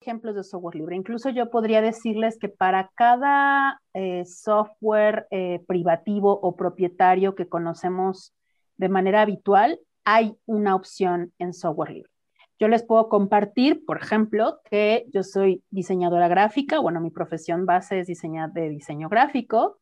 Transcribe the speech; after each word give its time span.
ejemplos 0.00 0.34
de 0.34 0.44
software 0.44 0.76
libre. 0.76 0.96
Incluso 0.96 1.28
yo 1.28 1.50
podría 1.50 1.82
decirles 1.82 2.38
que 2.38 2.48
para 2.48 2.90
cada 2.94 3.80
eh, 3.92 4.24
software 4.24 5.26
eh, 5.30 5.62
privativo 5.66 6.38
o 6.40 6.56
propietario 6.56 7.34
que 7.34 7.48
conocemos 7.48 8.32
de 8.76 8.88
manera 8.88 9.20
habitual, 9.20 9.78
hay 10.04 10.36
una 10.46 10.74
opción 10.74 11.32
en 11.38 11.52
software 11.52 11.90
libre. 11.90 12.10
Yo 12.58 12.68
les 12.68 12.82
puedo 12.82 13.08
compartir, 13.08 13.84
por 13.86 13.98
ejemplo, 13.98 14.60
que 14.70 15.06
yo 15.12 15.22
soy 15.22 15.62
diseñadora 15.70 16.28
gráfica, 16.28 16.78
bueno, 16.78 17.00
mi 17.00 17.10
profesión 17.10 17.66
base 17.66 18.00
es 18.00 18.06
diseñar 18.06 18.52
de 18.52 18.68
diseño 18.68 19.08
gráfico 19.08 19.78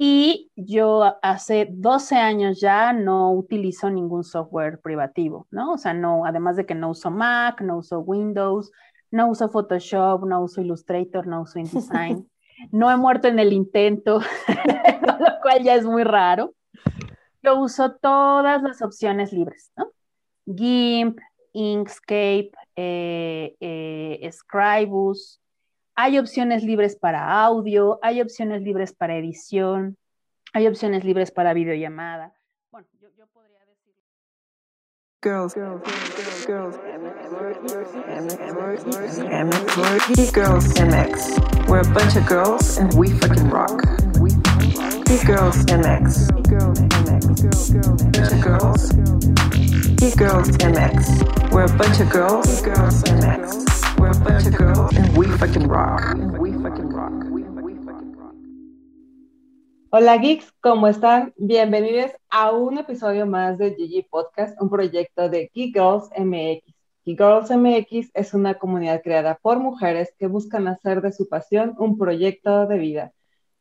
y 0.00 0.50
yo 0.54 1.18
hace 1.22 1.68
12 1.70 2.16
años 2.16 2.60
ya 2.60 2.92
no 2.92 3.32
utilizo 3.32 3.90
ningún 3.90 4.22
software 4.22 4.80
privativo, 4.80 5.48
¿no? 5.50 5.72
O 5.72 5.78
sea, 5.78 5.92
no, 5.92 6.24
además 6.24 6.56
de 6.56 6.66
que 6.66 6.76
no 6.76 6.90
uso 6.90 7.10
Mac, 7.10 7.60
no 7.60 7.78
uso 7.78 7.98
Windows, 8.00 8.70
no 9.10 9.28
uso 9.28 9.48
Photoshop, 9.48 10.24
no 10.24 10.42
uso 10.42 10.60
Illustrator, 10.60 11.26
no 11.26 11.42
uso 11.42 11.58
InDesign. 11.58 12.28
No 12.72 12.90
he 12.90 12.96
muerto 12.96 13.28
en 13.28 13.38
el 13.38 13.52
intento, 13.52 14.18
lo 14.48 15.40
cual 15.40 15.62
ya 15.62 15.76
es 15.76 15.84
muy 15.84 16.02
raro. 16.02 16.54
Yo 17.40 17.60
uso 17.60 17.94
todas 17.94 18.60
las 18.64 18.82
opciones 18.82 19.32
libres, 19.32 19.70
¿no? 19.76 19.92
GIMP, 20.44 21.20
Inkscape, 21.52 22.50
eh, 22.74 23.54
eh, 23.60 24.30
Scribus. 24.32 25.40
Hay 25.94 26.18
opciones 26.18 26.64
libres 26.64 26.96
para 26.96 27.44
audio, 27.44 28.00
hay 28.02 28.20
opciones 28.20 28.62
libres 28.62 28.92
para 28.92 29.16
edición, 29.16 29.96
hay 30.52 30.66
opciones 30.66 31.04
libres 31.04 31.30
para 31.30 31.54
videollamada. 31.54 32.37
Girls, 35.20 35.52
girls, 35.52 35.82
girls, 35.82 36.46
girls, 36.46 36.76
girls, 40.30 40.74
MX. 40.74 41.68
We're 41.68 41.80
a 41.80 41.92
bunch 41.92 42.14
of 42.14 42.24
girls 42.24 42.78
and 42.78 42.94
we 42.94 43.10
fucking 43.18 43.50
rock. 43.50 43.82
girls, 45.24 45.56
MX. 45.64 46.30
girls, 46.48 46.78
MX. 46.78 47.26
Bunch 48.12 48.32
of 48.32 48.40
girls. 48.40 48.92
girls, 50.14 50.50
MX. 50.58 51.50
We're 51.50 51.64
a 51.64 51.76
bunch 51.76 51.98
of 51.98 52.10
girls. 52.10 52.62
girls, 52.62 53.02
MX. 53.02 53.98
We're 53.98 54.10
a 54.10 54.20
bunch 54.20 54.46
of 54.46 54.56
girls 54.56 54.96
and 54.96 55.18
we. 55.18 55.26
We 55.26 55.36
fucking 55.36 55.66
rock. 55.66 56.16
Hola 59.90 60.18
geeks, 60.18 60.52
¿cómo 60.60 60.86
están? 60.86 61.32
Bienvenidos 61.38 62.10
a 62.28 62.50
un 62.50 62.76
episodio 62.76 63.24
más 63.24 63.56
de 63.56 63.70
GG 63.70 64.06
Podcast, 64.10 64.60
un 64.60 64.68
proyecto 64.68 65.30
de 65.30 65.50
Geek 65.54 65.72
Girls 65.72 66.10
MX. 66.14 66.62
Geek 67.06 67.18
Girls 67.18 67.50
MX 67.50 68.10
es 68.12 68.34
una 68.34 68.58
comunidad 68.58 69.00
creada 69.02 69.38
por 69.40 69.58
mujeres 69.60 70.12
que 70.18 70.26
buscan 70.26 70.68
hacer 70.68 71.00
de 71.00 71.10
su 71.10 71.26
pasión 71.26 71.74
un 71.78 71.96
proyecto 71.96 72.66
de 72.66 72.76
vida. 72.76 73.12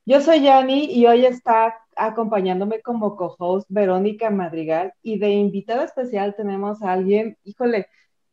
Yo 0.06 0.20
soy 0.20 0.42
Yani 0.42 0.92
y 0.92 1.06
hoy 1.06 1.26
está 1.26 1.80
acompañándome 1.96 2.82
como 2.82 3.16
co-host 3.16 3.66
Verónica 3.70 4.30
Madrigal 4.30 4.92
y 5.02 5.20
de 5.20 5.30
invitada 5.30 5.86
especial 5.86 6.36
tenemos 6.36 6.84
a 6.84 6.92
alguien, 6.92 7.38
híjole, 7.46 7.88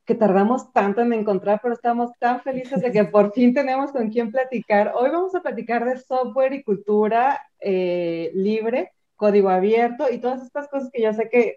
que 0.04 0.14
tardamos 0.14 0.72
tanto 0.72 1.00
en 1.00 1.12
encontrar, 1.12 1.60
pero 1.62 1.74
estamos 1.74 2.10
tan 2.18 2.40
felices 2.42 2.80
de 2.82 2.92
que 2.92 3.04
por 3.04 3.32
fin 3.32 3.54
tenemos 3.54 3.92
con 3.92 4.10
quién 4.10 4.30
platicar. 4.30 4.92
Hoy 4.94 5.10
vamos 5.10 5.34
a 5.34 5.42
platicar 5.42 5.84
de 5.84 5.98
software 5.98 6.52
y 6.52 6.62
cultura 6.62 7.40
eh, 7.60 8.30
libre, 8.34 8.92
código 9.16 9.48
abierto 9.48 10.06
y 10.10 10.18
todas 10.18 10.42
estas 10.42 10.68
cosas 10.68 10.90
que 10.92 11.02
yo 11.02 11.12
sé 11.12 11.28
que, 11.28 11.56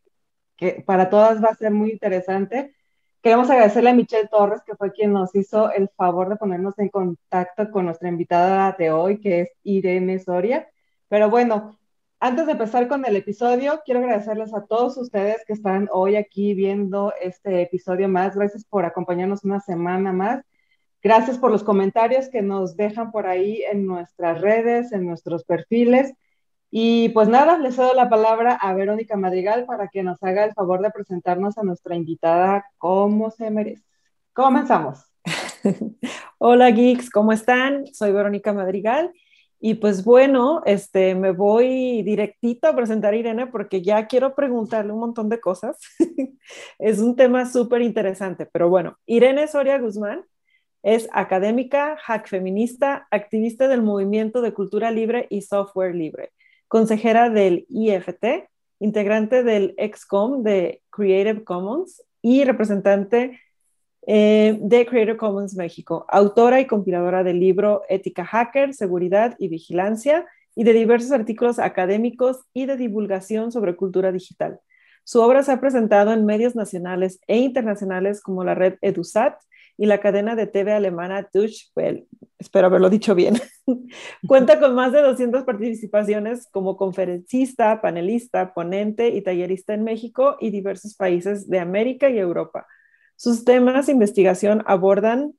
que 0.56 0.84
para 0.86 1.10
todas 1.10 1.44
va 1.44 1.50
a 1.50 1.56
ser 1.56 1.72
muy 1.72 1.92
interesante. 1.92 2.74
Queremos 3.22 3.50
agradecerle 3.50 3.90
a 3.90 3.94
Michelle 3.94 4.30
Torres, 4.30 4.62
que 4.66 4.76
fue 4.76 4.92
quien 4.94 5.12
nos 5.12 5.36
hizo 5.36 5.72
el 5.72 5.90
favor 5.90 6.30
de 6.30 6.38
ponernos 6.38 6.78
en 6.80 6.90
contacto 6.90 7.70
con 7.72 7.86
nuestra 7.86 8.10
invitada 8.10 8.76
de 8.78 8.92
hoy, 8.92 9.20
que 9.20 9.42
es 9.42 9.50
Irene 9.64 10.20
Soria. 10.20 10.70
Pero 11.10 11.30
bueno, 11.30 11.78
antes 12.20 12.48
de 12.48 12.54
empezar 12.54 12.88
con 12.88 13.06
el 13.06 13.16
episodio, 13.16 13.82
quiero 13.86 14.00
agradecerles 14.00 14.54
a 14.54 14.66
todos 14.66 14.98
ustedes 14.98 15.44
que 15.46 15.54
están 15.54 15.88
hoy 15.92 16.16
aquí 16.16 16.56
viendo 16.56 17.14
este 17.22 17.62
episodio 17.62 18.10
más. 18.10 18.36
Gracias 18.36 18.66
por 18.66 18.86
acompañarnos 18.86 19.44
una 19.44 19.60
semana 19.60 20.12
más. 20.14 20.44
Gracias 21.04 21.38
por 21.38 21.52
los 21.52 21.64
comentarios 21.64 22.30
que 22.30 22.42
nos 22.42 22.76
dejan 22.76 23.12
por 23.12 23.28
ahí 23.28 23.62
en 23.72 23.86
nuestras 23.86 24.42
redes, 24.42 24.92
en 24.94 25.06
nuestros 25.06 25.44
perfiles. 25.44 26.12
Y 26.72 27.10
pues 27.10 27.28
nada, 27.28 27.60
les 27.60 27.76
cedo 27.76 27.94
la 27.94 28.10
palabra 28.10 28.56
a 28.56 28.74
Verónica 28.74 29.16
Madrigal 29.16 29.66
para 29.66 29.88
que 29.88 30.02
nos 30.02 30.22
haga 30.24 30.44
el 30.44 30.54
favor 30.54 30.82
de 30.82 30.90
presentarnos 30.90 31.58
a 31.60 31.64
nuestra 31.64 31.96
invitada 31.96 32.66
como 32.80 33.30
se 33.30 33.52
merece. 33.52 33.84
Comenzamos. 34.34 35.06
Hola 36.40 36.72
geeks, 36.72 37.12
¿cómo 37.12 37.32
están? 37.32 37.86
Soy 37.94 38.12
Verónica 38.12 38.54
Madrigal 38.54 39.14
y 39.60 39.76
pues 39.76 40.04
bueno, 40.04 40.62
este, 40.66 41.16
me 41.16 41.32
voy 41.32 42.04
directito 42.04 42.68
a 42.68 42.76
presentar 42.76 43.14
a 43.14 43.18
Irene 43.18 43.48
porque 43.48 43.82
ya 43.82 44.06
quiero 44.08 44.36
preguntarle 44.36 44.94
un 44.94 45.00
montón 45.00 45.30
de 45.30 45.40
cosas. 45.40 45.78
es 46.80 47.00
un 47.00 47.16
tema 47.16 47.50
súper 47.50 47.82
interesante, 47.82 48.46
pero 48.46 48.70
bueno, 48.70 48.98
Irene 49.06 49.48
Soria 49.48 49.80
Guzmán 49.80 50.26
es 50.84 51.10
académica, 51.12 51.98
hack 52.00 52.28
feminista, 52.28 53.08
activista 53.10 53.68
del 53.68 53.82
movimiento 53.82 54.42
de 54.42 54.54
cultura 54.54 54.92
libre 54.92 55.26
y 55.30 55.42
software 55.42 55.96
libre, 55.96 56.32
consejera 56.68 57.30
del 57.30 57.66
IFT, 57.70 58.48
integrante 58.80 59.44
del 59.44 59.76
XCOM 59.78 60.44
de 60.44 60.84
Creative 60.92 61.44
Commons 61.44 62.04
y 62.22 62.44
representante 62.44 63.40
eh, 64.10 64.58
de 64.62 64.86
Creative 64.86 65.18
Commons 65.18 65.54
México, 65.58 66.06
autora 66.08 66.62
y 66.62 66.66
compiladora 66.66 67.26
del 67.26 67.42
libro 67.42 67.84
Ética 67.90 68.24
Hacker, 68.24 68.74
Seguridad 68.74 69.36
y 69.38 69.50
Vigilancia 69.50 70.26
y 70.56 70.64
de 70.64 70.72
diversos 70.72 71.12
artículos 71.12 71.60
académicos 71.60 72.40
y 72.54 72.68
de 72.68 72.78
divulgación 72.78 73.52
sobre 73.52 73.76
cultura 73.76 74.14
digital. 74.14 74.62
Su 75.04 75.20
obra 75.20 75.44
se 75.44 75.52
ha 75.52 75.60
presentado 75.60 76.14
en 76.14 76.26
medios 76.26 76.56
nacionales 76.56 77.20
e 77.28 77.40
internacionales 77.40 78.22
como 78.22 78.46
la 78.46 78.56
red 78.56 78.76
EduSat 78.82 79.42
y 79.76 79.88
la 79.88 80.00
cadena 80.00 80.38
de 80.38 80.48
TV 80.48 80.72
alemana 80.72 81.28
Deutsche. 81.34 81.68
Espero 82.40 82.68
haberlo 82.68 82.90
dicho 82.90 83.14
bien. 83.14 83.36
Cuenta 84.26 84.58
con 84.58 84.74
más 84.74 84.94
de 84.94 85.02
200 85.02 85.44
participaciones 85.44 86.48
como 86.50 86.78
conferencista, 86.78 87.82
panelista, 87.82 88.54
ponente 88.54 89.10
y 89.10 89.22
tallerista 89.22 89.74
en 89.74 89.84
México 89.84 90.38
y 90.40 90.50
diversos 90.50 90.96
países 90.96 91.50
de 91.50 91.60
América 91.60 92.10
y 92.10 92.18
Europa 92.18 92.66
sus 93.18 93.44
temas 93.44 93.88
de 93.88 93.94
investigación 93.94 94.64
abordan 94.68 95.34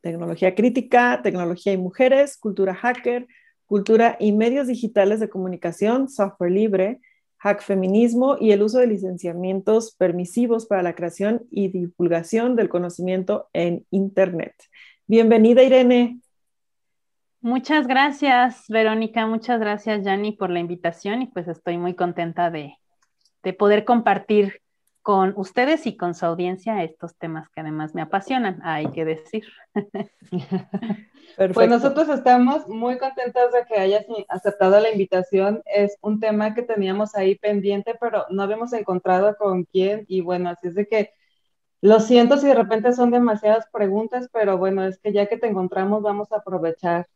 tecnología 0.00 0.54
crítica, 0.54 1.20
tecnología 1.20 1.72
y 1.72 1.76
mujeres, 1.76 2.36
cultura 2.36 2.76
hacker, 2.76 3.26
cultura 3.66 4.16
y 4.20 4.30
medios 4.30 4.68
digitales 4.68 5.18
de 5.18 5.28
comunicación, 5.28 6.08
software 6.08 6.52
libre, 6.52 7.00
hack 7.38 7.60
feminismo 7.60 8.36
y 8.40 8.52
el 8.52 8.62
uso 8.62 8.78
de 8.78 8.86
licenciamientos 8.86 9.96
permisivos 9.96 10.66
para 10.66 10.84
la 10.84 10.94
creación 10.94 11.42
y 11.50 11.68
divulgación 11.68 12.54
del 12.54 12.68
conocimiento 12.68 13.48
en 13.52 13.84
Internet. 13.90 14.54
Bienvenida, 15.08 15.64
Irene. 15.64 16.20
Muchas 17.40 17.88
gracias, 17.88 18.64
Verónica. 18.68 19.26
Muchas 19.26 19.58
gracias, 19.58 20.04
Yanni, 20.04 20.32
por 20.32 20.50
la 20.50 20.60
invitación 20.60 21.22
y 21.22 21.26
pues 21.26 21.48
estoy 21.48 21.78
muy 21.78 21.94
contenta 21.94 22.50
de, 22.50 22.76
de 23.42 23.52
poder 23.52 23.84
compartir 23.84 24.62
con 25.06 25.34
ustedes 25.36 25.86
y 25.86 25.96
con 25.96 26.16
su 26.16 26.26
audiencia 26.26 26.82
estos 26.82 27.14
temas 27.14 27.48
que 27.50 27.60
además 27.60 27.94
me 27.94 28.02
apasionan, 28.02 28.60
hay 28.64 28.90
que 28.90 29.04
decir. 29.04 29.44
Pues 31.52 31.68
nosotros 31.68 32.08
estamos 32.08 32.66
muy 32.66 32.98
contentos 32.98 33.52
de 33.52 33.64
que 33.66 33.78
hayas 33.78 34.06
aceptado 34.28 34.80
la 34.80 34.90
invitación. 34.90 35.60
Es 35.66 35.98
un 36.00 36.18
tema 36.18 36.54
que 36.54 36.62
teníamos 36.62 37.14
ahí 37.14 37.34
pendiente, 37.34 37.94
pero 38.00 38.24
no 38.30 38.42
habíamos 38.42 38.72
encontrado 38.72 39.36
con 39.36 39.64
quién. 39.64 40.06
Y 40.08 40.22
bueno, 40.22 40.48
así 40.48 40.68
es 40.68 40.74
de 40.76 40.86
que 40.86 41.10
lo 41.82 42.00
siento 42.00 42.38
si 42.38 42.46
de 42.46 42.54
repente 42.54 42.92
son 42.92 43.10
demasiadas 43.10 43.66
preguntas, 43.70 44.30
pero 44.32 44.56
bueno, 44.56 44.84
es 44.86 44.98
que 44.98 45.12
ya 45.12 45.26
que 45.26 45.36
te 45.36 45.48
encontramos 45.48 46.02
vamos 46.02 46.32
a 46.32 46.36
aprovechar. 46.36 47.06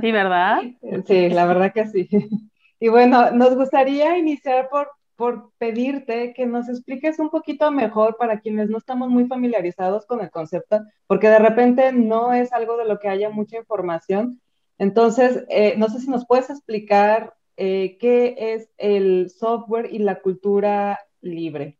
Sí, 0.00 0.12
¿verdad? 0.12 0.60
Sí, 1.06 1.28
la 1.30 1.46
verdad 1.46 1.72
que 1.72 1.86
sí. 1.88 2.08
Y 2.78 2.88
bueno, 2.88 3.30
nos 3.30 3.54
gustaría 3.54 4.18
iniciar 4.18 4.68
por 4.68 4.90
por 5.16 5.52
pedirte 5.58 6.32
que 6.34 6.46
nos 6.46 6.68
expliques 6.68 7.18
un 7.18 7.30
poquito 7.30 7.70
mejor 7.70 8.16
para 8.16 8.40
quienes 8.40 8.70
no 8.70 8.78
estamos 8.78 9.08
muy 9.08 9.26
familiarizados 9.26 10.06
con 10.06 10.20
el 10.20 10.30
concepto, 10.30 10.80
porque 11.06 11.28
de 11.28 11.38
repente 11.38 11.92
no 11.92 12.32
es 12.32 12.52
algo 12.52 12.76
de 12.76 12.86
lo 12.86 12.98
que 12.98 13.08
haya 13.08 13.30
mucha 13.30 13.56
información. 13.56 14.40
Entonces, 14.78 15.44
eh, 15.48 15.74
no 15.76 15.88
sé 15.88 16.00
si 16.00 16.10
nos 16.10 16.26
puedes 16.26 16.50
explicar 16.50 17.34
eh, 17.56 17.96
qué 18.00 18.34
es 18.38 18.70
el 18.78 19.30
software 19.30 19.92
y 19.92 19.98
la 19.98 20.20
cultura 20.20 20.98
libre. 21.20 21.78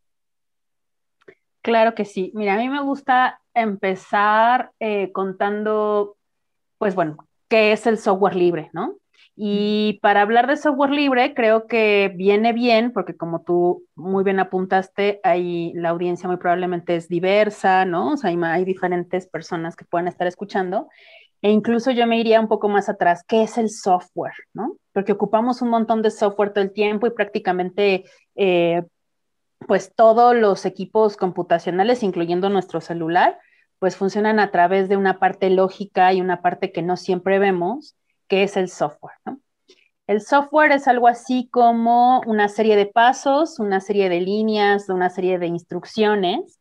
Claro 1.62 1.94
que 1.94 2.04
sí. 2.04 2.32
Mira, 2.34 2.54
a 2.54 2.58
mí 2.58 2.68
me 2.68 2.82
gusta 2.82 3.40
empezar 3.54 4.72
eh, 4.80 5.12
contando, 5.12 6.16
pues 6.78 6.94
bueno, 6.94 7.28
qué 7.48 7.72
es 7.72 7.86
el 7.86 7.98
software 7.98 8.36
libre, 8.36 8.70
¿no? 8.72 8.96
Y 9.34 9.98
para 10.02 10.20
hablar 10.20 10.46
de 10.46 10.56
software 10.56 10.90
libre, 10.90 11.32
creo 11.34 11.66
que 11.66 12.12
viene 12.14 12.52
bien, 12.52 12.92
porque 12.92 13.16
como 13.16 13.42
tú 13.42 13.84
muy 13.94 14.24
bien 14.24 14.40
apuntaste, 14.40 15.20
ahí 15.22 15.72
la 15.74 15.88
audiencia 15.88 16.28
muy 16.28 16.36
probablemente 16.36 16.96
es 16.96 17.08
diversa, 17.08 17.84
¿no? 17.86 18.12
O 18.12 18.16
sea, 18.16 18.30
hay, 18.30 18.38
hay 18.42 18.64
diferentes 18.64 19.26
personas 19.26 19.74
que 19.74 19.86
pueden 19.86 20.08
estar 20.08 20.26
escuchando. 20.26 20.88
E 21.42 21.50
incluso 21.50 21.90
yo 21.90 22.06
me 22.06 22.20
iría 22.20 22.40
un 22.40 22.46
poco 22.46 22.68
más 22.68 22.88
atrás, 22.88 23.24
¿qué 23.26 23.42
es 23.42 23.58
el 23.58 23.68
software? 23.68 24.34
¿no? 24.54 24.76
Porque 24.92 25.12
ocupamos 25.12 25.60
un 25.60 25.70
montón 25.70 26.00
de 26.00 26.10
software 26.12 26.52
todo 26.52 26.62
el 26.62 26.72
tiempo 26.72 27.06
y 27.08 27.10
prácticamente, 27.10 28.04
eh, 28.36 28.84
pues 29.66 29.92
todos 29.94 30.36
los 30.36 30.64
equipos 30.66 31.16
computacionales, 31.16 32.04
incluyendo 32.04 32.48
nuestro 32.48 32.80
celular, 32.80 33.38
pues 33.80 33.96
funcionan 33.96 34.38
a 34.38 34.52
través 34.52 34.88
de 34.88 34.96
una 34.96 35.18
parte 35.18 35.50
lógica 35.50 36.12
y 36.12 36.20
una 36.20 36.42
parte 36.42 36.70
que 36.70 36.82
no 36.82 36.96
siempre 36.96 37.40
vemos, 37.40 37.96
que 38.32 38.44
es 38.44 38.56
el 38.56 38.70
software. 38.70 39.16
¿no? 39.26 39.42
El 40.06 40.22
software 40.22 40.72
es 40.72 40.88
algo 40.88 41.06
así 41.06 41.50
como 41.50 42.22
una 42.22 42.48
serie 42.48 42.76
de 42.76 42.86
pasos, 42.86 43.58
una 43.58 43.78
serie 43.78 44.08
de 44.08 44.22
líneas, 44.22 44.88
una 44.88 45.10
serie 45.10 45.38
de 45.38 45.48
instrucciones 45.48 46.58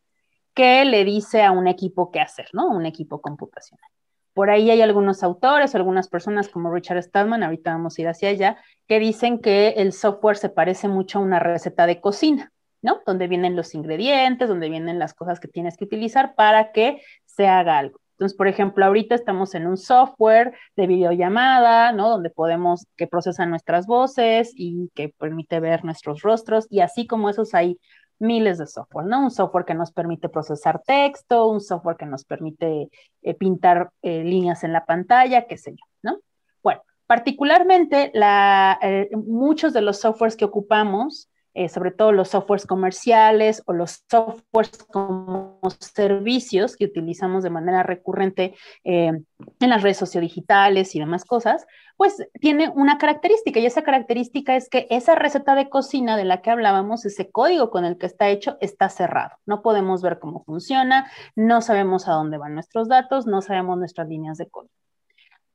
que 0.52 0.84
le 0.84 1.06
dice 1.06 1.42
a 1.42 1.50
un 1.50 1.66
equipo 1.66 2.10
qué 2.10 2.20
hacer, 2.20 2.48
¿no? 2.52 2.68
Un 2.68 2.84
equipo 2.84 3.22
computacional. 3.22 3.88
Por 4.34 4.50
ahí 4.50 4.70
hay 4.70 4.82
algunos 4.82 5.22
autores, 5.22 5.74
algunas 5.74 6.08
personas 6.08 6.50
como 6.50 6.70
Richard 6.70 7.02
Stallman, 7.02 7.42
ahorita 7.42 7.72
vamos 7.72 7.96
a 7.96 8.02
ir 8.02 8.08
hacia 8.08 8.28
allá, 8.28 8.58
que 8.86 8.98
dicen 8.98 9.38
que 9.38 9.68
el 9.68 9.94
software 9.94 10.36
se 10.36 10.50
parece 10.50 10.88
mucho 10.88 11.20
a 11.20 11.22
una 11.22 11.38
receta 11.38 11.86
de 11.86 12.02
cocina, 12.02 12.52
¿no? 12.82 13.00
Donde 13.06 13.28
vienen 13.28 13.56
los 13.56 13.74
ingredientes, 13.74 14.46
donde 14.46 14.68
vienen 14.68 14.98
las 14.98 15.14
cosas 15.14 15.40
que 15.40 15.48
tienes 15.48 15.78
que 15.78 15.86
utilizar 15.86 16.34
para 16.34 16.70
que 16.70 17.00
se 17.24 17.48
haga 17.48 17.78
algo. 17.78 18.01
Entonces, 18.22 18.38
por 18.38 18.46
ejemplo, 18.46 18.84
ahorita 18.84 19.16
estamos 19.16 19.52
en 19.56 19.66
un 19.66 19.76
software 19.76 20.54
de 20.76 20.86
videollamada, 20.86 21.90
¿no? 21.90 22.08
Donde 22.08 22.30
podemos, 22.30 22.86
que 22.96 23.08
procesa 23.08 23.46
nuestras 23.46 23.88
voces 23.88 24.52
y 24.54 24.92
que 24.94 25.08
permite 25.08 25.58
ver 25.58 25.84
nuestros 25.84 26.22
rostros 26.22 26.68
y 26.70 26.82
así 26.82 27.08
como 27.08 27.30
esos 27.30 27.52
hay 27.52 27.80
miles 28.20 28.58
de 28.58 28.68
software, 28.68 29.06
¿no? 29.06 29.24
Un 29.24 29.32
software 29.32 29.64
que 29.64 29.74
nos 29.74 29.90
permite 29.90 30.28
procesar 30.28 30.80
texto, 30.86 31.48
un 31.48 31.60
software 31.60 31.96
que 31.96 32.06
nos 32.06 32.24
permite 32.24 32.90
eh, 33.22 33.34
pintar 33.34 33.90
eh, 34.02 34.22
líneas 34.22 34.62
en 34.62 34.72
la 34.72 34.84
pantalla, 34.84 35.48
qué 35.48 35.58
sé 35.58 35.72
yo, 35.72 35.84
¿no? 36.02 36.20
Bueno, 36.62 36.82
particularmente 37.08 38.12
la, 38.14 38.78
eh, 38.82 39.10
muchos 39.16 39.72
de 39.72 39.82
los 39.82 39.98
softwares 39.98 40.36
que 40.36 40.44
ocupamos 40.44 41.28
eh, 41.54 41.68
sobre 41.68 41.90
todo 41.90 42.12
los 42.12 42.28
softwares 42.28 42.66
comerciales 42.66 43.62
o 43.66 43.72
los 43.72 44.04
softwares 44.10 44.78
como 44.90 45.60
servicios 45.80 46.76
que 46.76 46.86
utilizamos 46.86 47.42
de 47.42 47.50
manera 47.50 47.82
recurrente 47.82 48.54
eh, 48.84 49.12
en 49.60 49.70
las 49.70 49.82
redes 49.82 49.98
sociodigitales 49.98 50.94
y 50.94 51.00
demás 51.00 51.24
cosas, 51.24 51.66
pues 51.96 52.26
tiene 52.40 52.68
una 52.70 52.98
característica 52.98 53.60
y 53.60 53.66
esa 53.66 53.82
característica 53.82 54.56
es 54.56 54.68
que 54.68 54.86
esa 54.90 55.14
receta 55.14 55.54
de 55.54 55.68
cocina 55.68 56.16
de 56.16 56.24
la 56.24 56.40
que 56.40 56.50
hablábamos, 56.50 57.04
ese 57.04 57.30
código 57.30 57.70
con 57.70 57.84
el 57.84 57.98
que 57.98 58.06
está 58.06 58.28
hecho, 58.28 58.56
está 58.60 58.88
cerrado. 58.88 59.36
No 59.46 59.62
podemos 59.62 60.02
ver 60.02 60.18
cómo 60.18 60.42
funciona, 60.44 61.10
no 61.36 61.60
sabemos 61.60 62.08
a 62.08 62.12
dónde 62.12 62.38
van 62.38 62.54
nuestros 62.54 62.88
datos, 62.88 63.26
no 63.26 63.42
sabemos 63.42 63.78
nuestras 63.78 64.08
líneas 64.08 64.38
de 64.38 64.48
código. 64.48 64.72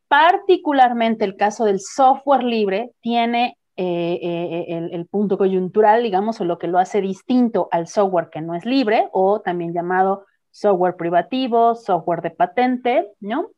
Particularmente 0.08 1.26
el 1.26 1.36
caso 1.36 1.66
del 1.66 1.80
software 1.82 2.44
libre 2.44 2.92
tiene 3.02 3.58
eh, 3.80 4.20
eh, 4.24 4.90
el, 4.92 5.06
punto 5.06 5.38
coyuntural, 5.38 6.02
digamos, 6.02 6.42
o 6.42 6.46
lo 6.46 6.58
que 6.58 6.68
lo 6.68 6.80
hace 6.80 7.00
distinto 7.00 7.70
al 7.72 7.86
software 7.88 8.30
que 8.32 8.42
no 8.42 8.56
es 8.56 8.66
libre, 8.66 9.08
o 9.12 9.40
también 9.42 9.72
llamado 9.72 10.26
software 10.50 10.96
privativo, 10.96 11.76
software 11.76 12.24
de 12.24 12.32
patente, 12.32 13.08
¿no? 13.20 13.52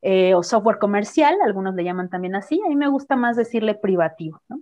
Eh, 0.00 0.34
o 0.34 0.42
software 0.42 0.78
comercial, 0.78 1.36
algunos 1.44 1.74
le 1.74 1.84
llaman 1.84 2.08
también 2.08 2.36
así, 2.36 2.58
a 2.64 2.68
mí 2.70 2.76
me 2.76 2.88
gusta 2.88 3.16
más 3.16 3.36
decirle 3.36 3.74
privativo, 3.74 4.40
¿no? 4.48 4.60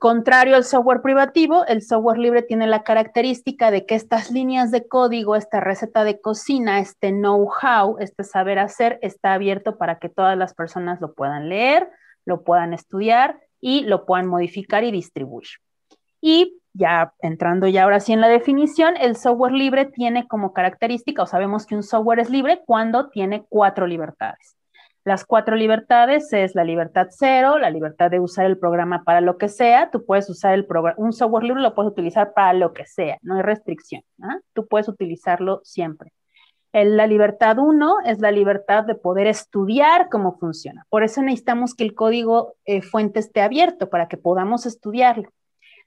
contrario 0.00 0.56
al 0.56 0.64
software 0.64 1.02
privativo, 1.02 1.64
el 1.66 1.80
software 1.80 2.18
libre 2.18 2.42
tiene 2.42 2.66
la 2.66 2.82
característica 2.82 3.70
de 3.70 3.86
que 3.86 3.94
estas 3.94 4.32
líneas 4.32 4.72
de 4.72 4.88
código, 4.88 5.36
esta 5.36 5.60
receta 5.60 6.02
de 6.02 6.20
cocina, 6.20 6.80
este 6.80 7.10
know-how, 7.10 7.96
este 8.00 8.24
saber 8.24 8.58
hacer, 8.58 8.98
está 9.02 9.34
abierto 9.34 9.78
para 9.78 10.00
que 10.00 10.08
todas 10.08 10.36
las 10.36 10.52
personas 10.52 11.00
lo 11.00 11.14
puedan 11.14 11.48
leer, 11.48 11.88
lo 12.24 12.42
puedan 12.42 12.74
estudiar 12.74 13.38
y 13.60 13.84
lo 13.84 14.06
puedan 14.06 14.26
modificar 14.26 14.84
y 14.84 14.90
distribuir. 14.90 15.48
Y 16.20 16.58
ya 16.72 17.12
entrando 17.20 17.66
ya 17.68 17.84
ahora 17.84 18.00
sí 18.00 18.12
en 18.12 18.20
la 18.20 18.28
definición, 18.28 18.96
el 18.96 19.16
software 19.16 19.52
libre 19.52 19.86
tiene 19.86 20.26
como 20.28 20.52
característica, 20.52 21.22
o 21.22 21.26
sabemos 21.26 21.66
que 21.66 21.74
un 21.74 21.82
software 21.82 22.20
es 22.20 22.30
libre 22.30 22.62
cuando 22.66 23.08
tiene 23.08 23.44
cuatro 23.48 23.86
libertades. 23.86 24.56
Las 25.04 25.24
cuatro 25.24 25.54
libertades 25.54 26.32
es 26.32 26.56
la 26.56 26.64
libertad 26.64 27.06
cero, 27.10 27.58
la 27.58 27.70
libertad 27.70 28.10
de 28.10 28.18
usar 28.18 28.46
el 28.46 28.58
programa 28.58 29.04
para 29.04 29.20
lo 29.20 29.38
que 29.38 29.48
sea. 29.48 29.90
Tú 29.90 30.04
puedes 30.04 30.28
usar 30.28 30.54
el 30.54 30.66
programa, 30.66 30.96
un 30.98 31.12
software 31.12 31.44
libre 31.44 31.62
lo 31.62 31.74
puedes 31.74 31.92
utilizar 31.92 32.32
para 32.34 32.52
lo 32.52 32.72
que 32.72 32.86
sea, 32.86 33.16
no 33.22 33.36
hay 33.36 33.42
restricción. 33.42 34.02
¿ah? 34.20 34.40
Tú 34.52 34.66
puedes 34.66 34.88
utilizarlo 34.88 35.60
siempre 35.62 36.12
la 36.72 37.06
libertad 37.06 37.58
uno 37.58 37.96
es 38.04 38.20
la 38.20 38.30
libertad 38.30 38.84
de 38.84 38.94
poder 38.94 39.26
estudiar 39.26 40.08
cómo 40.10 40.38
funciona. 40.38 40.86
Por 40.90 41.04
eso 41.04 41.22
necesitamos 41.22 41.74
que 41.74 41.84
el 41.84 41.94
código 41.94 42.54
eh, 42.64 42.82
fuente 42.82 43.20
esté 43.20 43.40
abierto 43.40 43.88
para 43.88 44.08
que 44.08 44.16
podamos 44.16 44.66
estudiarlo. 44.66 45.30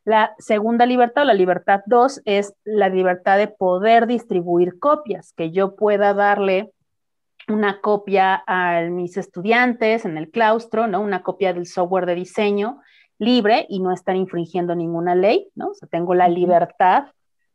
La 0.05 0.33
segunda 0.39 0.85
libertad, 0.85 1.25
la 1.25 1.33
libertad 1.33 1.81
2, 1.85 2.21
es 2.25 2.55
la 2.63 2.89
libertad 2.89 3.37
de 3.37 3.47
poder 3.47 4.07
distribuir 4.07 4.79
copias, 4.79 5.33
que 5.33 5.51
yo 5.51 5.75
pueda 5.75 6.13
darle 6.13 6.71
una 7.47 7.81
copia 7.81 8.43
a 8.47 8.81
mis 8.89 9.17
estudiantes 9.17 10.05
en 10.05 10.17
el 10.17 10.31
claustro, 10.31 10.87
¿no? 10.87 11.01
Una 11.01 11.21
copia 11.21 11.53
del 11.53 11.67
software 11.67 12.05
de 12.05 12.15
diseño 12.15 12.79
libre 13.17 13.65
y 13.69 13.79
no 13.79 13.91
estar 13.91 14.15
infringiendo 14.15 14.75
ninguna 14.75 15.13
ley, 15.13 15.49
¿no? 15.55 15.69
O 15.69 15.73
sea, 15.73 15.87
tengo 15.89 16.15
la 16.15 16.27
libertad 16.29 17.07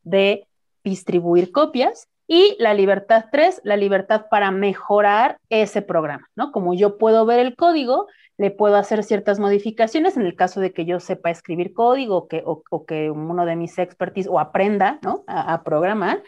de 0.02 0.46
distribuir 0.84 1.50
copias 1.50 2.08
y 2.26 2.56
la 2.58 2.74
libertad 2.74 3.26
3, 3.30 3.60
la 3.64 3.76
libertad 3.76 4.26
para 4.30 4.50
mejorar 4.50 5.38
ese 5.50 5.82
programa, 5.82 6.28
¿no? 6.36 6.52
Como 6.52 6.74
yo 6.74 6.96
puedo 6.96 7.26
ver 7.26 7.40
el 7.40 7.54
código, 7.54 8.06
le 8.36 8.50
puedo 8.50 8.76
hacer 8.76 9.04
ciertas 9.04 9.38
modificaciones 9.38 10.16
en 10.16 10.26
el 10.26 10.34
caso 10.34 10.60
de 10.60 10.72
que 10.72 10.84
yo 10.84 11.00
sepa 11.00 11.30
escribir 11.30 11.72
código 11.72 12.26
que, 12.26 12.42
o, 12.44 12.84
que 12.84 13.10
uno 13.10 13.46
de 13.46 13.56
mis 13.56 13.78
expertise 13.78 14.26
o 14.28 14.40
aprenda, 14.40 14.98
¿no? 15.02 15.22
A, 15.26 15.62
programar, 15.62 16.22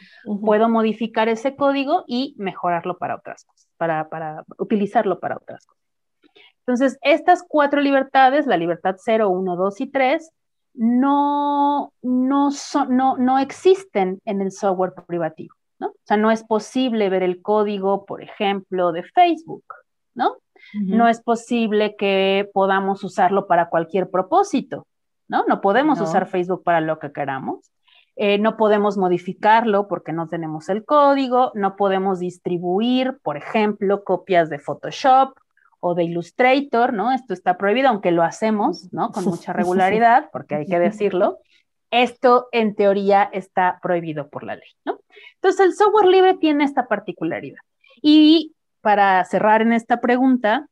puedo 0.45 0.69
modificar 0.69 1.29
ese 1.29 1.57
código 1.57 2.05
y 2.07 2.35
mejorarlo 2.39 2.99
para 2.99 3.17
otras 3.17 3.45
cosas, 3.45 3.69
para, 3.77 4.09
para 4.09 4.45
utilizarlo 4.59 5.19
para 5.19 5.37
otras 5.37 5.67
cosas. 5.67 5.83
Entonces, 6.61 6.99
estas 7.03 7.45
cuatro 7.47 7.81
libertades, 7.81 8.47
la 8.47 8.57
libertad 8.57 8.97
0, 8.99 9.31
1, 9.31 9.57
2 9.57 9.81
y 9.81 9.87
3, 9.87 10.33
no, 10.75 11.93
no, 12.03 12.51
no, 12.89 13.17
no 13.17 13.39
existen 13.39 14.21
en 14.25 14.41
el 14.43 14.53
software 14.53 14.93
privativo. 15.07 15.55
¿No? 15.79 15.89
O 15.89 15.97
sea, 16.05 16.17
no 16.17 16.31
es 16.31 16.45
posible 16.45 17.09
ver 17.09 17.23
el 17.23 17.43
código, 17.43 18.05
por 18.05 18.23
ejemplo, 18.23 18.93
de 18.93 19.03
Facebook, 19.03 19.65
¿no? 20.15 20.37
No 20.75 21.07
es 21.09 21.21
posible 21.23 21.97
que 21.97 22.49
podamos 22.53 23.05
usarlo 23.05 23.47
para 23.47 23.69
cualquier 23.69 24.11
propósito, 24.11 24.87
¿no? 25.29 25.45
No 25.47 25.61
podemos 25.61 26.01
usar 26.01 26.27
Facebook 26.27 26.63
para 26.65 26.81
lo 26.81 26.99
que 26.99 27.13
queramos. 27.13 27.71
Eh, 28.17 28.39
no 28.39 28.57
podemos 28.57 28.97
modificarlo 28.97 29.89
porque 29.89 30.13
no 30.13 30.27
tenemos 30.27 30.71
el 30.71 30.85
código, 30.85 31.53
no 31.55 31.77
podemos 31.77 32.19
distribuir, 32.19 33.19
por 33.23 33.37
ejemplo, 33.37 34.05
copias 34.05 34.49
de 34.49 34.59
Photoshop 34.59 35.37
o 35.81 35.95
de 35.95 36.05
Illustrator, 36.05 36.95
¿no? 36.95 37.13
Esto 37.13 37.35
está 37.35 37.59
prohibido, 37.59 37.91
aunque 37.91 38.13
lo 38.13 38.23
hacemos, 38.23 38.91
¿no? 38.93 39.11
Con 39.11 39.25
mucha 39.27 39.53
regularidad, 39.53 40.31
porque 40.33 40.55
hay 40.55 40.67
que 40.67 40.79
decirlo. 40.79 41.39
Esto 41.91 42.49
en 42.53 42.75
teoría 42.75 43.23
está 43.33 43.79
prohibido 43.83 44.29
por 44.29 44.45
la 44.45 44.57
ley, 44.57 44.71
¿no? 44.85 44.96
Entonces, 45.35 45.67
el 45.67 45.75
software 45.75 46.07
libre 46.07 46.35
tiene 46.35 46.65
esta 46.65 46.89
particularidad. 46.89 47.61
Y 48.03 48.55
para 48.81 49.25
cerrar 49.25 49.63
en 49.63 49.73
esta 49.73 50.01
pregunta, 50.01 50.69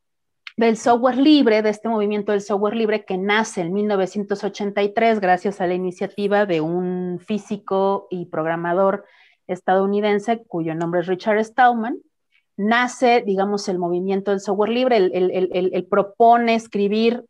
del 0.57 0.77
software 0.77 1.17
libre, 1.17 1.61
de 1.61 1.69
este 1.69 1.89
movimiento 1.89 2.31
del 2.31 2.41
software 2.41 2.75
libre 2.75 3.03
que 3.03 3.17
nace 3.17 3.61
en 3.61 3.73
1983 3.73 5.19
gracias 5.19 5.59
a 5.59 5.67
la 5.67 5.73
iniciativa 5.73 6.45
de 6.45 6.61
un 6.61 7.19
físico 7.19 8.07
y 8.09 8.27
programador 8.27 9.05
estadounidense 9.47 10.43
cuyo 10.47 10.73
nombre 10.73 11.01
es 11.01 11.07
Richard 11.07 11.43
Stallman, 11.43 11.99
nace, 12.57 13.21
digamos, 13.25 13.67
el 13.67 13.79
movimiento 13.79 14.31
del 14.31 14.39
software 14.39 14.69
libre, 14.69 14.97
él, 14.97 15.87
propone 15.89 16.55
escribir 16.55 17.25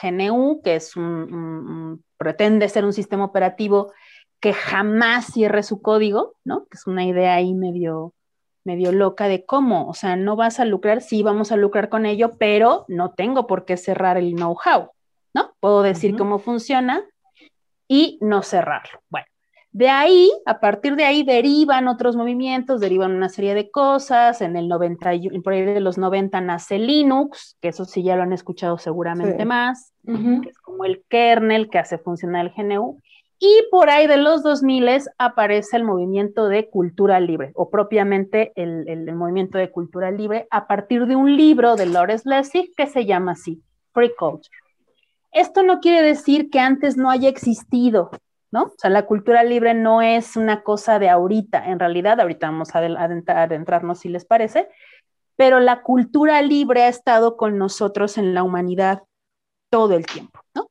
GNU, 0.00 0.60
que 0.62 0.76
es 0.76 0.96
un, 0.96 2.02
pretende 2.16 2.68
ser 2.68 2.84
un 2.84 2.92
sistema 2.92 3.24
operativo 3.24 3.92
que 4.40 4.52
jamás 4.52 5.26
cierre 5.26 5.62
su 5.62 5.80
código, 5.80 6.34
¿no? 6.44 6.66
Que 6.66 6.76
es 6.76 6.86
una 6.86 7.04
idea 7.04 7.34
ahí 7.34 7.54
medio, 7.54 8.12
medio 8.64 8.92
loca 8.92 9.28
de 9.28 9.44
cómo, 9.44 9.88
o 9.88 9.94
sea, 9.94 10.16
no 10.16 10.36
vas 10.36 10.60
a 10.60 10.64
lucrar, 10.64 11.00
sí 11.00 11.22
vamos 11.22 11.52
a 11.52 11.56
lucrar 11.56 11.88
con 11.88 12.04
ello, 12.04 12.36
pero 12.38 12.84
no 12.88 13.12
tengo 13.12 13.46
por 13.46 13.64
qué 13.64 13.76
cerrar 13.76 14.16
el 14.16 14.34
know-how, 14.34 14.90
¿no? 15.34 15.54
Puedo 15.60 15.82
decir 15.82 16.16
cómo 16.16 16.38
funciona 16.38 17.04
y 17.88 18.18
no 18.20 18.42
cerrarlo. 18.42 19.00
Bueno, 19.08 19.26
De 19.76 19.90
ahí, 19.90 20.32
a 20.46 20.58
partir 20.58 20.96
de 20.96 21.04
ahí 21.04 21.22
derivan 21.22 21.86
otros 21.86 22.16
movimientos, 22.16 22.80
derivan 22.80 23.12
una 23.12 23.28
serie 23.28 23.52
de 23.52 23.70
cosas. 23.70 24.40
En 24.40 24.56
el 24.56 24.68
90, 24.68 25.10
por 25.44 25.52
ahí 25.52 25.66
de 25.66 25.80
los 25.80 25.98
90 25.98 26.40
nace 26.40 26.78
Linux, 26.78 27.58
que 27.60 27.68
eso 27.68 27.84
sí 27.84 28.02
ya 28.02 28.16
lo 28.16 28.22
han 28.22 28.32
escuchado 28.32 28.78
seguramente 28.78 29.44
más, 29.44 29.92
que 30.06 30.48
es 30.48 30.58
como 30.60 30.86
el 30.86 31.04
kernel 31.10 31.68
que 31.68 31.78
hace 31.78 31.98
funcionar 31.98 32.46
el 32.46 32.52
GNU. 32.56 33.02
Y 33.38 33.64
por 33.70 33.90
ahí 33.90 34.06
de 34.06 34.16
los 34.16 34.42
2000 34.42 34.88
aparece 35.18 35.76
el 35.76 35.84
movimiento 35.84 36.48
de 36.48 36.70
cultura 36.70 37.20
libre, 37.20 37.52
o 37.54 37.68
propiamente 37.68 38.52
el, 38.56 38.88
el, 38.88 39.14
movimiento 39.14 39.58
de 39.58 39.70
cultura 39.70 40.10
libre, 40.10 40.46
a 40.50 40.66
partir 40.66 41.06
de 41.06 41.16
un 41.16 41.36
libro 41.36 41.76
de 41.76 41.86
Lawrence 41.86 42.28
Lessig 42.28 42.74
que 42.74 42.86
se 42.86 43.04
llama 43.04 43.32
así, 43.32 43.62
Free 43.92 44.12
Culture. 44.18 44.56
Esto 45.32 45.62
no 45.62 45.80
quiere 45.80 46.02
decir 46.02 46.48
que 46.48 46.60
antes 46.60 46.96
no 46.96 47.10
haya 47.10 47.28
existido, 47.28 48.10
¿no? 48.50 48.64
O 48.64 48.74
sea, 48.78 48.88
la 48.88 49.04
cultura 49.04 49.44
libre 49.44 49.74
no 49.74 50.00
es 50.00 50.36
una 50.36 50.62
cosa 50.62 50.98
de 50.98 51.10
ahorita, 51.10 51.66
en 51.66 51.78
realidad, 51.78 52.18
ahorita 52.20 52.46
vamos 52.46 52.74
a 52.74 52.78
adentrarnos 52.78 53.98
si 53.98 54.08
les 54.08 54.24
parece, 54.24 54.68
pero 55.36 55.60
la 55.60 55.82
cultura 55.82 56.40
libre 56.40 56.84
ha 56.84 56.88
estado 56.88 57.36
con 57.36 57.58
nosotros 57.58 58.16
en 58.16 58.32
la 58.32 58.42
humanidad 58.42 59.02
todo 59.68 59.94
el 59.94 60.06
tiempo, 60.06 60.40
¿no? 60.54 60.70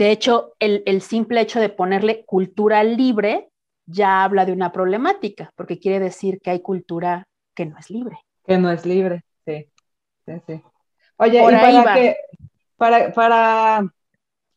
De 0.00 0.10
hecho, 0.12 0.54
el, 0.60 0.82
el 0.86 1.02
simple 1.02 1.42
hecho 1.42 1.60
de 1.60 1.68
ponerle 1.68 2.24
cultura 2.24 2.82
libre 2.82 3.50
ya 3.84 4.24
habla 4.24 4.46
de 4.46 4.52
una 4.52 4.72
problemática, 4.72 5.52
porque 5.56 5.78
quiere 5.78 6.00
decir 6.00 6.40
que 6.40 6.48
hay 6.48 6.60
cultura 6.60 7.28
que 7.54 7.66
no 7.66 7.76
es 7.76 7.90
libre. 7.90 8.16
Que 8.46 8.56
no 8.56 8.70
es 8.70 8.86
libre, 8.86 9.24
sí. 9.44 9.66
sí, 10.24 10.32
sí. 10.46 10.62
Oye, 11.18 11.42
y 11.42 11.54
para 11.54 11.94
que, 11.94 12.16
para, 12.78 13.12
para 13.12 13.92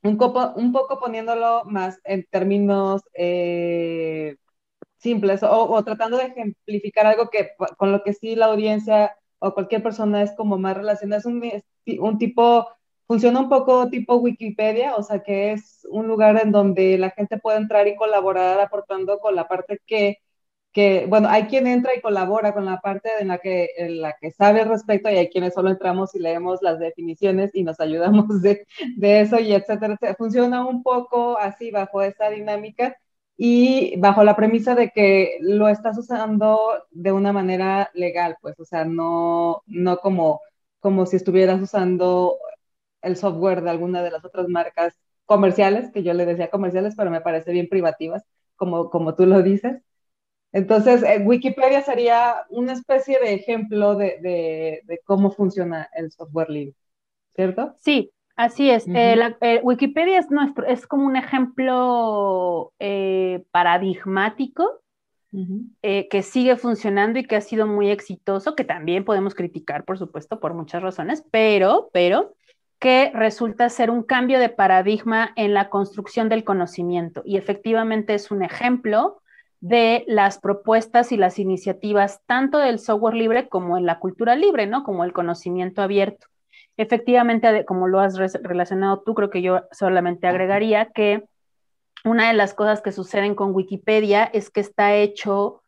un, 0.03 0.17
poco, 0.17 0.53
un 0.55 0.71
poco 0.71 0.97
poniéndolo 0.97 1.63
más 1.65 1.99
en 2.05 2.23
términos 2.31 3.01
eh, 3.13 4.37
simples 4.95 5.43
o, 5.43 5.83
tratando 5.83 6.19
de 6.19 6.27
ejemplificar 6.27 7.05
algo 7.05 7.29
que 7.29 7.49
con 7.75 7.91
lo 7.91 8.01
que 8.01 8.13
sí 8.13 8.37
la 8.37 8.45
audiencia 8.45 9.17
o 9.39 9.53
cualquier 9.53 9.83
persona 9.83 10.23
es 10.23 10.31
como 10.37 10.57
más 10.57 10.77
relacionada, 10.77 11.19
es 11.19 11.25
un, 11.25 11.43
un 11.99 12.17
tipo, 12.17 12.69
funciona 13.07 13.39
un 13.39 13.49
poco 13.49 13.89
tipo 13.89 14.15
Wikipedia, 14.15 14.95
o 14.95 15.03
sea 15.03 15.19
que 15.23 15.53
es 15.53 15.85
un 15.89 16.07
lugar 16.07 16.39
en 16.41 16.51
donde 16.51 16.97
la 16.97 17.11
gente 17.11 17.37
puede 17.39 17.57
entrar 17.57 17.87
y 17.87 17.95
colaborar 17.95 18.59
aportando 18.59 19.19
con 19.19 19.35
la 19.35 19.47
parte 19.47 19.79
que 19.85 20.17
que, 20.73 21.05
bueno, 21.07 21.29
hay 21.29 21.43
quien 21.45 21.67
entra 21.67 21.95
y 21.95 22.01
colabora 22.01 22.53
con 22.53 22.65
la 22.65 22.81
parte 22.81 23.09
en 23.19 23.27
la 23.29 23.37
que, 23.37 23.69
en 23.77 24.01
la 24.01 24.15
que 24.19 24.31
sabe 24.31 24.61
al 24.61 24.69
respecto 24.69 25.09
y 25.09 25.15
hay 25.15 25.29
quienes 25.29 25.53
solo 25.53 25.69
entramos 25.69 26.15
y 26.15 26.19
leemos 26.19 26.61
las 26.63 26.79
definiciones 26.79 27.51
y 27.53 27.63
nos 27.63 27.79
ayudamos 27.79 28.41
de, 28.41 28.65
de 28.97 29.21
eso 29.21 29.39
y 29.39 29.53
etcétera, 29.53 29.97
Funciona 30.17 30.65
un 30.65 30.83
poco 30.83 31.37
así 31.37 31.71
bajo 31.71 32.01
esa 32.01 32.29
dinámica 32.29 32.97
y 33.37 33.99
bajo 33.99 34.23
la 34.23 34.35
premisa 34.35 34.75
de 34.75 34.89
que 34.91 35.37
lo 35.41 35.67
estás 35.67 35.97
usando 35.97 36.59
de 36.91 37.11
una 37.11 37.33
manera 37.33 37.89
legal, 37.93 38.37
pues, 38.41 38.59
o 38.59 38.65
sea, 38.65 38.85
no, 38.85 39.63
no 39.67 39.97
como, 39.97 40.41
como 40.79 41.05
si 41.05 41.15
estuvieras 41.17 41.61
usando 41.61 42.37
el 43.03 43.17
software 43.17 43.61
de 43.61 43.69
alguna 43.69 44.01
de 44.01 44.11
las 44.11 44.25
otras 44.25 44.47
marcas 44.47 44.97
comerciales, 45.25 45.91
que 45.91 46.03
yo 46.03 46.13
le 46.13 46.25
decía 46.25 46.49
comerciales, 46.49 46.95
pero 46.95 47.11
me 47.11 47.21
parece 47.21 47.51
bien 47.51 47.69
privativas, 47.69 48.23
como, 48.55 48.89
como 48.89 49.15
tú 49.15 49.25
lo 49.25 49.41
dices. 49.41 49.81
Entonces, 50.51 51.01
eh, 51.01 51.21
Wikipedia 51.25 51.81
sería 51.81 52.45
una 52.49 52.73
especie 52.73 53.19
de 53.19 53.33
ejemplo 53.33 53.95
de, 53.95 54.83
cómo 55.03 55.31
funciona 55.31 55.89
el 55.95 56.11
software 56.11 56.49
libre, 56.49 56.75
¿cierto? 57.35 57.75
Sí, 57.79 58.11
así 58.35 58.69
es. 58.69 58.87
Eh, 58.87 59.15
eh, 59.41 59.61
Wikipedia 59.63 60.19
es, 60.19 60.29
nuestro, 60.29 60.65
es 60.67 60.85
como 60.85 61.07
un 61.07 61.15
ejemplo 61.15 62.71
paradigmático 63.51 64.79
que 65.81 66.21
sigue 66.21 66.55
funcionando 66.55 67.17
y 67.17 67.23
que 67.23 67.35
ha 67.35 67.41
sido 67.41 67.65
muy 67.65 67.89
exitoso, 67.89 68.55
que 68.55 68.63
también 68.63 69.03
podemos 69.03 69.33
criticar, 69.33 69.83
por 69.85 69.97
supuesto, 69.97 70.39
por 70.39 70.53
muchas 70.53 70.83
razones, 70.83 71.25
pero, 71.31 71.89
pero 71.91 72.35
que 72.83 73.11
resulta 73.13 73.69
ser 73.69 73.89
un 73.89 74.03
cambio 74.03 74.39
de 74.39 74.49
paradigma 74.49 75.31
en 75.37 75.53
la 75.53 75.69
construcción 75.69 76.27
del 76.27 76.43
conocimiento 76.43 77.21
y 77.23 77.37
efectivamente 77.37 78.13
es 78.13 78.29
un 78.29 78.43
ejemplo 78.43 79.21
de 79.61 80.03
las 80.05 80.37
propuestas 80.37 81.13
y 81.13 81.15
las 81.15 81.39
iniciativas 81.39 82.19
tanto 82.25 82.57
del 82.57 82.79
software 82.79 83.13
libre 83.13 83.47
como 83.47 83.77
en 83.77 83.85
la 83.85 83.99
cultura 83.99 84.35
libre, 84.35 84.67
¿no? 84.67 84.83
Como 84.83 85.05
el 85.05 85.13
conocimiento 85.13 85.81
abierto. 85.81 86.27
Efectivamente, 86.75 87.63
como 87.63 87.87
lo 87.87 88.01
has 88.01 88.17
relacionado 88.17 89.01
tú, 89.05 89.13
creo 89.13 89.29
que 89.29 89.41
yo 89.41 89.61
solamente 89.71 90.27
agregaría 90.27 90.87
que 90.87 91.23
una 92.03 92.27
de 92.27 92.33
las 92.33 92.53
cosas 92.53 92.81
que 92.81 92.91
suceden 92.91 93.33
con 93.33 93.55
Wikipedia 93.55 94.25
es 94.25 94.49
que 94.49 94.59
está 94.59 94.93
hecho 94.93 95.62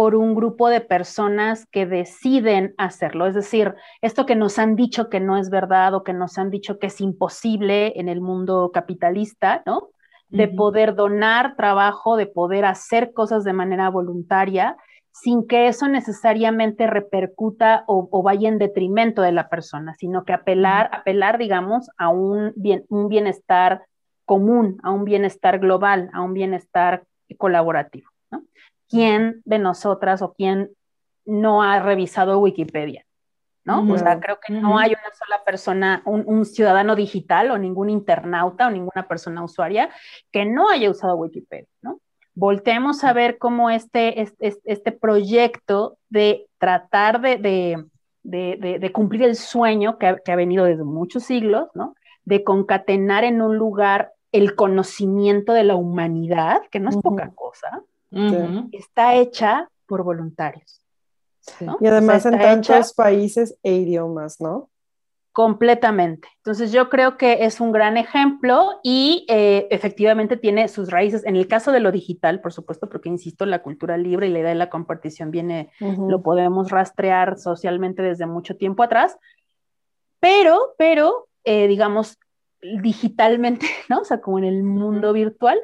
por 0.00 0.14
un 0.14 0.34
grupo 0.34 0.70
de 0.70 0.80
personas 0.80 1.66
que 1.66 1.84
deciden 1.84 2.72
hacerlo. 2.78 3.26
Es 3.26 3.34
decir, 3.34 3.74
esto 4.00 4.24
que 4.24 4.34
nos 4.34 4.58
han 4.58 4.74
dicho 4.74 5.10
que 5.10 5.20
no 5.20 5.36
es 5.36 5.50
verdad 5.50 5.92
o 5.92 6.04
que 6.04 6.14
nos 6.14 6.38
han 6.38 6.48
dicho 6.48 6.78
que 6.78 6.86
es 6.86 7.02
imposible 7.02 7.92
en 8.00 8.08
el 8.08 8.22
mundo 8.22 8.70
capitalista, 8.72 9.62
¿no? 9.66 9.90
de 10.30 10.48
poder 10.48 10.94
donar 10.94 11.54
trabajo, 11.54 12.16
de 12.16 12.24
poder 12.24 12.64
hacer 12.64 13.12
cosas 13.12 13.44
de 13.44 13.52
manera 13.52 13.90
voluntaria, 13.90 14.78
sin 15.12 15.46
que 15.46 15.66
eso 15.66 15.86
necesariamente 15.86 16.86
repercuta 16.86 17.84
o, 17.86 18.22
vaya 18.22 18.48
en 18.48 18.56
detrimento 18.56 19.20
de 19.20 19.32
la 19.32 19.50
persona, 19.50 19.92
sino 19.98 20.24
que 20.24 20.32
apelar, 20.32 20.88
apelar 20.94 21.36
digamos, 21.36 21.90
a 21.98 22.08
un, 22.08 22.54
bien, 22.56 22.86
un 22.88 23.08
bienestar 23.08 23.82
común, 24.24 24.78
a 24.82 24.92
un 24.92 25.04
bienestar 25.04 25.58
global, 25.58 26.08
a 26.14 26.22
un 26.22 26.32
bienestar 26.32 27.04
colaborativo. 27.36 28.08
¿Quién 28.90 29.40
de 29.46 29.58
nosotras 29.58 30.20
o 30.20 30.34
quién 30.34 30.70
no 31.24 31.62
ha 31.62 31.80
revisado 31.80 32.38
Wikipedia? 32.40 33.06
¿no? 33.64 33.92
O 33.92 33.98
sea, 33.98 34.18
creo 34.20 34.38
que 34.44 34.52
no 34.52 34.78
hay 34.78 34.90
una 34.90 35.14
sola 35.16 35.44
persona, 35.44 36.02
un, 36.04 36.44
ciudadano 36.44 36.96
digital 36.96 37.50
o 37.50 37.58
ningún 37.58 37.90
internauta 37.90 38.66
o 38.66 38.70
ninguna 38.70 39.06
persona 39.06 39.44
usuaria 39.44 39.90
que 40.32 40.44
no 40.44 40.70
haya 40.70 40.90
usado 40.90 41.16
Wikipedia, 41.16 41.68
¿no? 41.82 42.00
Voltemos 42.34 43.04
a 43.04 43.12
ver 43.12 43.38
cómo 43.38 43.70
este, 43.70 44.22
este, 44.22 44.56
este 44.64 44.92
proyecto 44.92 45.98
de 46.08 46.46
tratar 46.58 47.20
de, 47.20 47.84
cumplir 48.92 49.24
el 49.24 49.36
sueño 49.36 49.98
que 49.98 50.06
ha, 50.06 50.36
venido 50.36 50.64
desde 50.64 50.84
muchos 50.84 51.24
siglos, 51.24 51.68
¿no? 51.74 51.94
De 52.24 52.44
concatenar 52.44 53.24
en 53.24 53.42
un 53.42 53.56
lugar 53.56 54.12
el 54.32 54.54
conocimiento 54.54 55.52
de 55.52 55.64
la 55.64 55.74
humanidad, 55.74 56.62
que 56.70 56.80
no 56.80 56.88
es 56.88 56.96
poca 56.96 57.30
cosa, 57.34 57.82
está 58.72 59.14
hecha 59.14 59.68
por 59.86 60.02
voluntarios. 60.02 60.80
Y 61.80 61.86
además 61.86 62.26
en 62.26 62.38
tantos 62.38 62.92
países 62.92 63.56
e 63.62 63.74
idiomas, 63.74 64.40
¿no? 64.40 64.68
Completamente. 65.32 66.28
Entonces 66.38 66.72
yo 66.72 66.90
creo 66.90 67.16
que 67.16 67.44
es 67.44 67.60
un 67.60 67.70
gran 67.70 67.96
ejemplo 67.96 68.80
y 68.82 69.24
eh, 69.28 69.68
efectivamente 69.70 70.36
tiene 70.36 70.66
sus 70.66 70.90
raíces, 70.90 71.24
en 71.24 71.36
el 71.36 71.46
caso 71.46 71.70
de 71.70 71.78
lo 71.78 71.92
digital, 71.92 72.40
por 72.40 72.52
supuesto, 72.52 72.88
porque 72.88 73.08
insisto, 73.08 73.46
la 73.46 73.62
cultura 73.62 73.96
libre 73.96 74.26
y 74.26 74.30
la 74.32 74.40
idea 74.40 74.48
de 74.48 74.56
la 74.56 74.70
compartición 74.70 75.30
viene, 75.30 75.70
lo 75.80 76.22
podemos 76.22 76.70
rastrear 76.70 77.38
socialmente 77.38 78.02
desde 78.02 78.26
mucho 78.26 78.56
tiempo 78.56 78.82
atrás, 78.82 79.16
pero, 80.18 80.74
pero, 80.76 81.28
eh, 81.44 81.68
digamos, 81.68 82.18
digitalmente, 82.60 83.66
¿no? 83.88 84.00
O 84.00 84.04
sea, 84.04 84.20
como 84.20 84.38
en 84.38 84.44
el 84.44 84.64
mundo 84.64 85.12
virtual, 85.12 85.60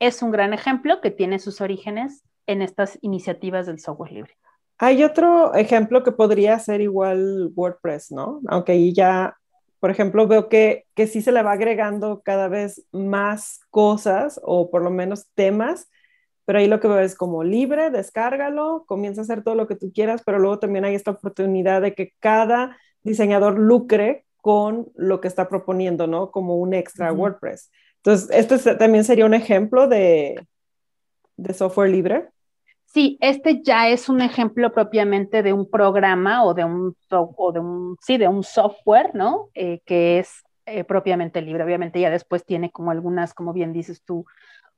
es 0.00 0.22
un 0.22 0.32
gran 0.32 0.52
ejemplo 0.52 1.00
que 1.00 1.12
tiene 1.12 1.38
sus 1.38 1.60
orígenes 1.60 2.24
en 2.46 2.62
estas 2.62 2.98
iniciativas 3.02 3.66
del 3.66 3.78
software 3.78 4.12
libre. 4.12 4.36
Hay 4.78 5.04
otro 5.04 5.54
ejemplo 5.54 6.02
que 6.02 6.10
podría 6.10 6.58
ser 6.58 6.80
igual 6.80 7.52
WordPress, 7.54 8.10
¿no? 8.10 8.40
Aunque 8.48 8.72
ahí 8.72 8.94
ya, 8.94 9.36
por 9.78 9.90
ejemplo, 9.90 10.26
veo 10.26 10.48
que, 10.48 10.86
que 10.94 11.06
sí 11.06 11.20
se 11.20 11.32
le 11.32 11.42
va 11.42 11.52
agregando 11.52 12.22
cada 12.24 12.48
vez 12.48 12.86
más 12.90 13.60
cosas 13.68 14.40
o 14.42 14.70
por 14.70 14.82
lo 14.82 14.90
menos 14.90 15.26
temas, 15.34 15.88
pero 16.46 16.58
ahí 16.58 16.66
lo 16.66 16.80
que 16.80 16.88
veo 16.88 17.00
es 17.00 17.14
como 17.14 17.44
libre, 17.44 17.90
descárgalo, 17.90 18.84
comienza 18.86 19.20
a 19.20 19.24
hacer 19.24 19.44
todo 19.44 19.54
lo 19.54 19.68
que 19.68 19.76
tú 19.76 19.92
quieras, 19.92 20.22
pero 20.24 20.38
luego 20.38 20.58
también 20.58 20.86
hay 20.86 20.94
esta 20.94 21.10
oportunidad 21.10 21.82
de 21.82 21.94
que 21.94 22.14
cada 22.18 22.76
diseñador 23.02 23.58
lucre 23.58 24.24
con 24.38 24.90
lo 24.96 25.20
que 25.20 25.28
está 25.28 25.48
proponiendo, 25.48 26.06
¿no? 26.06 26.30
Como 26.30 26.56
un 26.56 26.72
extra 26.72 27.12
WordPress. 27.12 27.70
Entonces, 28.02 28.30
este 28.32 28.76
también 28.76 29.04
sería 29.04 29.26
un 29.26 29.34
ejemplo 29.34 29.86
de, 29.86 30.46
de 31.36 31.54
software 31.54 31.90
libre. 31.90 32.28
Sí, 32.86 33.18
este 33.20 33.62
ya 33.62 33.88
es 33.88 34.08
un 34.08 34.20
ejemplo 34.20 34.72
propiamente 34.72 35.42
de 35.42 35.52
un 35.52 35.70
programa 35.70 36.44
o 36.44 36.54
de 36.54 36.64
un, 36.64 36.96
o 37.10 37.52
de 37.52 37.60
un, 37.60 37.96
sí, 38.00 38.16
de 38.16 38.26
un 38.26 38.42
software, 38.42 39.14
¿no? 39.14 39.48
Eh, 39.54 39.80
que 39.84 40.18
es 40.18 40.42
eh, 40.66 40.82
propiamente 40.82 41.40
libre. 41.40 41.62
Obviamente 41.62 42.00
ya 42.00 42.10
después 42.10 42.44
tiene 42.44 42.70
como 42.70 42.90
algunas, 42.90 43.32
como 43.32 43.52
bien 43.52 43.72
dices 43.72 44.02
tú, 44.04 44.24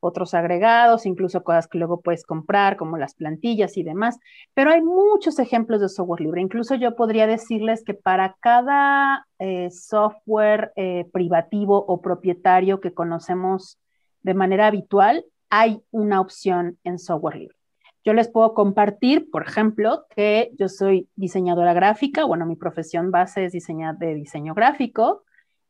otros 0.02 0.34
agregados, 0.34 1.06
incluso 1.06 1.44
cosas 1.44 1.68
que 1.68 1.78
luego 1.78 2.00
puedes 2.00 2.24
comprar, 2.26 2.76
como 2.76 2.98
las 2.98 3.14
plantillas 3.14 3.76
y 3.76 3.84
demás. 3.84 4.18
Pero 4.52 4.72
hay 4.72 4.82
muchos 4.82 5.38
ejemplos 5.38 5.80
de 5.80 5.88
software 5.88 6.20
libre. 6.20 6.40
Incluso 6.40 6.74
yo 6.74 6.96
podría 6.96 7.26
decirles 7.26 7.84
que 7.84 7.94
para 7.94 8.36
cada 8.40 9.26
eh, 9.38 9.70
software 9.70 10.72
privativo 11.12 11.84
o 11.86 12.00
propietario 12.00 12.80
que 12.80 12.92
conocemos 12.92 13.78
de 14.22 14.34
manera 14.34 14.66
habitual, 14.66 15.24
hay 15.50 15.82
una 15.90 16.20
opción 16.20 16.78
en 16.82 16.98
software 16.98 17.36
libre. 17.36 17.56
Yo 18.04 18.14
les 18.14 18.28
puedo 18.28 18.54
compartir, 18.54 19.30
por 19.30 19.46
ejemplo, 19.46 20.06
que 20.14 20.50
yo 20.58 20.68
soy 20.68 21.08
diseñadora 21.14 21.72
gráfica, 21.72 22.24
bueno, 22.24 22.46
mi 22.46 22.56
profesión 22.56 23.12
base 23.12 23.44
es 23.44 23.52
diseñar 23.52 23.96
de 23.98 24.14
diseño 24.14 24.54
gráfico 24.54 25.22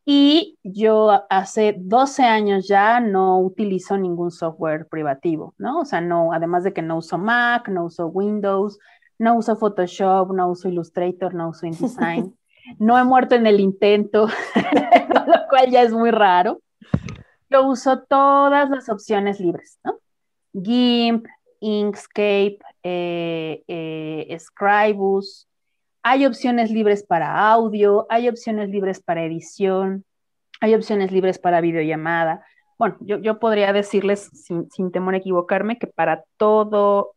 y 0.05 0.59
yo 0.65 1.25
hace 1.31 1.77
12 1.79 2.25
años 2.25 2.67
ya 2.67 3.01
no 3.01 3.39
utilizo 3.39 3.97
ningún 3.97 4.31
software 4.31 4.89
privativo, 4.89 5.55
¿no? 5.59 5.81
O 5.81 5.85
sea, 5.85 6.01
no, 6.01 6.33
además 6.33 6.65
de 6.65 6.73
que 6.73 6.83
no 6.83 6.99
uso 6.99 7.19
Mac, 7.19 7.69
no 7.69 7.85
uso 7.85 8.09
Windows, 8.09 8.79
no 9.19 9.37
uso 9.37 9.55
Photoshop, 9.55 10.33
no 10.33 10.49
uso 10.49 10.69
Illustrator, 10.69 11.35
no 11.35 11.51
uso 11.51 11.67
InDesign. 11.67 12.37
No 12.79 12.97
he 12.97 13.03
muerto 13.03 13.35
en 13.35 13.45
el 13.49 13.59
intento, 13.59 14.29
lo 15.27 15.49
cual 15.51 15.69
ya 15.69 15.83
es 15.83 15.93
muy 15.93 16.13
raro. 16.13 16.63
Yo 17.51 17.67
uso 17.67 18.05
todas 18.05 18.71
las 18.71 18.89
opciones 18.89 19.41
libres, 19.41 19.81
¿no? 19.83 19.99
GIMP, 20.55 21.27
Inkscape, 21.59 22.59
eh, 22.85 23.65
eh, 23.67 24.39
Scribus. 24.39 25.49
Hay 26.03 26.27
opciones 26.27 26.71
libres 26.71 27.05
para 27.05 27.49
audio, 27.51 28.07
hay 28.09 28.29
opciones 28.29 28.69
libres 28.71 29.01
para 29.01 29.25
edición, 29.25 30.05
hay 30.61 30.75
opciones 30.75 31.13
libres 31.13 31.39
para 31.39 31.61
videollamada. 31.61 32.45
Bueno, 32.79 32.97
yo, 33.01 33.39
podría 33.39 33.73
decirles 33.73 34.29
sin, 34.33 34.69
sin 34.71 34.91
temor 34.91 35.15
a 35.15 35.19
equivocarme 35.19 35.79
que 35.79 35.87
para 35.87 36.25
todo 36.37 37.15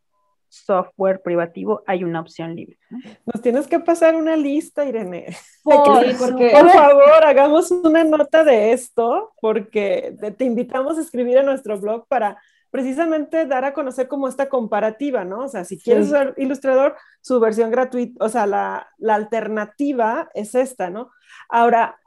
software 0.50 1.22
privativo 1.22 1.84
hay 1.86 2.04
una 2.04 2.22
opción 2.22 2.56
libre. 2.56 2.77
Nos 3.25 3.42
tienes 3.42 3.68
que 3.68 3.80
pasar 3.80 4.15
una 4.15 4.36
lista, 4.36 4.86
Irene. 4.86 5.36
Por, 5.63 5.84
por 6.18 6.70
favor, 6.70 7.25
hagamos 7.25 7.72
una 7.72 8.04
nota 8.04 8.44
de 8.44 8.72
esto, 8.72 9.34
porque 9.42 10.15
te 10.38 10.46
invitamos 10.46 10.98
a 10.98 11.01
escribir 11.01 11.38
en 11.38 11.48
nuestro 11.48 11.80
blog 11.80 12.08
para 12.08 12.38
precisamente 12.75 13.46
dar 13.46 13.63
a 13.63 13.74
conocer 13.74 14.10
como 14.10 14.27
esta 14.27 14.50
comparativa, 14.50 15.24
¿no? 15.24 15.46
O 15.46 15.48
sea, 15.48 15.63
si 15.63 15.79
quieres 15.79 16.10
ser 16.10 16.34
ilustrador, 16.36 16.98
su 17.22 17.39
versión 17.39 17.72
gratuita, 17.72 18.25
o 18.25 18.27
sea, 18.27 18.46
la, 18.46 18.89
la 18.98 19.15
alternativa 19.15 20.29
es 20.34 20.55
esta, 20.55 20.89
¿no? 20.89 21.10
Ahora, 21.48 21.98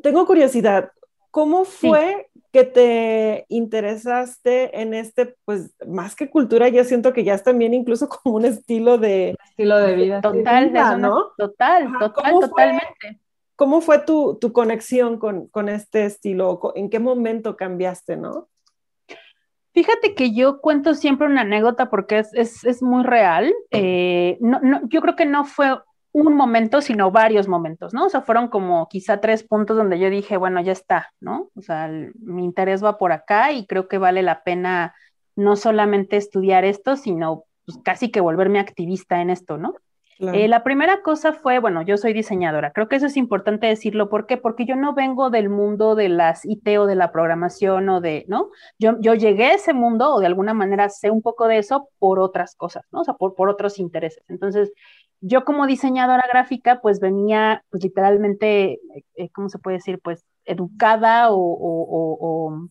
tengo 0.00 0.24
curiosidad, 0.24 0.92
¿cómo 1.32 1.64
fue 1.64 2.30
que 2.52 2.62
te 2.62 3.46
interesaste 3.48 4.80
en 4.80 4.94
este, 4.94 5.34
pues 5.44 5.74
más 5.88 6.14
que 6.14 6.30
cultura, 6.30 6.68
yo 6.68 6.84
siento 6.84 7.12
que 7.12 7.24
ya 7.24 7.34
es 7.34 7.42
también 7.42 7.74
incluso 7.74 8.08
como 8.08 8.36
un 8.36 8.44
estilo 8.44 8.98
de... 8.98 9.34
Estilo 9.50 9.76
de 9.78 9.94
vida. 9.96 10.20
Total, 10.20 11.00
¿no? 11.00 11.32
Total, 11.36 11.90
total, 11.98 12.32
totalmente. 12.40 13.20
¿Cómo 13.56 13.80
fue 13.80 13.98
tu, 13.98 14.38
tu 14.40 14.52
conexión 14.52 15.18
con, 15.18 15.48
con, 15.48 15.68
este 15.68 16.04
estilo? 16.04 16.60
¿En 16.76 16.90
qué 16.90 17.00
momento 17.00 17.56
cambiaste, 17.56 18.16
no? 18.16 18.46
Fíjate 19.72 20.14
que 20.14 20.34
yo 20.34 20.60
cuento 20.60 20.94
siempre 20.94 21.26
una 21.26 21.42
anécdota 21.42 21.88
porque 21.88 22.18
es, 22.18 22.34
es, 22.34 22.64
es 22.64 22.82
muy 22.82 23.04
real. 23.04 23.52
Eh, 23.70 24.36
no, 24.40 24.60
no, 24.60 24.80
yo 24.88 25.00
creo 25.00 25.16
que 25.16 25.24
no 25.24 25.44
fue 25.44 25.78
un 26.12 26.34
momento, 26.34 26.82
sino 26.82 27.10
varios 27.10 27.48
momentos, 27.48 27.94
¿no? 27.94 28.04
O 28.04 28.08
sea, 28.10 28.20
fueron 28.20 28.48
como 28.48 28.86
quizá 28.88 29.20
tres 29.20 29.42
puntos 29.42 29.76
donde 29.76 29.98
yo 29.98 30.10
dije, 30.10 30.36
bueno, 30.36 30.60
ya 30.60 30.72
está, 30.72 31.12
¿no? 31.20 31.50
O 31.54 31.62
sea, 31.62 31.88
mi 31.88 32.44
interés 32.44 32.84
va 32.84 32.98
por 32.98 33.12
acá 33.12 33.52
y 33.52 33.66
creo 33.66 33.88
que 33.88 33.96
vale 33.96 34.22
la 34.22 34.42
pena 34.42 34.94
no 35.36 35.56
solamente 35.56 36.18
estudiar 36.18 36.66
esto, 36.66 36.96
sino 36.96 37.44
pues, 37.64 37.78
casi 37.82 38.10
que 38.10 38.20
volverme 38.20 38.60
activista 38.60 39.22
en 39.22 39.30
esto, 39.30 39.56
¿no? 39.56 39.74
Eh, 40.22 40.46
la 40.46 40.62
primera 40.62 41.02
cosa 41.02 41.32
fue, 41.32 41.58
bueno, 41.58 41.82
yo 41.82 41.96
soy 41.96 42.12
diseñadora, 42.12 42.72
creo 42.72 42.88
que 42.88 42.94
eso 42.94 43.06
es 43.06 43.16
importante 43.16 43.66
decirlo, 43.66 44.08
¿por 44.08 44.26
qué? 44.26 44.36
Porque 44.36 44.64
yo 44.64 44.76
no 44.76 44.94
vengo 44.94 45.30
del 45.30 45.48
mundo 45.48 45.96
de 45.96 46.08
las 46.08 46.44
IT 46.44 46.78
o 46.78 46.86
de 46.86 46.94
la 46.94 47.10
programación 47.10 47.88
o 47.88 48.00
de, 48.00 48.24
¿no? 48.28 48.50
Yo, 48.78 49.00
yo 49.00 49.14
llegué 49.14 49.46
a 49.46 49.54
ese 49.54 49.72
mundo 49.72 50.14
o 50.14 50.20
de 50.20 50.26
alguna 50.26 50.54
manera 50.54 50.88
sé 50.88 51.10
un 51.10 51.22
poco 51.22 51.48
de 51.48 51.58
eso 51.58 51.88
por 51.98 52.20
otras 52.20 52.54
cosas, 52.54 52.84
¿no? 52.92 53.00
O 53.00 53.04
sea, 53.04 53.14
por, 53.14 53.34
por 53.34 53.48
otros 53.48 53.80
intereses. 53.80 54.22
Entonces, 54.28 54.72
yo 55.20 55.44
como 55.44 55.66
diseñadora 55.66 56.24
gráfica, 56.30 56.80
pues 56.80 57.00
venía, 57.00 57.64
pues 57.70 57.82
literalmente, 57.82 58.80
eh, 59.16 59.30
¿cómo 59.30 59.48
se 59.48 59.58
puede 59.58 59.78
decir? 59.78 59.98
Pues 60.00 60.24
educada 60.44 61.28
o, 61.30 62.68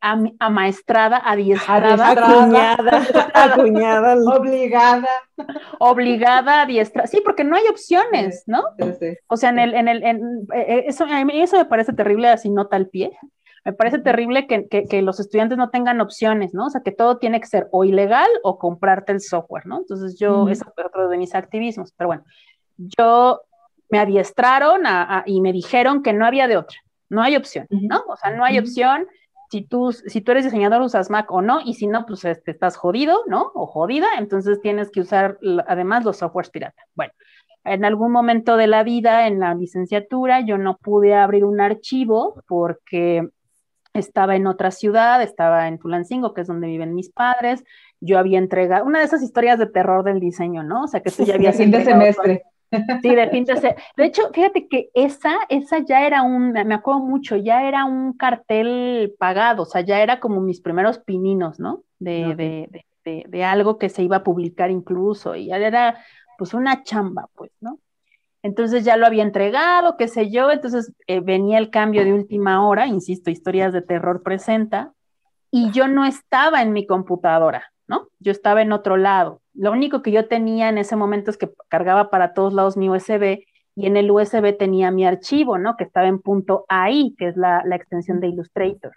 amaestrada, 0.00 1.18
adiestrada. 1.18 2.10
Acuñada, 2.10 3.06
acuñada. 3.34 4.14
obligada. 4.14 5.08
Obligada, 5.78 6.62
adiestrada. 6.62 7.06
Sí, 7.06 7.20
porque 7.24 7.44
no 7.44 7.56
hay 7.56 7.64
opciones, 7.68 8.44
¿no? 8.46 8.62
O 9.28 9.36
sea, 9.36 9.50
en 9.50 9.58
el, 9.58 9.74
en 9.74 9.88
el, 9.88 10.02
en, 10.02 10.46
eh, 10.54 10.84
eso, 10.86 11.06
eso 11.06 11.56
me 11.56 11.64
parece 11.64 11.92
terrible 11.92 12.28
así 12.28 12.50
nota 12.50 12.76
al 12.76 12.88
pie, 12.88 13.16
me 13.64 13.72
parece 13.72 13.98
terrible 13.98 14.46
que, 14.46 15.02
los 15.02 15.20
estudiantes 15.20 15.58
no 15.58 15.70
tengan 15.70 16.00
opciones, 16.00 16.54
¿no? 16.54 16.66
O 16.66 16.70
sea, 16.70 16.80
que 16.82 16.92
todo 16.92 17.18
tiene 17.18 17.40
que 17.40 17.46
ser 17.46 17.68
o 17.72 17.84
ilegal 17.84 18.28
o 18.42 18.58
comprarte 18.58 19.12
el 19.12 19.20
software, 19.20 19.66
¿no? 19.66 19.78
Entonces 19.78 20.18
yo, 20.18 20.48
eso 20.48 20.64
es 20.64 20.84
otro 20.84 21.08
de 21.08 21.18
mis 21.18 21.34
activismos, 21.34 21.92
pero 21.96 22.08
bueno, 22.08 22.24
yo 22.78 23.42
me 23.90 23.98
adiestraron 23.98 24.82
y 25.26 25.40
me 25.40 25.52
dijeron 25.52 26.02
que 26.02 26.12
no 26.12 26.24
había 26.24 26.48
de 26.48 26.56
otra, 26.56 26.78
no 27.10 27.22
hay 27.22 27.36
opción, 27.36 27.66
¿no? 27.70 28.02
O 28.08 28.16
sea, 28.16 28.30
no 28.30 28.44
hay 28.44 28.58
opción. 28.58 29.06
Si 29.50 29.62
tú, 29.62 29.92
si 29.92 30.20
tú 30.20 30.30
eres 30.30 30.44
diseñador, 30.44 30.80
usas 30.80 31.10
Mac 31.10 31.30
o 31.32 31.42
no, 31.42 31.60
y 31.60 31.74
si 31.74 31.86
no, 31.86 32.06
pues 32.06 32.24
este, 32.24 32.52
estás 32.52 32.76
jodido, 32.76 33.18
¿no? 33.26 33.50
O 33.54 33.66
jodida, 33.66 34.06
entonces 34.18 34.60
tienes 34.60 34.90
que 34.90 35.00
usar 35.00 35.38
además 35.66 36.04
los 36.04 36.18
softwares 36.18 36.50
pirata. 36.50 36.82
Bueno, 36.94 37.12
en 37.64 37.84
algún 37.84 38.12
momento 38.12 38.56
de 38.56 38.68
la 38.68 38.84
vida, 38.84 39.26
en 39.26 39.40
la 39.40 39.54
licenciatura, 39.54 40.40
yo 40.40 40.56
no 40.56 40.76
pude 40.76 41.14
abrir 41.14 41.44
un 41.44 41.60
archivo 41.60 42.42
porque 42.46 43.28
estaba 43.92 44.36
en 44.36 44.46
otra 44.46 44.70
ciudad, 44.70 45.20
estaba 45.20 45.66
en 45.66 45.78
Tulancingo, 45.78 46.32
que 46.32 46.42
es 46.42 46.46
donde 46.46 46.68
viven 46.68 46.94
mis 46.94 47.10
padres, 47.10 47.64
yo 48.00 48.18
había 48.18 48.38
entregado, 48.38 48.84
una 48.84 49.00
de 49.00 49.04
esas 49.04 49.22
historias 49.22 49.58
de 49.58 49.66
terror 49.66 50.04
del 50.04 50.20
diseño, 50.20 50.62
¿no? 50.62 50.84
O 50.84 50.86
sea, 50.86 51.00
que 51.00 51.10
tú 51.10 51.24
ya 51.24 51.34
habías... 51.34 51.58
De 51.58 51.64
fin 51.64 51.72
de 51.72 51.84
semestre. 51.84 52.42
Sí, 53.02 53.14
de 53.14 53.28
fin 53.30 53.44
de. 53.44 53.76
De 53.96 54.04
hecho, 54.04 54.30
fíjate 54.32 54.68
que 54.68 54.90
esa, 54.94 55.34
esa 55.48 55.78
ya 55.80 56.06
era 56.06 56.22
un, 56.22 56.52
me 56.52 56.74
acuerdo 56.74 57.00
mucho, 57.00 57.36
ya 57.36 57.66
era 57.66 57.84
un 57.84 58.12
cartel 58.12 59.14
pagado, 59.18 59.62
o 59.62 59.66
sea, 59.66 59.80
ya 59.80 60.00
era 60.00 60.20
como 60.20 60.40
mis 60.40 60.60
primeros 60.60 60.98
pininos, 60.98 61.58
¿no? 61.58 61.82
De, 61.98 62.34
de, 62.36 62.84
de, 63.04 63.24
de 63.28 63.44
algo 63.44 63.78
que 63.78 63.88
se 63.88 64.02
iba 64.02 64.16
a 64.16 64.24
publicar 64.24 64.70
incluso, 64.70 65.34
y 65.34 65.46
ya 65.46 65.56
era 65.56 65.98
pues 66.38 66.54
una 66.54 66.82
chamba, 66.82 67.28
pues, 67.34 67.50
¿no? 67.60 67.78
Entonces 68.42 68.84
ya 68.84 68.96
lo 68.96 69.06
había 69.06 69.22
entregado, 69.22 69.96
qué 69.98 70.08
sé 70.08 70.30
yo, 70.30 70.50
entonces 70.50 70.92
eh, 71.06 71.20
venía 71.20 71.58
el 71.58 71.70
cambio 71.70 72.04
de 72.04 72.14
última 72.14 72.66
hora, 72.66 72.86
insisto, 72.86 73.30
historias 73.30 73.72
de 73.72 73.82
terror 73.82 74.22
presenta, 74.22 74.92
y 75.50 75.70
yo 75.72 75.88
no 75.88 76.04
estaba 76.06 76.62
en 76.62 76.72
mi 76.72 76.86
computadora, 76.86 77.72
¿no? 77.86 78.08
Yo 78.18 78.32
estaba 78.32 78.62
en 78.62 78.72
otro 78.72 78.96
lado. 78.96 79.39
Lo 79.54 79.72
único 79.72 80.02
que 80.02 80.12
yo 80.12 80.28
tenía 80.28 80.68
en 80.68 80.78
ese 80.78 80.96
momento 80.96 81.30
es 81.30 81.36
que 81.36 81.50
cargaba 81.68 82.10
para 82.10 82.34
todos 82.34 82.52
lados 82.52 82.76
mi 82.76 82.88
USB 82.88 83.44
y 83.76 83.86
en 83.86 83.96
el 83.96 84.10
USB 84.10 84.56
tenía 84.56 84.90
mi 84.90 85.06
archivo, 85.06 85.58
¿no? 85.58 85.76
Que 85.76 85.84
estaba 85.84 86.08
en 86.08 86.20
punto 86.20 86.64
AI, 86.68 87.14
que 87.18 87.28
es 87.28 87.36
la, 87.36 87.62
extensión 87.72 88.20
de 88.20 88.28
Illustrator. 88.28 88.92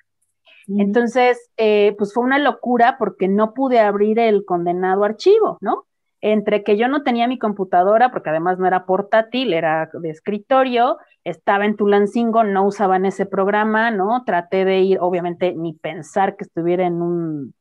Entonces, 0.67 1.51
eh, 1.57 1.93
pues 1.97 2.13
fue 2.13 2.23
una 2.23 2.39
locura 2.39 2.95
porque 2.97 3.27
no 3.27 3.53
pude 3.53 3.79
abrir 3.79 4.17
el 4.19 4.45
condenado 4.45 5.03
archivo, 5.03 5.57
¿no? 5.59 5.85
entre 6.23 6.63
que 6.63 6.77
yo 6.77 6.87
no 6.87 7.03
tenía 7.03 7.27
mi 7.27 7.37
computadora, 7.37 8.09
porque 8.09 8.29
además 8.29 8.57
no 8.57 8.65
era 8.65 8.85
portátil, 8.85 9.51
era 9.51 9.89
de 9.91 10.09
escritorio, 10.09 10.97
estaba 11.25 11.65
en 11.65 11.75
Tulancingo, 11.75 12.45
no 12.45 12.65
usaban 12.65 13.05
ese 13.05 13.25
programa, 13.25 13.91
¿no? 13.91 14.23
Traté 14.25 14.63
de 14.63 14.79
ir, 14.79 14.99
obviamente, 15.01 15.53
ni 15.53 15.73
pensar 15.73 16.37
que 16.37 16.45
estuviera 16.45 16.87
en 16.87 17.01
un, 17.01 17.53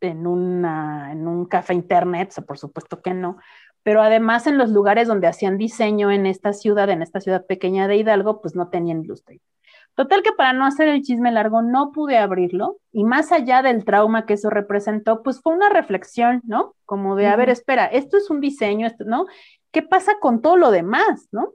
en 0.00 0.26
una, 0.26 1.12
en 1.12 1.26
un 1.26 1.46
café 1.46 1.74
internet, 1.74 2.34
por 2.46 2.58
supuesto 2.58 3.00
que 3.00 3.14
no, 3.14 3.38
pero 3.82 4.02
además 4.02 4.46
en 4.46 4.58
los 4.58 4.70
lugares 4.70 5.08
donde 5.08 5.26
hacían 5.26 5.58
diseño 5.58 6.10
en 6.10 6.26
esta 6.26 6.52
ciudad, 6.52 6.90
en 6.90 7.02
esta 7.02 7.20
ciudad 7.20 7.46
pequeña 7.46 7.88
de 7.88 7.96
Hidalgo, 7.96 8.40
pues 8.40 8.54
no 8.54 8.68
tenían 8.68 9.02
Illustrator. 9.02 9.42
Total 9.94 10.22
que 10.22 10.32
para 10.32 10.52
no 10.52 10.64
hacer 10.64 10.86
el 10.86 11.02
chisme 11.02 11.32
largo 11.32 11.60
no 11.60 11.90
pude 11.90 12.18
abrirlo 12.18 12.78
y 12.92 13.02
más 13.02 13.32
allá 13.32 13.62
del 13.62 13.84
trauma 13.84 14.26
que 14.26 14.34
eso 14.34 14.48
representó, 14.48 15.24
pues 15.24 15.40
fue 15.42 15.54
una 15.54 15.70
reflexión, 15.70 16.40
¿no? 16.44 16.76
Como 16.84 17.16
de, 17.16 17.26
a 17.26 17.34
ver, 17.34 17.50
espera, 17.50 17.86
esto 17.86 18.16
es 18.16 18.30
un 18.30 18.40
diseño, 18.40 18.86
esto, 18.86 19.04
¿no? 19.04 19.26
¿Qué 19.72 19.82
pasa 19.82 20.12
con 20.20 20.40
todo 20.40 20.56
lo 20.56 20.70
demás, 20.70 21.26
¿no? 21.32 21.54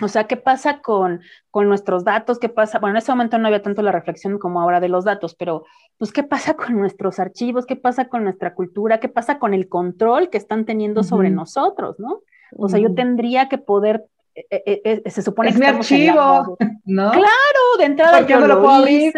O 0.00 0.08
sea, 0.08 0.24
¿qué 0.24 0.36
pasa 0.36 0.80
con, 0.80 1.20
con 1.50 1.68
nuestros 1.68 2.04
datos? 2.04 2.38
¿Qué 2.38 2.48
pasa? 2.48 2.78
Bueno, 2.78 2.94
en 2.94 3.02
ese 3.02 3.12
momento 3.12 3.38
no 3.38 3.46
había 3.46 3.62
tanto 3.62 3.82
la 3.82 3.92
reflexión 3.92 4.38
como 4.38 4.60
ahora 4.60 4.80
de 4.80 4.88
los 4.88 5.04
datos, 5.04 5.34
pero 5.34 5.64
pues, 5.98 6.12
¿qué 6.12 6.22
pasa 6.22 6.54
con 6.54 6.78
nuestros 6.78 7.18
archivos? 7.18 7.66
¿Qué 7.66 7.76
pasa 7.76 8.08
con 8.08 8.24
nuestra 8.24 8.54
cultura? 8.54 9.00
¿Qué 9.00 9.08
pasa 9.08 9.38
con 9.38 9.54
el 9.54 9.68
control 9.68 10.30
que 10.30 10.38
están 10.38 10.64
teniendo 10.64 11.02
sobre 11.02 11.30
nosotros, 11.30 11.98
¿no? 11.98 12.22
O 12.56 12.68
sea, 12.68 12.80
yo 12.80 12.94
tendría 12.94 13.48
que 13.48 13.58
poder 13.58 14.06
eh, 14.34 14.62
eh, 14.64 15.02
eh, 15.04 15.10
se 15.10 15.22
supone 15.22 15.50
es 15.50 15.56
que 15.56 15.60
mi 15.60 15.66
archivo, 15.66 16.56
¿no? 16.84 17.10
Claro, 17.10 17.78
de 17.78 17.84
entrada 17.84 18.18
¿Por 18.18 18.26
qué 18.26 18.36
no 18.36 18.46
lo, 18.46 18.62
puedo 18.62 18.74
abrir? 18.74 19.12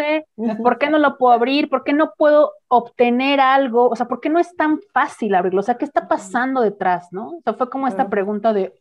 ¿Por 0.61 0.77
qué 0.77 0.89
no 0.89 0.97
lo 0.97 1.17
puedo 1.17 1.33
abrir? 1.33 1.69
¿Por 1.69 1.83
qué 1.83 1.93
no 1.93 2.13
puedo 2.17 2.53
obtener 2.67 3.39
algo? 3.39 3.89
O 3.89 3.95
sea, 3.95 4.07
¿por 4.07 4.19
qué 4.19 4.29
no 4.29 4.39
es 4.39 4.55
tan 4.55 4.79
fácil 4.91 5.35
abrirlo? 5.35 5.59
O 5.59 5.63
sea, 5.63 5.75
¿qué 5.75 5.85
está 5.85 6.07
pasando 6.07 6.61
detrás, 6.61 7.07
no? 7.11 7.29
O 7.37 7.41
sea, 7.43 7.53
fue 7.53 7.69
como 7.69 7.87
esta 7.87 8.09
pregunta 8.09 8.53
de, 8.53 8.73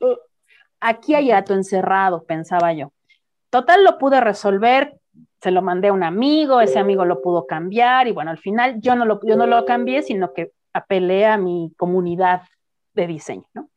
aquí 0.82 1.14
hay 1.14 1.28
gato 1.28 1.54
encerrado, 1.54 2.24
pensaba 2.24 2.72
yo. 2.72 2.92
Total, 3.50 3.82
lo 3.84 3.98
pude 3.98 4.20
resolver, 4.20 4.98
se 5.40 5.50
lo 5.50 5.62
mandé 5.62 5.88
a 5.88 5.92
un 5.92 6.02
amigo, 6.02 6.60
ese 6.60 6.78
amigo 6.78 7.04
lo 7.04 7.22
pudo 7.22 7.46
cambiar 7.46 8.08
y 8.08 8.12
bueno, 8.12 8.30
al 8.30 8.38
final 8.38 8.80
yo 8.80 8.94
no 8.94 9.04
lo, 9.04 9.20
yo 9.24 9.36
no 9.36 9.46
lo 9.46 9.64
cambié, 9.64 10.02
sino 10.02 10.32
que 10.32 10.52
apelé 10.72 11.26
a 11.26 11.36
mi 11.38 11.72
comunidad 11.76 12.42
de 12.94 13.06
diseño, 13.06 13.44
¿no? 13.54 13.68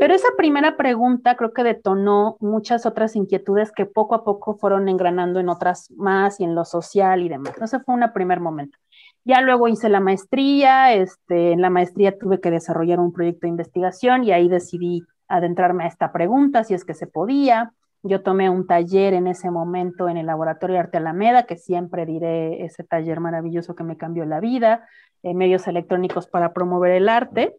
Pero 0.00 0.14
esa 0.14 0.28
primera 0.36 0.76
pregunta 0.76 1.36
creo 1.36 1.52
que 1.52 1.62
detonó 1.62 2.36
muchas 2.40 2.84
otras 2.84 3.14
inquietudes 3.14 3.70
que 3.70 3.86
poco 3.86 4.16
a 4.16 4.24
poco 4.24 4.56
fueron 4.56 4.88
engranando 4.88 5.38
en 5.38 5.48
otras 5.48 5.90
más 5.92 6.40
y 6.40 6.44
en 6.44 6.56
lo 6.56 6.64
social 6.64 7.22
y 7.22 7.28
demás. 7.28 7.54
Ese 7.62 7.78
fue 7.78 7.94
un 7.94 8.12
primer 8.12 8.40
momento. 8.40 8.76
Ya 9.24 9.40
luego 9.40 9.68
hice 9.68 9.88
la 9.88 10.00
maestría, 10.00 10.92
este, 10.94 11.52
en 11.52 11.60
la 11.60 11.70
maestría 11.70 12.18
tuve 12.18 12.40
que 12.40 12.50
desarrollar 12.50 12.98
un 12.98 13.12
proyecto 13.12 13.42
de 13.42 13.50
investigación 13.50 14.24
y 14.24 14.32
ahí 14.32 14.48
decidí 14.48 15.04
adentrarme 15.32 15.84
a 15.84 15.88
esta 15.88 16.12
pregunta, 16.12 16.62
si 16.62 16.74
es 16.74 16.84
que 16.84 16.94
se 16.94 17.06
podía. 17.06 17.72
Yo 18.02 18.22
tomé 18.22 18.50
un 18.50 18.66
taller 18.66 19.14
en 19.14 19.26
ese 19.26 19.50
momento 19.50 20.08
en 20.08 20.16
el 20.18 20.26
Laboratorio 20.26 20.74
de 20.74 20.80
Arte 20.80 20.98
Alameda, 20.98 21.44
que 21.44 21.56
siempre 21.56 22.04
diré 22.04 22.64
ese 22.64 22.84
taller 22.84 23.20
maravilloso 23.20 23.74
que 23.74 23.84
me 23.84 23.96
cambió 23.96 24.26
la 24.26 24.40
vida, 24.40 24.86
en 25.22 25.36
medios 25.36 25.66
electrónicos 25.66 26.26
para 26.26 26.52
promover 26.52 26.92
el 26.92 27.08
arte, 27.08 27.56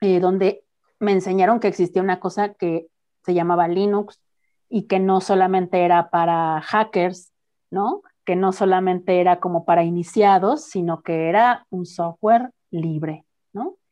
eh, 0.00 0.20
donde 0.20 0.62
me 1.00 1.12
enseñaron 1.12 1.58
que 1.58 1.68
existía 1.68 2.02
una 2.02 2.20
cosa 2.20 2.54
que 2.54 2.86
se 3.24 3.34
llamaba 3.34 3.66
Linux 3.66 4.20
y 4.68 4.86
que 4.86 5.00
no 5.00 5.20
solamente 5.20 5.84
era 5.84 6.10
para 6.10 6.60
hackers, 6.60 7.32
¿no? 7.70 8.02
Que 8.24 8.36
no 8.36 8.52
solamente 8.52 9.20
era 9.20 9.40
como 9.40 9.64
para 9.64 9.82
iniciados, 9.82 10.64
sino 10.66 11.02
que 11.02 11.28
era 11.28 11.66
un 11.70 11.86
software 11.86 12.50
libre, 12.70 13.24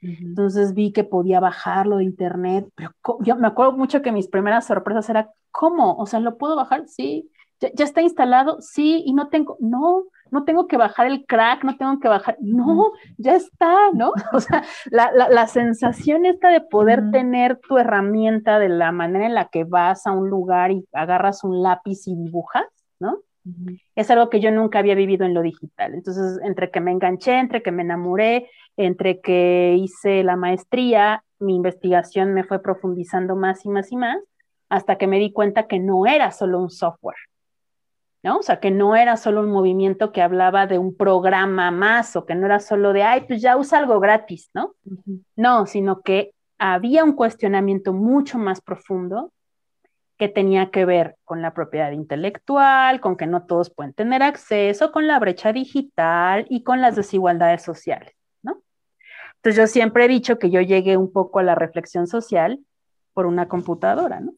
Entonces 0.03 0.75
vi 0.75 0.93
que 0.93 1.05
podía 1.05 1.41
bajarlo 1.41 1.99
de 1.99 2.05
internet, 2.05 2.67
pero 2.75 2.93
yo 3.21 3.37
me 3.37 3.47
acuerdo 3.47 3.73
mucho 3.73 4.03
que 4.03 4.13
mis 4.13 4.29
primeras 4.29 4.67
sorpresas 4.67 5.09
era, 5.11 5.31
¿cómo? 5.51 5.97
O 5.97 6.07
sea, 6.07 6.21
¿lo 6.21 6.39
puedo 6.39 6.57
bajar? 6.57 6.89
Sí. 6.89 7.31
¿Ya, 7.61 7.85
está 7.85 8.01
instalado? 8.01 8.57
Sí, 8.61 9.03
y 9.05 9.13
no 9.13 9.29
tengo, 9.29 9.59
no, 9.61 10.05
no 10.31 10.45
tengo 10.45 10.67
que 10.67 10.79
bajar 10.79 11.07
el 11.07 11.27
crack, 11.27 11.63
no 11.63 11.77
tengo 11.77 12.01
que 12.01 12.09
bajar, 12.09 12.39
no, 12.41 12.93
ya 13.19 13.35
está, 13.35 13.77
¿no? 13.93 14.13
O 14.33 14.41
sea, 14.41 14.65
la, 14.91 15.13
la, 15.13 15.47
sensación 15.47 16.25
esta 16.25 16.49
de 16.49 16.63
poder 16.63 17.11
tener 17.11 17.59
tu 17.59 17.77
herramienta 17.77 18.59
de 18.59 18.71
la 18.71 18.93
manera 18.93 19.27
en 19.27 19.35
la 19.35 19.49
que 19.49 19.65
vas 19.65 20.07
a 20.07 20.13
un 20.13 20.31
lugar 20.31 20.71
y 20.71 20.87
agarras 20.95 21.45
un 21.45 21.63
lápiz 21.63 22.07
y 22.07 22.17
dibujas. 22.17 22.65
Es 23.95 24.11
algo 24.11 24.31
que 24.31 24.41
yo 24.41 24.51
nunca 24.51 24.79
había 24.79 24.95
vivido 24.95 25.27
en 25.27 25.35
lo 25.35 25.43
digital. 25.43 25.95
Entonces, 25.95 26.41
entre 26.45 26.71
que 26.71 26.81
me 26.81 26.91
enganché, 26.91 27.39
entre 27.39 27.63
que 27.63 27.73
me 27.73 27.83
enamoré, 27.83 28.51
entre 28.77 29.21
que 29.21 29.77
hice 29.79 30.23
la 30.25 30.37
maestría, 30.37 31.25
mi 31.39 31.57
investigación 31.57 32.33
me 32.35 32.45
fue 32.45 32.63
profundizando 32.63 33.37
más 33.37 33.65
y 33.65 33.69
más 33.69 33.91
y 33.93 33.97
más, 33.97 34.19
hasta 34.69 34.97
que 34.97 35.07
me 35.07 35.19
di 35.19 35.33
cuenta 35.33 35.67
que 35.67 35.79
no 35.79 36.07
era 36.07 36.31
solo 36.31 36.61
un 36.61 36.71
software, 36.71 37.17
¿no? 38.23 38.39
O 38.39 38.43
sea, 38.43 38.61
que 38.61 38.71
no 38.71 38.95
era 38.95 39.17
solo 39.17 39.41
un 39.41 39.51
movimiento 39.51 40.13
que 40.13 40.23
hablaba 40.23 40.67
de 40.67 40.79
un 40.79 40.97
programa 40.97 41.71
más 41.71 42.15
o 42.17 42.25
que 42.25 42.35
no 42.35 42.47
era 42.47 42.61
solo 42.61 42.93
de, 42.93 43.03
ay, 43.03 43.23
pues 43.27 43.43
ya 43.43 43.57
usa 43.57 43.79
algo 43.79 43.99
gratis, 44.01 44.51
¿no? 44.55 44.75
No, 45.37 45.67
sino 45.67 46.03
que 46.03 46.33
había 46.59 47.05
un 47.05 47.15
cuestionamiento 47.15 47.93
mucho 47.93 48.39
más 48.39 48.61
profundo 48.61 49.33
que 50.21 50.29
tenía 50.29 50.71
que 50.71 50.85
ver 50.85 51.17
con 51.25 51.41
la 51.41 51.55
propiedad 51.55 51.93
intelectual, 51.93 53.01
con 53.01 53.17
que 53.17 53.27
no 53.27 53.47
todos 53.47 53.71
pueden 53.71 53.95
tener 53.95 54.23
acceso, 54.23 54.93
con 54.93 55.07
la 55.07 55.19
brecha 55.19 55.51
digital 55.51 56.45
y 56.51 56.63
con 56.63 56.83
las 56.83 56.95
desigualdades 56.95 57.63
sociales, 57.63 58.13
¿no? 58.43 58.61
Entonces 59.37 59.57
yo 59.57 59.67
siempre 59.67 60.05
he 60.05 60.09
dicho 60.09 60.39
que 60.39 60.51
yo 60.51 60.61
llegué 60.61 60.99
un 60.99 61.11
poco 61.11 61.39
a 61.39 61.43
la 61.43 61.55
reflexión 61.55 62.07
social 62.07 62.61
por 63.15 63.25
una 63.25 63.49
computadora, 63.49 64.21
¿no? 64.21 64.35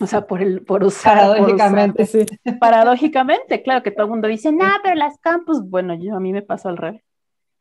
O 0.00 0.06
sea, 0.06 0.28
por, 0.28 0.40
el, 0.40 0.64
por 0.64 0.84
usar. 0.84 1.16
Paradójicamente, 1.16 2.06
sí. 2.06 2.24
Paradójicamente, 2.60 3.62
claro 3.64 3.82
que 3.82 3.90
todo 3.90 4.04
el 4.04 4.10
mundo 4.10 4.28
dice, 4.28 4.52
no, 4.52 4.66
pero 4.84 4.94
las 4.94 5.18
campus, 5.18 5.68
bueno, 5.68 5.94
yo 5.94 6.14
a 6.14 6.20
mí 6.20 6.32
me 6.32 6.42
pasó 6.42 6.68
al 6.68 6.76
revés. 6.76 7.02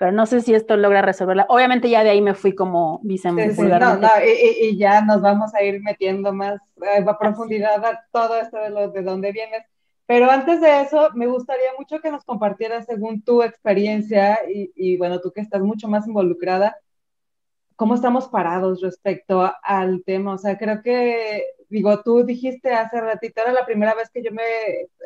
Pero 0.03 0.11
no 0.11 0.25
sé 0.25 0.41
si 0.41 0.53
esto 0.53 0.75
logra 0.75 1.01
resolverla. 1.01 1.45
Obviamente 1.47 1.89
ya 1.89 2.03
de 2.03 2.09
ahí 2.09 2.21
me 2.21 2.33
fui 2.33 2.53
como 2.53 2.99
dice 3.03 3.29
sí, 3.29 3.61
no, 3.61 3.95
no, 3.95 4.09
y, 4.21 4.75
ya 4.77 5.01
nos 5.01 5.21
vamos 5.21 5.55
a 5.55 5.63
ir 5.63 5.81
metiendo 5.81 6.33
más 6.33 6.59
eh, 6.81 7.05
a 7.07 7.17
profundidad 7.17 7.85
a 7.85 8.03
todo 8.11 8.35
esto 8.35 8.57
de, 8.57 8.69
lo, 8.69 8.89
de 8.89 9.01
dónde 9.01 9.31
vienes. 9.31 9.63
Pero 10.05 10.29
antes 10.29 10.59
de 10.59 10.81
eso, 10.81 11.11
me 11.13 11.25
gustaría 11.25 11.69
mucho 11.79 12.01
que 12.01 12.11
nos 12.11 12.25
compartieras 12.25 12.85
según 12.85 13.21
tu 13.21 13.43
experiencia 13.43 14.39
y, 14.53 14.73
y 14.75 14.97
bueno, 14.97 15.21
tú 15.21 15.31
que 15.31 15.39
estás 15.39 15.61
mucho 15.61 15.87
más 15.87 16.05
involucrada, 16.05 16.75
cómo 17.77 17.95
estamos 17.95 18.27
parados 18.27 18.81
respecto 18.81 19.49
al 19.63 20.03
tema. 20.03 20.33
O 20.33 20.37
sea, 20.37 20.57
creo 20.57 20.81
que, 20.81 21.45
digo, 21.69 22.01
tú 22.01 22.25
dijiste 22.25 22.73
hace 22.73 22.99
ratito, 22.99 23.41
era 23.41 23.53
la 23.53 23.65
primera 23.65 23.95
vez 23.95 24.09
que 24.09 24.21
yo 24.21 24.33
me 24.33 24.43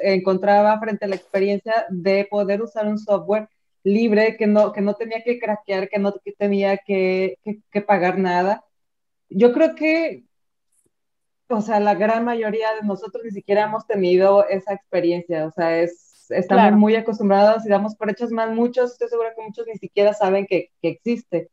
encontraba 0.02 0.80
frente 0.80 1.06
a 1.06 1.08
la 1.08 1.18
experiencia 1.18 1.86
de 1.90 2.28
poder 2.28 2.64
usar 2.64 2.88
un 2.88 2.98
software 2.98 3.48
libre, 3.88 4.36
que 4.38 4.48
no, 4.48 4.72
que 4.74 4.82
no 4.82 4.94
tenía 4.96 5.24
que 5.24 5.40
craquear, 5.40 5.90
que 5.90 6.00
no 6.00 6.14
tenía 6.38 6.78
que, 6.78 7.38
que, 7.72 7.82
pagar 7.82 8.18
nada. 8.18 8.64
Yo 9.30 9.54
creo 9.54 9.76
que, 9.76 10.26
o 11.50 11.62
sea, 11.62 11.80
la 11.80 11.96
gran 11.96 12.26
mayoría 12.26 12.74
de 12.76 12.86
nosotros 12.86 13.24
ni 13.24 13.32
siquiera 13.32 13.64
hemos 13.64 13.88
tenido 13.88 14.48
esa 14.48 14.74
experiencia, 14.74 15.46
o 15.48 15.52
sea, 15.52 15.80
es, 15.80 16.28
estamos 16.30 16.74
muy 16.74 16.96
acostumbrados 16.96 17.66
y 17.66 17.70
damos 17.70 17.96
por 17.96 18.10
hechos 18.10 18.32
más 18.32 18.54
muchos, 18.54 18.92
estoy 18.92 19.10
segura 19.10 19.34
que 19.36 19.44
muchos 19.44 19.66
ni 19.68 19.78
siquiera 19.78 20.14
saben 20.14 20.46
que, 20.46 20.72
que 20.82 20.90
existe. 20.90 21.50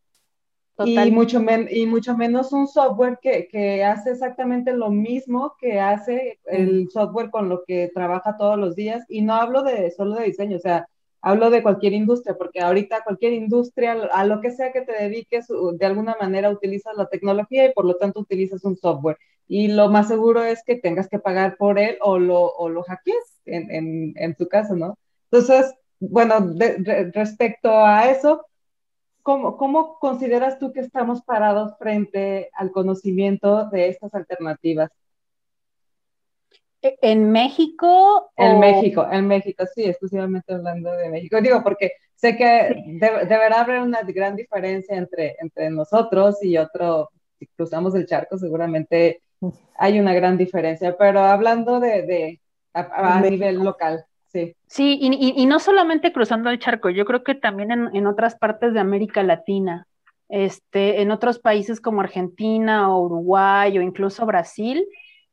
Y 0.85 1.13
mucho, 1.13 1.41
y 1.71 1.87
mucho 1.87 2.17
menos 2.17 2.53
un 2.53 2.67
software 2.67 3.21
que, 3.23 3.47
que, 3.47 3.85
hace 3.85 4.11
exactamente 4.11 4.73
lo 4.73 4.91
mismo 4.91 5.55
que 5.61 5.79
hace 5.79 6.41
el 6.47 6.91
software 6.91 7.31
con 7.31 7.49
lo 7.49 7.63
que 7.65 7.93
trabaja 7.95 8.37
todos 8.37 8.59
los 8.59 8.75
días. 8.75 9.05
Y 9.09 9.23
no 9.23 9.35
hablo 9.35 9.63
de 9.63 9.93
solo 9.93 10.17
de 10.17 10.25
diseño, 10.25 10.57
o 10.57 10.61
sea, 10.61 10.89
hablo 11.25 11.49
de 11.51 11.63
cualquier 11.63 11.95
industria, 11.95 12.37
porque 12.37 12.61
ahorita 12.61 13.03
cualquier 13.03 13.33
industria, 13.33 13.93
a 14.13 14.25
lo 14.27 14.41
que 14.43 14.51
sea 14.51 14.73
que 14.73 14.83
te 14.83 14.93
dediques, 14.93 15.47
de 15.49 15.87
alguna 15.87 16.17
manera 16.21 16.51
utilizas 16.51 16.95
la 16.97 17.07
tecnología 17.09 17.65
y 17.67 17.73
por 17.73 17.87
lo 17.87 17.97
tanto 17.97 18.21
utilizas 18.21 18.63
un 18.65 18.77
software. 18.77 19.17
Y 19.49 19.69
lo 19.69 19.89
más 19.89 20.09
seguro 20.09 20.45
es 20.45 20.63
que 20.65 20.77
tengas 20.77 21.09
que 21.09 21.19
pagar 21.19 21.57
por 21.57 21.79
él 21.79 21.97
o 22.03 22.19
lo, 22.19 22.53
o 22.53 22.69
lo 22.69 22.83
hackees 22.83 23.41
en, 23.47 23.71
en, 23.71 24.13
en 24.17 24.35
tu 24.35 24.49
caso, 24.49 24.77
¿no? 24.77 24.99
Entonces, 25.31 25.75
bueno, 25.99 26.35
respecto 27.15 27.71
a 27.71 28.11
eso, 28.11 28.45
¿Cómo, 29.23 29.57
¿Cómo, 29.57 29.99
consideras 30.01 30.59
tú 30.59 30.75
que 30.75 30.81
estamos 30.81 31.23
parados 31.23 31.79
frente 31.79 32.51
al 32.53 32.71
conocimiento 32.73 33.71
de 33.71 33.89
estas 33.89 34.15
alternativas? 34.15 34.91
¿E-, 36.85 36.99
¿En 37.01 37.33
México? 37.33 38.31
En 38.37 38.61
México, 38.61 39.09
en 39.11 39.27
México, 39.27 39.65
sí, 39.75 39.85
exclusivamente 39.85 40.53
hablando 40.53 40.93
de 40.93 41.09
México. 41.09 41.41
Digo, 41.43 41.63
porque 41.63 41.93
sé 42.15 42.37
que 42.37 42.85
deberá 43.01 43.63
haber 43.63 43.81
una 43.81 44.03
gran 44.03 44.37
diferencia 44.37 44.97
entre, 44.97 45.37
entre 45.41 45.71
nosotros 45.71 46.43
y 46.43 46.57
otro, 46.59 47.11
si 47.39 47.47
cruzamos 47.47 47.95
el 47.95 48.07
charco, 48.07 48.39
seguramente 48.39 49.23
hay 49.77 49.99
una 49.99 50.15
gran 50.15 50.37
diferencia, 50.39 50.97
pero 50.97 51.21
hablando 51.21 51.81
de, 51.81 52.03
de 52.03 52.41
a 52.73 53.21
nivel 53.21 53.57
local. 53.57 54.05
Sí, 54.67 54.99
y, 55.01 55.47
no 55.47 55.61
solamente 55.61 56.13
cruzando 56.13 56.51
el 56.51 56.59
charco, 56.59 56.91
yo 56.91 57.05
creo 57.05 57.23
que 57.23 57.37
también 57.37 57.71
en, 57.71 58.07
otras 58.07 58.35
partes 58.35 58.75
de 58.75 58.81
América 58.81 59.23
Latina, 59.23 59.87
este, 60.29 61.03
en 61.03 61.13
otros 61.13 61.39
países 61.39 61.81
como 61.81 62.01
Argentina 62.01 62.93
o 62.93 63.03
Uruguay 63.03 63.79
o 63.79 63.83
incluso 63.83 64.27
Brasil, 64.27 64.85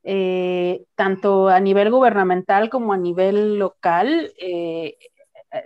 eh, 0.04 0.84
tanto 0.96 1.48
a 1.48 1.60
nivel 1.60 1.90
gubernamental 1.90 2.70
como 2.70 2.92
a 2.92 2.96
nivel 2.96 3.58
local, 3.58 4.32
eh, 4.38 4.96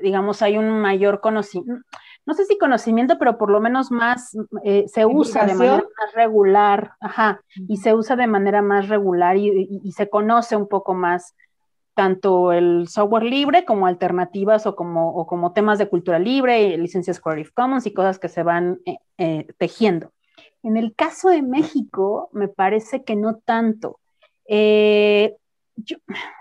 digamos, 0.02 0.42
hay 0.42 0.58
un 0.58 0.68
mayor 0.80 1.20
conocimiento, 1.20 1.86
no 2.26 2.34
sé 2.34 2.44
si 2.44 2.58
conocimiento, 2.58 3.18
pero 3.18 3.38
por 3.38 3.50
lo 3.50 3.60
menos 3.60 3.90
más, 3.90 4.36
eh, 4.64 4.84
se 4.88 5.06
usa 5.06 5.46
de 5.46 5.54
manera 5.54 5.76
más 5.76 6.14
regular, 6.14 6.92
ajá, 7.00 7.40
y 7.68 7.78
se 7.78 7.94
usa 7.94 8.16
de 8.16 8.26
manera 8.26 8.62
más 8.62 8.88
regular 8.88 9.36
y 9.36 9.92
se 9.92 10.10
conoce 10.10 10.56
un 10.56 10.68
poco 10.68 10.92
más 10.92 11.34
tanto 11.94 12.52
el 12.52 12.88
software 12.88 13.22
libre 13.22 13.64
como 13.64 13.86
alternativas 13.86 14.66
o 14.66 14.76
como, 14.76 15.26
como 15.26 15.52
temas 15.52 15.78
de 15.78 15.88
cultura 15.88 16.18
libre, 16.18 16.76
licencias 16.76 17.20
Creative 17.20 17.52
Commons 17.54 17.86
y 17.86 17.94
cosas 17.94 18.18
que 18.18 18.28
se 18.28 18.42
van 18.42 18.80
tejiendo. 19.56 20.12
En 20.62 20.76
el 20.76 20.94
caso 20.94 21.30
de 21.30 21.42
México, 21.42 22.28
me 22.32 22.48
parece 22.48 23.04
que 23.04 23.14
no 23.14 23.36
tanto. 23.36 24.00
Eh, 24.48 25.34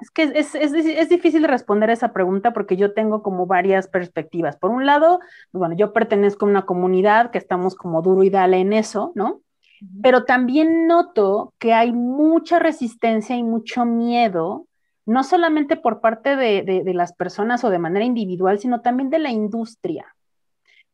es 0.02 0.12
que 0.14 0.24
es, 0.24 0.56
es, 0.56 0.74
es, 0.74 1.10
difícil 1.10 1.44
responder 1.44 1.90
esa 1.90 2.14
pregunta 2.14 2.54
porque 2.54 2.78
yo 2.78 2.94
tengo 2.94 3.22
como 3.22 3.46
varias 3.46 3.88
perspectivas. 3.88 4.56
Por 4.56 4.72
un 4.72 4.86
lado, 4.86 5.20
bueno, 5.52 5.76
yo 5.76 5.92
pertenezco 5.92 6.46
a 6.46 6.50
una 6.50 6.66
comunidad 6.66 7.32
que 7.32 7.38
estamos 7.38 7.76
como 7.76 8.02
duro 8.02 8.24
y 8.24 8.30
dale 8.30 8.58
en 8.58 8.72
eso, 8.72 9.12
¿no? 9.16 9.42
Pero 10.02 10.24
también 10.24 10.88
noto 10.88 11.54
que 11.60 11.74
hay 11.74 11.92
mucha 11.92 12.60
resistencia 12.60 13.36
y 13.36 13.44
mucho 13.44 13.86
miedo 13.86 14.68
no 15.06 15.24
solamente 15.24 15.76
por 15.78 16.02
parte 16.02 16.36
de, 16.36 16.84
las 16.94 17.14
personas 17.14 17.64
o 17.64 17.70
de 17.70 17.80
manera 17.80 18.06
individual, 18.06 18.60
sino 18.60 18.82
también 18.82 19.10
de 19.10 19.20
la 19.20 19.30
industria. 19.30 20.15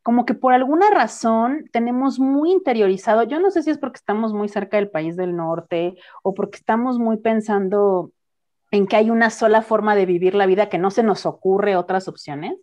Como 0.04 0.26
que 0.26 0.34
por 0.34 0.54
alguna 0.54 0.90
razón 0.90 1.66
tenemos 1.72 2.20
muy 2.20 2.52
interiorizado, 2.52 3.24
yo 3.24 3.40
no 3.40 3.52
sé 3.52 3.62
si 3.62 3.70
es 3.70 3.78
porque 3.78 3.98
estamos 3.98 4.34
muy 4.34 4.50
cerca 4.50 4.78
del 4.78 4.90
país 4.90 5.16
del 5.16 5.36
norte 5.36 5.96
o 6.24 6.34
porque 6.34 6.58
estamos 6.58 6.98
muy 6.98 7.18
pensando 7.18 8.12
en 8.72 8.88
que 8.88 8.96
hay 8.96 9.10
una 9.12 9.30
sola 9.30 9.62
forma 9.62 9.96
de 9.96 10.06
vivir 10.06 10.34
la 10.34 10.46
vida, 10.46 10.70
que 10.70 10.78
no 10.78 10.90
se 10.92 11.04
nos 11.04 11.26
ocurre 11.26 11.76
otras 11.76 12.08
opciones, 12.08 12.58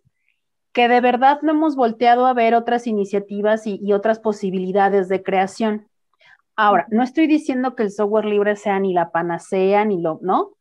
que 0.73 0.87
de 0.87 1.01
verdad 1.01 1.39
no 1.43 1.51
hemos 1.51 1.75
volteado 1.75 2.25
a 2.25 2.33
ver 2.33 2.55
otras 2.55 2.87
iniciativas 2.87 3.65
y, 3.65 3.93
otras 3.93 4.19
posibilidades 4.19 5.07
de 5.07 5.23
creación. 5.23 5.87
Ahora, 6.55 6.87
no 6.89 7.03
estoy 7.03 7.27
diciendo 7.27 7.75
que 7.75 7.83
el 7.83 7.91
software 7.91 8.25
libre 8.25 8.55
sea 8.55 8.79
ni 8.79 8.93
la 8.93 9.11
panacea, 9.11 9.85
ni 9.85 10.01
lo, 10.01 10.19
¿no? 10.21 10.51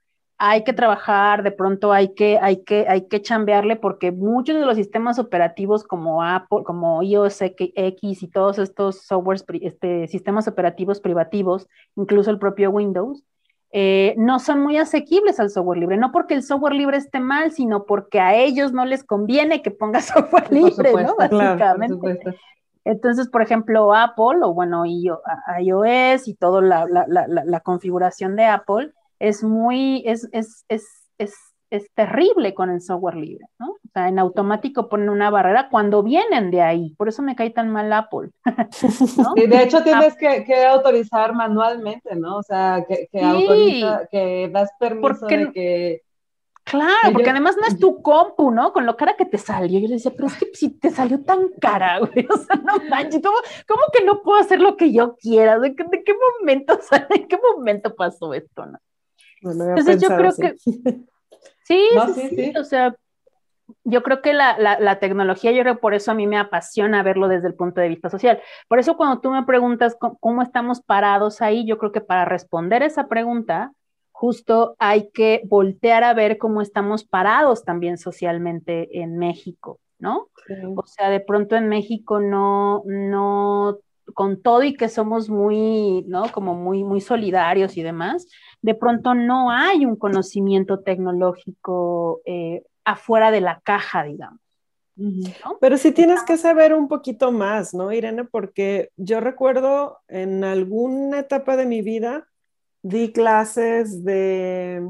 Hay 0.40 0.62
que 0.62 0.72
trabajar, 0.72 1.42
de 1.42 1.50
pronto 1.50 1.92
hay 1.92 2.14
que, 2.14 2.38
hay 2.40 2.62
que, 2.62 2.86
hay 2.88 3.08
que 3.08 3.20
chambearle 3.20 3.74
porque 3.74 4.12
muchos 4.12 4.56
de 4.56 4.64
los 4.64 4.76
sistemas 4.76 5.18
operativos 5.18 5.82
como 5.82 6.22
Apple, 6.22 6.62
como 6.64 7.02
iOS 7.02 7.42
X 7.42 8.22
y 8.22 8.28
todos 8.28 8.58
estos 8.58 9.02
softwares, 9.02 9.44
este, 9.60 10.06
sistemas 10.06 10.46
operativos 10.46 11.00
privativos, 11.00 11.66
incluso 11.96 12.30
el 12.30 12.38
propio 12.38 12.70
Windows, 12.70 13.24
eh, 13.70 14.14
no 14.16 14.38
son 14.38 14.62
muy 14.62 14.78
asequibles 14.78 15.38
al 15.40 15.50
software 15.50 15.78
libre, 15.78 15.96
no 15.98 16.10
porque 16.10 16.34
el 16.34 16.42
software 16.42 16.72
libre 16.72 16.96
esté 16.96 17.20
mal, 17.20 17.52
sino 17.52 17.84
porque 17.84 18.18
a 18.20 18.34
ellos 18.34 18.72
no 18.72 18.86
les 18.86 19.04
conviene 19.04 19.60
que 19.60 19.70
ponga 19.70 20.00
software 20.02 20.50
libre, 20.52 20.92
¿no? 21.02 21.16
Básicamente. 21.16 22.38
Entonces, 22.84 23.28
por 23.28 23.42
ejemplo, 23.42 23.94
Apple, 23.94 24.38
o 24.42 24.54
bueno, 24.54 24.84
iOS 24.86 26.26
y 26.26 26.34
toda 26.34 26.62
la, 26.62 26.86
la, 26.86 27.60
configuración 27.60 28.34
de 28.34 28.46
Apple 28.46 28.92
es 29.18 29.42
muy, 29.42 30.02
es, 30.06 30.28
es, 30.32 30.64
es, 30.68 31.08
es 31.18 31.34
es 31.70 31.92
terrible 31.94 32.54
con 32.54 32.70
el 32.70 32.80
software 32.80 33.16
libre, 33.16 33.46
¿no? 33.58 33.70
O 33.70 33.90
sea, 33.92 34.08
en 34.08 34.18
automático 34.18 34.88
ponen 34.88 35.10
una 35.10 35.30
barrera 35.30 35.68
cuando 35.70 36.02
vienen 36.02 36.50
de 36.50 36.62
ahí, 36.62 36.94
por 36.96 37.08
eso 37.08 37.22
me 37.22 37.36
cae 37.36 37.50
tan 37.50 37.70
mal 37.70 37.92
Apple. 37.92 38.30
¿no? 39.16 39.34
de 39.34 39.62
hecho 39.62 39.82
tienes 39.82 40.16
que, 40.16 40.44
que, 40.44 40.64
autorizar 40.64 41.34
manualmente, 41.34 42.14
¿no? 42.16 42.38
O 42.38 42.42
sea, 42.42 42.84
que, 42.88 43.08
que, 43.10 43.20
autoriza, 43.20 44.06
que 44.10 44.50
das 44.52 44.70
permiso 44.78 45.26
de 45.26 45.52
que... 45.52 46.02
Claro, 46.64 47.14
porque 47.14 47.30
además 47.30 47.56
no 47.58 47.66
es 47.66 47.78
tu 47.78 48.02
compu, 48.02 48.50
¿no? 48.50 48.74
Con 48.74 48.84
lo 48.84 48.94
cara 48.94 49.16
que 49.16 49.24
te 49.24 49.38
salió. 49.38 49.80
Yo 49.80 49.88
le 49.88 49.94
decía, 49.94 50.12
pero 50.14 50.26
es 50.26 50.34
que 50.34 50.50
si 50.52 50.68
te 50.68 50.90
salió 50.90 51.24
tan 51.24 51.48
cara, 51.58 51.98
güey, 52.00 52.26
o 52.28 52.36
sea, 52.36 52.56
no 52.56 52.74
manches, 52.90 53.22
¿cómo, 53.22 53.38
¿cómo, 53.66 53.80
que 53.90 54.04
no 54.04 54.20
puedo 54.22 54.38
hacer 54.38 54.60
lo 54.60 54.76
que 54.76 54.92
yo 54.92 55.16
quiera? 55.16 55.58
¿De, 55.58 55.70
de 55.70 56.04
qué 56.04 56.12
momento, 56.40 56.74
o 56.92 57.14
¿en 57.14 57.26
qué 57.26 57.38
momento 57.56 57.94
pasó 57.94 58.34
esto, 58.34 58.66
no? 58.66 58.78
Entonces 59.42 60.00
yo 60.00 60.08
creo 60.08 60.32
que... 60.34 60.56
Sí, 61.62 61.86
sí, 62.14 62.28
sí, 62.30 62.52
o 62.58 62.64
sea, 62.64 62.96
yo 63.84 64.02
creo 64.02 64.22
que 64.22 64.32
la, 64.32 64.58
la, 64.58 64.98
tecnología, 64.98 65.52
yo 65.52 65.62
creo 65.62 65.74
que 65.74 65.80
por 65.80 65.94
eso 65.94 66.10
a 66.10 66.14
mí 66.14 66.26
me 66.26 66.38
apasiona 66.38 67.02
verlo 67.02 67.28
desde 67.28 67.48
el 67.48 67.54
punto 67.54 67.80
de 67.80 67.88
vista 67.88 68.08
social. 68.08 68.40
Por 68.68 68.78
eso 68.78 68.96
cuando 68.96 69.20
tú 69.20 69.30
me 69.30 69.44
preguntas 69.44 69.96
cómo, 70.20 70.42
estamos 70.42 70.80
parados 70.80 71.42
ahí, 71.42 71.66
yo 71.66 71.78
creo 71.78 71.92
que 71.92 72.00
para 72.00 72.24
responder 72.24 72.82
esa 72.82 73.08
pregunta, 73.08 73.72
justo 74.12 74.74
hay 74.78 75.10
que 75.10 75.42
voltear 75.44 76.04
a 76.04 76.14
ver 76.14 76.38
cómo 76.38 76.62
estamos 76.62 77.04
parados 77.04 77.64
también 77.64 77.98
socialmente 77.98 79.00
en 79.00 79.18
México, 79.18 79.78
¿no? 79.98 80.28
O 80.74 80.86
sea, 80.86 81.10
de 81.10 81.20
pronto 81.20 81.56
en 81.56 81.68
México 81.68 82.20
no, 82.20 82.82
no, 82.86 83.78
con 84.14 84.40
todo 84.42 84.62
y 84.62 84.74
que 84.74 84.88
somos 84.88 85.28
muy, 85.28 86.04
¿no? 86.06 86.30
Como 86.32 86.54
muy, 86.54 86.84
muy 86.84 87.00
solidarios 87.00 87.76
y 87.76 87.82
demás, 87.82 88.26
de 88.62 88.74
pronto 88.74 89.14
no 89.14 89.50
hay 89.50 89.86
un 89.86 89.96
conocimiento 89.96 90.80
tecnológico 90.80 92.20
eh, 92.24 92.64
afuera 92.84 93.30
de 93.30 93.40
la 93.40 93.60
caja, 93.60 94.04
digamos. 94.04 94.40
Pero 95.60 95.78
sí 95.78 95.92
tienes 95.92 96.24
que 96.24 96.36
saber 96.36 96.74
un 96.74 96.88
poquito 96.88 97.30
más, 97.30 97.72
¿no, 97.72 97.92
Irene? 97.92 98.24
Porque 98.24 98.90
yo 98.96 99.20
recuerdo 99.20 99.98
en 100.08 100.42
alguna 100.42 101.20
etapa 101.20 101.56
de 101.56 101.66
mi 101.66 101.82
vida 101.82 102.26
di 102.82 103.12
clases 103.12 104.04
de, 104.04 104.88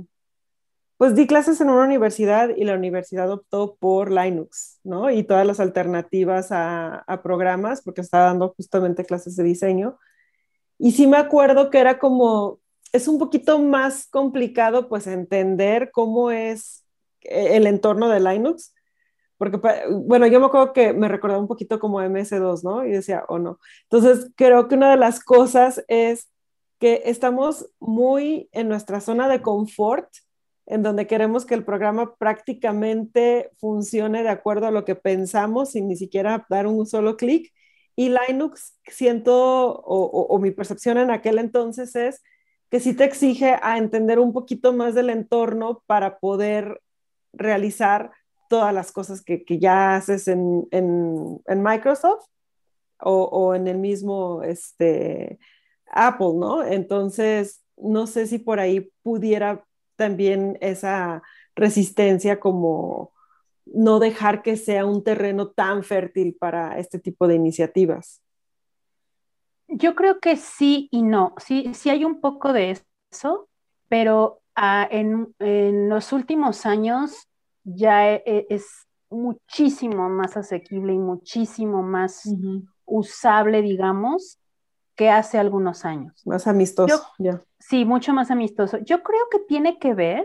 pues 0.98 1.14
di 1.14 1.28
clases 1.28 1.60
en 1.60 1.70
una 1.70 1.84
universidad 1.84 2.50
y 2.56 2.64
la 2.64 2.74
universidad 2.74 3.30
optó 3.30 3.76
por 3.76 4.10
Linux, 4.10 4.80
¿no? 4.82 5.10
Y 5.10 5.22
todas 5.22 5.46
las 5.46 5.60
alternativas 5.60 6.48
a, 6.50 7.04
programas, 7.22 7.82
porque 7.82 8.00
estaba 8.00 8.24
dando 8.24 8.52
justamente 8.56 9.04
clases 9.04 9.36
de 9.36 9.44
diseño. 9.44 9.96
Y 10.76 10.92
sí 10.92 11.06
me 11.06 11.16
acuerdo 11.16 11.70
que 11.70 11.78
era 11.78 12.00
como, 12.00 12.58
es 12.92 13.06
un 13.06 13.18
poquito 13.18 13.60
más 13.60 14.08
complicado 14.08 14.88
pues 14.88 15.06
entender 15.06 15.90
cómo 15.92 16.32
es 16.32 16.84
eh, 17.22 17.56
el 17.56 17.68
entorno 17.68 18.08
de 18.08 18.18
Linux, 18.18 18.74
porque 19.36 19.60
bueno, 19.92 20.26
yo 20.26 20.40
me 20.40 20.46
acuerdo 20.46 20.72
que 20.72 20.92
me 20.92 21.06
recordaba 21.06 21.40
un 21.40 21.46
poquito 21.46 21.78
como 21.78 22.00
MS2, 22.00 22.64
¿no? 22.64 22.84
Y 22.84 22.90
decía, 22.90 23.24
o 23.28 23.34
oh, 23.34 23.38
no. 23.38 23.60
Entonces, 23.84 24.32
creo 24.34 24.66
que 24.66 24.74
una 24.74 24.90
de 24.90 24.96
las 24.96 25.22
cosas 25.22 25.84
es 25.86 26.28
que 26.80 27.02
estamos 27.04 27.70
muy 27.78 28.48
en 28.50 28.68
nuestra 28.68 29.00
zona 29.00 29.28
de 29.28 29.42
confort, 29.42 30.08
en 30.68 30.82
donde 30.82 31.06
queremos 31.06 31.44
que 31.44 31.54
el 31.54 31.64
programa 31.64 32.14
prácticamente 32.16 33.50
funcione 33.58 34.22
de 34.22 34.28
acuerdo 34.28 34.66
a 34.66 34.70
lo 34.70 34.84
que 34.84 34.94
pensamos 34.94 35.72
sin 35.72 35.88
ni 35.88 35.96
siquiera 35.96 36.46
dar 36.48 36.66
un 36.66 36.86
solo 36.86 37.16
clic. 37.16 37.52
Y 37.96 38.10
Linux, 38.10 38.78
siento, 38.86 39.82
o 39.84 40.38
mi 40.38 40.52
percepción 40.52 40.98
en 40.98 41.10
aquel 41.10 41.38
entonces 41.38 41.96
es 41.96 42.22
que 42.70 42.80
sí 42.80 42.94
te 42.94 43.04
exige 43.04 43.56
a 43.60 43.78
entender 43.78 44.18
un 44.18 44.32
poquito 44.32 44.72
más 44.72 44.94
del 44.94 45.10
entorno 45.10 45.82
para 45.86 46.18
poder 46.18 46.80
realizar 47.32 48.12
todas 48.48 48.74
las 48.74 48.92
cosas 48.92 49.22
que, 49.22 49.44
ya 49.58 49.96
haces 49.96 50.28
en, 50.28 50.68
Microsoft 51.46 52.26
o, 53.00 53.54
en 53.54 53.68
el 53.68 53.78
mismo 53.78 54.42
este, 54.42 55.38
Apple, 55.90 56.34
¿no? 56.34 56.64
Entonces, 56.64 57.62
no 57.76 58.06
sé 58.06 58.26
si 58.26 58.38
por 58.38 58.58
ahí 58.58 58.90
pudiera 59.02 59.64
también 59.98 60.56
esa 60.62 61.22
resistencia 61.54 62.40
como 62.40 63.12
no 63.66 63.98
dejar 63.98 64.42
que 64.42 64.56
sea 64.56 64.86
un 64.86 65.04
terreno 65.04 65.50
tan 65.50 65.82
fértil 65.82 66.34
para 66.38 66.78
este 66.78 66.98
tipo 66.98 67.28
de 67.28 67.34
iniciativas. 67.34 68.22
Yo 69.68 69.94
creo 69.94 70.20
que 70.20 70.36
sí 70.36 70.88
y 70.90 71.02
no. 71.02 71.34
Sí, 71.36 71.74
sí 71.74 71.90
hay 71.90 72.04
un 72.04 72.22
poco 72.22 72.54
de 72.54 72.78
eso, 73.10 73.48
pero 73.88 74.40
ah, 74.54 74.88
en, 74.90 75.34
los 75.90 76.12
últimos 76.12 76.64
años 76.64 77.28
ya 77.64 78.10
e, 78.10 78.22
e, 78.24 78.46
es 78.48 78.86
muchísimo 79.10 80.08
más 80.08 80.36
asequible 80.36 80.94
y 80.94 80.98
muchísimo 80.98 81.82
más 81.82 82.22
usable, 82.86 83.60
digamos, 83.60 84.38
que 84.98 85.10
hace 85.10 85.38
algunos 85.38 85.84
años. 85.84 86.20
Más 86.26 86.48
amistoso, 86.48 87.06
ya. 87.18 87.40
Sí, 87.60 87.84
mucho 87.84 88.12
más 88.12 88.32
amistoso. 88.32 88.78
Yo 88.78 89.04
creo 89.04 89.28
que 89.30 89.38
tiene 89.38 89.78
que 89.78 89.94
ver, 89.94 90.24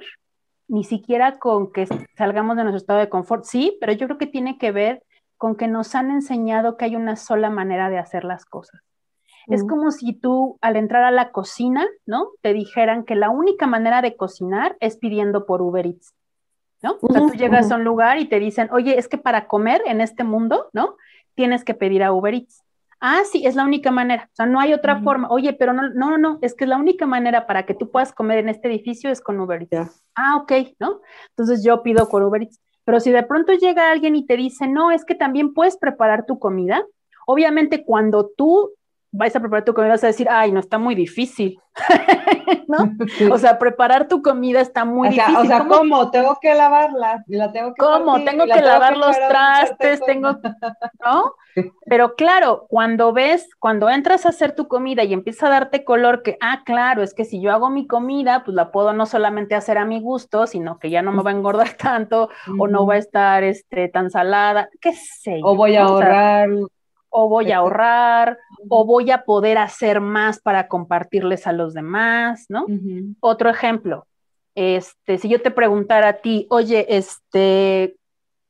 ni 0.68 0.84
siquiera 0.84 1.38
con 1.38 1.72
que 1.72 1.88
salgamos 2.18 2.58
de 2.58 2.64
nuestro 2.64 2.78
estado 2.78 3.00
de 3.00 3.08
confort, 3.08 3.46
sí, 3.46 3.78
pero 3.80 3.94
yo 3.94 4.08
creo 4.08 4.18
que 4.18 4.26
tiene 4.26 4.58
que 4.58 4.72
ver 4.72 5.04
con 5.38 5.56
que 5.56 5.68
nos 5.68 5.94
han 5.94 6.10
enseñado 6.10 6.76
que 6.76 6.86
hay 6.86 6.96
una 6.96 7.18
sola 7.18 7.52
manera 7.52 7.92
de 7.92 8.00
hacer 8.00 8.24
las 8.24 8.46
cosas. 8.46 8.82
Es 9.46 9.64
como 9.64 9.92
si 9.92 10.14
tú 10.14 10.58
al 10.62 10.78
entrar 10.78 11.04
a 11.04 11.12
la 11.12 11.32
cocina, 11.32 11.86
¿no? 12.06 12.30
Te 12.42 12.54
dijeran 12.54 13.04
que 13.04 13.16
la 13.16 13.30
única 13.30 13.68
manera 13.68 14.02
de 14.02 14.16
cocinar 14.16 14.76
es 14.80 14.98
pidiendo 14.98 15.46
por 15.46 15.62
Uber 15.62 15.86
Eats, 15.86 16.16
¿no? 16.82 16.98
o 17.00 17.12
sea, 17.12 17.22
tú 17.22 17.34
llegas 17.34 17.70
a 17.70 17.76
un 17.76 17.84
lugar 17.84 18.18
y 18.18 18.26
te 18.26 18.40
dicen, 18.40 18.70
oye, 18.72 18.98
es 18.98 19.08
que 19.08 19.18
para 19.18 19.48
comer 19.48 19.84
en 19.86 20.02
este 20.02 20.24
mundo, 20.24 20.70
¿no? 20.74 20.96
Tienes 21.36 21.64
que 21.64 21.74
pedir 21.76 22.04
a 22.04 22.14
Uber 22.14 22.34
Eats. 22.34 22.63
Ah, 23.06 23.24
sí, 23.30 23.46
es 23.46 23.56
la 23.56 23.66
única 23.66 23.92
manera. 23.92 24.30
O 24.32 24.36
sea, 24.36 24.46
no 24.46 24.62
hay 24.62 24.74
otra 24.74 25.02
forma. 25.02 25.28
Oye, 25.30 25.52
pero 25.52 25.74
no, 25.74 25.90
no, 25.90 26.18
no, 26.18 26.40
es 26.42 26.56
que 26.56 26.66
la 26.66 26.78
única 26.78 27.06
manera 27.06 27.46
para 27.46 27.66
que 27.66 27.74
tú 27.74 27.92
puedas 27.92 28.14
comer 28.14 28.38
en 28.38 28.48
este 28.48 28.70
edificio 28.70 29.10
es 29.10 29.20
con 29.20 29.42
Uber 29.42 29.68
Eats. 29.70 30.06
Ah, 30.16 30.38
ok, 30.38 30.54
¿no? 30.80 31.02
Entonces 31.32 31.66
yo 31.66 31.84
pido 31.84 32.08
con 32.08 32.24
Uber 32.24 32.44
Eats. 32.44 32.62
Pero 32.86 33.02
si 33.02 33.12
de 33.12 33.24
pronto 33.24 33.52
llega 33.52 33.92
alguien 33.92 34.16
y 34.16 34.26
te 34.26 34.38
dice, 34.38 34.70
no, 34.70 34.90
es 34.90 35.04
que 35.04 35.16
también 35.16 35.54
puedes 35.54 35.76
preparar 35.76 36.26
tu 36.26 36.40
comida, 36.40 36.82
obviamente 37.28 37.84
cuando 37.84 38.30
tú 38.38 38.72
vais 39.14 39.36
a 39.36 39.40
preparar 39.40 39.64
tu 39.64 39.74
comida, 39.74 39.92
vas 39.92 40.04
a 40.04 40.08
decir, 40.08 40.28
ay, 40.30 40.52
no, 40.52 40.60
está 40.60 40.80
muy 40.80 40.96
difícil, 40.96 41.60
¿no? 42.68 42.92
O 43.32 43.38
sea, 43.38 43.60
preparar 43.60 44.08
tu 44.08 44.22
comida 44.22 44.60
está 44.60 44.86
muy 44.86 45.10
difícil. 45.10 45.36
O 45.38 45.46
sea, 45.46 45.66
¿cómo? 45.68 46.10
¿Tengo 46.10 46.38
que 46.42 46.54
lavarla? 46.56 47.24
¿La 47.28 47.52
tengo 47.52 47.74
que 47.74 47.80
¿Cómo? 47.80 48.24
tengo 48.24 48.46
que 48.46 48.62
lavar 48.62 48.98
los 48.98 49.16
trastes, 49.16 50.02
tengo, 50.06 50.40
¿no? 51.04 51.36
Pero 51.86 52.16
claro, 52.16 52.66
cuando 52.68 53.14
ves, 53.14 53.48
cuando 53.60 53.88
entras 53.88 54.26
a 54.26 54.30
hacer 54.30 54.56
tu 54.56 54.68
comida 54.68 55.04
y 55.04 55.14
empieza 55.14 55.46
a 55.46 55.52
darte 55.52 55.84
color 55.84 56.24
que, 56.24 56.38
ah, 56.42 56.64
claro, 56.66 57.04
es 57.04 57.14
que 57.14 57.26
si 57.26 57.40
yo 57.40 57.52
hago 57.52 57.70
mi 57.70 57.86
comida, 57.86 58.44
pues 58.44 58.56
la 58.56 58.72
puedo 58.72 58.94
no 58.94 59.06
solamente 59.06 59.54
hacer 59.54 59.78
a 59.78 59.86
mi 59.86 60.02
gusto, 60.02 60.48
sino 60.48 60.80
que 60.80 60.90
ya 60.90 61.04
no 61.04 61.12
me 61.12 61.22
va 61.22 61.30
a 61.30 61.36
engordar 61.36 61.74
tanto, 61.78 62.30
o 62.58 62.68
no 62.68 62.88
va 62.88 62.96
a 62.96 62.98
estar 62.98 63.44
este, 63.44 63.90
tan 63.90 64.10
salada, 64.10 64.70
qué 64.82 64.94
sé. 64.94 65.40
O 65.44 65.56
voy 65.56 65.76
a 65.76 65.84
ahorrar 65.84 66.50
o 67.16 67.30
voy 67.30 67.52
a 67.52 67.58
ahorrar, 67.58 68.40
o 68.70 68.86
voy 68.86 69.12
a 69.12 69.24
poder 69.24 69.60
hacer 69.60 70.02
más 70.02 70.40
para 70.40 70.68
compartirles 70.68 71.46
a 71.46 71.54
los 71.54 71.76
demás, 71.76 72.48
¿no? 72.50 72.66
Otro 73.20 73.52
ejemplo, 73.52 74.08
este, 74.56 75.20
si 75.20 75.30
yo 75.30 75.42
te 75.42 75.52
preguntara 75.52 76.10
a 76.10 76.14
ti, 76.14 76.48
oye, 76.50 76.88
este, 76.90 77.96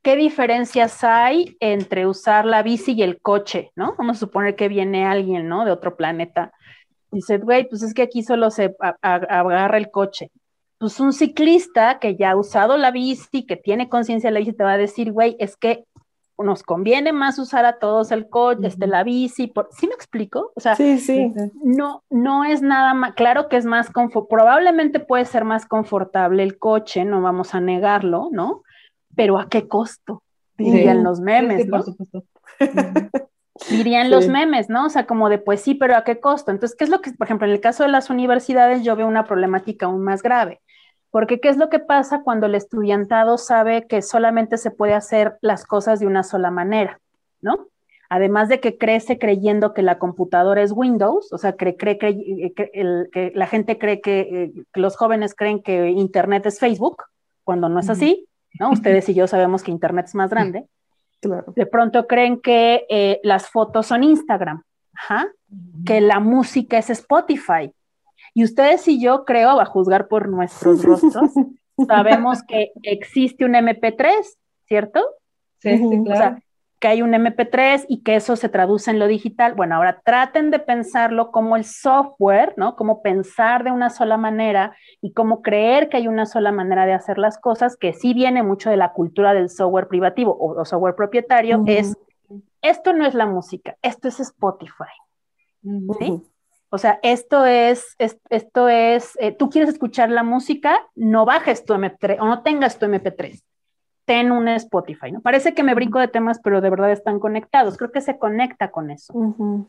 ¿qué 0.01 0.15
diferencias 0.15 1.03
hay 1.03 1.57
entre 1.59 2.07
usar 2.07 2.45
la 2.45 2.63
bici 2.63 2.93
y 2.93 3.03
el 3.03 3.19
coche, 3.21 3.71
¿no? 3.75 3.95
Vamos 3.97 4.17
a 4.17 4.19
suponer 4.21 4.55
que 4.55 4.69
viene 4.69 5.05
alguien, 5.05 5.49
¿no? 5.49 5.65
De 5.65 5.71
otro 5.71 5.97
planeta. 5.97 6.53
Dice, 7.11 7.39
güey, 7.39 7.67
pues 7.67 7.83
es 7.83 7.93
que 7.93 8.03
aquí 8.03 8.23
solo 8.23 8.49
se 8.49 8.75
agarra 9.01 9.77
el 9.77 9.91
coche 9.91 10.31
pues 10.83 10.99
un 10.99 11.13
ciclista 11.13 11.97
que 11.97 12.17
ya 12.17 12.31
ha 12.31 12.35
usado 12.35 12.75
la 12.75 12.91
bici, 12.91 13.45
que 13.45 13.55
tiene 13.55 13.87
conciencia 13.87 14.29
de 14.29 14.33
la 14.33 14.39
bici, 14.39 14.51
te 14.51 14.65
va 14.65 14.73
a 14.73 14.77
decir, 14.77 15.13
güey, 15.13 15.37
es 15.39 15.55
que 15.55 15.85
nos 16.37 16.63
conviene 16.63 17.13
más 17.13 17.37
usar 17.37 17.65
a 17.65 17.77
todos 17.79 18.11
el 18.11 18.27
coche, 18.27 18.67
este, 18.67 18.87
la 18.87 19.03
bici, 19.03 19.47
por... 19.47 19.69
¿sí 19.71 19.87
me 19.87 19.93
explico? 19.93 20.51
O 20.55 20.59
sea, 20.59 20.75
sí, 20.75 20.97
sí. 20.97 21.31
no, 21.63 22.03
no 22.09 22.43
es 22.43 22.61
nada 22.61 22.93
más, 22.93 23.13
claro 23.13 23.49
que 23.49 23.57
es 23.57 23.65
más, 23.65 23.91
probablemente 24.29 24.99
puede 24.99 25.25
ser 25.25 25.45
más 25.45 25.65
confortable 25.65 26.43
el 26.43 26.57
coche, 26.57 27.05
no 27.05 27.21
vamos 27.21 27.53
a 27.53 27.61
negarlo, 27.61 28.29
¿no? 28.31 28.63
Pero 29.15 29.37
¿a 29.37 29.47
qué 29.47 29.67
costo? 29.67 30.23
Dirían 30.57 31.03
los 31.03 31.19
memes, 31.19 31.67
¿no? 31.67 31.83
Dirían 33.69 34.09
los 34.09 34.27
memes, 34.27 34.69
¿no? 34.69 34.87
O 34.87 34.89
sea, 34.89 35.05
como 35.05 35.29
de, 35.29 35.37
pues 35.37 35.61
sí, 35.61 35.75
pero 35.75 35.95
¿a 35.95 36.03
qué 36.03 36.19
costo? 36.19 36.51
Entonces, 36.51 36.75
¿qué 36.75 36.85
es 36.85 36.89
lo 36.89 37.01
que, 37.01 37.11
por 37.11 37.27
ejemplo, 37.27 37.47
en 37.47 37.53
el 37.53 37.61
caso 37.61 37.83
de 37.83 37.89
las 37.89 38.09
universidades 38.09 38.83
yo 38.83 38.95
veo 38.95 39.07
una 39.07 39.25
problemática 39.25 39.85
aún 39.85 40.03
más 40.03 40.23
grave? 40.23 40.61
Porque 41.13 41.39
¿qué 41.39 41.49
es 41.49 41.57
lo 41.57 41.69
que 41.69 41.77
pasa 41.77 42.23
cuando 42.23 42.47
el 42.47 42.55
estudiantado 42.55 43.37
sabe 43.37 43.85
que 43.85 44.01
solamente 44.01 44.57
se 44.57 44.71
puede 44.71 44.95
hacer 44.95 45.37
las 45.41 45.63
cosas 45.63 45.99
de 45.99 46.07
una 46.07 46.23
sola 46.23 46.49
manera, 46.49 46.99
¿no? 47.39 47.67
Además 48.09 48.49
de 48.49 48.59
que 48.59 48.79
crece 48.79 49.19
creyendo 49.19 49.75
que 49.75 49.83
la 49.83 49.99
computadora 49.99 50.63
es 50.63 50.71
Windows, 50.71 51.31
o 51.31 51.37
sea, 51.37 51.55
cree, 51.55 51.77
cree, 51.77 51.99
eh, 52.01 52.53
que 52.55 53.31
la 53.35 53.45
gente 53.45 53.77
cree 53.77 54.01
que, 54.01 54.21
eh, 54.21 54.53
que, 54.73 54.81
los 54.81 54.97
jóvenes 54.97 55.35
creen 55.35 55.61
que 55.61 55.91
Internet 55.91 56.47
es 56.47 56.57
Facebook, 56.57 57.03
cuando 57.43 57.69
no 57.69 57.79
es 57.79 57.91
así, 57.91 58.27
¿no? 58.59 58.71
Ustedes 58.71 59.07
y 59.07 59.13
yo 59.13 59.27
sabemos 59.27 59.61
que 59.61 59.69
Internet 59.69 60.07
es 60.07 60.15
más 60.15 60.31
grande. 60.31 60.65
Claro. 61.21 61.53
De 61.55 61.67
pronto 61.67 62.07
creen 62.07 62.41
que 62.41 62.87
eh, 62.89 63.19
las 63.21 63.49
fotos 63.49 63.85
son 63.85 64.03
Instagram, 64.03 64.63
que 65.85 66.01
la 66.01 66.19
música 66.19 66.79
es 66.79 66.89
Spotify, 66.89 67.71
y 68.33 68.43
ustedes 68.43 68.87
y 68.87 69.01
yo, 69.01 69.25
creo, 69.25 69.59
a 69.59 69.65
juzgar 69.65 70.07
por 70.07 70.27
nuestros 70.27 70.83
rostros, 70.83 71.31
sabemos 71.87 72.41
que 72.43 72.71
existe 72.81 73.45
un 73.45 73.53
MP3, 73.53 74.11
¿cierto? 74.65 75.01
Sí, 75.59 75.77
sí, 75.77 76.03
claro. 76.03 76.37
que 76.79 76.87
hay 76.89 77.01
un 77.01 77.13
MP3 77.13 77.85
y 77.87 78.01
que 78.01 78.15
eso 78.15 78.35
se 78.35 78.49
traduce 78.49 78.91
en 78.91 78.99
lo 78.99 79.07
digital. 79.07 79.53
Bueno, 79.53 79.75
ahora 79.75 80.01
traten 80.03 80.51
de 80.51 80.59
pensarlo 80.59 81.31
como 81.31 81.55
el 81.55 81.63
software, 81.63 82.53
¿no? 82.57 82.75
Como 82.75 83.01
pensar 83.01 83.63
de 83.63 83.71
una 83.71 83.89
sola 83.89 84.17
manera 84.17 84.75
y 84.99 85.13
como 85.13 85.41
creer 85.41 85.87
que 85.87 85.97
hay 85.97 86.07
una 86.09 86.25
sola 86.25 86.51
manera 86.51 86.85
de 86.85 86.93
hacer 86.93 87.17
las 87.17 87.37
cosas, 87.37 87.77
que 87.77 87.93
sí 87.93 88.13
viene 88.13 88.43
mucho 88.43 88.69
de 88.69 88.75
la 88.77 88.91
cultura 88.91 89.33
del 89.33 89.49
software 89.49 89.87
privativo 89.87 90.35
o, 90.37 90.65
software 90.65 90.95
propietario, 90.95 91.63
es, 91.67 91.95
esto 92.61 92.91
no 92.91 93.05
es 93.05 93.13
la 93.13 93.27
música, 93.27 93.77
esto 93.81 94.09
es 94.09 94.19
Spotify. 94.19 94.91
¿Sí? 95.99 96.21
O 96.73 96.79
sea, 96.79 96.97
esto 97.03 97.45
es, 97.45 97.95
esto 97.99 98.67
es, 98.67 99.15
eh, 99.19 99.31
tú 99.31 99.51
quieres 99.51 99.69
escuchar 99.69 100.09
la 100.09 100.23
música, 100.23 100.79
no 100.95 101.23
bajes 101.23 101.65
tu 101.65 101.75
MP3 101.75 102.17
o 102.19 102.25
no 102.25 102.41
tengas 102.41 102.79
tu 102.79 102.87
MP3, 102.87 103.43
ten 104.05 104.31
un 104.31 104.47
Spotify, 104.47 105.11
¿no? 105.11 105.21
Parece 105.21 105.53
que 105.53 105.61
me 105.61 105.75
brinco 105.75 105.99
de 105.99 106.07
temas, 106.07 106.39
pero 106.43 106.61
de 106.61 106.71
verdad 106.71 106.91
están 106.91 107.19
conectados. 107.19 107.77
Creo 107.77 107.91
que 107.91 108.01
se 108.01 108.17
conecta 108.17 108.71
con 108.71 108.89
eso. 108.89 109.13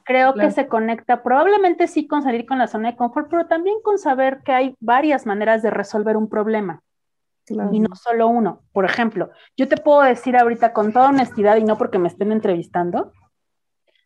Creo 0.05 0.33
que 0.33 0.51
se 0.51 0.67
conecta 0.67 1.23
probablemente 1.23 1.89
sí 1.89 2.07
con 2.07 2.23
salir 2.23 2.47
con 2.47 2.57
la 2.57 2.69
zona 2.69 2.93
de 2.93 2.97
confort, 2.97 3.29
pero 3.29 3.49
también 3.49 3.77
con 3.85 3.99
saber 3.99 4.41
que 4.43 4.53
hay 4.53 4.75
varias 4.81 5.27
maneras 5.27 5.61
de 5.61 5.69
resolver 5.69 6.17
un 6.17 6.31
problema. 6.31 6.81
Y 7.71 7.81
no 7.81 7.95
solo 7.97 8.29
uno. 8.29 8.63
Por 8.73 8.87
ejemplo, 8.87 9.29
yo 9.59 9.69
te 9.69 9.77
puedo 9.77 10.01
decir 10.01 10.39
ahorita 10.39 10.73
con 10.73 10.95
toda 10.95 11.11
honestidad 11.11 11.57
y 11.57 11.65
no 11.65 11.77
porque 11.77 11.99
me 11.99 12.09
estén 12.09 12.33
entrevistando, 12.33 13.13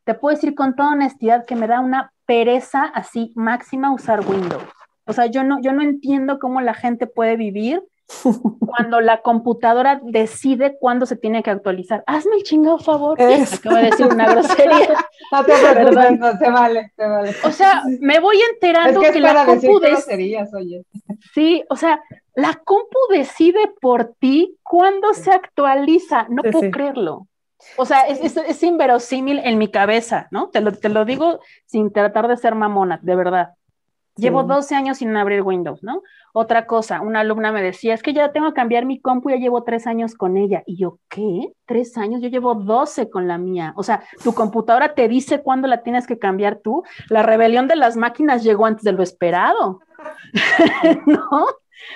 te 0.09 0.15
puedo 0.15 0.35
decir 0.35 0.55
con 0.55 0.75
toda 0.75 0.93
honestidad 0.93 1.45
que 1.45 1.55
me 1.55 1.67
da 1.67 1.81
una 1.81 2.15
pereza 2.25 2.85
así 2.95 3.31
máxima 3.35 3.93
usar 3.93 4.27
Windows. 4.27 4.65
O 5.05 5.13
sea, 5.13 5.27
yo 5.27 5.45
no, 5.45 5.61
yo 5.61 5.75
no 5.75 5.83
entiendo 5.83 6.39
cómo 6.39 6.63
la 6.63 6.73
gente 6.73 7.07
puede 7.07 7.37
vivir 7.37 7.83
cuando 8.67 9.03
la 9.03 9.21
computadora 9.21 10.01
decide 10.03 10.79
cuándo 10.81 11.05
se 11.05 11.17
tiene 11.17 11.43
que 11.43 11.51
actualizar. 11.51 12.05
Hazme 12.07 12.37
el 12.37 12.43
chingado 12.43 12.79
favor. 12.79 13.21
Acabo 13.21 13.77
de 13.77 13.83
decir 13.83 14.07
una 14.07 14.31
grosería. 14.33 14.95
No 15.31 15.45
te 15.45 15.53
preocupes, 15.53 16.19
no, 16.19 16.39
se 16.39 16.51
vale, 16.51 16.93
se 16.97 17.07
vale. 17.07 17.35
O 17.45 17.51
sea, 17.51 17.83
me 18.01 18.19
voy 18.19 18.41
enterando 18.55 19.03
es 19.03 19.11
que, 19.11 19.21
la 19.21 19.45
compu 19.45 19.79
decide. 19.79 20.39
Sí, 21.35 21.63
o 21.69 21.77
sea, 21.77 22.03
la 22.35 22.55
compu 22.65 22.99
decide 23.11 23.75
por 23.79 24.15
ti 24.19 24.57
cuándo 24.63 25.13
se 25.13 25.33
actualiza. 25.33 26.27
No 26.31 26.43
puedo 26.43 26.71
creerlo. 26.71 27.27
O 27.77 27.85
sea, 27.85 28.03
es, 28.03 28.63
inverosímil 28.63 29.41
en 29.45 29.59
mi 29.59 29.69
cabeza, 29.69 30.29
¿no? 30.31 30.49
Te 30.49 30.61
lo, 30.61 30.73
te 30.73 30.89
lo, 30.89 31.05
digo 31.05 31.41
sin 31.67 31.93
tratar 31.93 32.29
de 32.29 32.37
ser 32.37 32.55
mamona, 32.55 32.99
de 33.03 33.17
verdad. 33.17 33.51
Llevo 34.19 34.43
12 34.43 34.75
años 34.75 34.99
sin 34.99 35.17
abrir 35.17 35.43
Windows, 35.43 35.83
¿no? 35.85 36.03
Otra 36.33 36.67
cosa, 36.67 37.01
una 37.01 37.21
alumna 37.21 37.53
me 37.53 37.63
decía, 37.63 37.95
es 37.95 38.03
que 38.03 38.13
ya 38.13 38.33
tengo 38.33 38.49
que 38.49 38.55
cambiar 38.55 38.85
mi 38.85 39.01
compu, 39.01 39.31
ya 39.31 39.37
llevo 39.37 39.63
tres 39.63 39.87
años 39.87 40.17
con 40.17 40.37
ella. 40.37 40.65
Y 40.67 40.77
yo, 40.77 40.99
¿qué? 41.09 41.53
¿Tres 41.67 41.97
años? 41.97 42.21
Yo 42.21 42.29
llevo 42.29 42.57
12 42.57 43.11
con 43.11 43.29
la 43.29 43.39
mía. 43.39 43.73
O 43.77 43.85
sea, 43.85 44.03
tu 44.25 44.35
computadora 44.35 44.95
te 44.95 45.07
dice 45.07 45.41
cuándo 45.41 45.69
la 45.69 45.83
tienes 45.83 46.09
que 46.09 46.19
cambiar 46.19 46.59
tú. 46.59 46.83
La 47.09 47.23
rebelión 47.23 47.69
de 47.69 47.77
las 47.77 47.97
máquinas 47.97 48.43
llegó 48.43 48.67
antes 48.67 48.83
de 48.83 48.93
lo 48.93 49.05
esperado, 49.05 49.81
¿no? 51.07 51.47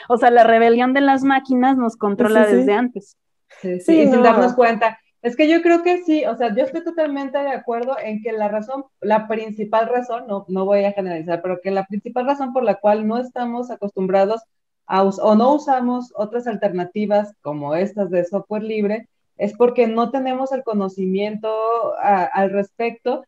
O 0.09 0.17
sea, 0.17 0.31
la 0.31 0.45
rebelión 0.45 0.95
de 0.95 1.01
las 1.01 1.25
máquinas 1.25 1.77
nos 1.77 1.97
controla 1.97 2.47
desde 2.47 2.73
antes. 2.73 3.17
Sí, 3.61 3.81
sí, 3.81 4.09
sin 4.09 4.23
darnos 4.23 4.55
cuenta. 4.55 4.99
Es 5.23 5.37
que 5.37 5.49
yo 5.49 5.63
creo 5.63 5.83
que 5.85 6.03
sí, 6.03 6.25
o 6.27 6.37
sea, 6.37 6.55
yo 6.55 6.65
estoy 6.65 6.83
totalmente 6.83 7.39
de 7.39 7.51
acuerdo 7.51 7.97
en 8.03 8.23
que 8.23 8.33
la 8.33 8.49
razón, 8.49 8.85
la 9.01 9.29
principal 9.29 9.89
razón, 9.89 10.27
no, 10.27 10.45
no 10.49 10.65
voy 10.65 10.85
a 10.85 10.93
generalizar, 10.93 11.41
pero 11.43 11.61
que 11.63 11.71
la 11.71 11.87
principal 11.87 12.27
razón 12.27 12.53
por 12.53 12.65
la 12.65 12.77
cual 12.77 13.07
no 13.07 13.19
estamos 13.19 13.71
acostumbrados 13.71 14.43
a 14.87 15.05
o 15.05 15.35
no 15.37 15.55
usamos 15.55 16.13
otras 16.17 16.47
alternativas 16.49 17.35
como 17.41 17.75
estas 17.77 18.11
de 18.11 18.25
software 18.25 18.65
libre 18.65 19.09
es 19.37 19.55
porque 19.55 19.87
no 19.87 20.11
tenemos 20.11 20.53
el 20.53 20.65
conocimiento 20.65 21.95
al 22.01 22.51
respecto 22.51 23.25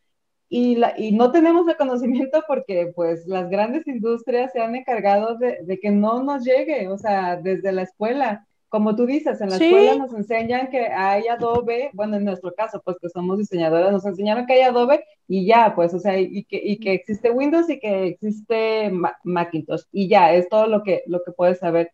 y, 0.48 0.76
la, 0.76 0.94
y, 0.98 1.12
no 1.12 1.32
tenemos 1.32 1.66
el 1.68 1.76
conocimiento 1.76 2.42
porque 2.46 2.92
pues 2.94 3.26
las 3.26 3.48
grandes 3.50 3.86
industrias 3.86 4.52
se 4.52 4.60
han 4.60 4.76
encargado 4.76 5.36
de, 5.38 5.60
de 5.64 5.78
que 5.80 5.90
no 5.90 6.22
nos 6.22 6.44
llegue, 6.44 6.88
o 6.88 6.98
sea, 6.98 7.36
desde 7.36 7.72
la 7.72 7.82
escuela 7.82 8.46
como 8.74 8.96
tú 8.96 9.06
dices, 9.06 9.40
en 9.40 9.50
la 9.50 9.54
escuela 9.54 9.94
nos 9.94 10.12
enseñan 10.14 10.68
que 10.68 10.88
hay 10.88 11.28
Adobe, 11.28 11.90
bueno, 11.92 12.16
en 12.16 12.24
nuestro 12.24 12.52
caso, 12.56 12.82
pues 12.84 12.96
que 13.00 13.08
somos 13.08 13.38
diseñadoras, 13.38 13.92
nos 13.92 14.04
enseñaron 14.04 14.46
que 14.46 14.54
hay 14.54 14.62
Adobe 14.62 15.04
y 15.28 15.46
ya, 15.46 15.76
pues, 15.76 15.94
o 15.94 16.00
sea, 16.00 16.18
y 16.18 16.42
que, 16.42 16.60
y 16.60 16.80
que 16.80 16.92
existe 16.92 17.30
Windows 17.30 17.70
y 17.70 17.78
que 17.78 18.08
existe 18.08 18.90
Macintosh 19.22 19.82
y 19.92 20.08
ya, 20.08 20.34
es 20.34 20.48
todo 20.48 20.66
lo 20.66 20.82
que, 20.82 21.04
lo 21.06 21.22
que 21.22 21.30
puedes 21.30 21.60
saber. 21.60 21.92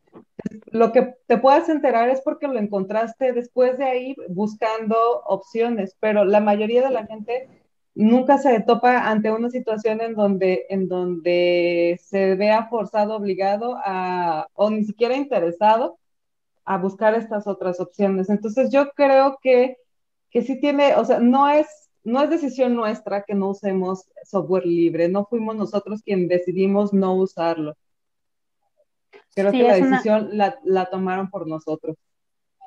Lo 0.70 0.90
que 0.90 1.16
te 1.26 1.36
puedas 1.36 1.68
enterar 1.68 2.08
es 2.08 2.22
porque 2.22 2.48
lo 2.48 2.58
encontraste 2.58 3.34
después 3.34 3.76
de 3.76 3.84
ahí 3.84 4.16
buscando 4.30 4.96
opciones, 5.26 5.98
pero 6.00 6.24
la 6.24 6.40
mayoría 6.40 6.82
de 6.82 6.94
la 6.94 7.04
gente 7.04 7.46
nunca 7.94 8.38
se 8.38 8.58
topa 8.60 9.10
ante 9.10 9.30
una 9.30 9.50
situación 9.50 10.00
en 10.00 10.14
donde, 10.14 10.64
en 10.70 10.88
donde 10.88 12.00
se 12.02 12.36
vea 12.36 12.68
forzado, 12.70 13.16
obligado 13.16 13.76
a, 13.84 14.48
o 14.54 14.70
ni 14.70 14.84
siquiera 14.84 15.14
interesado 15.14 15.99
a 16.70 16.78
buscar 16.78 17.14
estas 17.14 17.48
otras 17.48 17.80
opciones. 17.80 18.30
Entonces 18.30 18.70
yo 18.70 18.92
creo 18.92 19.38
que, 19.42 19.76
que 20.30 20.42
sí 20.42 20.60
tiene, 20.60 20.94
o 20.94 21.04
sea, 21.04 21.18
no 21.18 21.48
es, 21.48 21.66
no 22.04 22.22
es 22.22 22.30
decisión 22.30 22.76
nuestra 22.76 23.24
que 23.24 23.34
no 23.34 23.48
usemos 23.48 24.08
software 24.22 24.66
libre, 24.66 25.08
no 25.08 25.24
fuimos 25.24 25.56
nosotros 25.56 26.00
quien 26.04 26.28
decidimos 26.28 26.92
no 26.92 27.14
usarlo. 27.14 27.74
Creo 29.34 29.50
que 29.50 29.64
la 29.64 29.74
decisión 29.74 30.28
la, 30.32 30.60
la 30.62 30.86
tomaron 30.86 31.28
por 31.28 31.48
nosotros. 31.48 31.96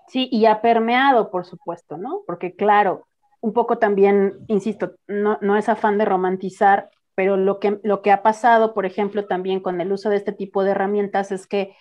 Sí, 0.10 0.28
y 0.30 0.48
ha 0.48 0.62
permeado, 0.62 1.32
por 1.32 1.46
supuesto, 1.46 1.98
¿no? 1.98 2.24
Porque 2.28 2.58
claro, 2.58 3.08
un 3.40 3.54
poco 3.54 3.78
también, 3.78 4.34
insisto, 4.50 4.96
no, 5.08 5.38
no 5.40 5.56
es 5.56 5.70
afán 5.70 5.98
de 5.98 6.04
romantizar, 6.04 6.90
pero 7.16 7.38
lo 7.38 7.62
que, 7.62 7.80
lo 7.84 8.02
que 8.02 8.12
ha 8.12 8.22
pasado, 8.22 8.74
por 8.74 8.86
ejemplo, 8.86 9.28
también 9.28 9.62
con 9.62 9.80
el 9.80 9.94
uso 9.94 10.10
de 10.10 10.18
este 10.18 10.34
tipo 10.34 10.66
de 10.66 10.72
herramientas 10.72 11.32
es 11.32 11.48
que 11.48 11.74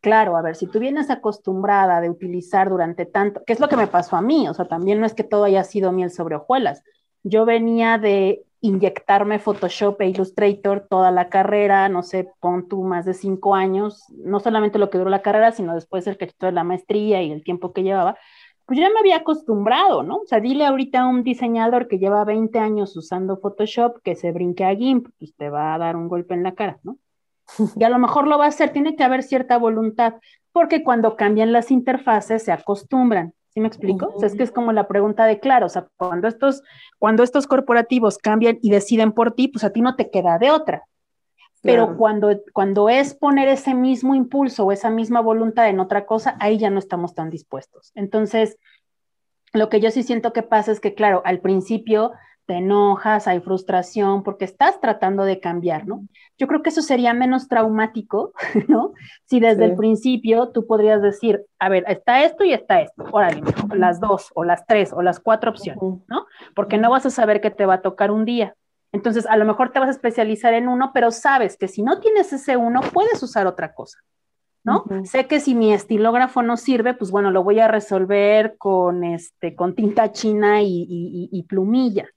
Claro, 0.00 0.36
a 0.36 0.42
ver, 0.42 0.56
si 0.56 0.66
tú 0.66 0.78
vienes 0.78 1.10
acostumbrada 1.10 2.00
de 2.00 2.08
utilizar 2.08 2.70
durante 2.70 3.04
tanto, 3.04 3.42
¿qué 3.46 3.52
es 3.52 3.60
lo 3.60 3.68
que 3.68 3.76
me 3.76 3.86
pasó 3.86 4.16
a 4.16 4.22
mí? 4.22 4.48
O 4.48 4.54
sea, 4.54 4.64
también 4.66 4.98
no 4.98 5.04
es 5.04 5.12
que 5.12 5.24
todo 5.24 5.44
haya 5.44 5.62
sido 5.62 5.92
miel 5.92 6.10
sobre 6.10 6.36
hojuelas. 6.36 6.82
Yo 7.22 7.44
venía 7.44 7.98
de 7.98 8.44
inyectarme 8.62 9.38
Photoshop 9.38 10.00
e 10.00 10.08
Illustrator 10.08 10.86
toda 10.88 11.10
la 11.10 11.28
carrera, 11.28 11.88
no 11.90 12.02
sé, 12.02 12.30
pon 12.40 12.68
tú 12.68 12.82
más 12.82 13.04
de 13.04 13.14
cinco 13.14 13.54
años, 13.54 14.04
no 14.10 14.40
solamente 14.40 14.78
lo 14.78 14.88
que 14.90 14.98
duró 14.98 15.10
la 15.10 15.22
carrera, 15.22 15.52
sino 15.52 15.74
después 15.74 16.06
el 16.06 16.16
cachito 16.16 16.46
de 16.46 16.52
la 16.52 16.64
maestría 16.64 17.22
y 17.22 17.32
el 17.32 17.44
tiempo 17.44 17.72
que 17.72 17.82
llevaba, 17.82 18.16
pues 18.66 18.78
ya 18.78 18.88
me 18.90 19.00
había 19.00 19.16
acostumbrado, 19.16 20.02
¿no? 20.02 20.18
O 20.18 20.26
sea, 20.26 20.40
dile 20.40 20.64
ahorita 20.66 21.00
a 21.02 21.08
un 21.08 21.24
diseñador 21.24 21.88
que 21.88 21.98
lleva 21.98 22.24
20 22.24 22.58
años 22.58 22.96
usando 22.96 23.38
Photoshop 23.38 24.00
que 24.02 24.14
se 24.16 24.32
brinque 24.32 24.64
a 24.64 24.74
GIMP, 24.74 25.08
pues 25.18 25.34
te 25.36 25.50
va 25.50 25.74
a 25.74 25.78
dar 25.78 25.96
un 25.96 26.08
golpe 26.08 26.34
en 26.34 26.42
la 26.44 26.54
cara, 26.54 26.78
¿no? 26.84 26.98
Y 27.76 27.84
a 27.84 27.88
lo 27.88 27.98
mejor 27.98 28.26
lo 28.26 28.38
va 28.38 28.46
a 28.46 28.48
hacer, 28.48 28.70
tiene 28.70 28.96
que 28.96 29.04
haber 29.04 29.22
cierta 29.22 29.58
voluntad, 29.58 30.14
porque 30.52 30.82
cuando 30.82 31.16
cambian 31.16 31.52
las 31.52 31.70
interfaces 31.70 32.44
se 32.44 32.52
acostumbran. 32.52 33.34
¿Sí 33.52 33.60
me 33.60 33.66
explico? 33.66 34.12
o 34.14 34.20
sea, 34.20 34.28
es 34.28 34.36
que 34.36 34.44
es 34.44 34.52
como 34.52 34.72
la 34.72 34.86
pregunta 34.86 35.24
de 35.24 35.40
claro, 35.40 35.66
o 35.66 35.68
sea, 35.68 35.88
cuando 35.96 36.28
estos, 36.28 36.62
cuando 37.00 37.24
estos 37.24 37.48
corporativos 37.48 38.16
cambian 38.16 38.60
y 38.62 38.70
deciden 38.70 39.10
por 39.10 39.32
ti, 39.32 39.48
pues 39.48 39.64
a 39.64 39.72
ti 39.72 39.80
no 39.80 39.96
te 39.96 40.08
queda 40.08 40.38
de 40.38 40.52
otra. 40.52 40.84
pero 41.60 41.96
cuando, 41.96 42.30
cuando 42.52 42.88
es 42.88 43.12
poner 43.14 43.48
ese 43.48 43.74
mismo 43.74 44.14
impulso 44.14 44.64
o 44.64 44.72
esa 44.72 44.88
misma 44.88 45.20
voluntad 45.20 45.68
en 45.68 45.80
otra 45.80 46.06
cosa, 46.06 46.36
ahí 46.38 46.58
ya 46.58 46.70
no 46.70 46.78
estamos 46.78 47.14
tan 47.14 47.28
dispuestos. 47.28 47.90
Entonces, 47.96 48.56
lo 49.52 49.68
que 49.68 49.80
yo 49.80 49.90
sí 49.90 50.04
siento 50.04 50.32
que 50.32 50.44
pasa 50.44 50.70
es 50.70 50.78
que, 50.78 50.94
claro, 50.94 51.22
al 51.24 51.40
principio 51.40 52.12
te 52.50 52.56
enojas, 52.56 53.28
hay 53.28 53.38
frustración 53.38 54.24
porque 54.24 54.44
estás 54.44 54.80
tratando 54.80 55.22
de 55.22 55.38
cambiar, 55.38 55.86
¿no? 55.86 56.08
Yo 56.36 56.48
creo 56.48 56.64
que 56.64 56.70
eso 56.70 56.82
sería 56.82 57.14
menos 57.14 57.46
traumático, 57.46 58.32
¿no? 58.66 58.92
Si 59.26 59.38
desde 59.38 59.66
el 59.66 59.76
principio 59.76 60.48
tú 60.48 60.66
podrías 60.66 61.00
decir, 61.00 61.46
a 61.60 61.68
ver, 61.68 61.84
está 61.86 62.24
esto 62.24 62.42
y 62.42 62.52
está 62.52 62.80
esto, 62.80 63.04
órale, 63.12 63.42
las 63.72 64.00
dos 64.00 64.32
o 64.34 64.42
las 64.42 64.66
tres 64.66 64.92
o 64.92 65.00
las 65.00 65.20
cuatro 65.20 65.52
opciones, 65.52 66.00
¿no? 66.08 66.26
Porque 66.56 66.76
no 66.76 66.90
vas 66.90 67.06
a 67.06 67.10
saber 67.10 67.40
qué 67.40 67.52
te 67.52 67.66
va 67.66 67.74
a 67.74 67.82
tocar 67.82 68.10
un 68.10 68.24
día. 68.24 68.56
Entonces, 68.90 69.26
a 69.26 69.36
lo 69.36 69.44
mejor 69.44 69.70
te 69.70 69.78
vas 69.78 69.86
a 69.86 69.92
especializar 69.92 70.52
en 70.52 70.66
uno, 70.66 70.90
pero 70.92 71.12
sabes 71.12 71.56
que 71.56 71.68
si 71.68 71.84
no 71.84 72.00
tienes 72.00 72.32
ese 72.32 72.56
uno, 72.56 72.80
puedes 72.92 73.22
usar 73.22 73.46
otra 73.46 73.74
cosa. 73.74 74.00
¿no? 74.64 74.84
Sé 75.04 75.28
que 75.28 75.38
si 75.38 75.54
mi 75.54 75.72
estilógrafo 75.72 76.42
no 76.42 76.56
sirve, 76.56 76.94
pues 76.94 77.12
bueno, 77.12 77.30
lo 77.30 77.44
voy 77.44 77.60
a 77.60 77.68
resolver 77.68 78.56
con, 78.58 79.04
este, 79.04 79.54
con 79.54 79.76
tinta 79.76 80.10
china 80.10 80.62
y, 80.62 81.46
plumilla. 81.48 82.08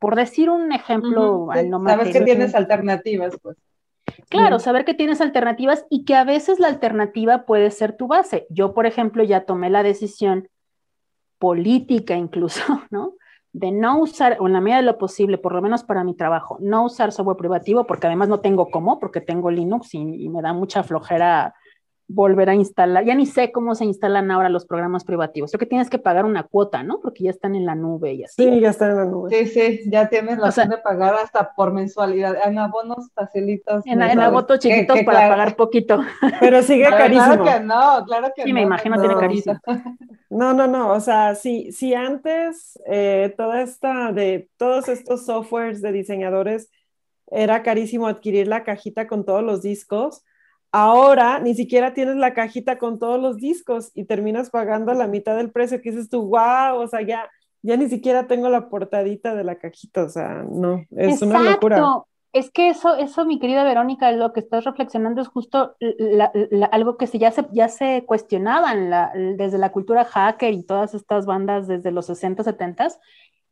Por 0.00 0.16
decir 0.16 0.50
un 0.50 0.72
ejemplo, 0.72 1.46
Sabes 1.86 2.12
que 2.12 2.22
tienes 2.22 2.54
alternativas, 2.54 3.36
pues. 3.40 3.56
Claro, 4.28 4.58
saber 4.58 4.84
que 4.84 4.94
tienes 4.94 5.20
alternativas 5.20 5.86
y 5.88 6.04
que 6.04 6.16
a 6.16 6.24
veces 6.24 6.58
la 6.58 6.68
alternativa 6.68 7.44
puede 7.44 7.70
ser 7.70 7.96
tu 7.96 8.08
base. 8.08 8.46
Yo, 8.50 8.74
por 8.74 8.86
ejemplo, 8.86 9.22
ya 9.22 9.44
tomé 9.44 9.70
la 9.70 9.82
decisión 9.82 10.48
política 11.38 12.16
incluso, 12.16 12.62
¿no? 12.90 13.14
De 13.52 13.70
no 13.72 13.98
usar, 13.98 14.38
o 14.40 14.46
en 14.46 14.54
la 14.54 14.60
medida 14.60 14.78
de 14.78 14.84
lo 14.84 14.98
posible, 14.98 15.36
por 15.36 15.54
lo 15.54 15.62
menos 15.62 15.84
para 15.84 16.02
mi 16.02 16.14
trabajo, 16.14 16.56
no 16.60 16.84
usar 16.84 17.12
software 17.12 17.36
privativo, 17.36 17.84
porque 17.84 18.06
además 18.06 18.28
no 18.28 18.40
tengo 18.40 18.70
cómo, 18.70 18.98
porque 18.98 19.20
tengo 19.20 19.50
Linux 19.50 19.94
y 19.94 20.28
me 20.28 20.40
da 20.40 20.52
mucha 20.52 20.82
flojera 20.82 21.54
volver 22.12 22.50
a 22.50 22.54
instalar. 22.54 23.04
Ya 23.04 23.14
ni 23.14 23.24
sé 23.24 23.52
cómo 23.52 23.74
se 23.74 23.84
instalan 23.84 24.30
ahora 24.30 24.48
los 24.48 24.66
programas 24.66 25.04
privativos. 25.04 25.50
Creo 25.50 25.60
que 25.60 25.66
tienes 25.66 25.88
que 25.88 25.98
pagar 25.98 26.24
una 26.24 26.42
cuota, 26.42 26.82
¿no? 26.82 27.00
Porque 27.00 27.24
ya 27.24 27.30
están 27.30 27.54
en 27.54 27.64
la 27.64 27.76
nube 27.76 28.14
y 28.14 28.24
así. 28.24 28.42
Sí, 28.42 28.60
ya 28.60 28.70
están 28.70 28.90
en 28.90 28.96
la 28.96 29.04
nube. 29.04 29.30
Sí, 29.30 29.46
sí, 29.46 29.80
ya 29.90 30.08
tienes 30.08 30.38
la 30.38 30.48
opción 30.48 30.70
de 30.70 30.78
pagar 30.78 31.14
hasta 31.14 31.52
por 31.54 31.72
mensualidad. 31.72 32.36
En 32.44 32.58
abonos 32.58 33.10
facilitos. 33.14 33.86
En, 33.86 34.02
en 34.02 34.20
abonos 34.20 34.58
chiquitos 34.58 34.98
para 35.04 35.28
pagar 35.28 35.54
poquito. 35.54 36.00
Pero 36.40 36.62
sigue 36.62 36.84
carísimo. 36.84 37.42
Claro 37.42 37.44
que 37.44 37.64
no, 37.64 38.04
claro 38.06 38.32
que 38.34 38.42
sí, 38.42 38.52
me 38.52 38.62
imagino 38.62 38.98
tiene 38.98 39.16
carísimo. 39.16 39.58
No, 40.32 40.54
no, 40.54 40.68
no. 40.68 40.92
O 40.92 41.00
sea, 41.00 41.34
si, 41.34 41.72
si 41.72 41.92
antes 41.92 42.78
eh, 42.86 43.34
toda 43.36 43.62
esta 43.62 44.12
de 44.12 44.48
todos 44.58 44.88
estos 44.88 45.26
softwares 45.26 45.82
de 45.82 45.90
diseñadores 45.90 46.70
era 47.32 47.64
carísimo 47.64 48.06
adquirir 48.06 48.46
la 48.46 48.62
cajita 48.62 49.08
con 49.08 49.24
todos 49.24 49.42
los 49.42 49.60
discos 49.60 50.22
Ahora 50.72 51.40
ni 51.40 51.54
siquiera 51.54 51.94
tienes 51.94 52.16
la 52.16 52.32
cajita 52.32 52.78
con 52.78 52.98
todos 52.98 53.20
los 53.20 53.38
discos 53.38 53.90
y 53.94 54.04
terminas 54.04 54.50
pagando 54.50 54.94
la 54.94 55.08
mitad 55.08 55.36
del 55.36 55.50
precio 55.50 55.80
que 55.82 55.90
dices 55.90 56.08
tú, 56.08 56.22
wow, 56.28 56.76
o 56.76 56.86
sea, 56.86 57.02
ya, 57.02 57.28
ya 57.62 57.76
ni 57.76 57.88
siquiera 57.88 58.26
tengo 58.26 58.48
la 58.48 58.68
portadita 58.68 59.34
de 59.34 59.44
la 59.44 59.56
cajita, 59.56 60.04
o 60.04 60.08
sea, 60.08 60.44
no, 60.48 60.84
es 60.90 61.22
una 61.22 61.40
locura. 61.40 61.82
Es 62.32 62.52
que 62.52 62.68
eso, 62.68 62.94
eso, 62.94 63.24
mi 63.24 63.40
querida 63.40 63.64
Verónica, 63.64 64.12
lo 64.12 64.32
que 64.32 64.38
estás 64.38 64.62
reflexionando 64.62 65.20
es 65.20 65.26
justo 65.26 65.74
algo 66.70 66.96
que 66.96 67.08
se, 67.08 67.18
ya, 67.18 67.32
se, 67.32 67.44
ya 67.50 67.66
se 67.68 68.04
cuestionaban 68.06 68.90
desde 69.36 69.58
la 69.58 69.72
cultura 69.72 70.04
hacker 70.04 70.54
y 70.54 70.62
todas 70.62 70.94
estas 70.94 71.26
bandas 71.26 71.66
desde 71.66 71.90
los 71.90 72.06
60, 72.06 72.44
70, 72.44 72.86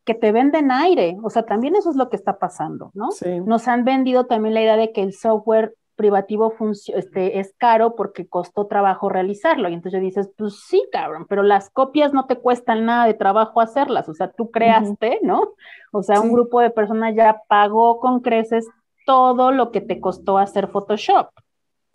que 0.05 0.15
te 0.15 0.31
venden 0.31 0.71
aire. 0.71 1.17
O 1.25 1.31
sea, 1.31 1.43
también 1.43 1.75
eso 1.75 1.91
es 1.91 1.97
lo 1.97 2.09
que 2.09 2.15
está 2.15 2.39
pasando, 2.39 2.93
¿no? 2.95 3.09
Nos 3.47 3.67
han 3.67 3.85
vendido 3.85 4.27
también 4.27 4.55
la 4.55 4.63
idea 4.63 4.77
de 4.77 4.93
que 4.93 5.03
el 5.03 5.13
software 5.13 5.75
privativo 5.99 6.55
este, 6.95 7.41
es 7.41 7.53
caro 7.59 7.97
porque 7.97 8.27
costó 8.27 8.67
trabajo 8.67 9.11
realizarlo. 9.11 9.69
Y 9.69 9.75
entonces 9.75 10.01
dices, 10.01 10.31
pues 10.39 10.61
sí, 10.67 10.89
cabrón, 10.91 11.27
pero 11.29 11.43
las 11.43 11.69
copias 11.69 12.15
no 12.15 12.27
te 12.27 12.37
cuestan 12.37 12.87
nada 12.87 13.05
de 13.07 13.15
trabajo 13.15 13.61
hacerlas. 13.61 14.09
O 14.09 14.15
sea, 14.15 14.31
tú 14.31 14.51
creaste, 14.51 15.19
¿no? 15.23 15.55
O 15.93 16.03
sea, 16.03 16.21
un 16.21 16.33
grupo 16.33 16.61
de 16.61 16.71
personas 16.71 17.15
ya 17.15 17.43
pagó 17.49 17.99
con 17.99 18.21
creces 18.21 18.67
todo 19.05 19.51
lo 19.53 19.73
que 19.73 19.81
te 19.81 20.01
costó 20.01 20.39
hacer 20.39 20.69
Photoshop, 20.69 21.31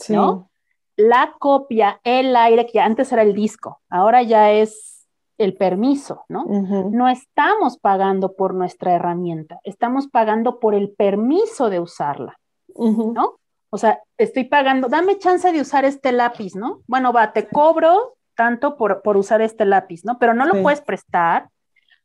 ¿no? 0.10 0.50
La 0.96 1.34
copia, 1.40 2.00
el 2.04 2.36
aire, 2.36 2.68
que 2.68 2.80
antes 2.80 3.12
era 3.12 3.24
el 3.24 3.34
disco, 3.34 3.82
ahora 3.90 4.22
ya 4.22 4.52
es 4.52 5.08
el 5.38 5.56
permiso, 5.56 6.26
¿no? 6.28 6.46
No 6.46 7.08
estamos 7.08 7.78
pagando 7.78 8.34
por 8.34 8.54
nuestra 8.54 8.94
herramienta, 8.94 9.60
estamos 9.64 10.08
pagando 10.08 10.60
por 10.60 10.76
el 10.76 10.92
permiso 10.92 11.70
de 11.70 11.80
usarla, 11.80 12.38
¿no? 12.76 13.40
O 13.74 13.80
sea, 13.80 14.04
estoy 14.20 14.44
pagando, 14.44 14.88
dame 14.88 15.18
chance 15.18 15.52
de 15.52 15.60
usar 15.60 15.84
este 15.84 16.12
lápiz, 16.12 16.56
¿no? 16.56 16.84
Bueno, 16.86 17.12
va, 17.12 17.34
te 17.34 17.48
cobro 17.48 18.14
tanto 18.36 18.78
por, 18.78 19.02
usar 19.18 19.42
este 19.42 19.66
lápiz, 19.66 20.06
¿no? 20.06 20.20
Pero 20.20 20.36
no 20.36 20.46
lo 20.46 20.62
puedes 20.62 20.80
prestar, 20.80 21.50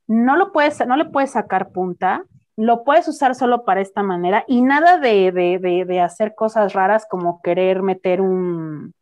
no 0.06 0.36
lo 0.36 0.50
puedes, 0.50 0.86
no 0.86 0.96
le 0.96 1.04
puedes 1.04 1.32
sacar 1.32 1.68
punta, 1.70 2.24
lo 2.56 2.84
puedes 2.84 3.06
usar 3.06 3.34
solo 3.34 3.66
para 3.66 3.82
esta 3.82 4.02
manera 4.02 4.44
y 4.48 4.62
nada 4.62 4.96
de, 4.96 5.30
de, 5.30 5.84
de, 5.84 6.00
hacer 6.00 6.34
cosas 6.34 6.72
raras 6.72 7.06
como 7.06 7.42
querer 7.42 7.82
meter 7.82 8.22
un, 8.22 8.94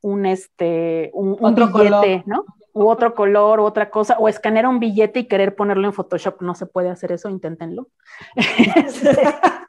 un 0.00 0.24
este, 0.24 1.10
un, 1.14 1.36
billete, 1.56 2.22
¿no? 2.24 2.44
U 2.72 2.86
otro 2.86 3.16
color, 3.16 3.58
u 3.58 3.64
otra 3.64 3.90
cosa, 3.90 4.16
o 4.20 4.28
escanear 4.28 4.68
un 4.68 4.78
billete 4.78 5.18
y 5.18 5.26
querer 5.26 5.56
ponerlo 5.56 5.88
en 5.88 5.92
Photoshop. 5.92 6.40
No 6.40 6.54
se 6.54 6.66
puede 6.66 6.88
hacer 6.88 7.10
eso, 7.10 7.28
inténtenlo. 7.28 7.88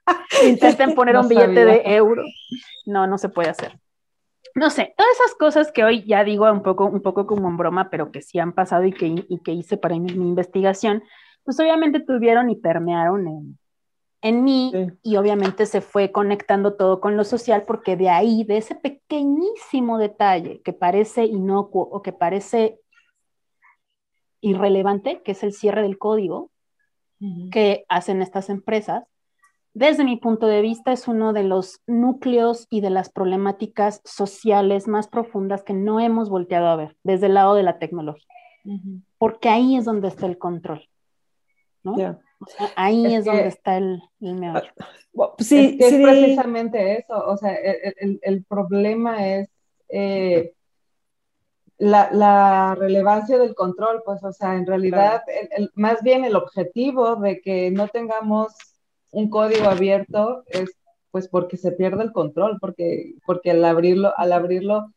Intenten 0.46 0.94
poner 0.96 1.18
un 1.18 1.28
billete 1.28 1.66
de 1.66 1.82
euro. 1.86 2.24
No, 2.86 3.08
no 3.08 3.18
se 3.18 3.30
puede 3.30 3.50
hacer. 3.50 3.80
No 4.56 4.70
sé, 4.70 4.94
todas 4.96 5.12
esas 5.14 5.36
cosas 5.36 5.72
que 5.72 5.84
hoy 5.84 6.04
ya 6.06 6.24
digo 6.24 6.52
un 6.52 6.62
poco, 6.62 6.86
un 6.86 7.02
poco 7.02 7.26
como 7.26 7.50
en 7.50 7.58
broma, 7.58 7.90
pero 7.90 8.12
que 8.12 8.22
sí 8.22 8.38
han 8.40 8.54
pasado 8.54 8.84
y 8.86 8.94
que, 8.94 9.26
que 9.44 9.52
hice 9.52 9.78
para 9.78 9.98
mi, 9.98 10.12
investigación, 10.12 11.04
pues 11.44 11.60
obviamente 11.60 12.00
tuvieron 12.00 12.52
y 12.52 12.56
permearon 12.56 13.28
en, 13.28 13.60
en 14.22 14.44
mí 14.44 14.72
y 15.02 15.18
obviamente 15.18 15.66
se 15.66 15.82
fue 15.82 16.12
conectando 16.12 16.76
todo 16.76 17.02
con 17.02 17.18
lo 17.18 17.24
social 17.24 17.64
porque 17.66 17.98
de 17.98 18.10
ahí, 18.10 18.44
de 18.44 18.58
ese 18.58 18.76
pequeñísimo 18.76 19.98
detalle 19.98 20.62
que 20.62 20.72
parece 20.72 21.26
inocuo 21.26 21.82
o 21.92 22.04
que 22.04 22.14
parece 22.14 22.80
irrelevante, 24.40 25.24
que 25.24 25.32
es 25.32 25.42
el 25.42 25.54
cierre 25.54 25.82
del 25.82 25.98
código 25.98 26.52
que 27.52 27.86
hacen 27.88 28.22
estas 28.22 28.50
empresas, 28.50 29.06
desde 29.74 30.04
mi 30.04 30.18
punto 30.18 30.46
de 30.46 30.62
vista, 30.62 30.92
es 30.92 31.08
uno 31.08 31.34
de 31.34 31.44
los 31.44 31.82
núcleos 31.88 32.68
y 32.70 32.82
de 32.82 32.92
las 32.92 33.10
problemáticas 33.10 34.02
sociales 34.06 34.88
más 34.88 35.08
profundas 35.08 35.64
que 35.64 35.74
no 35.74 36.00
hemos 36.00 36.30
volteado 36.30 36.68
a 36.68 36.76
ver 36.76 36.96
desde 37.04 37.26
el 37.26 37.34
lado 37.34 37.56
de 37.56 37.64
la 37.64 37.80
tecnología. 37.80 38.28
Porque 39.18 39.50
ahí 39.50 39.76
es 39.76 39.86
donde 39.86 40.08
está 40.08 40.28
el 40.28 40.38
control. 40.38 40.88
¿no? 41.84 41.96
ahí 42.76 43.14
es, 43.14 43.26
donde 43.26 43.48
está 43.48 43.78
el, 43.78 44.02
el 44.22 44.36
meollo. 44.36 44.72
Ah, 45.20 45.34
sí, 45.40 45.78
es, 45.80 45.94
precisamente 45.94 47.00
eso. 47.00 47.26
O 47.26 47.36
sea, 47.36 47.56
el, 47.56 48.46
problema 48.46 49.28
es 49.28 49.50
eh, 49.90 50.54
la, 51.78 52.76
relevancia 52.76 53.38
del 53.38 53.56
control, 53.56 54.02
pues, 54.06 54.24
o 54.24 54.32
sea, 54.32 54.56
en 54.56 54.66
realidad, 54.66 55.24
más 55.74 56.02
bien 56.04 56.26
el 56.26 56.36
objetivo 56.36 57.16
de 57.16 57.42
que 57.42 57.72
no 57.72 57.88
tengamos 57.88 58.54
un 59.14 59.30
código 59.30 59.70
abierto 59.70 60.44
es 60.48 60.76
pues 61.12 61.28
porque 61.28 61.58
se 61.58 61.72
pierde 61.72 62.02
el 62.04 62.12
control, 62.12 62.58
porque, 62.60 63.14
porque 63.28 63.52
al 63.52 63.64
abrirlo, 63.64 64.12
al 64.18 64.34
abrirlo 64.34 64.92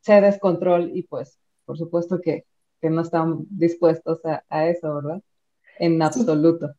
se 0.00 0.20
descontrol 0.20 0.90
y 0.94 1.04
pues 1.04 1.38
por 1.64 1.78
supuesto 1.78 2.20
que, 2.20 2.44
no 2.82 3.00
están 3.00 3.46
dispuestos 3.48 4.20
a, 4.50 4.66
eso, 4.66 4.96
¿verdad? 4.96 5.22
En 5.78 6.02
absoluto. 6.02 6.74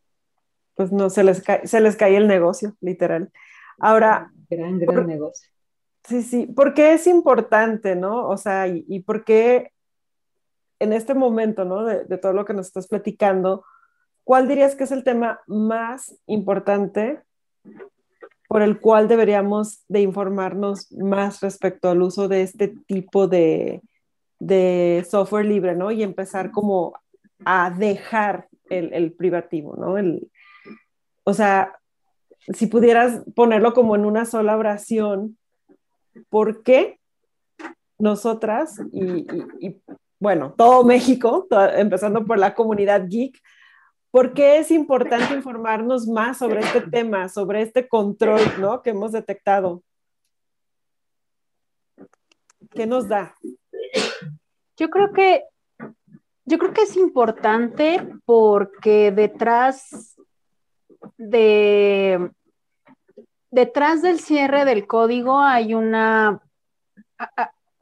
Pues 0.75 0.91
no, 0.91 1.09
se 1.09 1.23
les, 1.23 1.41
cae, 1.41 1.65
se 1.65 1.81
les 1.81 1.95
cae 1.95 2.15
el 2.15 2.27
negocio, 2.27 2.75
literal. 2.79 3.31
Ahora... 3.79 4.31
Gran, 4.47 4.77
gran 4.77 5.07
negocio. 5.07 5.49
Sí, 6.03 6.21
sí, 6.21 6.45
¿por 6.45 6.75
qué 6.75 6.93
es 6.93 7.07
importante, 7.07 7.95
no? 7.95 8.27
O 8.27 8.37
sea, 8.37 8.67
y, 8.67 8.99
por 8.99 9.25
qué 9.25 9.71
en 10.77 10.93
este 10.93 11.15
momento, 11.15 11.65
¿no? 11.65 11.83
De, 11.83 12.03
de 12.05 12.19
todo 12.19 12.33
lo 12.33 12.45
que 12.45 12.53
nos 12.53 12.67
estás 12.67 12.87
platicando, 12.87 13.65
¿cuál 14.25 14.49
dirías 14.49 14.75
que 14.75 14.83
es 14.83 14.91
el 14.91 15.05
tema 15.05 15.39
más 15.47 16.17
importante 16.25 17.21
por 18.49 18.61
el 18.61 18.79
cual 18.79 19.07
deberíamos 19.07 19.83
de 19.87 20.01
informarnos 20.01 20.91
más 20.91 21.41
respecto 21.41 21.89
al 21.89 22.01
uso 22.01 22.27
de 22.27 22.41
este 22.41 22.75
tipo 22.87 23.27
de, 23.27 23.81
software 25.09 25.45
libre, 25.45 25.75
¿no? 25.75 25.91
Y 25.91 26.03
empezar 26.03 26.51
como 26.51 26.93
a 27.45 27.69
dejar 27.69 28.47
el, 28.69 29.13
privativo, 29.13 29.75
¿no? 29.77 29.95
o 31.23 31.33
sea, 31.33 31.79
si 32.53 32.67
pudieras 32.67 33.23
ponerlo 33.35 33.73
como 33.73 33.95
en 33.95 34.05
una 34.05 34.25
sola 34.25 34.57
oración, 34.57 35.37
¿por 36.29 36.63
qué 36.63 36.99
nosotras 37.97 38.79
y, 38.91 39.81
bueno, 40.19 40.53
todo 40.55 40.83
México, 40.83 41.47
empezando 41.75 42.25
por 42.25 42.37
la 42.37 42.53
comunidad 42.53 43.07
geek, 43.07 43.39
¿Por 44.15 44.33
qué 44.33 44.59
es 44.59 44.71
importante 44.71 45.33
informarnos 45.33 46.07
más 46.07 46.37
sobre 46.37 46.61
este 46.61 46.79
tema, 46.89 47.27
sobre 47.27 47.61
este 47.61 47.89
control 47.89 48.39
¿no? 48.61 48.81
que 48.81 48.91
hemos 48.91 49.11
detectado? 49.11 49.83
¿Qué 52.71 52.87
nos 52.87 53.09
da? 53.09 53.35
Yo 54.77 54.89
creo 54.89 55.11
que 55.11 55.43
yo 56.45 56.57
creo 56.57 56.71
que 56.71 56.83
es 56.83 56.95
importante 56.95 58.07
porque 58.23 59.11
detrás 59.11 60.15
de 61.17 62.31
detrás 63.51 64.01
del 64.01 64.21
cierre 64.21 64.63
del 64.63 64.87
código 64.87 65.41
hay 65.41 65.73
una 65.73 66.41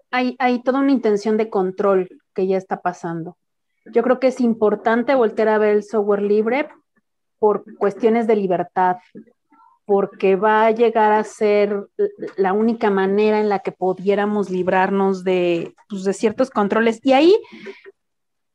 hay, 0.10 0.36
hay 0.40 0.64
toda 0.64 0.80
una 0.80 0.94
intención 0.94 1.38
de 1.38 1.52
control 1.52 2.10
que 2.34 2.48
ya 2.48 2.58
está 2.58 2.82
pasando. 2.82 3.38
Yo 3.86 4.04
creo 4.04 4.20
que 4.20 4.28
es 4.28 4.40
importante 4.40 5.16
volver 5.16 5.50
a 5.50 5.58
ver 5.58 5.76
el 5.76 5.84
software 5.84 6.22
libre 6.22 6.70
por 7.40 7.64
cuestiones 7.78 8.28
de 8.28 8.36
libertad, 8.36 8.98
porque 9.86 10.38
va 10.38 10.66
a 10.66 10.72
llegar 10.72 11.12
a 11.12 11.24
ser 11.24 11.88
la 12.38 12.54
única 12.54 12.90
manera 12.90 13.40
en 13.40 13.50
la 13.50 13.60
que 13.60 13.74
pudiéramos 13.74 14.50
librarnos 14.50 15.24
de, 15.24 15.76
pues, 15.90 16.06
de 16.06 16.14
ciertos 16.14 16.50
controles. 16.50 17.00
Y 17.04 17.12
ahí, 17.12 17.38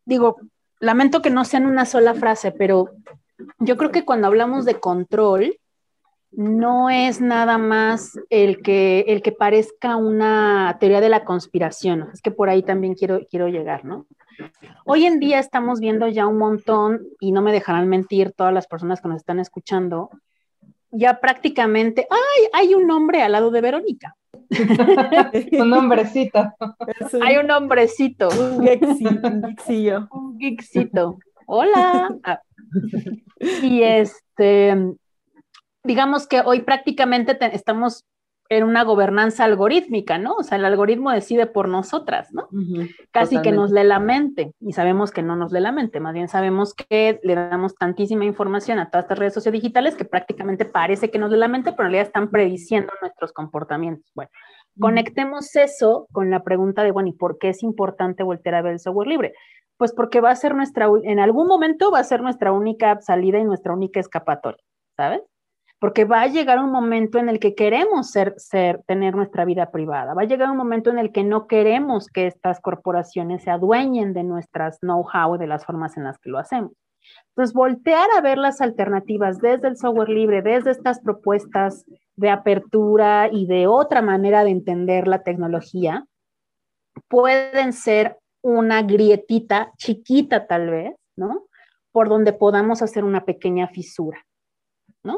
digo, 0.07 0.37
lamento 0.81 1.21
que 1.21 1.31
no 1.31 1.45
sea 1.45 1.61
en 1.61 1.67
una 1.67 1.85
sola 1.85 2.15
frase, 2.15 2.51
pero 2.53 2.91
yo 3.59 3.77
creo 3.77 3.91
que 3.91 4.05
cuando 4.07 4.27
hablamos 4.27 4.65
de 4.65 4.81
control, 4.81 5.59
no 6.31 6.91
es 6.91 7.21
nada 7.21 7.59
más 7.59 8.19
el 8.31 8.63
que, 8.63 9.01
el 9.09 9.23
que 9.23 9.33
parezca 9.33 9.97
una 9.97 10.77
teoría 10.79 11.01
de 11.01 11.09
la 11.09 11.25
conspiración. 11.25 12.09
Es 12.13 12.21
que 12.21 12.31
por 12.31 12.49
ahí 12.49 12.63
también 12.63 12.95
quiero, 12.95 13.21
quiero 13.31 13.49
llegar, 13.49 13.85
¿no? 13.85 14.07
Hoy 14.85 15.07
en 15.07 15.21
día 15.21 15.39
estamos 15.39 15.81
viendo 15.81 16.09
ya 16.09 16.27
un 16.27 16.39
montón, 16.39 17.07
y 17.21 17.33
no 17.33 17.43
me 17.43 17.53
dejarán 17.53 17.89
mentir 17.89 18.33
todas 18.33 18.53
las 18.53 18.67
personas 18.67 19.01
que 19.01 19.09
nos 19.09 19.19
están 19.19 19.41
escuchando, 19.41 20.11
ya 20.91 21.21
prácticamente, 21.21 22.07
¡ay! 22.11 22.49
Hay 22.53 22.75
un 22.75 22.87
nombre 22.87 23.23
al 23.23 23.33
lado 23.33 23.51
de 23.51 23.61
Verónica. 23.61 24.17
un 25.53 25.73
hombrecito. 25.73 26.53
Hay 27.23 27.37
un 27.37 27.51
hombrecito. 27.51 28.29
Un 28.29 28.63
geekcillo. 28.63 30.09
Un 30.11 30.39
geekcito. 30.39 31.19
Hola. 31.47 32.15
Ah. 32.25 32.41
Y 33.63 33.83
este, 33.83 34.77
digamos 35.85 36.27
que 36.27 36.41
hoy 36.41 36.63
prácticamente 36.63 37.37
estamos 37.55 38.05
en 38.51 38.65
una 38.65 38.83
gobernanza 38.83 39.45
algorítmica, 39.45 40.17
¿no? 40.19 40.35
O 40.35 40.43
sea, 40.43 40.57
el 40.57 40.65
algoritmo 40.65 41.11
decide 41.11 41.47
por 41.47 41.69
nosotras, 41.69 42.33
¿no? 42.33 42.49
Casi 43.11 43.41
que 43.43 43.53
nos 43.53 43.71
lee 43.71 43.85
la 43.85 44.01
mente 44.01 44.55
y 44.61 44.73
sabemos 44.73 45.11
que 45.11 45.23
no 45.23 45.37
nos 45.37 45.53
lee 45.53 45.61
la 45.61 45.73
mente, 45.73 46.01
más 46.01 46.15
bien 46.15 46.29
sabemos 46.29 46.75
que 46.75 47.21
le 47.23 47.35
damos 47.35 47.75
tantísima 47.75 48.25
información 48.25 48.79
a 48.79 48.91
todas 48.91 49.05
estas 49.05 49.19
redes 49.19 49.35
sociodigitales 49.35 49.97
que 49.97 50.07
prácticamente 50.07 50.65
parece 50.65 51.11
que 51.11 51.19
nos 51.19 51.31
lee 51.31 51.39
la 51.39 51.49
mente, 51.49 51.73
pero 51.73 51.89
en 51.89 51.93
realidad 51.93 52.07
están 52.07 52.31
prediciendo 52.31 52.93
nuestros 53.03 53.33
comportamientos. 53.33 54.11
Bueno, 54.15 54.31
conectemos 54.81 55.55
eso 55.55 56.07
con 56.13 56.31
la 56.31 56.43
pregunta 56.43 56.83
de, 56.83 56.91
bueno, 56.91 57.11
¿y 57.11 57.13
por 57.13 57.39
qué 57.39 57.51
es 57.51 57.63
importante 57.63 58.23
volver 58.23 58.55
a 58.55 58.63
ver 58.63 58.73
el 58.73 58.81
software 58.81 59.09
libre? 59.09 59.35
Pues 59.77 59.93
porque 59.93 60.21
va 60.21 60.31
a 60.31 60.37
ser 60.37 60.55
nuestra, 60.55 60.89
en 61.05 61.21
algún 61.21 61.47
momento 61.47 61.91
va 61.91 61.99
a 61.99 62.05
ser 62.05 62.23
nuestra 62.23 62.53
única 62.53 62.99
salida 63.03 63.39
y 63.39 63.45
nuestra 63.45 63.75
única 63.75 64.01
escapatoria, 64.01 64.63
¿sabes? 64.97 65.21
Porque 65.81 66.05
va 66.05 66.23
a 66.23 66.27
llegar 66.27 66.59
un 66.59 66.73
momento 66.73 67.19
en 67.19 67.29
el 67.29 67.39
que 67.39 67.55
queremos 67.55 68.11
ser, 68.11 68.35
ser, 68.37 68.83
tener 68.87 69.15
nuestra 69.15 69.45
vida 69.45 69.71
privada, 69.71 70.15
va 70.15 70.23
a 70.23 70.27
llegar 70.27 70.51
un 70.51 70.57
momento 70.57 70.91
en 70.91 70.99
el 70.99 71.13
que 71.13 71.23
no 71.23 71.47
queremos 71.47 72.09
que 72.09 72.27
estas 72.27 72.61
corporaciones 72.61 73.45
se 73.45 73.51
adueñen 73.51 74.13
de 74.13 74.25
nuestras 74.25 74.79
know-how, 74.81 75.39
de 75.39 75.47
las 75.47 75.65
formas 75.65 75.97
en 75.97 76.05
las 76.05 76.19
que 76.19 76.31
lo 76.31 76.39
hacemos. 76.39 76.73
Entonces, 77.31 77.55
voltear 77.55 78.09
a 78.17 78.21
ver 78.21 78.39
las 78.39 78.61
alternativas 78.61 79.39
desde 79.41 79.69
el 79.69 79.77
software 79.77 80.09
libre, 80.09 80.43
desde 80.43 80.73
estas 80.73 81.01
propuestas 81.01 81.85
de 82.17 82.31
apertura 82.31 83.29
y 83.31 83.47
de 83.47 83.67
otra 83.67 84.03
manera 84.03 84.45
de 84.45 84.51
entender 84.51 85.07
la 85.07 85.23
tecnología, 85.23 86.05
pueden 87.09 87.73
ser 87.73 88.19
una 88.43 88.83
grietita 88.83 89.73
chiquita 89.77 90.47
tal 90.47 90.71
vez, 90.71 90.95
¿no? 91.17 91.47
Por 91.93 92.09
donde 92.09 92.33
podamos 92.33 92.83
hacer 92.83 93.05
una 93.05 93.25
pequeña 93.25 93.69
fisura. 93.69 94.19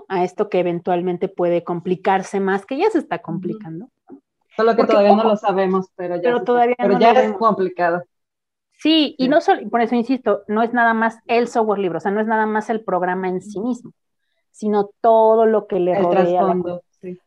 A 0.09 0.25
esto 0.25 0.49
que 0.49 0.61
eventualmente 0.61 1.29
puede 1.29 1.65
complicarse 1.65 2.41
más, 2.41 2.67
que 2.67 2.77
ya 2.77 2.91
se 2.91 2.99
está 2.99 3.21
complicando. 3.21 3.89
Solo 4.57 4.77
que 4.77 4.85
todavía 4.85 5.17
no 5.17 5.25
lo 5.25 5.37
sabemos, 5.37 5.89
pero 5.97 6.17
ya, 6.17 6.45
todavía 6.45 6.77
es 6.79 7.33
complicado. 7.33 8.05
Sí, 8.79 9.15
y 9.19 9.29
no 9.29 9.41
solo, 9.41 9.69
por 9.69 9.81
eso 9.83 9.95
insisto, 9.95 10.43
no 10.49 10.63
es 10.63 10.73
nada 10.73 10.95
más 10.95 11.19
el 11.27 11.49
software 11.49 11.79
libre, 11.79 11.99
o 11.99 12.01
sea, 12.01 12.11
no 12.11 12.21
es 12.21 12.27
nada 12.27 12.47
más 12.47 12.71
el 12.71 12.83
programa 12.83 13.29
en 13.29 13.43
sí 13.43 13.61
mismo, 13.61 13.93
sino 14.51 14.91
todo 15.01 15.45
lo 15.47 15.67
que 15.67 15.81
le 15.81 15.95
rodea. 15.95 16.25
Trasfondo, 16.25 16.83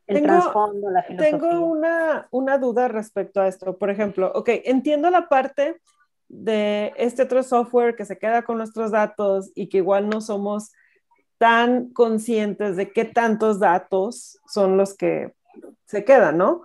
El 0.08 0.22
trasfondo, 0.24 0.90
la 0.90 1.04
filosofía. 1.04 1.38
Tengo 1.38 1.66
una, 1.66 2.28
una 2.32 2.58
duda 2.58 2.88
respecto 2.88 3.42
a 3.42 3.48
esto. 3.48 3.78
Por 3.78 3.90
ejemplo, 3.90 4.32
ok, 4.34 4.50
entiendo 4.66 5.10
la 5.10 5.30
parte 5.30 5.80
de 6.28 6.94
este 6.98 7.24
otro 7.24 7.44
software 7.44 7.96
que 7.96 8.06
se 8.06 8.18
queda 8.18 8.42
con 8.44 8.58
nuestros 8.58 8.92
datos 8.92 9.52
y 9.54 9.70
que 9.70 9.78
igual 9.78 10.10
no 10.10 10.22
somos 10.22 10.72
tan 11.44 11.90
conscientes 11.90 12.78
de 12.78 12.94
qué 12.94 13.04
tantos 13.04 13.60
datos 13.60 14.40
son 14.48 14.78
los 14.78 14.96
que 14.96 15.34
se 15.84 16.06
quedan, 16.06 16.38
¿no? 16.38 16.62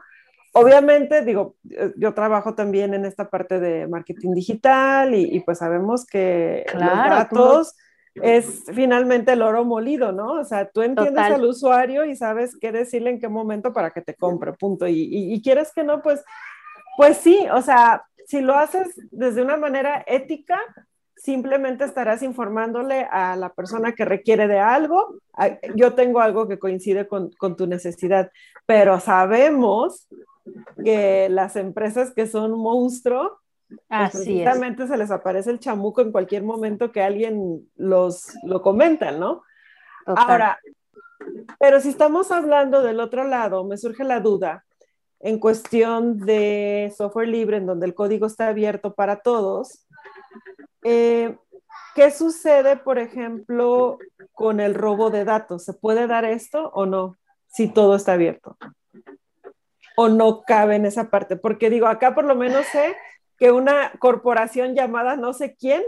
Obviamente, 0.52 1.24
digo, 1.24 1.56
eh, 1.68 1.92
yo 1.96 2.14
trabajo 2.14 2.54
también 2.54 2.94
en 2.94 3.04
esta 3.04 3.28
parte 3.28 3.58
de 3.58 3.88
marketing 3.88 4.34
digital 4.34 5.16
y, 5.16 5.40
pues 5.40 5.58
sabemos 5.58 6.06
que 6.06 6.64
los 6.74 6.80
datos 6.80 7.76
es 8.14 8.66
finalmente 8.72 9.32
el 9.32 9.42
oro 9.42 9.64
molido, 9.64 10.12
¿no? 10.12 10.34
O 10.34 10.44
sea, 10.44 10.70
tú 10.70 10.82
entiendes 10.82 11.24
al 11.24 11.44
usuario 11.44 12.04
y 12.04 12.14
sabes 12.14 12.56
qué 12.60 12.70
decirle 12.70 13.10
en 13.10 13.18
qué 13.18 13.28
momento 13.28 13.72
para 13.72 13.90
que 13.90 14.00
te 14.00 14.14
compre, 14.14 14.52
punto. 14.52 14.86
Y, 14.86 15.08
y 15.10 15.42
quieres 15.42 15.72
que 15.72 15.82
no, 15.82 16.02
pues, 16.02 16.24
pues 16.96 17.16
sí, 17.16 17.48
o 17.52 17.62
sea, 17.62 18.04
si 18.28 18.42
lo 18.42 18.54
haces 18.54 18.94
desde 19.10 19.42
una 19.42 19.56
manera 19.56 20.04
ética, 20.06 20.60
simplemente 21.18 21.84
estarás 21.84 22.22
informándole 22.22 23.06
a 23.10 23.36
la 23.36 23.52
persona 23.52 23.92
que 23.92 24.04
requiere 24.04 24.46
de 24.46 24.60
algo. 24.60 25.16
Yo 25.74 25.94
tengo 25.94 26.20
algo 26.20 26.48
que 26.48 26.58
coincide 26.58 27.06
con, 27.08 27.30
tu 27.56 27.66
necesidad, 27.66 28.30
pero 28.66 29.00
sabemos 29.00 30.08
que 30.82 31.28
las 31.28 31.56
empresas 31.56 32.12
que 32.14 32.26
son 32.26 32.52
monstruo, 32.52 33.40
pues 33.88 34.12
precisamente 34.12 34.86
se 34.86 34.96
les 34.96 35.10
aparece 35.10 35.50
el 35.50 35.58
chamuco 35.58 36.00
en 36.00 36.12
cualquier 36.12 36.42
momento 36.42 36.90
que 36.90 37.02
alguien 37.02 37.68
los 37.76 38.32
lo 38.44 38.62
comenta, 38.62 39.12
¿no? 39.12 39.42
Ahora, 40.06 40.58
pero 41.58 41.80
si 41.80 41.90
estamos 41.90 42.30
hablando 42.30 42.82
del 42.82 43.00
otro 43.00 43.24
lado, 43.24 43.64
me 43.64 43.76
surge 43.76 44.04
la 44.04 44.20
duda 44.20 44.64
en 45.20 45.38
cuestión 45.38 46.18
de 46.18 46.92
software 46.96 47.28
libre, 47.28 47.56
en 47.56 47.66
donde 47.66 47.86
el 47.86 47.94
código 47.94 48.26
está 48.26 48.48
abierto 48.48 48.94
para 48.94 49.20
todos, 49.20 49.86
eh, 50.82 51.36
¿Qué 51.94 52.10
sucede, 52.10 52.76
por 52.76 52.98
ejemplo, 52.98 53.98
con 54.32 54.60
el 54.60 54.74
robo 54.74 55.10
de 55.10 55.24
datos? 55.24 55.64
¿Se 55.64 55.72
puede 55.72 56.06
dar 56.06 56.24
esto 56.24 56.70
o 56.72 56.86
no? 56.86 57.16
Si 57.48 57.66
todo 57.66 57.96
está 57.96 58.12
abierto. 58.12 58.56
¿O 59.96 60.08
no 60.08 60.42
cabe 60.42 60.76
en 60.76 60.86
esa 60.86 61.10
parte? 61.10 61.36
Porque 61.36 61.70
digo, 61.70 61.88
acá 61.88 62.14
por 62.14 62.24
lo 62.24 62.36
menos 62.36 62.66
sé 62.66 62.94
que 63.36 63.50
una 63.50 63.92
corporación 63.98 64.74
llamada 64.74 65.16
no 65.16 65.32
sé 65.32 65.56
quién 65.56 65.82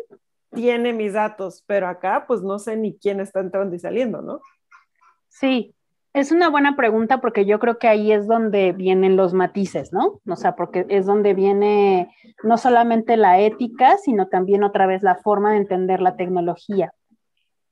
tiene 0.53 0.92
mis 0.92 1.12
datos, 1.12 1.62
pero 1.66 1.86
acá 1.86 2.24
pues 2.26 2.42
no 2.42 2.59
sé 2.59 2.76
ni 2.76 2.98
quién 2.98 3.20
está 3.20 3.38
entrando 3.40 3.76
y 3.76 3.78
saliendo, 3.78 4.20
¿no? 4.20 4.40
Sí, 5.28 5.74
es 6.13 6.33
una 6.33 6.49
buena 6.49 6.75
pregunta 6.75 7.21
porque 7.21 7.47
yo 7.47 7.59
creo 7.59 7.79
que 7.79 7.89
ahí 7.89 8.11
es 8.11 8.27
donde 8.27 8.73
vienen 8.73 9.17
los 9.17 9.33
matices, 9.33 9.93
¿no? 9.93 10.21
O 10.27 10.37
sea, 10.37 10.57
porque 10.57 10.85
es 10.89 11.07
donde 11.07 11.35
viene 11.35 12.13
no 12.43 12.59
solamente 12.59 13.17
la 13.17 13.39
ética, 13.39 13.97
sino 13.99 14.27
también 14.27 14.65
otra 14.65 14.87
vez 14.87 15.03
la 15.03 15.17
forma 15.17 15.53
de 15.53 15.59
entender 15.59 16.01
la 16.01 16.17
tecnología. 16.17 16.93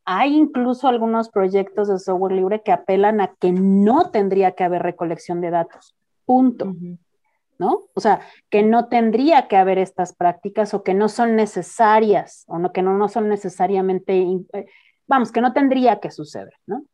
Hay 0.05 0.37
incluso 0.37 0.89
algunos 0.89 1.31
proyectos 1.31 1.89
de 1.89 1.99
software 1.99 2.33
libre 2.33 2.63
que 2.63 2.73
apelan 2.73 3.21
a 3.21 3.35
que 3.41 3.53
no 3.53 4.11
tendría 4.11 4.53
que 4.53 4.65
haber 4.65 4.83
recolección 4.83 5.41
de 5.41 5.51
datos, 5.51 5.95
punto. 6.25 6.75
¿No? 7.59 7.81
O 7.93 8.01
sea, 8.01 8.21
que 8.51 8.63
no 8.63 8.87
tendría 8.87 9.49
que 9.49 9.57
haber 9.57 9.79
estas 9.79 10.15
prácticas 10.15 10.75
o 10.75 10.85
que 10.85 10.95
no 10.95 11.09
son 11.09 11.35
necesarias 11.35 12.45
o 12.47 12.61
no, 12.61 12.73
que 12.73 12.83
no, 12.83 12.97
no 12.97 13.09
son 13.09 13.29
necesariamente, 13.29 14.17
eh, 14.53 14.67
vamos, 15.09 15.33
que 15.33 15.41
no 15.41 15.53
tendría 15.53 15.99
que 15.99 16.13
suceder, 16.13 16.55
¿no? 16.67 16.85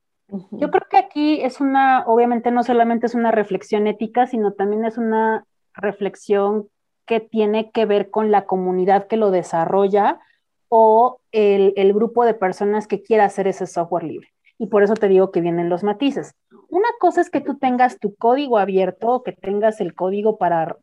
Yo 0.53 0.70
creo 0.70 0.87
que 0.91 0.97
aquí 0.97 1.41
es 1.43 1.61
una, 1.61 2.05
obviamente 2.07 2.51
no 2.51 2.62
solamente 2.62 3.07
es 3.07 3.14
una 3.14 3.30
reflexión 3.30 3.87
ética, 3.87 4.26
sino 4.26 4.53
también 4.53 4.85
es 4.85 4.99
una 4.99 5.45
reflexión 5.74 6.68
que 7.07 7.20
tiene 7.20 7.70
que 7.70 7.87
ver 7.87 8.11
con 8.11 8.30
la 8.30 8.47
comunidad 8.47 9.07
que 9.07 9.16
lo 9.16 9.30
desarrolla 9.30 10.20
o 10.68 11.20
el, 11.32 11.72
el 11.76 11.93
grupo 11.93 12.24
de 12.24 12.35
personas 12.35 12.87
que 12.87 13.03
quiera 13.03 13.26
hacer 13.26 13.47
ese 13.47 13.66
software 13.66 14.05
libre. 14.05 14.28
Y 14.59 14.66
por 14.66 14.82
eso 14.82 14.95
te 14.95 15.09
digo 15.09 15.30
que 15.30 15.41
vienen 15.41 15.68
los 15.68 15.85
matices. 15.85 16.35
Una 16.68 16.89
cosa 16.99 17.20
es 17.20 17.30
que 17.30 17.41
tú 17.41 17.59
tengas 17.59 17.99
tu 17.99 18.14
código 18.14 18.59
abierto, 18.59 19.22
que 19.22 19.32
tengas 19.32 19.80
el 19.80 19.95
código 19.95 20.39
para 20.39 20.76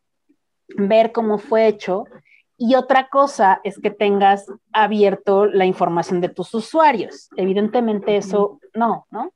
ver 0.76 1.12
cómo 1.12 1.38
fue 1.38 1.66
hecho, 1.66 2.04
y 2.56 2.76
otra 2.76 3.08
cosa 3.08 3.60
es 3.64 3.78
que 3.80 3.90
tengas 3.90 4.46
abierto 4.72 5.46
la 5.46 5.66
información 5.66 6.20
de 6.20 6.28
tus 6.28 6.54
usuarios. 6.54 7.28
Evidentemente 7.36 8.16
eso 8.16 8.60
no, 8.72 9.06
¿no? 9.10 9.32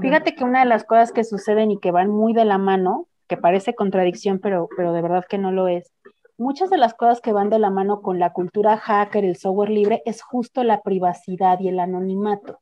Fíjate 0.00 0.34
que 0.34 0.44
una 0.44 0.60
de 0.60 0.66
las 0.66 0.84
cosas 0.84 1.12
que 1.12 1.24
suceden 1.24 1.70
y 1.70 1.78
que 1.78 1.90
van 1.90 2.10
muy 2.10 2.32
de 2.32 2.44
la 2.44 2.58
mano 2.58 3.06
que 3.28 3.36
parece 3.36 3.74
contradicción, 3.74 4.40
pero, 4.40 4.68
pero 4.76 4.92
de 4.92 5.02
verdad 5.02 5.24
que 5.28 5.38
no 5.38 5.52
lo 5.52 5.68
es. 5.68 5.92
Muchas 6.36 6.70
de 6.70 6.78
las 6.78 6.94
cosas 6.94 7.20
que 7.20 7.32
van 7.32 7.50
de 7.50 7.58
la 7.58 7.70
mano 7.70 8.02
con 8.02 8.18
la 8.18 8.32
cultura 8.32 8.76
hacker, 8.76 9.24
el 9.24 9.36
software 9.36 9.70
libre, 9.70 10.02
es 10.04 10.22
justo 10.22 10.64
la 10.64 10.80
privacidad 10.82 11.60
y 11.60 11.68
el 11.68 11.78
anonimato. 11.78 12.58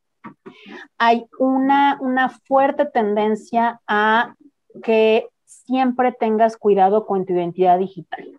Hay 0.99 1.27
una, 1.39 1.97
una 2.01 2.29
fuerte 2.29 2.85
tendencia 2.85 3.81
a 3.87 4.35
que 4.83 5.29
siempre 5.45 6.13
tengas 6.13 6.57
cuidado 6.57 7.07
con 7.07 7.25
tu 7.25 7.33
identidad 7.33 7.79
digital 7.79 8.39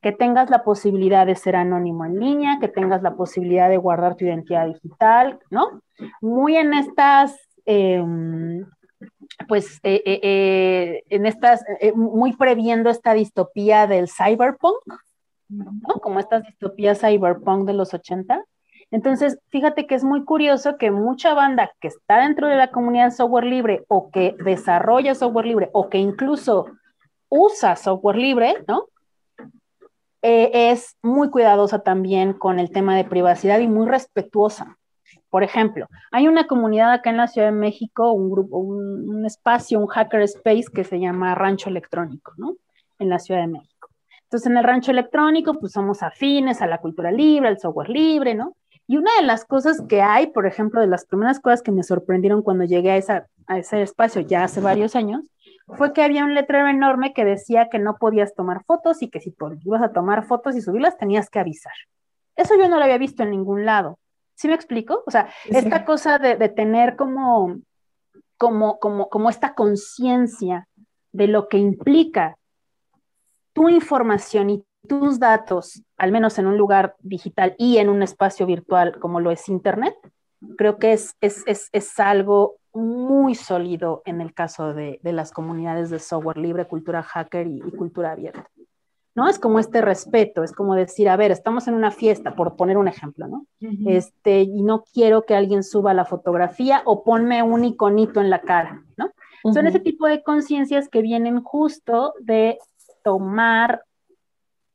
que 0.00 0.12
tengas 0.12 0.48
la 0.50 0.62
posibilidad 0.62 1.26
de 1.26 1.34
ser 1.34 1.56
anónimo 1.56 2.04
en 2.04 2.20
línea, 2.20 2.58
que 2.60 2.68
tengas 2.68 3.02
la 3.02 3.16
posibilidad 3.16 3.68
de 3.68 3.78
guardar 3.78 4.14
tu 4.14 4.24
identidad 4.24 4.66
digital, 4.66 5.40
¿no? 5.50 5.82
Muy 6.20 6.56
en 6.56 6.72
estas, 6.72 7.36
em, 7.68 8.64
pues, 9.46 9.78
eh, 9.82 10.02
eh, 10.06 10.20
eh, 10.22 11.02
en 11.10 11.26
estas, 11.26 11.62
muy 11.94 12.34
previendo 12.34 12.88
esta 12.88 13.12
distopía 13.12 13.86
del 13.86 14.08
cyberpunk, 14.08 14.82
¿no? 15.48 16.00
Como 16.00 16.18
estas 16.18 16.44
distopías 16.44 17.00
cyberpunk 17.00 17.66
de 17.66 17.74
los 17.74 17.92
80. 17.92 18.42
Entonces, 18.90 19.38
fíjate 19.50 19.86
que 19.86 19.94
es 19.94 20.02
muy 20.02 20.24
curioso 20.24 20.78
que 20.78 20.90
mucha 20.90 21.34
banda 21.34 21.70
que 21.78 21.88
está 21.88 22.20
dentro 22.20 22.48
de 22.48 22.56
la 22.56 22.70
comunidad 22.70 23.06
de 23.06 23.10
software 23.10 23.44
libre 23.44 23.84
o 23.88 24.10
que 24.10 24.34
desarrolla 24.42 25.14
software 25.14 25.46
libre 25.46 25.68
o 25.72 25.90
que 25.90 25.98
incluso 25.98 26.66
usa 27.28 27.76
software 27.76 28.16
libre, 28.16 28.64
¿no? 28.66 28.86
Es 30.22 30.96
muy 31.02 31.28
cuidadosa 31.30 31.80
también 31.80 32.32
con 32.32 32.58
el 32.58 32.70
tema 32.70 32.96
de 32.96 33.04
privacidad 33.04 33.58
y 33.60 33.68
muy 33.68 33.86
respetuosa. 33.86 34.78
Por 35.30 35.42
ejemplo, 35.42 35.88
hay 36.10 36.26
una 36.26 36.46
comunidad 36.46 36.92
acá 36.92 37.10
en 37.10 37.18
la 37.18 37.26
Ciudad 37.26 37.48
de 37.48 37.52
México, 37.52 38.12
un 38.12 38.30
grupo, 38.30 38.58
un, 38.58 39.26
espacio, 39.26 39.78
un 39.78 39.86
hacker 39.86 40.22
space 40.22 40.66
que 40.72 40.84
se 40.84 40.98
llama 40.98 41.34
Rancho 41.34 41.68
Electrónico, 41.68 42.32
¿no? 42.38 42.56
En 42.98 43.10
la 43.10 43.18
Ciudad 43.18 43.42
de 43.42 43.48
México. 43.48 43.90
Entonces, 44.22 44.50
en 44.50 44.56
el 44.56 44.64
Rancho 44.64 44.90
Electrónico, 44.90 45.54
pues 45.54 45.72
somos 45.72 46.02
afines 46.02 46.62
a 46.62 46.66
la 46.66 46.78
cultura 46.78 47.10
libre, 47.10 47.48
al 47.48 47.58
software 47.58 47.90
libre, 47.90 48.34
¿no? 48.34 48.54
Y 48.86 48.96
una 48.96 49.10
de 49.20 49.26
las 49.26 49.44
cosas 49.44 49.82
que 49.86 50.00
hay, 50.00 50.28
por 50.28 50.46
ejemplo, 50.46 50.80
de 50.80 50.86
las 50.86 51.04
primeras 51.04 51.40
cosas 51.40 51.62
que 51.62 51.72
me 51.72 51.82
sorprendieron 51.82 52.42
cuando 52.42 52.64
llegué 52.64 52.92
a, 52.92 53.26
a 53.46 53.58
ese 53.58 53.82
espacio 53.82 54.22
ya 54.22 54.44
hace 54.44 54.60
varios 54.62 54.96
años, 54.96 55.30
fue 55.76 55.92
que 55.92 56.02
había 56.02 56.24
un 56.24 56.34
letrero 56.34 56.68
enorme 56.68 57.12
que 57.12 57.26
decía 57.26 57.68
que 57.70 57.78
no 57.78 57.96
podías 57.96 58.34
tomar 58.34 58.64
fotos 58.64 59.02
y 59.02 59.10
que 59.10 59.20
si 59.20 59.34
ibas 59.64 59.82
a 59.82 59.92
tomar 59.92 60.26
fotos 60.26 60.56
y 60.56 60.62
subirlas 60.62 60.96
tenías 60.96 61.28
que 61.28 61.38
avisar. 61.38 61.74
Eso 62.36 62.54
yo 62.56 62.68
no 62.68 62.78
lo 62.78 62.84
había 62.84 62.98
visto 62.98 63.22
en 63.22 63.30
ningún 63.30 63.66
lado. 63.66 63.98
¿Sí 64.38 64.46
me 64.46 64.54
explico? 64.54 65.02
O 65.04 65.10
sea, 65.10 65.28
esta 65.46 65.84
cosa 65.84 66.20
de, 66.20 66.48
tener 66.48 66.94
como, 66.94 67.58
como, 68.36 68.78
como, 68.78 69.08
como 69.08 69.30
esta 69.30 69.54
conciencia 69.54 70.68
de 71.10 71.26
lo 71.26 71.48
que 71.48 71.58
implica 71.58 72.38
tu 73.52 73.68
información 73.68 74.50
y 74.50 74.64
tus 74.86 75.18
datos, 75.18 75.82
al 75.96 76.12
menos 76.12 76.38
en 76.38 76.46
un 76.46 76.56
lugar 76.56 76.94
digital 77.00 77.56
y 77.58 77.78
en 77.78 77.88
un 77.88 78.00
espacio 78.04 78.46
virtual 78.46 79.00
como 79.00 79.18
lo 79.18 79.32
es 79.32 79.48
Internet, 79.48 79.96
creo 80.56 80.78
que 80.78 80.92
es, 80.92 81.16
es, 81.20 81.42
es, 81.48 81.68
es 81.72 81.98
algo 81.98 82.58
muy 82.72 83.34
sólido 83.34 84.02
en 84.04 84.20
el 84.20 84.34
caso 84.34 84.72
de, 84.72 85.00
las 85.02 85.32
comunidades 85.32 85.90
de 85.90 85.98
software 85.98 86.38
libre, 86.38 86.68
cultura 86.68 87.02
hacker 87.02 87.48
y, 87.48 87.60
cultura 87.72 88.12
abierta. 88.12 88.48
¿No? 89.18 89.28
Es 89.28 89.40
como 89.40 89.58
este 89.58 89.80
respeto, 89.80 90.44
es 90.44 90.52
como 90.52 90.76
decir, 90.76 91.08
a 91.08 91.16
ver, 91.16 91.32
estamos 91.32 91.66
en 91.66 91.74
una 91.74 91.90
fiesta, 91.90 92.36
por 92.36 92.54
poner 92.54 92.78
un 92.78 92.86
ejemplo, 92.86 93.26
¿no? 93.26 93.46
este, 93.84 94.42
y 94.42 94.62
no 94.62 94.84
quiero 94.94 95.26
que 95.26 95.34
alguien 95.34 95.64
suba 95.64 95.92
la 95.92 96.04
fotografía 96.04 96.82
o 96.84 97.02
ponme 97.02 97.42
un 97.42 97.64
iconito 97.64 98.20
en 98.20 98.30
la 98.30 98.42
cara, 98.42 98.84
¿no? 98.96 99.10
Son 99.52 99.66
ese 99.66 99.80
tipo 99.80 100.06
de 100.06 100.22
conciencias 100.22 100.88
que 100.88 101.02
vienen 101.02 101.42
justo 101.42 102.14
de 102.20 102.58
tomar 103.02 103.82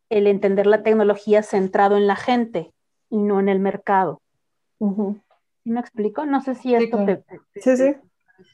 el 0.10 0.28
entender 0.28 0.68
la 0.68 0.84
tecnología 0.84 1.42
centrado 1.42 1.96
en 1.96 2.06
la 2.06 2.18
gente 2.18 2.74
y 3.10 3.20
no 3.20 3.40
en 3.40 3.48
el 3.48 3.62
mercado. 3.62 4.22
¿Sí 4.78 5.70
me 5.70 5.80
explico? 5.80 6.26
No 6.26 6.42
sé 6.42 6.56
si 6.56 6.76
esto 6.76 7.06
te, 7.06 7.24
Sí, 7.62 7.78
sí. 7.78 7.96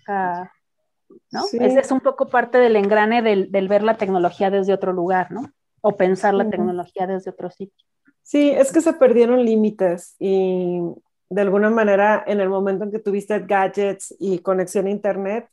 ¿no? 0.08 1.44
Es, 1.52 1.92
un 1.92 2.02
poco 2.02 2.28
parte 2.28 2.60
del 2.60 2.76
engrane 2.76 3.24
del, 3.24 3.68
ver 3.68 3.82
la 3.82 3.98
tecnología 3.98 4.52
desde 4.52 4.74
otro 4.74 4.94
lugar, 4.94 5.32
¿no? 5.32 5.52
O 5.82 5.96
pensar 5.96 6.34
la 6.34 6.50
tecnología 6.50 7.08
desde 7.08 7.32
otro 7.32 7.50
sitio. 7.50 7.86
Sí, 8.22 8.50
es 8.52 8.72
que 8.72 8.82
se 8.82 8.94
perdieron 8.94 9.44
límites 9.44 10.16
y 10.20 10.82
de 11.30 11.42
alguna 11.42 11.70
manera 11.70 12.24
en 12.28 12.40
el 12.40 12.50
momento 12.50 12.84
en 12.84 12.92
que 12.92 13.00
tuviste 13.00 13.40
gadgets 13.40 14.16
y 14.20 14.40
conexión 14.40 14.88
a 14.88 14.92
internet, 14.92 15.48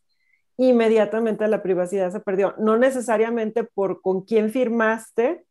inmediatamente 0.56 1.46
la 1.48 1.62
privacidad 1.62 2.10
se 2.10 2.20
perdió. 2.20 2.54
No 2.58 2.76
necesariamente 2.76 3.64
por 3.64 4.00
con 4.00 4.22
quién 4.22 4.50
firmaste, 4.50 5.46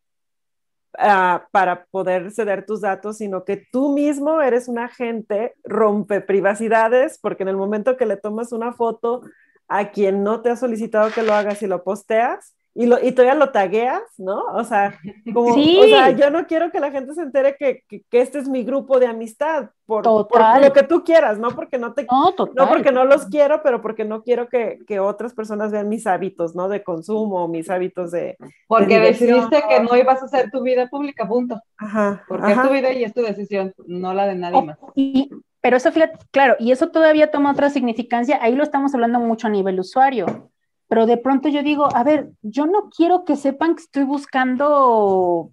Ah, 0.98 1.48
para 1.52 1.86
poder 1.86 2.32
ceder 2.32 2.66
tus 2.66 2.82
datos, 2.82 3.18
sino 3.18 3.44
que 3.44 3.58
tú 3.72 3.94
mismo 3.94 4.42
eres 4.42 4.68
un 4.68 4.80
agente, 4.80 5.54
rompe 5.64 6.22
privacidades, 6.22 7.20
porque 7.22 7.44
en 7.44 7.50
el 7.50 7.58
momento 7.58 7.98
que 7.98 8.06
le 8.06 8.18
tomas 8.18 8.52
una 8.54 8.72
foto 8.74 9.22
a 9.68 9.92
quien 9.92 10.24
no 10.24 10.42
te 10.42 10.50
ha 10.50 10.56
solicitado 10.56 11.12
que 11.12 11.24
lo 11.24 11.34
hagas 11.34 11.62
y 11.62 11.68
lo 11.68 11.84
posteas, 11.84 12.56
y, 12.78 12.88
lo, 12.88 13.02
y 13.02 13.14
todavía 13.14 13.36
lo 13.36 13.52
tagueas, 13.52 14.04
¿no? 14.18 14.44
O 14.54 14.66
sea, 14.66 15.00
como, 15.34 15.54
o 15.54 15.84
sea, 15.86 16.12
yo 16.12 16.30
no 16.30 16.46
quiero 16.46 16.72
que 16.72 16.82
la 16.82 16.92
gente 16.92 17.14
se 17.14 17.22
entere 17.22 17.56
que, 17.58 17.84
que, 17.88 18.04
este 18.20 18.38
es 18.38 18.50
mi 18.50 18.66
grupo 18.66 19.00
de 19.00 19.08
amistad, 19.08 19.70
por, 19.86 20.04
por, 20.04 20.62
lo 20.62 20.74
que 20.74 20.84
tú 20.84 21.06
quieras, 21.06 21.40
no 21.40 21.52
porque 21.52 21.78
no 21.78 21.94
te, 21.94 22.06
no, 22.12 22.34
no, 22.54 22.68
porque 22.68 22.92
no 22.92 23.06
los 23.06 23.28
quiero, 23.28 23.64
pero 23.64 23.82
porque 23.82 24.04
no 24.04 24.24
quiero 24.24 24.50
que, 24.50 24.80
que, 24.86 25.00
otras 25.00 25.34
personas 25.34 25.72
vean 25.72 25.88
mis 25.88 26.06
hábitos, 26.06 26.54
¿no? 26.54 26.68
De 26.68 26.84
consumo, 26.84 27.48
mis 27.48 27.70
hábitos 27.70 28.12
de... 28.12 28.36
Porque 28.68 29.00
decidiste 29.00 29.64
que 29.70 29.80
no 29.80 29.96
ibas 29.96 30.22
a 30.22 30.26
hacer 30.26 30.52
tu 30.52 30.62
vida 30.62 30.88
pública, 30.88 31.26
punto. 31.26 31.62
Ajá. 31.78 32.26
Porque 32.28 32.52
es 32.52 32.62
tu 32.62 32.70
vida 32.70 32.92
y 32.92 33.06
es 33.06 33.14
tu 33.14 33.22
decisión, 33.22 33.74
no 33.88 34.14
la 34.14 34.28
de 34.28 34.36
nadie 34.36 34.62
más. 34.62 34.78
Y, 34.96 35.30
pero 35.62 35.78
eso, 35.78 35.92
claro, 36.32 36.58
y 36.60 36.74
eso 36.74 36.90
todavía 36.90 37.32
toma 37.32 37.54
otra 37.54 37.70
significancia, 37.70 38.38
ahí 38.42 38.54
lo 38.54 38.64
estamos 38.64 38.94
hablando 38.94 39.22
mucho 39.22 39.48
a 39.48 39.52
nivel 39.52 39.80
usuario 39.80 40.52
pero 40.88 41.06
de 41.06 41.18
pronto 41.18 41.50
yo 41.50 41.64
digo, 41.64 41.88
a 41.96 42.04
ver, 42.04 42.30
yo 42.42 42.66
no 42.68 42.90
quiero 42.90 43.26
que 43.26 43.36
sepan 43.36 43.76
que 43.76 43.84
estoy 43.84 44.04
buscando 44.04 45.52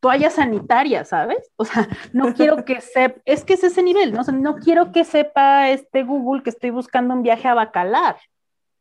toallas 0.00 0.34
sanitarias, 0.34 1.08
¿sabes? 1.08 1.50
O 1.56 1.64
sea, 1.64 1.88
no 2.12 2.34
quiero 2.34 2.64
que 2.64 2.80
sepa, 2.80 3.20
es 3.24 3.44
que 3.44 3.54
es 3.54 3.64
ese 3.64 3.82
nivel, 3.82 4.12
¿no? 4.12 4.22
no 4.32 4.56
quiero 4.56 4.92
que 4.92 5.04
sepa 5.04 5.70
este 5.70 6.02
Google 6.02 6.42
que 6.42 6.50
estoy 6.50 6.70
buscando 6.70 7.14
un 7.14 7.22
viaje 7.22 7.48
a 7.48 7.54
Bacalar, 7.54 8.16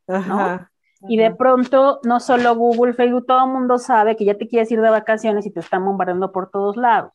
¿no? 0.08 0.68
Y 1.08 1.18
de 1.18 1.32
pronto, 1.32 1.99
no 2.04 2.20
solo 2.20 2.56
Google, 2.56 2.93
Facebook, 2.93 3.26
todo 3.26 3.45
el 3.45 3.51
mundo 3.51 3.78
sabe 3.78 4.16
que 4.16 4.26
ya 4.26 4.38
te 4.38 4.47
quieres 4.47 4.72
ir 4.72 4.80
de 4.80 4.89
vacaciones 4.89 5.45
y 5.45 5.51
te 5.51 5.60
están 5.60 5.84
bombardeando 5.84 6.32
por 6.32 6.49
todos 6.49 6.78
lados. 6.78 7.12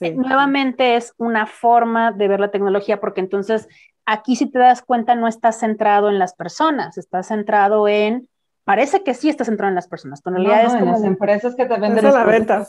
Nuevamente 0.00 0.96
es 0.96 1.12
una 1.18 1.46
forma 1.46 2.12
de 2.12 2.28
ver 2.28 2.40
la 2.40 2.50
tecnología 2.50 3.00
porque 3.00 3.20
entonces 3.20 3.68
Aquí 4.12 4.34
si 4.34 4.46
te 4.46 4.58
das 4.58 4.82
cuenta 4.82 5.14
no 5.14 5.28
estás 5.28 5.60
centrado 5.60 6.08
en 6.08 6.18
las 6.18 6.34
personas, 6.34 6.98
estás 6.98 7.28
centrado 7.28 7.86
en, 7.86 8.28
parece 8.64 9.04
que 9.04 9.14
sí 9.14 9.28
estás 9.28 9.46
centrado 9.46 9.68
en 9.68 9.76
las 9.76 9.86
personas, 9.86 10.20
pero 10.20 10.36
en 10.36 10.46
realidad 10.46 10.66
es 10.66 10.80
como... 10.80 10.92
las 10.94 11.04
empresas 11.04 11.54
que 11.54 11.64
te 11.64 11.78
venden 11.78 12.04
la 12.04 12.24
venta. 12.24 12.66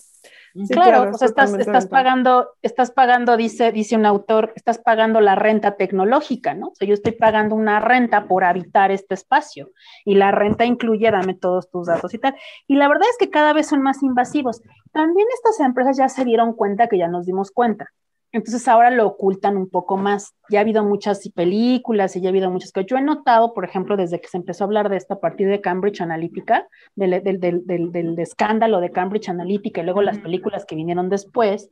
claro, 0.69 1.09
o 1.09 1.17
sea, 1.17 1.27
estás, 1.27 1.55
estás 1.55 1.87
pagando, 1.87 2.49
estás 2.61 2.91
pagando, 2.91 3.37
dice, 3.37 3.71
dice 3.71 3.95
un 3.95 4.05
autor, 4.05 4.53
estás 4.55 4.77
pagando 4.77 5.19
la 5.19 5.33
renta 5.33 5.77
tecnológica, 5.77 6.53
¿no? 6.53 6.67
O 6.67 6.75
sea, 6.75 6.87
yo 6.87 6.93
estoy 6.93 7.13
pagando 7.13 7.55
una 7.55 7.79
renta 7.79 8.27
por 8.27 8.43
habitar 8.43 8.91
este 8.91 9.15
espacio 9.15 9.71
y 10.05 10.13
la 10.13 10.29
renta 10.29 10.65
incluye 10.65 11.09
dame 11.09 11.33
todos 11.33 11.71
tus 11.71 11.87
datos 11.87 12.13
y 12.13 12.19
tal. 12.19 12.35
Y 12.67 12.75
la 12.75 12.87
verdad 12.87 13.07
es 13.09 13.17
que 13.17 13.31
cada 13.31 13.53
vez 13.53 13.65
son 13.65 13.81
más 13.81 14.03
invasivos. 14.03 14.61
También 14.91 15.25
estas 15.33 15.59
empresas 15.59 15.97
ya 15.97 16.07
se 16.07 16.23
dieron 16.23 16.53
cuenta 16.53 16.85
que 16.87 16.99
ya 16.99 17.07
nos 17.07 17.25
dimos 17.25 17.49
cuenta 17.49 17.89
entonces 18.31 18.67
ahora 18.67 18.91
lo 18.91 19.05
ocultan 19.07 19.57
un 19.57 19.69
poco 19.69 19.97
más. 19.97 20.33
Ya 20.49 20.59
ha 20.59 20.61
habido 20.61 20.83
muchas 20.83 21.27
películas 21.29 22.15
y 22.15 22.21
ya 22.21 22.29
ha 22.29 22.31
habido 22.31 22.49
muchas 22.49 22.71
cosas. 22.71 22.87
Yo 22.89 22.97
he 22.97 23.01
notado, 23.01 23.53
por 23.53 23.65
ejemplo, 23.65 23.97
desde 23.97 24.21
que 24.21 24.29
se 24.29 24.37
empezó 24.37 24.63
a 24.63 24.67
hablar 24.67 24.89
de 24.89 24.97
esto 24.97 25.15
a 25.15 25.19
partir 25.19 25.49
de 25.49 25.59
Cambridge 25.59 26.01
Analytica, 26.01 26.67
del, 26.95 27.21
del, 27.21 28.19
escándalo 28.19 28.79
de 28.79 28.91
Cambridge 28.91 29.29
Analytica 29.29 29.81
y 29.81 29.83
luego 29.83 30.01
las 30.01 30.19
películas 30.19 30.65
que 30.65 30.75
vinieron 30.75 31.09
después, 31.09 31.69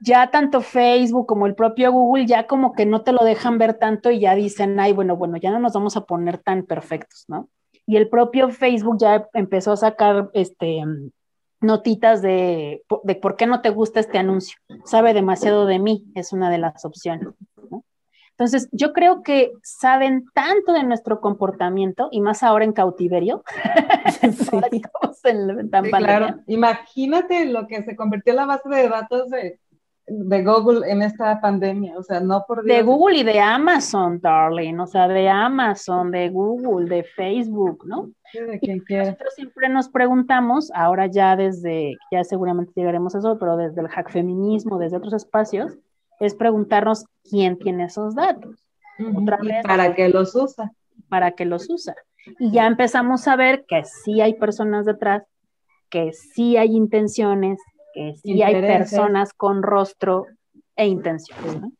ya 0.00 0.30
tanto 0.30 0.60
Facebook 0.60 1.26
como 1.26 1.46
el 1.46 1.54
propio 1.54 1.90
Google 1.90 2.26
ya 2.26 2.46
como 2.46 2.72
que 2.72 2.86
no 2.86 3.02
te 3.02 3.12
lo 3.12 3.24
dejan 3.24 3.58
ver 3.58 3.74
tanto 3.74 4.10
y 4.10 4.20
ya 4.20 4.34
dicen, 4.34 4.78
ay, 4.78 4.92
bueno, 4.92 5.16
bueno, 5.16 5.36
ya 5.36 5.50
no 5.50 5.58
nos 5.58 5.72
vamos 5.72 5.96
a 5.96 6.04
poner 6.04 6.38
tan 6.38 6.64
perfectos, 6.64 7.24
¿no? 7.28 7.48
Y 7.86 7.96
el 7.96 8.08
propio 8.08 8.50
Facebook 8.50 8.98
ya 9.00 9.28
empezó 9.32 9.72
a 9.72 9.76
sacar 9.76 10.30
este 10.32 10.82
notitas 11.60 12.22
de, 12.22 12.82
de, 13.02 13.14
por 13.16 13.36
qué 13.36 13.46
no 13.46 13.60
te 13.60 13.70
gusta 13.70 14.00
este 14.00 14.18
anuncio. 14.18 14.58
Sabe 14.84 15.14
demasiado 15.14 15.66
de 15.66 15.78
mí, 15.78 16.04
es 16.14 16.32
una 16.32 16.50
de 16.50 16.58
las 16.58 16.84
opciones. 16.84 17.28
Entonces, 18.38 18.68
yo 18.70 18.92
creo 18.92 19.22
que 19.22 19.52
saben 19.62 20.26
tanto 20.34 20.74
de 20.74 20.82
nuestro 20.82 21.22
comportamiento 21.22 22.08
y 22.10 22.20
más 22.20 22.42
ahora 22.42 22.66
en 22.66 22.72
cautiverio. 22.72 23.42
claro. 25.98 26.40
Imagínate 26.46 27.46
lo 27.46 27.66
que 27.66 27.82
se 27.82 27.96
convirtió 27.96 28.34
en 28.34 28.36
la 28.36 28.44
base 28.44 28.68
de 28.68 28.88
datos 28.90 29.30
de, 29.30 29.58
de 30.06 30.44
Google 30.44 30.90
en 30.90 31.00
esta 31.00 31.40
pandemia, 31.40 31.98
o 31.98 32.02
sea, 32.02 32.20
no 32.20 32.44
por 32.46 32.62
De 32.62 32.82
Google 32.82 33.18
y 33.18 33.24
de 33.24 33.40
Amazon, 33.40 34.20
darling, 34.20 34.80
o 34.80 34.86
sea, 34.86 35.08
de 35.08 35.30
Amazon, 35.30 36.10
de 36.10 36.28
Google, 36.28 36.88
de 36.88 37.04
Facebook, 37.04 37.84
¿no? 37.86 38.10
De 38.44 38.58
quien 38.58 38.80
quiera. 38.80 39.04
Nosotros 39.04 39.34
siempre 39.34 39.68
nos 39.68 39.88
preguntamos, 39.88 40.70
ahora 40.74 41.06
ya 41.06 41.36
desde, 41.36 41.96
ya 42.10 42.24
seguramente 42.24 42.72
llegaremos 42.74 43.14
a 43.14 43.18
eso, 43.18 43.38
pero 43.38 43.56
desde 43.56 43.80
el 43.80 43.88
hack 43.88 44.10
feminismo, 44.10 44.78
desde 44.78 44.96
otros 44.96 45.14
espacios, 45.14 45.78
es 46.20 46.34
preguntarnos 46.34 47.04
quién 47.28 47.58
tiene 47.58 47.84
esos 47.84 48.14
datos. 48.14 48.64
Otra 49.14 49.38
vez, 49.38 49.64
¿Para 49.64 49.94
qué 49.94 50.08
los 50.08 50.34
usa? 50.34 50.72
Para 51.08 51.32
qué 51.32 51.44
los 51.44 51.68
usa. 51.68 51.94
Y 52.38 52.50
ya 52.50 52.66
empezamos 52.66 53.28
a 53.28 53.36
ver 53.36 53.64
que 53.66 53.84
sí 53.84 54.20
hay 54.20 54.34
personas 54.34 54.86
detrás, 54.86 55.24
que 55.90 56.12
sí 56.12 56.56
hay 56.56 56.74
intenciones, 56.74 57.58
que 57.94 58.14
sí 58.16 58.42
hay 58.42 58.60
personas 58.60 59.32
con 59.32 59.62
rostro 59.62 60.26
e 60.74 60.86
intenciones. 60.86 61.72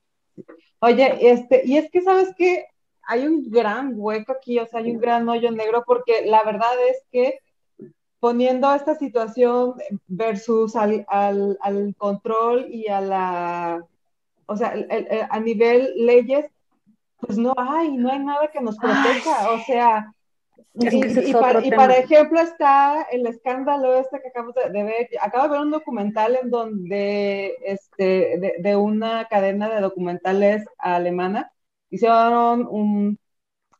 Oye, 0.80 1.30
este, 1.30 1.62
y 1.64 1.78
es 1.78 1.90
que 1.90 2.02
sabes 2.02 2.34
que 2.36 2.66
hay 3.06 3.26
un 3.26 3.50
gran 3.50 3.92
hueco 3.94 4.32
aquí, 4.32 4.58
o 4.58 4.66
sea, 4.66 4.80
hay 4.80 4.90
un 4.90 5.00
gran 5.00 5.28
hoyo 5.28 5.50
negro, 5.50 5.84
porque 5.86 6.26
la 6.26 6.42
verdad 6.44 6.72
es 6.90 7.02
que 7.10 7.40
poniendo 8.20 8.74
esta 8.74 8.94
situación 8.94 9.74
versus 10.06 10.74
al, 10.76 11.06
al 11.08 11.94
control 11.96 12.66
y 12.68 12.88
a 12.88 13.00
la, 13.00 13.84
o 14.46 14.56
sea, 14.56 14.74
a 15.30 15.40
nivel 15.40 15.92
leyes, 15.96 16.46
pues 17.18 17.38
no 17.38 17.54
hay, 17.56 17.96
no 17.96 18.10
hay 18.10 18.18
nada 18.18 18.48
que 18.48 18.60
nos 18.60 18.76
proteja, 18.76 19.50
o 19.50 19.58
sea, 19.60 20.10
y, 20.78 21.32
para, 21.32 21.96
ejemplo 21.96 22.38
está 22.40 23.06
el 23.10 23.26
escándalo 23.26 23.98
este 23.98 24.20
que 24.20 24.28
acabo 24.28 24.52
de, 24.52 24.82
ver, 24.82 25.08
acabo 25.22 25.44
de 25.44 25.50
ver 25.50 25.60
un 25.60 25.70
documental 25.70 26.38
en 26.42 26.50
donde, 26.50 27.56
este, 27.64 28.58
de, 28.58 28.76
una 28.76 29.26
cadena 29.28 29.70
de 29.70 29.80
documentales 29.80 30.66
alemana, 30.78 31.50
hicieron 31.90 32.66
un 32.70 33.18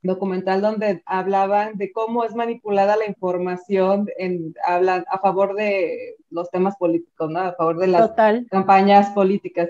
documental 0.02 0.61
donde 0.61 1.02
hablaban 1.04 1.76
de 1.76 1.92
cómo 1.92 2.24
es 2.24 2.34
manipulada 2.34 2.96
la 2.96 3.07
información 3.07 4.09
en, 4.16 4.54
hablan, 4.64 5.04
a 5.11 5.18
favor 5.18 5.54
de 5.54 6.16
los 6.30 6.50
temas 6.50 6.76
políticos, 6.76 7.30
¿no? 7.30 7.40
A 7.40 7.52
favor 7.54 7.78
de 7.78 7.88
las 7.88 8.12
campañas 8.50 9.11
políticas. 9.11 9.68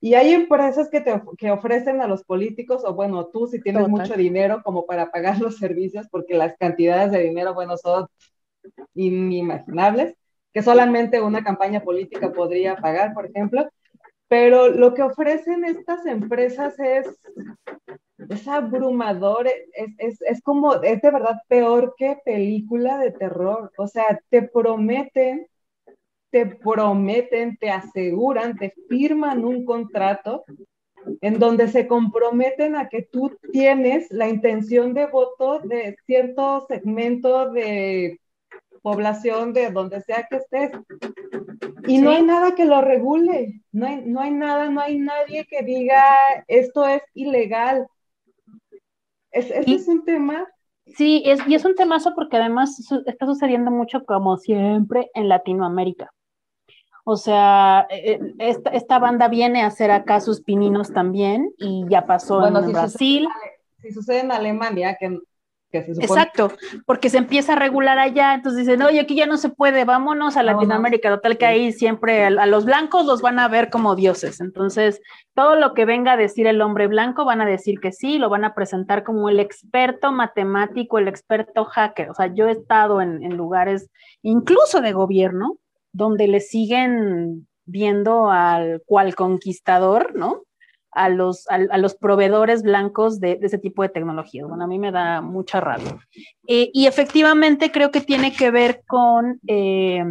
Y 0.00 0.14
hay 0.14 0.32
empresas 0.32 0.88
que, 0.90 1.00
te, 1.00 1.20
que 1.36 1.50
ofrecen 1.50 2.00
a 2.00 2.06
los 2.06 2.22
políticos, 2.22 2.84
o 2.84 2.94
bueno, 2.94 3.26
tú 3.26 3.48
si 3.48 3.60
tienes 3.60 3.88
mucho 3.88 4.14
dinero 4.14 4.62
como 4.62 4.86
para 4.86 5.10
pagar 5.10 5.40
los 5.40 5.56
servicios, 5.58 6.06
porque 6.08 6.34
las 6.34 6.56
cantidades 6.56 7.10
de 7.10 7.24
dinero, 7.24 7.54
bueno, 7.54 7.76
son 7.76 8.06
inimaginables, 8.94 10.14
que 10.52 10.62
solamente 10.62 11.20
una 11.20 11.42
campaña 11.42 11.80
política 11.80 12.32
podría 12.32 12.76
pagar, 12.76 13.12
por 13.12 13.26
ejemplo. 13.26 13.68
Pero 14.28 14.68
lo 14.68 14.94
que 14.94 15.02
ofrecen 15.02 15.64
estas 15.64 16.04
empresas 16.06 16.78
es, 16.78 17.06
es 18.28 18.48
abrumador, 18.48 19.46
es, 19.46 19.94
es, 19.98 20.22
es 20.22 20.42
como, 20.42 20.74
es 20.82 21.00
de 21.00 21.10
verdad 21.10 21.38
peor 21.48 21.94
que 21.96 22.18
película 22.24 22.98
de 22.98 23.12
terror. 23.12 23.72
O 23.78 23.86
sea, 23.86 24.20
te 24.28 24.42
prometen 24.42 25.46
te 26.30 26.46
prometen, 26.46 27.56
te 27.56 27.70
aseguran, 27.70 28.56
te 28.56 28.74
firman 28.88 29.44
un 29.44 29.64
contrato 29.64 30.44
en 31.20 31.38
donde 31.38 31.68
se 31.68 31.86
comprometen 31.86 32.76
a 32.76 32.88
que 32.88 33.02
tú 33.02 33.36
tienes 33.52 34.10
la 34.10 34.28
intención 34.28 34.92
de 34.94 35.06
voto 35.06 35.60
de 35.60 35.96
cierto 36.06 36.66
segmento 36.68 37.50
de 37.50 38.20
población 38.82 39.52
de 39.52 39.70
donde 39.70 40.00
sea 40.02 40.26
que 40.28 40.36
estés. 40.36 40.72
Y 41.86 41.98
no 41.98 42.10
hay 42.10 42.22
nada 42.22 42.54
que 42.54 42.64
lo 42.64 42.80
regule, 42.80 43.62
no 43.72 43.86
hay, 43.86 44.02
no 44.04 44.20
hay 44.20 44.30
nada, 44.30 44.70
no 44.70 44.80
hay 44.80 44.98
nadie 44.98 45.46
que 45.46 45.62
diga 45.62 46.04
esto 46.46 46.86
es 46.86 47.02
ilegal. 47.14 47.86
Es, 49.30 49.50
este 49.50 49.74
es 49.74 49.88
un 49.88 50.04
tema 50.04 50.46
Sí, 50.96 51.22
es, 51.26 51.40
y 51.46 51.54
es 51.54 51.64
un 51.64 51.74
temazo 51.74 52.14
porque 52.14 52.36
además 52.36 52.78
está 53.06 53.26
sucediendo 53.26 53.70
mucho 53.70 54.04
como 54.04 54.36
siempre 54.36 55.10
en 55.14 55.28
Latinoamérica. 55.28 56.12
O 57.04 57.16
sea, 57.16 57.86
eh, 57.90 58.20
eh, 58.38 58.56
esta, 58.72 58.98
banda 58.98 59.28
viene 59.28 59.62
a 59.62 59.66
hacer 59.66 59.90
acá 59.90 60.20
sus 60.20 60.42
pininos 60.42 60.92
también 60.92 61.52
y 61.56 61.84
ya 61.88 62.06
pasó 62.06 62.46
en 62.46 62.72
Brasil. 62.72 63.28
si 63.80 63.92
sucede 63.92 64.20
en 64.20 64.32
Alemania, 64.32 64.96
que, 64.98 65.18
se 65.70 65.94
supone... 65.94 66.04
Exacto, 66.04 66.52
porque 66.86 67.10
se 67.10 67.18
empieza 67.18 67.52
a 67.52 67.56
regular 67.56 67.98
allá, 67.98 68.34
entonces 68.34 68.66
dicen, 68.66 68.82
oye, 68.82 69.00
aquí 69.00 69.14
ya 69.14 69.26
no 69.26 69.36
se 69.36 69.50
puede, 69.50 69.84
vámonos 69.84 70.36
a 70.36 70.42
Latinoamérica, 70.42 71.10
total 71.10 71.38
que 71.38 71.46
ahí 71.46 71.72
siempre 71.72 72.24
a, 72.24 72.46
los 72.46 72.64
blancos 72.64 73.06
los 73.06 73.20
van 73.20 73.38
a 73.38 73.48
ver 73.48 73.70
como 73.70 73.94
dioses. 73.94 74.40
Entonces, 74.40 75.00
todo 75.34 75.56
lo 75.56 75.74
que 75.74 75.84
venga 75.84 76.12
a 76.12 76.16
decir 76.16 76.46
el 76.46 76.60
hombre 76.62 76.86
blanco 76.86 77.24
van 77.24 77.40
a 77.40 77.46
decir 77.46 77.80
que 77.80 77.92
sí, 77.92 78.18
lo 78.18 78.28
van 78.28 78.44
a 78.44 78.54
presentar 78.54 79.04
como 79.04 79.28
el 79.28 79.40
experto 79.40 80.12
matemático, 80.12 80.98
el 80.98 81.08
experto 81.08 81.64
hacker. 81.64 82.10
O 82.10 82.14
sea, 82.14 82.26
yo 82.32 82.48
he 82.48 82.52
estado 82.52 83.00
en, 83.00 83.22
en 83.22 83.36
lugares 83.36 83.90
incluso 84.22 84.80
de 84.80 84.92
gobierno 84.92 85.58
donde 85.92 86.28
le 86.28 86.40
siguen 86.40 87.46
viendo 87.64 88.30
al 88.30 88.82
cual 88.86 89.14
conquistador, 89.14 90.14
¿no? 90.14 90.44
A 90.98 91.08
los, 91.08 91.46
a, 91.48 91.78
los 91.78 91.94
proveedores 91.94 92.62
blancos 92.62 93.20
de, 93.20 93.38
ese 93.40 93.58
tipo 93.58 93.82
de 93.82 93.88
tecnologías. 93.88 94.48
Bueno, 94.48 94.64
a 94.64 94.66
mí 94.66 94.78
me 94.78 94.90
da 94.90 95.20
mucha 95.20 95.60
rabia. 95.60 95.96
Eh, 96.46 96.70
y 96.72 96.86
efectivamente 96.86 97.70
creo 97.70 97.90
que 97.92 98.00
tiene 98.00 98.32
que 98.32 98.50
ver 98.50 98.82
con 98.86 99.38
eh, 99.46 100.04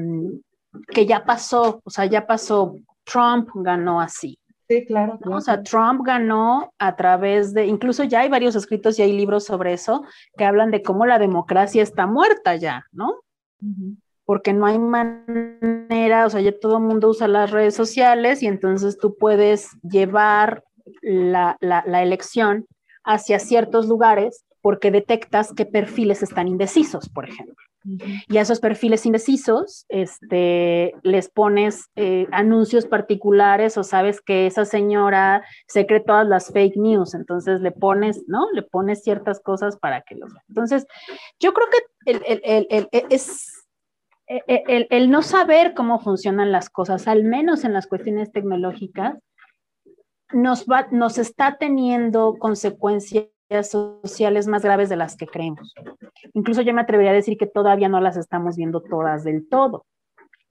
que 0.88 1.06
ya 1.06 1.26
pasó, 1.26 1.82
o 1.84 1.90
sea, 1.90 2.06
ya 2.06 2.26
pasó, 2.26 2.78
Trump 3.04 3.50
ganó 3.56 4.00
así. 4.00 4.40
Sí, 4.70 4.86
claro, 4.86 5.18
O 5.26 5.42
sea, 5.42 5.62
Trump 5.64 6.02
ganó 6.06 6.74
a 6.78 6.96
través 6.96 7.54
de, 7.54 7.66
incluso 7.66 8.04
ya 8.04 8.22
hay 8.22 8.30
varios 8.30 8.56
escritos 8.56 8.98
y 8.98 9.02
hay 9.02 9.14
libros 9.14 9.46
sobre 9.46 9.74
eso 9.74 10.04
que 10.38 10.46
hablan 10.46 10.72
de 10.72 10.84
cómo 10.84 11.06
la 11.06 11.20
democracia 11.20 11.84
está 11.84 12.06
muerta 12.06 12.56
ya, 12.56 12.86
¿no? 12.92 13.14
porque 14.28 14.52
no 14.52 14.66
hay 14.66 14.78
manera, 14.78 16.26
o 16.26 16.30
sea, 16.30 16.42
ya 16.42 16.52
todo 16.60 16.80
el 16.80 16.84
mundo 16.84 17.08
usa 17.08 17.30
las 17.30 17.50
redes 17.50 17.76
sociales 17.76 18.44
y 18.44 18.48
entonces 18.48 18.98
tú 18.98 19.16
puedes 19.16 19.70
llevar 19.84 20.66
la, 21.08 21.58
elección 22.02 22.68
hacia 23.04 23.40
ciertos 23.40 23.88
lugares 23.88 24.46
porque 24.62 24.92
detectas 24.92 25.54
qué 25.56 25.66
perfiles 25.66 26.24
están 26.24 26.48
indecisos, 26.48 27.10
por 27.10 27.30
ejemplo. 27.30 27.56
Y 28.28 28.38
a 28.38 28.42
esos 28.42 28.60
perfiles 28.60 29.06
indecisos 29.06 29.86
este, 29.88 30.94
les 31.04 31.30
pones 31.30 31.86
eh, 31.96 32.28
anuncios 32.34 32.86
particulares 32.86 33.78
o 33.78 33.84
sabes 33.84 34.20
que 34.20 34.46
esa 34.46 34.66
señora 34.66 35.46
se 35.68 35.86
cree 35.86 36.02
todas 36.02 36.28
las 36.28 36.52
fake 36.52 36.76
news, 36.76 37.14
entonces 37.14 37.62
le 37.62 37.72
pones, 37.72 38.26
¿no? 38.28 38.52
Le 38.52 38.62
pones 38.62 39.04
ciertas 39.04 39.40
cosas 39.40 39.78
para 39.78 40.02
que 40.02 40.16
los 40.16 40.34
Entonces, 40.50 40.86
yo 41.40 41.54
creo 41.54 41.68
que 41.70 42.12
el, 42.12 42.88
es, 43.10 43.66
eh, 44.28 44.44
eh, 44.48 44.88
el, 44.90 45.10
no 45.10 45.22
saber 45.22 45.74
cómo 45.74 46.00
funcionan 46.00 46.52
las 46.52 46.70
cosas, 46.70 47.08
al 47.08 47.24
menos 47.24 47.64
en 47.64 47.72
las 47.72 47.88
cuestiones 47.88 48.34
tecnológicas, 48.34 49.18
nos, 50.34 50.66
va, 50.66 50.88
nos 50.92 51.18
está 51.18 51.58
teniendo 51.58 52.36
consecuencias 52.38 53.30
sociales 53.62 54.48
más 54.48 54.64
graves 54.64 54.90
de 54.90 54.98
las 54.98 55.16
que 55.16 55.28
creemos. 55.28 55.74
Incluso 56.34 56.62
yo 56.62 56.74
me 56.74 56.82
atrevería 56.82 57.12
a 57.12 57.16
decir 57.16 57.38
que 57.38 57.48
todavía 57.48 57.90
no 57.90 58.02
las 58.02 58.18
estamos 58.18 58.58
viendo 58.58 58.82
todas 58.82 59.24
del 59.24 59.48
todo, 59.48 59.86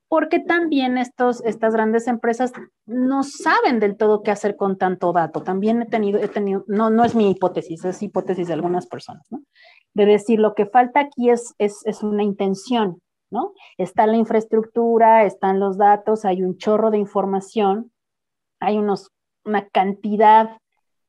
porque 0.09 0.41
también 0.41 0.97
estos, 0.97 1.45
estas 1.45 1.75
grandes 1.75 2.07
empresas 2.07 2.53
no 2.87 3.23
saben 3.23 3.81
del 3.81 3.97
todo 3.97 4.23
qué 4.23 4.31
hacer 4.31 4.57
con 4.57 4.79
tanto 4.79 5.13
dato. 5.13 5.43
También 5.43 5.83
he 5.83 5.87
tenido, 5.87 6.19
he 6.21 6.29
tenido 6.29 6.65
no, 6.69 6.91
no 6.91 7.05
es 7.05 7.15
mi 7.15 7.31
hipótesis, 7.31 7.85
es 7.85 8.03
hipótesis 8.03 8.47
de 8.47 8.55
algunas 8.55 8.87
personas, 8.87 9.27
¿no? 9.31 9.43
de 9.97 10.05
decir 10.05 10.39
lo 10.39 10.55
que 10.55 10.67
falta 10.67 11.01
aquí 11.01 11.31
es, 11.31 11.55
es, 11.57 11.81
es 11.87 12.03
una 12.03 12.23
intención, 12.23 13.01
¿no? 13.31 13.55
Está 13.79 14.07
la 14.07 14.19
infraestructura, 14.19 15.25
están 15.25 15.59
los 15.59 15.79
datos, 15.79 16.27
hay 16.27 16.43
un 16.43 16.59
chorro 16.59 16.91
de 16.91 16.99
información, 16.99 17.91
hay 18.61 18.77
unos, 18.77 19.11
una 19.47 19.69
cantidad 19.69 20.59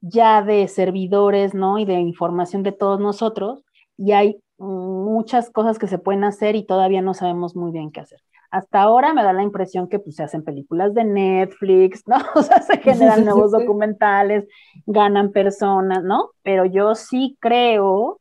ya 0.01 0.41
de 0.41 0.67
servidores, 0.67 1.53
¿no? 1.53 1.79
Y 1.79 1.85
de 1.85 1.95
información 1.95 2.63
de 2.63 2.71
todos 2.71 2.99
nosotros, 2.99 3.63
y 3.97 4.11
hay 4.11 4.39
muchas 4.57 5.49
cosas 5.49 5.77
que 5.79 5.87
se 5.87 5.97
pueden 5.97 6.23
hacer 6.23 6.55
y 6.55 6.65
todavía 6.65 7.01
no 7.01 7.13
sabemos 7.13 7.55
muy 7.55 7.71
bien 7.71 7.91
qué 7.91 8.01
hacer. 8.01 8.19
Hasta 8.49 8.81
ahora 8.81 9.13
me 9.13 9.23
da 9.23 9.33
la 9.33 9.43
impresión 9.43 9.89
que 9.89 9.99
pues, 9.99 10.15
se 10.15 10.23
hacen 10.23 10.43
películas 10.43 10.93
de 10.93 11.03
Netflix, 11.03 12.03
¿no? 12.07 12.17
O 12.35 12.41
sea, 12.41 12.61
se 12.61 12.77
generan 12.77 13.25
nuevos 13.25 13.51
documentales, 13.51 14.47
ganan 14.85 15.31
personas, 15.31 16.03
¿no? 16.03 16.31
Pero 16.43 16.65
yo 16.65 16.95
sí 16.95 17.37
creo 17.39 18.19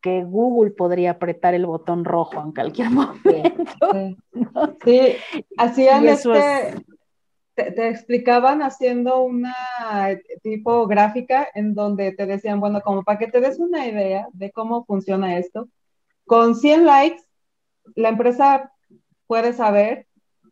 que 0.00 0.24
Google 0.24 0.72
podría 0.72 1.12
apretar 1.12 1.54
el 1.54 1.66
botón 1.66 2.04
rojo 2.04 2.40
en 2.40 2.52
cualquier 2.52 2.90
momento. 2.92 4.16
Sí, 4.84 5.16
hacían 5.56 6.06
este, 6.08 6.74
te, 7.56 7.88
explicaban 7.88 8.62
haciendo 8.62 9.22
una 9.22 9.56
tipo 10.42 10.86
gráfica 10.86 11.48
en 11.54 11.74
donde 11.74 12.12
te 12.12 12.26
decían, 12.26 12.60
bueno, 12.60 12.82
como 12.82 13.02
para 13.02 13.18
que 13.18 13.28
te 13.28 13.40
des 13.40 13.58
una 13.58 13.86
idea 13.86 14.28
de 14.32 14.52
cómo 14.52 14.84
funciona 14.84 15.38
esto, 15.38 15.68
con 16.26 16.54
100 16.54 16.84
likes, 16.84 17.22
la 17.94 18.10
empresa 18.10 18.72
puede 19.26 19.52
saber, 19.54 20.06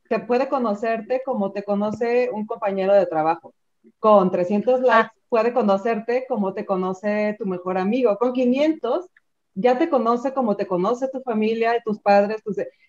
te 0.09 0.19
puede 0.19 0.49
conocerte 0.49 1.23
como 1.25 1.53
te 1.53 1.63
conoce 1.63 2.31
un 2.33 2.47
compañero 2.47 2.95
de 2.95 3.07
trabajo. 3.07 3.55
Con 3.99 4.31
300 4.31 4.81
likes 4.81 5.13
puede 5.29 5.53
conocerte 5.53 6.25
como 6.29 6.55
te 6.55 6.65
conoce 6.65 7.37
tu 7.39 7.47
mejor 7.47 7.77
amigo. 7.77 8.17
Con 8.19 8.33
500 8.33 9.11
ya 9.55 9.79
te 9.79 9.91
conoce 9.91 10.33
como 10.33 10.57
te 10.57 10.67
conoce 10.67 11.09
tu 11.09 11.21
familia, 11.21 11.83
tus 11.85 12.01
padres, 12.01 12.43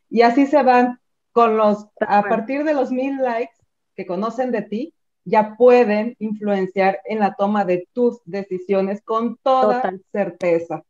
y 0.10 0.22
así 0.22 0.46
se 0.46 0.64
van 0.64 1.00
con 1.32 1.58
los, 1.58 1.88
a 2.00 2.24
partir 2.24 2.64
de 2.64 2.74
los 2.74 2.92
mil 2.92 3.18
likes 3.18 3.56
que 3.96 4.06
conocen 4.06 4.52
de 4.52 4.62
ti, 4.62 4.94
ya 5.26 5.56
pueden 5.58 6.16
influenciar 6.20 7.00
en 7.06 7.20
la 7.20 7.36
toma 7.36 7.66
de 7.66 7.88
tus 7.94 8.20
decisiones 8.26 9.02
con 9.04 9.38
toda 9.38 9.92
certeza. 10.12 10.84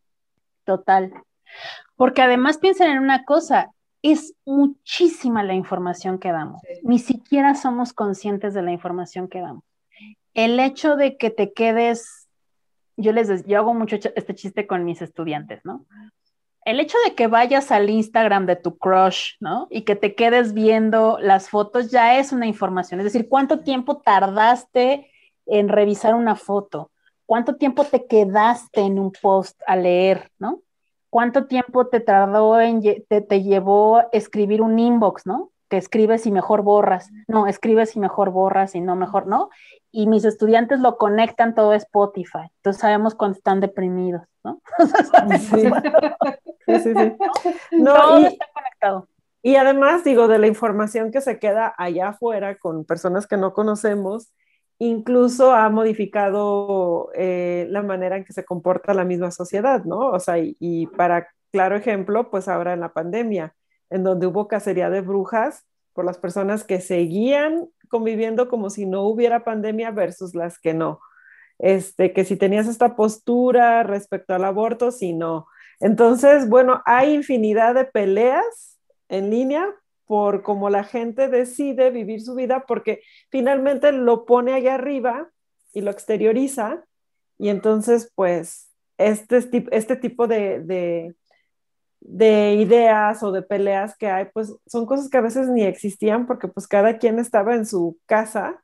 Total. 0.65 1.13
Porque 1.95 2.21
además 2.21 2.57
piensen 2.57 2.91
en 2.91 2.99
una 2.99 3.23
cosa, 3.23 3.71
es 4.01 4.33
muchísima 4.45 5.41
la 5.43 5.53
información 5.53 6.19
que 6.19 6.31
damos. 6.31 6.61
Ni 6.83 6.99
siquiera 6.99 7.55
somos 7.55 7.93
conscientes 7.93 8.53
de 8.53 8.61
la 8.61 8.71
información 8.71 9.29
que 9.29 9.39
damos. 9.39 9.63
El 10.33 10.59
hecho 10.59 10.97
de 10.97 11.17
que 11.17 11.29
te 11.29 11.53
quedes, 11.53 12.27
yo 12.97 13.13
les 13.13 13.45
yo 13.45 13.57
hago 13.57 13.73
mucho 13.73 13.95
este 13.95 14.35
chiste 14.35 14.67
con 14.67 14.83
mis 14.83 15.01
estudiantes, 15.01 15.63
¿no? 15.63 15.85
El 16.65 16.79
hecho 16.79 16.97
de 17.05 17.13
que 17.13 17.27
vayas 17.27 17.71
al 17.71 17.91
Instagram 17.91 18.47
de 18.47 18.55
tu 18.55 18.77
crush, 18.77 19.33
¿no? 19.39 19.67
Y 19.69 19.83
que 19.83 19.95
te 19.95 20.15
quedes 20.15 20.53
viendo 20.53 21.19
las 21.21 21.49
fotos 21.49 21.91
ya 21.91 22.17
es 22.17 22.31
una 22.31 22.47
información. 22.47 22.99
Es 22.99 23.05
decir, 23.05 23.29
¿cuánto 23.29 23.59
tiempo 23.59 23.97
tardaste 23.97 25.11
en 25.45 25.69
revisar 25.69 26.15
una 26.15 26.35
foto? 26.35 26.91
¿Cuánto 27.27 27.55
tiempo 27.55 27.83
te 27.83 28.07
quedaste 28.07 28.81
en 28.81 28.97
un 28.97 29.11
post 29.11 29.61
a 29.67 29.75
leer, 29.75 30.31
¿no? 30.39 30.61
¿Cuánto 31.11 31.45
tiempo 31.45 31.87
te 31.87 31.99
tardó 31.99 32.59
en, 32.59 32.81
te, 32.81 33.21
te 33.21 33.43
llevó 33.43 34.01
escribir 34.11 34.63
un 34.63 34.79
inbox, 34.79 35.27
¿no? 35.27 35.51
Que 35.69 35.77
escribes 35.77 36.25
y 36.25 36.31
mejor 36.31 36.61
borras. 36.61 37.09
No, 37.27 37.47
escribes 37.47 37.95
y 37.95 37.99
mejor 37.99 38.31
borras 38.31 38.75
y 38.75 38.81
no 38.81 38.95
mejor, 38.95 39.27
¿no? 39.27 39.49
Y 39.91 40.07
mis 40.07 40.25
estudiantes 40.25 40.79
lo 40.79 40.97
conectan 40.97 41.55
todo 41.55 41.71
a 41.71 41.75
Spotify. 41.77 42.51
Entonces 42.57 42.81
sabemos 42.81 43.15
cuando 43.15 43.37
están 43.37 43.59
deprimidos, 43.59 44.23
¿no? 44.43 44.61
sí. 45.39 45.63
sí, 46.67 46.93
sí, 46.93 47.13
No, 47.71 47.93
todo 47.93 48.17
está 48.27 48.45
conectado. 48.53 49.07
Y 49.41 49.57
además, 49.57 50.03
digo, 50.03 50.27
de 50.27 50.39
la 50.39 50.47
información 50.47 51.11
que 51.11 51.21
se 51.21 51.37
queda 51.37 51.73
allá 51.77 52.09
afuera 52.09 52.57
con 52.57 52.83
personas 52.83 53.27
que 53.27 53.37
no 53.37 53.53
conocemos, 53.53 54.33
incluso 54.79 55.53
ha 55.53 55.69
modificado 55.69 57.09
eh, 57.13 57.67
la 57.69 57.81
manera 57.83 58.17
en 58.17 58.25
que 58.25 58.33
se 58.33 58.43
comporta 58.43 58.93
la 58.93 59.05
misma 59.05 59.31
sociedad, 59.31 59.83
¿no? 59.85 59.99
O 59.99 60.19
sea, 60.19 60.37
y, 60.39 60.87
para 60.97 61.27
claro 61.51 61.75
ejemplo, 61.75 62.29
pues 62.29 62.47
ahora 62.47 62.73
en 62.73 62.79
la 62.81 62.93
pandemia, 62.93 63.53
en 63.89 64.03
donde 64.03 64.27
hubo 64.27 64.47
cacería 64.47 64.89
de 64.89 65.01
brujas 65.01 65.65
por 65.93 66.05
las 66.05 66.17
personas 66.17 66.63
que 66.63 66.81
seguían 66.81 67.69
conviviendo 67.89 68.49
como 68.49 68.69
si 68.69 68.85
no 68.85 69.03
hubiera 69.03 69.43
pandemia 69.43 69.91
versus 69.91 70.35
las 70.35 70.59
que 70.59 70.73
no. 70.73 70.99
Este, 71.57 72.11
que 72.11 72.25
si 72.25 72.35
tenías 72.35 72.67
esta 72.67 72.95
postura 72.95 73.83
respecto 73.83 74.33
al 74.33 74.43
aborto, 74.43 74.91
si 74.91 75.13
no. 75.13 75.47
Entonces, 75.79 76.49
bueno, 76.49 76.81
hay 76.85 77.13
infinidad 77.13 77.75
de 77.75 77.85
peleas 77.85 78.77
en 79.07 79.29
línea 79.29 79.73
por 80.05 80.43
cómo 80.43 80.69
la 80.69 80.83
gente 80.83 81.29
decide 81.29 81.91
vivir 81.91 82.21
su 82.21 82.35
vida, 82.35 82.65
porque 82.67 83.01
finalmente 83.29 83.91
lo 83.91 84.25
pone 84.25 84.53
allá 84.53 84.75
arriba 84.75 85.29
y 85.73 85.81
lo 85.81 85.91
exterioriza, 85.91 86.85
y 87.37 87.49
entonces, 87.49 88.11
pues, 88.15 88.71
este, 88.97 89.43
este 89.71 89.95
tipo 89.95 90.27
de, 90.27 90.59
de, 90.59 91.15
de, 92.07 92.53
ideas 92.55 93.23
o 93.23 93.31
de 93.31 93.41
peleas 93.41 93.97
que 93.97 94.07
hay, 94.07 94.25
pues, 94.33 94.53
son 94.65 94.85
cosas 94.85 95.09
que 95.09 95.17
a 95.17 95.21
veces 95.21 95.47
ni 95.47 95.63
existían, 95.63 96.27
porque 96.27 96.47
pues 96.47 96.67
cada 96.67 96.97
quien 96.97 97.19
estaba 97.19 97.55
en 97.55 97.65
su 97.65 97.97
casa 98.05 98.61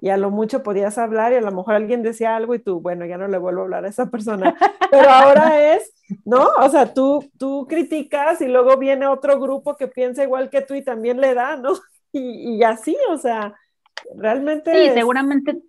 y 0.00 0.10
a 0.10 0.16
lo 0.16 0.30
mucho 0.30 0.62
podías 0.62 0.96
hablar 0.96 1.32
y 1.32 1.36
a 1.36 1.40
lo 1.40 1.50
mejor 1.50 1.74
alguien 1.74 2.02
decía 2.02 2.36
algo 2.36 2.54
y 2.54 2.60
tú, 2.60 2.80
bueno, 2.80 3.04
ya 3.04 3.18
no 3.18 3.26
le 3.26 3.38
vuelvo 3.38 3.62
a 3.62 3.64
hablar 3.64 3.84
a 3.84 3.88
esa 3.88 4.10
persona. 4.10 4.56
Pero 4.90 5.10
ahora 5.10 5.74
es, 5.74 5.92
¿no? 6.24 6.48
O 6.60 6.68
sea, 6.68 6.94
tú, 6.94 7.28
tú 7.36 7.66
criticas 7.68 8.40
y 8.40 8.46
luego 8.46 8.76
viene 8.76 9.06
otro 9.08 9.40
grupo 9.40 9.76
que 9.76 9.88
piensa 9.88 10.22
igual 10.22 10.50
que 10.50 10.62
tú 10.62 10.74
y 10.74 10.84
también 10.84 11.20
le 11.20 11.34
da, 11.34 11.56
¿no? 11.56 11.72
Y, 12.10 12.56
y 12.56 12.62
así, 12.62 12.96
o 13.10 13.18
sea, 13.18 13.54
realmente... 14.16 14.72
Sí, 14.72 14.94
seguramente 14.94 15.60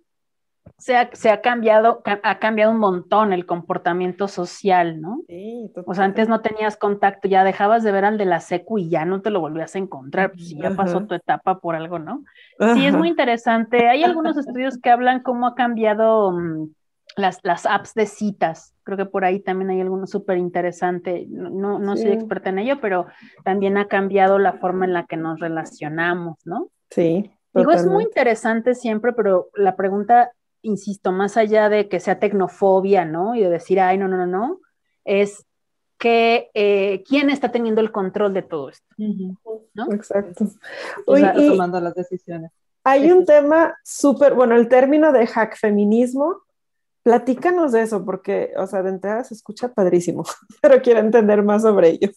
se 0.78 0.96
ha, 0.96 1.10
se 1.12 1.30
ha, 1.30 1.42
cambiado, 1.42 2.02
ha 2.04 2.38
cambiado 2.38 2.72
un 2.72 2.78
montón 2.78 3.32
el 3.32 3.44
comportamiento 3.44 4.28
social, 4.28 5.00
¿no? 5.00 5.22
Sí, 5.28 5.70
o 5.86 5.94
sea, 5.94 6.04
antes 6.04 6.28
no 6.28 6.40
tenías 6.40 6.76
contacto, 6.76 7.28
ya 7.28 7.44
dejabas 7.44 7.82
de 7.82 7.92
ver 7.92 8.04
al 8.04 8.16
de 8.16 8.24
la 8.24 8.40
secu 8.40 8.78
y 8.78 8.88
ya 8.88 9.04
no 9.04 9.20
te 9.20 9.30
lo 9.30 9.40
volvías 9.40 9.74
a 9.74 9.78
encontrar, 9.78 10.32
pues 10.32 10.50
ya 10.50 10.70
pasó 10.70 11.04
tu 11.06 11.14
etapa 11.14 11.60
por 11.60 11.76
algo, 11.76 11.98
¿no? 11.98 12.24
Sí, 12.74 12.86
es 12.86 12.94
muy 12.94 13.08
interesante. 13.08 13.88
Hay 13.88 14.04
algunos 14.04 14.36
estudios 14.38 14.78
que 14.78 14.90
hablan 14.90 15.22
cómo 15.22 15.46
ha 15.46 15.54
cambiado 15.54 16.32
mm, 16.32 16.70
las, 17.16 17.40
las 17.42 17.66
apps 17.66 17.94
de 17.94 18.06
citas. 18.06 18.74
Creo 18.82 18.96
que 18.96 19.06
por 19.06 19.24
ahí 19.24 19.40
también 19.40 19.70
hay 19.70 19.80
alguno 19.80 20.06
súper 20.06 20.38
interesante. 20.38 21.26
No, 21.28 21.78
no 21.78 21.96
soy 21.96 22.12
experta 22.12 22.50
en 22.50 22.58
ello, 22.58 22.80
pero 22.80 23.06
también 23.44 23.76
ha 23.76 23.86
cambiado 23.86 24.38
la 24.38 24.54
forma 24.54 24.86
en 24.86 24.94
la 24.94 25.04
que 25.04 25.16
nos 25.16 25.40
relacionamos, 25.40 26.38
¿no? 26.44 26.68
Sí. 26.90 27.30
Digo, 27.52 27.72
es 27.72 27.84
muy 27.84 28.04
interesante 28.04 28.74
siempre, 28.74 29.12
pero 29.12 29.48
la 29.54 29.74
pregunta 29.74 30.32
insisto, 30.62 31.12
más 31.12 31.36
allá 31.36 31.68
de 31.68 31.88
que 31.88 32.00
sea 32.00 32.18
tecnofobia, 32.18 33.04
¿no? 33.04 33.34
Y 33.34 33.42
de 33.42 33.50
decir, 33.50 33.80
ay, 33.80 33.98
no, 33.98 34.08
no, 34.08 34.16
no, 34.16 34.26
no, 34.26 34.60
es 35.04 35.44
que 35.98 36.50
eh, 36.54 37.04
quién 37.06 37.28
está 37.28 37.52
teniendo 37.52 37.80
el 37.80 37.92
control 37.92 38.32
de 38.32 38.42
todo 38.42 38.70
esto, 38.70 38.86
¿no? 38.96 39.92
Exacto. 39.92 40.46
y, 41.06 41.48
tomando 41.48 41.80
las 41.80 41.94
decisiones. 41.94 42.50
Hay 42.84 43.12
un 43.12 43.26
tema 43.26 43.76
súper, 43.84 44.34
bueno, 44.34 44.56
el 44.56 44.68
término 44.68 45.12
de 45.12 45.26
hack 45.26 45.58
feminismo, 45.58 46.38
platícanos 47.02 47.72
de 47.72 47.82
eso, 47.82 48.04
porque, 48.04 48.52
o 48.56 48.66
sea, 48.66 48.82
de 48.82 48.90
entrada 48.90 49.24
se 49.24 49.34
escucha 49.34 49.72
padrísimo, 49.72 50.24
pero 50.62 50.80
quiero 50.80 51.00
entender 51.00 51.42
más 51.42 51.62
sobre 51.62 51.90
ello. 51.90 52.08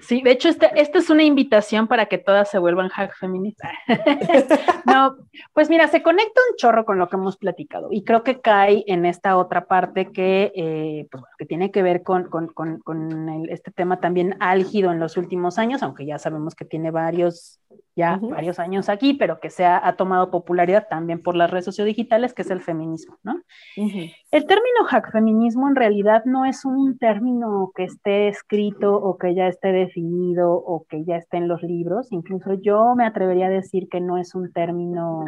Sí, 0.00 0.20
de 0.22 0.32
hecho, 0.32 0.48
esta, 0.48 0.66
es 0.66 1.10
una 1.10 1.22
invitación 1.22 1.86
para 1.86 2.06
que 2.06 2.18
todas 2.18 2.50
se 2.50 2.58
vuelvan 2.58 2.88
hack 2.88 3.16
feministas. 3.16 3.70
no, 4.86 5.16
pues 5.52 5.70
mira, 5.70 5.88
se 5.88 6.02
conecta 6.02 6.40
un 6.50 6.56
chorro 6.56 6.84
con 6.84 6.98
lo 6.98 7.08
que 7.08 7.16
hemos 7.16 7.36
platicado 7.36 7.88
y 7.90 8.04
creo 8.04 8.22
que 8.22 8.40
cae 8.40 8.84
en 8.86 9.06
esta 9.06 9.36
otra 9.36 9.66
parte 9.66 10.10
que, 10.12 10.52
eh, 10.54 11.06
pues, 11.10 11.22
que 11.38 11.46
tiene 11.46 11.70
que 11.70 11.82
ver 11.82 12.02
con, 12.02 12.28
con, 12.28 12.48
con, 12.48 13.48
este 13.48 13.70
tema 13.70 14.00
también 14.00 14.36
álgido 14.40 14.90
en 14.90 14.98
los 14.98 15.16
últimos 15.16 15.58
años, 15.58 15.82
aunque 15.82 16.06
ya 16.06 16.18
sabemos 16.18 16.54
que 16.54 16.64
tiene 16.64 16.90
varios, 16.90 17.60
ya 17.96 18.18
varios 18.20 18.58
años 18.58 18.88
aquí, 18.88 19.14
pero 19.14 19.38
que 19.38 19.50
se 19.50 19.64
ha, 19.64 19.94
tomado 19.96 20.30
popularidad 20.30 20.88
también 20.88 21.22
por 21.22 21.36
las 21.36 21.50
redes 21.50 21.64
sociodigitales, 21.64 22.34
que 22.34 22.42
es 22.42 22.50
el 22.50 22.60
feminismo, 22.60 23.18
¿no? 23.22 23.40
El 23.76 24.46
término 24.46 24.84
hack 24.86 25.12
feminismo 25.12 25.68
en 25.68 25.76
realidad 25.76 26.24
no 26.24 26.44
es 26.44 26.64
un 26.64 26.98
término 26.98 27.70
que 27.74 27.84
esté 27.84 28.28
escrito 28.28 28.94
o 28.94 29.16
que 29.16 29.34
ya 29.34 29.46
esté 29.46 29.68
definido 29.68 30.52
o 30.52 30.84
que 30.88 31.04
ya 31.04 31.16
esté 31.16 31.36
en 31.36 31.48
los 31.48 31.62
libros, 31.62 32.10
incluso 32.10 32.54
yo 32.54 32.94
me 32.96 33.06
atrevería 33.06 33.46
a 33.46 33.50
decir 33.50 33.88
que 33.88 34.00
no 34.00 34.18
es 34.18 34.34
un 34.34 34.52
término 34.52 35.24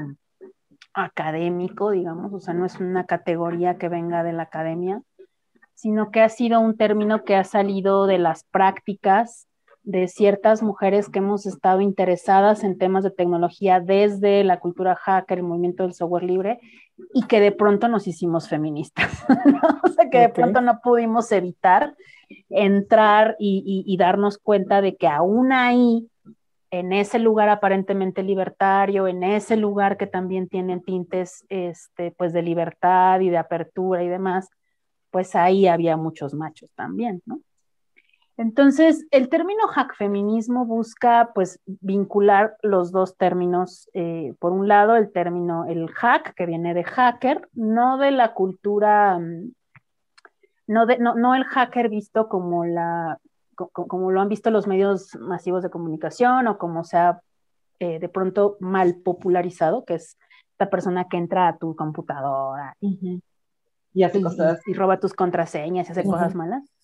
académico, 0.92 1.90
digamos, 1.90 2.32
o 2.32 2.40
sea, 2.40 2.54
no 2.54 2.64
es 2.64 2.80
una 2.80 3.04
categoría 3.04 3.76
que 3.76 3.88
venga 3.88 4.24
de 4.24 4.32
la 4.32 4.44
academia, 4.44 5.02
sino 5.74 6.10
que 6.10 6.22
ha 6.22 6.28
sido 6.30 6.58
un 6.58 6.76
término 6.76 7.22
que 7.22 7.36
ha 7.36 7.44
salido 7.44 8.06
de 8.06 8.18
las 8.18 8.44
prácticas 8.44 9.46
de 9.86 10.08
ciertas 10.08 10.64
mujeres 10.64 11.08
que 11.08 11.20
hemos 11.20 11.46
estado 11.46 11.80
interesadas 11.80 12.64
en 12.64 12.76
temas 12.76 13.04
de 13.04 13.12
tecnología 13.12 13.78
desde 13.78 14.42
la 14.42 14.58
cultura 14.58 14.96
hacker, 14.96 15.38
el 15.38 15.44
movimiento 15.44 15.84
del 15.84 15.94
software 15.94 16.24
libre, 16.24 16.58
y 17.14 17.22
que 17.28 17.40
de 17.40 17.52
pronto 17.52 17.86
nos 17.86 18.08
hicimos 18.08 18.48
feministas, 18.48 19.24
o 19.84 19.88
sea, 19.88 20.10
que 20.10 20.18
de 20.18 20.28
pronto 20.28 20.60
no 20.60 20.80
pudimos 20.82 21.30
evitar 21.30 21.94
entrar 22.50 23.36
y, 23.38 23.96
darnos 23.96 24.38
cuenta 24.38 24.80
de 24.80 24.96
que 24.96 25.06
aún 25.06 25.52
ahí, 25.52 26.10
en 26.72 26.92
ese 26.92 27.20
lugar 27.20 27.48
aparentemente 27.48 28.24
libertario, 28.24 29.06
en 29.06 29.22
ese 29.22 29.56
lugar 29.56 29.96
que 29.96 30.08
también 30.08 30.48
tiene 30.48 30.80
tintes 30.80 31.44
este, 31.48 32.10
pues 32.10 32.32
de 32.32 32.42
libertad 32.42 33.20
y 33.20 33.30
de 33.30 33.38
apertura 33.38 34.02
y 34.02 34.08
demás, 34.08 34.48
pues 35.12 35.36
ahí 35.36 35.68
había 35.68 35.96
muchos 35.96 36.34
machos 36.34 36.70
también, 36.74 37.22
¿no? 37.24 37.38
Entonces, 38.38 39.06
el 39.12 39.30
término 39.30 39.66
hack 39.68 39.96
feminismo 39.96 40.66
busca 40.66 41.30
pues 41.34 41.58
vincular 41.64 42.56
los 42.62 42.92
dos 42.92 43.16
términos. 43.16 43.88
Eh, 43.94 44.34
por 44.38 44.52
un 44.52 44.68
lado, 44.68 44.96
el 44.96 45.10
término, 45.10 45.64
el 45.64 45.88
hack, 45.88 46.34
que 46.34 46.44
viene 46.44 46.74
de 46.74 46.84
hacker, 46.84 47.48
no 47.54 47.96
de 47.96 48.10
la 48.10 48.34
cultura, 48.34 49.18
mm, 49.18 49.52
no, 50.66 50.86
de, 50.86 50.98
no, 50.98 51.34
el 51.34 51.44
hacker 51.44 51.88
visto 51.88 52.28
como, 52.28 52.66
la, 52.66 53.18
como, 53.54 54.10
lo 54.10 54.20
han 54.20 54.28
visto 54.28 54.50
los 54.50 54.66
medios 54.66 55.16
masivos 55.16 55.62
de 55.62 55.70
comunicación 55.70 56.46
o 56.46 56.58
como 56.58 56.84
se 56.84 56.98
ha 56.98 57.20
eh, 57.78 57.98
de 57.98 58.08
pronto 58.10 58.58
mal 58.60 58.96
popularizado, 58.96 59.84
que 59.84 59.94
es 59.94 60.18
la 60.58 60.68
persona 60.68 61.08
que 61.08 61.16
entra 61.16 61.48
a 61.48 61.56
tu 61.56 61.74
computadora 61.74 62.76
y, 62.80 63.22
hace 64.02 64.20
cosas. 64.20 64.60
Y, 64.66 64.74
roba 64.74 64.98
tus 64.98 65.14
contraseñas 65.14 65.88
y 65.88 65.92
hace 65.92 66.04
cosas 66.04 66.34
malas 66.34 66.75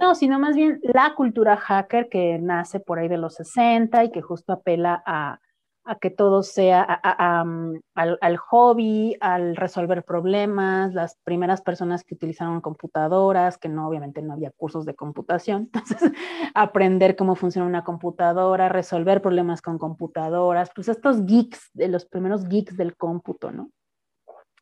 no, 0.00 0.14
sino 0.14 0.38
más 0.38 0.56
bien 0.56 0.80
la 0.82 1.14
cultura 1.14 1.56
hacker 1.56 2.08
que 2.08 2.38
nace 2.38 2.80
por 2.80 2.98
ahí 2.98 3.08
de 3.08 3.18
los 3.18 3.34
60 3.34 4.04
y 4.04 4.10
que 4.10 4.22
justo 4.22 4.52
apela 4.52 5.02
a, 5.06 5.40
a 5.88 5.96
que 5.96 6.10
todo 6.10 6.42
sea 6.42 6.82
al, 6.82 8.36
hobby, 8.36 9.16
al 9.20 9.56
resolver 9.56 10.04
problemas, 10.04 10.92
las 10.92 11.16
primeras 11.24 11.62
personas 11.62 12.04
que 12.04 12.14
utilizaron 12.14 12.60
computadoras, 12.60 13.56
que 13.56 13.70
no, 13.70 13.88
obviamente 13.88 14.20
no 14.20 14.34
había 14.34 14.50
cursos 14.50 14.84
de 14.84 14.94
computación, 14.94 15.70
entonces 15.72 16.12
aprender 16.54 17.16
cómo 17.16 17.36
funciona 17.36 17.66
una 17.66 17.84
computadora, 17.84 18.68
resolver 18.68 19.22
problemas 19.22 19.62
con 19.62 19.78
computadoras, 19.78 20.70
pues 20.74 20.88
estos 20.88 21.24
geeks, 21.24 21.70
de 21.72 21.88
los 21.88 22.04
primeros 22.04 22.46
geeks 22.46 22.76
del 22.76 22.94
cómputo, 22.94 23.50
¿no? 23.50 23.70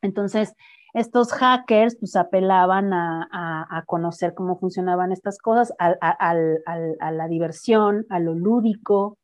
Entonces, 0.01 0.53
estos 0.97 1.31
hackers 1.31 1.95
pues 1.99 2.15
apelaban 2.15 2.91
a, 2.93 3.83
conocer 3.85 4.33
cómo 4.33 4.57
funcionaban 4.57 5.11
estas 5.11 5.37
cosas, 5.37 5.73
a 5.79 7.11
la 7.11 7.27
diversión, 7.27 8.05
a 8.09 8.19
lo 8.19 8.33
lúdico, 8.33 9.17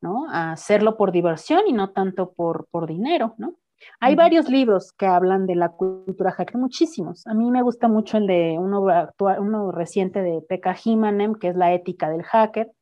¿no? 0.00 0.28
A 0.30 0.52
hacerlo 0.52 0.96
por 0.96 1.12
diversión 1.12 1.62
y 1.66 1.72
no 1.72 1.90
tanto 1.90 2.32
por, 2.32 2.66
por 2.70 2.88
dinero, 2.88 3.34
¿no? 3.38 3.54
Hay 4.00 4.16
varios 4.16 4.48
libros 4.48 4.92
que 4.92 5.06
hablan 5.06 5.46
de 5.46 5.54
la 5.54 5.68
cultura 5.70 6.32
hacker, 6.32 6.58
muchísimos. 6.58 7.24
A 7.28 7.34
mí 7.34 7.48
me 7.50 7.62
gusta 7.62 7.86
mucho 7.86 8.18
el 8.18 8.26
de 8.26 8.56
uno, 8.58 8.84
uno 9.38 9.70
reciente 9.70 10.20
de 10.20 10.42
Pekka 10.42 10.76
Himanem, 10.84 11.34
que 11.34 11.48
es 11.48 11.56
la 11.56 11.72
ética 11.72 12.10
del 12.10 12.24
hacker, 12.24 12.72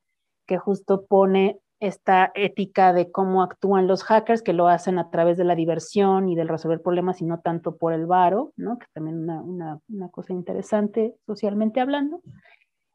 que 0.47 0.57
justo 0.57 1.05
pone 1.05 1.61
esta 1.81 2.33
ética 2.35 2.93
de 2.93 3.11
cómo 3.11 3.43
actúan 3.43 3.87
los 3.87 4.03
hackers, 4.05 4.43
que 4.43 4.53
lo 4.53 4.69
hacen 4.69 4.99
a 4.99 5.11
través 5.11 5.37
de 5.37 5.45
la 5.45 5.55
diversión 5.55 6.29
y 6.29 6.35
del 6.35 6.49
resolver 6.49 6.81
problemas 6.81 7.21
y 7.21 7.27
no 7.27 7.41
tanto 7.41 7.77
por 7.77 7.93
el 7.93 8.07
varo, 8.07 8.53
¿no? 8.57 8.79
Que 8.79 8.87
también 8.93 9.19
una, 9.19 9.43
una, 9.43 9.81
una 9.89 10.09
cosa 10.11 10.33
interesante 10.33 11.15
socialmente 11.27 11.81
hablando. 11.81 12.21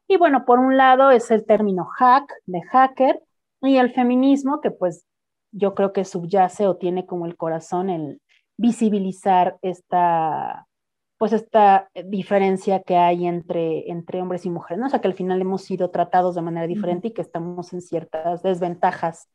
Y 0.08 0.16
bueno, 0.16 0.44
por 0.44 0.58
un 0.58 0.76
lado 0.76 1.10
es 1.10 1.30
el 1.30 1.46
término 1.46 1.84
hack, 1.84 2.30
de 2.46 2.62
hacker, 2.62 3.22
y 3.62 3.76
el 3.76 3.92
feminismo, 3.92 4.60
que 4.60 4.70
pues 4.70 5.06
yo 5.52 5.74
creo 5.74 5.92
que 5.92 6.04
subyace 6.04 6.66
o 6.66 6.76
tiene 6.76 7.06
como 7.06 7.26
el 7.26 7.36
corazón 7.36 7.90
el 7.90 8.20
visibilizar 8.56 9.56
esta, 9.62 10.66
pues 11.22 11.32
esta 11.32 11.88
diferencia 11.94 12.82
que 12.82 12.96
hay 12.96 13.28
entre, 13.28 13.88
entre 13.88 14.20
hombres 14.20 14.44
y 14.44 14.50
mujeres, 14.50 14.80
¿no? 14.80 14.86
O 14.86 14.90
sea, 14.90 15.00
que 15.00 15.06
al 15.06 15.14
final 15.14 15.40
hemos 15.40 15.62
sido 15.62 15.88
tratados 15.88 16.34
de 16.34 16.42
manera 16.42 16.66
diferente 16.66 17.06
y 17.06 17.10
que 17.12 17.22
estamos 17.22 17.72
en 17.72 17.80
ciertas 17.80 18.42
desventajas 18.42 19.28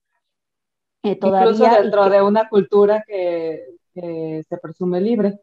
eh, 1.01 1.15
todavía. 1.15 1.49
Incluso 1.49 1.81
dentro 1.81 2.09
de 2.09 2.21
una 2.21 2.49
cultura 2.49 3.05
que, 3.07 3.63
que 3.93 4.43
se 4.49 4.57
presume 4.57 4.99
libre. 4.99 5.39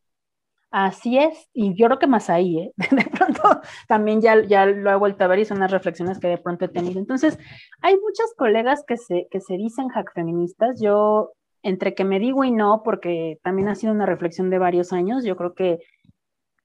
Así 0.70 1.16
es, 1.16 1.48
y 1.54 1.74
yo 1.78 1.86
creo 1.86 1.98
que 1.98 2.08
más 2.08 2.28
ahí, 2.28 2.58
¿eh? 2.58 2.72
de 2.90 3.04
pronto 3.04 3.62
también 3.88 4.20
ya, 4.20 4.44
ya 4.44 4.66
lo 4.66 4.90
he 4.90 4.96
vuelto 4.96 5.24
a 5.24 5.28
ver 5.28 5.38
y 5.38 5.46
son 5.46 5.60
las 5.60 5.70
reflexiones 5.70 6.18
que 6.18 6.28
de 6.28 6.36
pronto 6.36 6.66
he 6.66 6.68
tenido. 6.68 7.00
Entonces, 7.00 7.38
hay 7.80 7.94
muchas 7.94 8.34
colegas 8.36 8.84
que 8.86 8.98
se, 8.98 9.28
que 9.30 9.40
se 9.40 9.56
dicen 9.56 9.88
hack 9.88 10.12
feministas, 10.12 10.78
yo 10.78 11.32
entre 11.64 11.94
que 11.94 12.04
me 12.04 12.20
digo 12.20 12.44
y 12.44 12.50
no, 12.50 12.82
porque 12.84 13.38
también 13.42 13.68
ha 13.68 13.74
sido 13.74 13.94
una 13.94 14.04
reflexión 14.04 14.50
de 14.50 14.58
varios 14.58 14.92
años, 14.92 15.24
yo 15.24 15.34
creo 15.36 15.54
que 15.54 15.78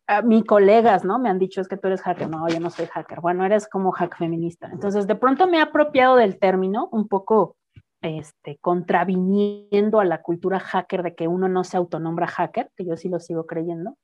a 0.10 0.24
mis 0.24 0.44
colegas, 0.44 1.06
¿no? 1.06 1.20
Me 1.20 1.30
han 1.30 1.38
dicho, 1.38 1.62
es 1.62 1.68
que 1.68 1.78
tú 1.78 1.88
eres 1.88 2.02
hacker, 2.02 2.28
no, 2.28 2.50
yo 2.50 2.60
no 2.60 2.72
soy 2.72 2.88
hacker, 2.88 3.22
bueno, 3.22 3.46
eres 3.46 3.70
como 3.70 3.92
hack 3.92 4.18
feminista. 4.18 4.68
Entonces, 4.74 5.06
de 5.06 5.14
pronto 5.14 5.46
me 5.46 5.58
he 5.58 5.62
apropiado 5.62 6.16
del 6.16 6.40
término, 6.40 6.90
un 6.92 7.08
poco 7.08 7.58
este, 8.02 8.58
contraviniendo 8.60 10.00
a 10.00 10.06
la 10.06 10.24
cultura 10.24 10.60
hacker 10.60 11.04
de 11.04 11.14
que 11.14 11.28
uno 11.28 11.48
no 11.48 11.64
se 11.64 11.78
autonombra 11.78 12.26
hacker, 12.26 12.72
que 12.76 12.86
yo 12.86 12.98
sí 12.98 13.08
lo 13.08 13.20
sigo 13.20 13.46
creyendo. 13.46 13.98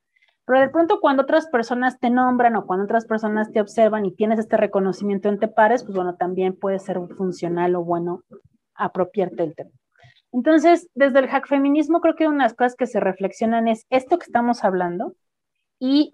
Pero 0.44 0.60
de 0.60 0.68
pronto 0.68 1.00
cuando 1.00 1.24
otras 1.24 1.48
personas 1.48 1.98
te 1.98 2.08
nombran 2.08 2.54
o 2.54 2.66
cuando 2.66 2.84
otras 2.84 3.04
personas 3.04 3.50
te 3.50 3.60
observan 3.60 4.06
y 4.06 4.12
tienes 4.12 4.38
este 4.38 4.56
reconocimiento 4.56 5.28
entre 5.28 5.48
pares, 5.48 5.82
pues 5.82 5.96
bueno, 5.96 6.14
también 6.14 6.54
puede 6.54 6.78
ser 6.78 7.00
funcional 7.16 7.74
o 7.74 7.82
bueno 7.82 8.22
apropiarte 8.76 9.42
del 9.42 9.56
tema. 9.56 9.70
Entonces, 10.30 10.88
desde 10.94 11.18
el 11.18 11.26
hack 11.26 11.48
feminismo 11.48 12.00
creo 12.00 12.14
que 12.14 12.28
una 12.28 12.44
de 12.44 12.50
las 12.50 12.54
cosas 12.54 12.76
que 12.76 12.86
se 12.86 13.00
reflexionan 13.00 13.66
es 13.66 13.86
esto 13.90 14.18
que 14.18 14.26
estamos 14.26 14.62
hablando 14.62 15.16
y 15.78 16.10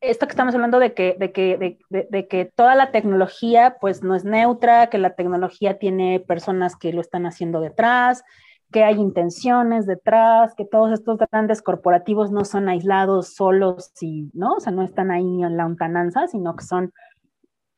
esto 0.00 0.26
que 0.26 0.30
estamos 0.30 0.54
hablando 0.54 0.78
de 0.78 0.94
que, 0.94 1.16
de 1.18 1.32
que, 1.32 1.78
de, 1.90 2.28
que 2.28 2.44
toda 2.46 2.74
la 2.74 2.90
tecnología 2.90 3.76
pues 3.80 4.02
no 4.02 4.14
es 4.14 4.24
neutra, 4.24 4.88
que 4.88 4.98
la 4.98 5.14
tecnología 5.14 5.78
tiene 5.78 6.20
personas 6.20 6.76
que 6.76 6.92
lo 6.92 7.02
están 7.02 7.26
haciendo 7.26 7.60
detrás, 7.60 8.24
que 8.72 8.82
hay 8.82 8.94
intenciones 8.94 9.86
detrás, 9.86 10.54
que 10.56 10.64
todos 10.64 10.92
estos 10.92 11.18
grandes 11.30 11.60
corporativos 11.60 12.30
no 12.30 12.44
son 12.44 12.68
aislados 12.68 13.34
solos 13.34 13.92
y, 14.00 14.30
¿no? 14.32 14.54
O 14.54 14.60
sea, 14.60 14.72
no 14.72 14.82
están 14.82 15.10
ahí 15.10 15.42
en 15.42 15.56
la 15.56 15.66
ontananza, 15.66 16.28
sino 16.28 16.56
que 16.56 16.64
son 16.64 16.92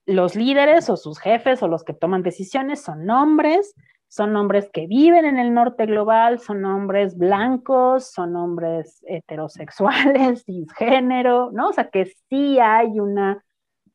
los 0.07 0.37
líderes 0.37 0.91
o 0.91 0.97
sus 0.97 1.19
jefes 1.19 1.63
o 1.63 1.69
los 1.69 1.83
que 1.83 1.95
toman 1.95 2.23
decisiones, 2.23 2.83
son 2.83 3.09
hombres, 3.11 3.75
son 4.13 4.37
hombres 4.37 4.69
que 4.71 4.87
viven 4.87 5.25
en 5.25 5.39
el 5.39 5.55
norte 5.55 5.87
global, 5.87 6.39
son 6.39 6.67
hombres 6.67 7.17
blancos, 7.17 8.13
son 8.13 8.37
hombres 8.37 9.03
heterosexuales, 9.07 10.45
cisgénero, 10.45 11.51
¿no? 11.51 11.71
O 11.71 11.73
sea 11.73 11.89
que 11.89 12.13
sí 12.29 12.59
hay 12.59 13.01
una 13.01 13.43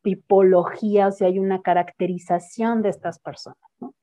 tipología, 0.02 1.10
o 1.10 1.12
sea, 1.12 1.28
hay 1.28 1.38
una 1.38 1.62
caracterización 1.62 2.82
de 2.82 2.90
estas 2.90 3.20
personas, 3.20 3.60
¿no? 3.80 3.94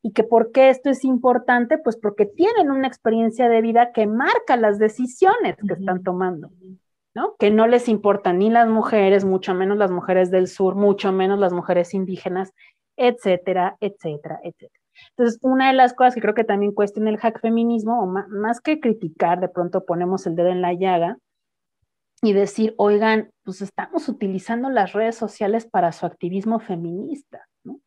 Y 0.00 0.12
que 0.12 0.22
por 0.22 0.52
qué 0.52 0.68
esto 0.68 0.90
es 0.90 1.04
importante, 1.04 1.76
pues 1.76 1.96
porque 1.96 2.26
tienen 2.26 2.70
una 2.70 2.86
experiencia 2.86 3.48
de 3.48 3.60
vida 3.60 3.90
que 3.90 4.06
marca 4.06 4.56
las 4.56 4.78
decisiones 4.78 5.56
que 5.56 5.74
están 5.74 6.04
tomando, 6.04 6.52
¿no? 7.16 7.34
Que 7.36 7.50
no 7.50 7.66
les 7.66 7.88
importan 7.88 8.38
ni 8.38 8.48
las 8.48 8.68
mujeres, 8.68 9.24
mucho 9.24 9.54
menos 9.54 9.76
las 9.76 9.90
mujeres 9.90 10.30
del 10.30 10.46
sur, 10.46 10.76
mucho 10.76 11.10
menos 11.10 11.40
las 11.40 11.52
mujeres 11.52 11.94
indígenas, 11.94 12.52
etcétera, 12.96 13.76
etcétera, 13.80 14.38
etcétera. 14.44 14.83
Entonces, 15.10 15.38
una 15.42 15.68
de 15.68 15.74
las 15.74 15.94
cosas 15.94 16.14
que 16.14 16.20
creo 16.20 16.34
que 16.34 16.44
también 16.44 16.72
cuestiona 16.72 17.10
el 17.10 17.18
hack 17.18 17.40
feminismo, 17.40 18.02
o 18.02 18.06
más, 18.06 18.60
que 18.60 18.80
criticar, 18.80 19.40
de 19.40 19.48
pronto 19.48 19.84
ponemos 19.84 20.26
el 20.26 20.36
dedo 20.36 20.48
en 20.48 20.62
la 20.62 20.72
llaga 20.72 21.18
y 22.22 22.32
decir, 22.32 22.74
oigan, 22.78 23.30
pues 23.42 23.60
estamos 23.60 24.08
utilizando 24.08 24.70
las 24.70 24.92
redes 24.92 25.16
sociales 25.16 25.66
para 25.66 25.92
su 25.92 26.06
activismo 26.06 26.58
feminista, 26.58 27.46
¿no? 27.64 27.80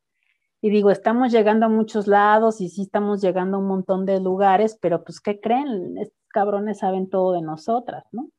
Y 0.61 0.69
digo, 0.69 0.91
estamos 0.91 1.31
llegando 1.31 1.65
a 1.65 1.69
muchos 1.69 2.07
lados 2.07 2.61
y 2.61 2.69
sí 2.69 2.83
estamos 2.83 3.21
llegando 3.21 3.57
a 3.57 3.59
un 3.59 3.67
montón 3.67 4.05
de 4.05 4.19
lugares, 4.19 4.77
pero 4.81 5.03
pues, 5.03 5.19
¿qué 5.19 5.39
creen? 5.39 5.97
Estos 5.97 6.17
cabrones 6.29 6.79
saben 6.79 7.09
todo 7.09 7.33
de 7.33 7.41
nosotras, 7.41 8.05
¿no? 8.11 8.29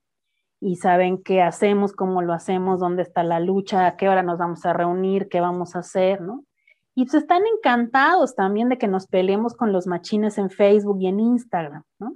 Y 0.61 0.77
saben 0.77 1.23
qué 1.23 1.43
hacemos, 1.43 1.93
cómo 1.93 2.23
lo 2.23 2.33
hacemos, 2.33 2.81
dónde 2.81 3.03
está 3.03 3.23
la 3.23 3.41
lucha, 3.41 3.87
a 3.87 3.97
qué 3.97 4.09
hora 4.09 4.23
nos 4.23 4.39
vamos 4.39 4.67
a 4.67 4.73
reunir, 4.73 5.29
qué 5.29 5.41
vamos 5.41 5.77
a 5.77 5.81
hacer, 5.81 6.21
¿no? 6.21 6.45
Y 6.99 7.05
pues 7.05 7.15
están 7.15 7.45
encantados 7.47 8.35
también 8.35 8.69
de 8.69 8.77
que 8.77 8.89
nos 8.89 9.07
peleemos 9.07 9.55
con 9.55 9.73
los 9.73 9.87
machines 9.87 10.37
en 10.37 10.51
Facebook 10.51 10.99
y 11.01 11.07
en 11.07 11.21
Instagram, 11.21 11.85
¿no? 12.01 12.13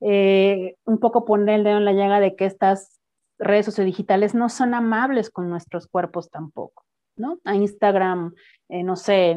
Eh, 0.00 0.74
un 0.86 0.98
poco 0.98 1.24
poner 1.24 1.60
el 1.60 1.62
dedo 1.62 1.76
en 1.76 1.84
la 1.84 1.92
llaga 1.92 2.18
de 2.18 2.34
que 2.34 2.46
estas 2.46 2.98
redes 3.38 3.66
sociodigitales 3.66 4.34
no 4.34 4.48
son 4.48 4.74
amables 4.74 5.30
con 5.30 5.48
nuestros 5.48 5.86
cuerpos 5.86 6.30
tampoco, 6.30 6.82
¿no? 7.14 7.38
A 7.44 7.54
Instagram, 7.54 8.34
eh, 8.70 8.82
no 8.82 8.96
sé, 8.96 9.36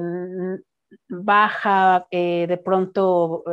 baja, 1.07 2.07
eh, 2.09 2.47
de 2.47 2.57
pronto, 2.57 3.43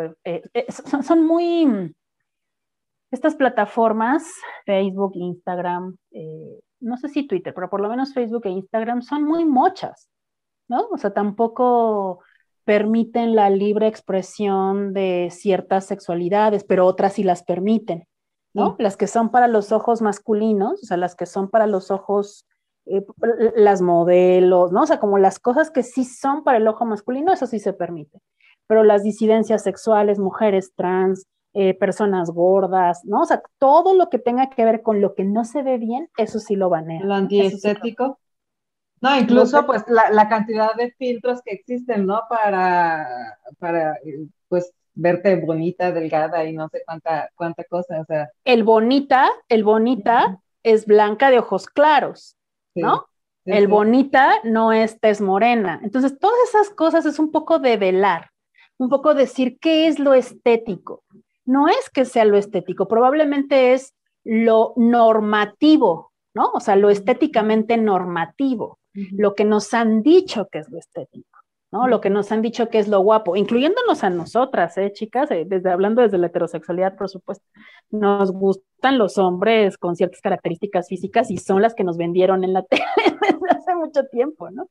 son, 0.70 1.02
son, 1.02 1.26
muy, 1.26 1.94
estas 3.10 3.34
plataformas, 3.34 4.32
Facebook, 4.64 5.12
Instagram, 5.14 5.94
no 6.80 6.96
sé 6.96 7.10
si 7.10 7.26
Twitter, 7.26 7.52
pero 7.52 7.68
por 7.68 7.82
lo 7.82 7.90
menos 7.90 8.14
Facebook 8.14 8.46
e 8.46 8.48
Instagram 8.48 9.02
son 9.02 9.24
muy 9.24 9.44
mochas, 9.44 10.08
¿no? 10.68 10.88
O 10.90 10.98
sea, 10.98 11.12
tampoco 11.12 12.20
permiten 12.64 13.36
la 13.36 13.48
libre 13.48 13.86
expresión 13.86 14.92
de 14.92 15.28
ciertas 15.30 15.86
sexualidades, 15.86 16.64
pero 16.64 16.84
otras 16.84 17.12
sí 17.14 17.22
las 17.22 17.44
permiten, 17.44 18.08
¿no? 18.54 18.74
Las 18.78 18.96
que 18.96 19.06
son 19.06 19.30
para 19.30 19.46
los 19.46 19.70
ojos 19.70 20.02
masculinos, 20.02 20.82
o 20.82 20.86
sea, 20.86 20.96
las 20.96 21.14
que 21.14 21.26
son 21.26 21.48
para 21.48 21.68
los 21.68 21.92
ojos, 21.92 22.44
eh, 22.86 23.06
las 23.54 23.82
modelos, 23.82 24.72
¿no? 24.72 24.82
O 24.82 24.86
sea, 24.86 24.98
como 24.98 25.18
las 25.18 25.38
cosas 25.38 25.70
que 25.70 25.84
sí 25.84 26.04
son 26.04 26.42
para 26.42 26.58
el 26.58 26.66
ojo 26.66 26.84
masculino, 26.84 27.32
eso 27.32 27.46
sí 27.46 27.60
se 27.60 27.72
permite. 27.72 28.18
Pero 28.66 28.82
las 28.82 29.04
disidencias 29.04 29.62
sexuales, 29.62 30.18
mujeres 30.18 30.72
trans, 30.74 31.26
eh, 31.58 31.72
personas 31.72 32.30
gordas, 32.30 33.04
¿no? 33.04 33.22
O 33.22 33.24
sea, 33.26 33.42
todo 33.58 33.94
lo 33.94 34.10
que 34.10 34.18
tenga 34.18 34.50
que 34.50 34.64
ver 34.64 34.82
con 34.82 35.00
lo 35.00 35.14
que 35.14 35.24
no 35.24 35.44
se 35.44 35.62
ve 35.62 35.78
bien, 35.78 36.10
eso 36.18 36.40
sí 36.40 36.56
lo 36.56 36.68
banean. 36.68 37.06
Lo 37.06 37.14
antiestético. 37.14 38.18
No, 39.00 39.18
incluso 39.18 39.66
pues 39.66 39.84
la, 39.88 40.28
cantidad 40.28 40.74
de 40.74 40.90
filtros 40.92 41.42
que 41.42 41.52
existen, 41.52 42.06
¿no? 42.06 42.22
Para, 42.28 43.38
para 43.58 43.92
eh, 44.04 44.26
pues 44.48 44.72
verte 44.94 45.36
bonita, 45.36 45.92
delgada 45.92 46.44
y 46.44 46.54
no 46.54 46.68
sé 46.68 46.82
cuánta, 46.84 47.30
cuánta 47.34 47.64
cosa, 47.64 48.00
o 48.00 48.04
sea. 48.06 48.30
El 48.44 48.64
bonita, 48.64 49.28
el 49.48 49.64
bonita 49.64 50.40
es 50.62 50.86
blanca 50.86 51.30
de 51.30 51.38
ojos 51.38 51.66
claros, 51.66 52.36
¿no? 52.74 53.06
el 53.44 53.68
bonita 53.68 54.40
no 54.42 54.72
es 54.72 54.98
tez 54.98 55.20
morena. 55.20 55.78
Entonces, 55.84 56.18
todas 56.18 56.36
esas 56.48 56.70
cosas 56.70 57.06
es 57.06 57.20
un 57.20 57.30
poco 57.30 57.60
de 57.60 57.76
velar, 57.76 58.30
un 58.76 58.88
poco 58.88 59.14
decir 59.14 59.58
qué 59.60 59.86
es 59.86 60.00
lo 60.00 60.14
estético. 60.14 61.04
No 61.44 61.68
es 61.68 61.88
que 61.90 62.04
sea 62.04 62.24
lo 62.24 62.36
estético, 62.36 62.88
probablemente 62.88 63.72
es 63.72 63.94
lo 64.24 64.72
normativo, 64.74 66.10
¿no? 66.34 66.50
O 66.54 66.60
sea, 66.60 66.74
lo 66.74 66.90
estéticamente 66.90 67.76
normativo 67.76 68.80
lo 69.12 69.34
que 69.34 69.44
nos 69.44 69.74
han 69.74 70.02
dicho 70.02 70.48
que 70.50 70.58
es 70.58 70.70
lo 70.70 70.78
estético. 70.78 71.36
¿no? 71.72 71.88
Lo 71.88 72.00
que 72.00 72.10
nos 72.10 72.30
han 72.32 72.42
dicho 72.42 72.68
que 72.68 72.78
es 72.78 72.88
lo 72.88 73.00
guapo, 73.00 73.36
incluyéndonos 73.36 74.04
a 74.04 74.10
nosotras, 74.10 74.76
¿eh, 74.78 74.92
chicas? 74.92 75.30
Eh, 75.30 75.44
desde, 75.46 75.70
hablando 75.70 76.02
desde 76.02 76.18
la 76.18 76.28
heterosexualidad, 76.28 76.96
por 76.96 77.08
supuesto. 77.08 77.44
Nos 77.90 78.32
gustan 78.32 78.98
los 78.98 79.18
hombres 79.18 79.76
con 79.76 79.96
ciertas 79.96 80.20
características 80.20 80.88
físicas 80.88 81.30
y 81.30 81.38
son 81.38 81.62
las 81.62 81.74
que 81.74 81.84
nos 81.84 81.96
vendieron 81.96 82.44
en 82.44 82.52
la 82.52 82.62
tele 82.70 82.84
desde 83.20 83.48
hace 83.50 83.74
mucho 83.74 84.04
tiempo, 84.06 84.50
¿no? 84.50 84.68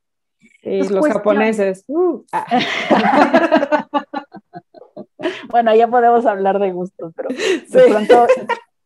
Sí, 0.62 0.88
los 0.88 1.06
japoneses. 1.06 1.84
Uh, 1.86 2.24
ah. 2.32 2.46
bueno, 5.48 5.74
ya 5.74 5.88
podemos 5.88 6.26
hablar 6.26 6.58
de 6.58 6.72
gustos, 6.72 7.12
pero 7.14 7.28
de 7.28 7.88
pronto 7.88 8.26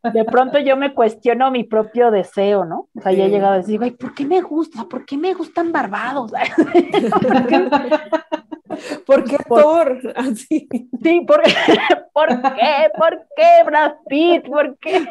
de 0.03 0.25
pronto 0.25 0.59
yo 0.59 0.77
me 0.77 0.95
cuestiono 0.95 1.51
mi 1.51 1.65
propio 1.65 2.11
deseo, 2.11 2.65
¿no? 2.65 2.89
O 2.95 3.01
sea, 3.01 3.13
ya 3.13 3.27
he 3.27 3.31
llegado 3.31 3.53
a 3.55 3.59
decir, 3.59 3.79
ay, 3.83 3.91
¿por 3.93 4.15
qué 4.15 4.25
me 4.25 4.41
gusta? 4.41 4.85
¿Por 4.85 5.05
qué 5.05 5.19
me 5.19 5.35
gustan 5.35 5.73
barbados? 5.73 6.33
¿Por 9.07 9.25
qué 9.25 9.37
Thor? 9.47 10.01
Así. 10.17 10.67
Sí, 11.03 11.21
¿por, 11.27 11.43
¿por 12.13 12.29
qué? 12.29 12.91
¿Por 12.97 13.27
qué 13.37 13.63
Brad 13.67 13.93
Pitt? 14.09 14.47
¿Por 14.47 14.79
qué? 14.79 15.07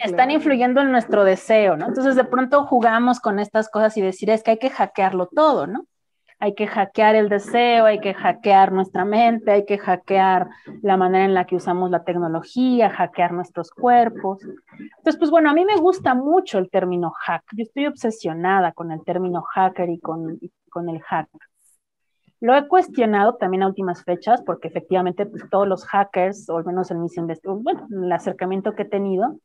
Están 0.00 0.30
influyendo 0.30 0.80
en 0.80 0.92
nuestro 0.92 1.24
deseo, 1.24 1.76
¿no? 1.76 1.88
Entonces 1.88 2.16
de 2.16 2.24
pronto 2.24 2.64
jugamos 2.64 3.20
con 3.20 3.38
estas 3.38 3.68
cosas 3.68 3.96
y 3.96 4.02
decir, 4.02 4.30
es 4.30 4.42
que 4.42 4.52
hay 4.52 4.58
que 4.58 4.70
hackearlo 4.70 5.26
todo, 5.26 5.66
¿no? 5.66 5.86
Hay 6.40 6.54
que 6.54 6.66
hackear 6.66 7.16
el 7.16 7.28
deseo, 7.28 7.86
hay 7.86 7.98
que 8.00 8.14
hackear 8.14 8.72
nuestra 8.72 9.04
mente, 9.04 9.50
hay 9.50 9.64
que 9.64 9.78
hackear 9.78 10.48
la 10.82 10.96
manera 10.96 11.24
en 11.24 11.34
la 11.34 11.46
que 11.46 11.56
usamos 11.56 11.90
la 11.90 12.04
tecnología, 12.04 12.90
hackear 12.90 13.32
nuestros 13.32 13.70
cuerpos. 13.70 14.38
Entonces, 14.78 15.16
pues 15.18 15.30
bueno, 15.30 15.50
a 15.50 15.54
mí 15.54 15.64
me 15.64 15.76
gusta 15.76 16.14
mucho 16.14 16.58
el 16.58 16.70
término 16.70 17.10
hack. 17.10 17.42
Yo 17.52 17.64
estoy 17.64 17.86
obsesionada 17.86 18.72
con 18.72 18.92
el 18.92 19.02
término 19.04 19.42
hacker 19.42 19.90
y 19.90 19.98
con, 19.98 20.38
con 20.70 20.88
el 20.88 21.00
hack. 21.02 21.28
Lo 22.40 22.54
he 22.54 22.68
cuestionado 22.68 23.34
también 23.34 23.64
a 23.64 23.66
últimas 23.66 24.04
fechas 24.04 24.40
porque 24.42 24.68
efectivamente 24.68 25.26
pues, 25.26 25.42
todos 25.50 25.66
los 25.66 25.84
hackers, 25.86 26.48
o 26.48 26.58
al 26.58 26.64
menos 26.64 26.88
en 26.92 27.02
mis 27.02 27.16
bueno, 27.44 27.88
el 27.90 28.12
acercamiento 28.12 28.76
que 28.76 28.82
he 28.82 28.88
tenido, 28.88 29.36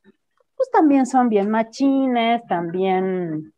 pues 0.55 0.69
también 0.71 1.07
son 1.07 1.29
bien 1.29 1.49
machines, 1.49 2.45
también 2.47 3.51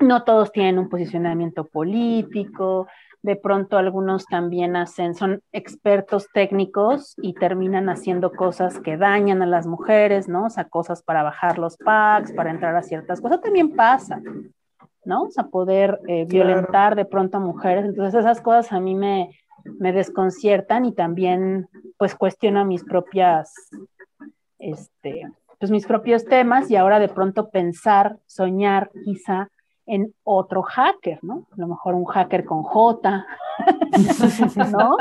no 0.00 0.24
todos 0.24 0.52
tienen 0.52 0.78
un 0.78 0.88
posicionamiento 0.88 1.64
político, 1.64 2.88
de 3.22 3.36
pronto 3.36 3.76
algunos 3.76 4.26
también 4.26 4.76
hacen, 4.76 5.14
son 5.14 5.42
expertos 5.52 6.28
técnicos 6.32 7.14
y 7.20 7.34
terminan 7.34 7.88
haciendo 7.88 8.32
cosas 8.32 8.78
que 8.80 8.96
dañan 8.96 9.42
a 9.42 9.46
las 9.46 9.66
mujeres, 9.66 10.28
¿no? 10.28 10.46
O 10.46 10.50
sea, 10.50 10.64
cosas 10.64 11.02
para 11.02 11.22
bajar 11.22 11.58
los 11.58 11.76
packs, 11.76 12.32
para 12.32 12.50
entrar 12.50 12.76
a 12.76 12.82
ciertas 12.82 13.20
cosas, 13.20 13.40
también 13.40 13.74
pasa, 13.74 14.20
¿no? 15.04 15.24
O 15.24 15.30
sea, 15.30 15.44
poder 15.44 15.98
eh, 16.06 16.26
violentar 16.28 16.94
de 16.94 17.04
pronto 17.04 17.38
a 17.38 17.40
mujeres. 17.40 17.84
Entonces 17.84 18.20
esas 18.20 18.40
cosas 18.40 18.72
a 18.72 18.80
mí 18.80 18.94
me, 18.94 19.30
me 19.78 19.92
desconciertan 19.92 20.84
y 20.84 20.92
también 20.92 21.68
pues 21.96 22.14
cuestiono 22.14 22.64
mis 22.64 22.84
propias, 22.84 23.52
este, 24.60 25.28
pues 25.58 25.72
mis 25.72 25.86
propios 25.86 26.24
temas 26.24 26.70
y 26.70 26.76
ahora 26.76 27.00
de 27.00 27.08
pronto 27.08 27.50
pensar, 27.50 28.18
soñar 28.26 28.90
quizá 29.04 29.50
en 29.88 30.14
otro 30.22 30.62
hacker, 30.62 31.18
¿no? 31.22 31.46
A 31.52 31.56
lo 31.56 31.68
mejor 31.68 31.94
un 31.94 32.04
hacker 32.04 32.44
con 32.44 32.62
J, 32.62 33.26
¿no? 34.70 34.96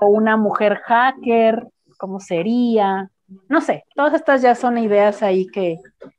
O 0.00 0.06
una 0.08 0.36
mujer 0.36 0.76
hacker, 0.84 1.66
¿cómo 1.98 2.20
sería? 2.20 3.10
No 3.48 3.60
sé, 3.60 3.84
todas 3.94 4.14
estas 4.14 4.42
ya 4.42 4.54
son 4.54 4.78
ideas 4.78 5.22
ahí 5.22 5.46
que... 5.46 5.78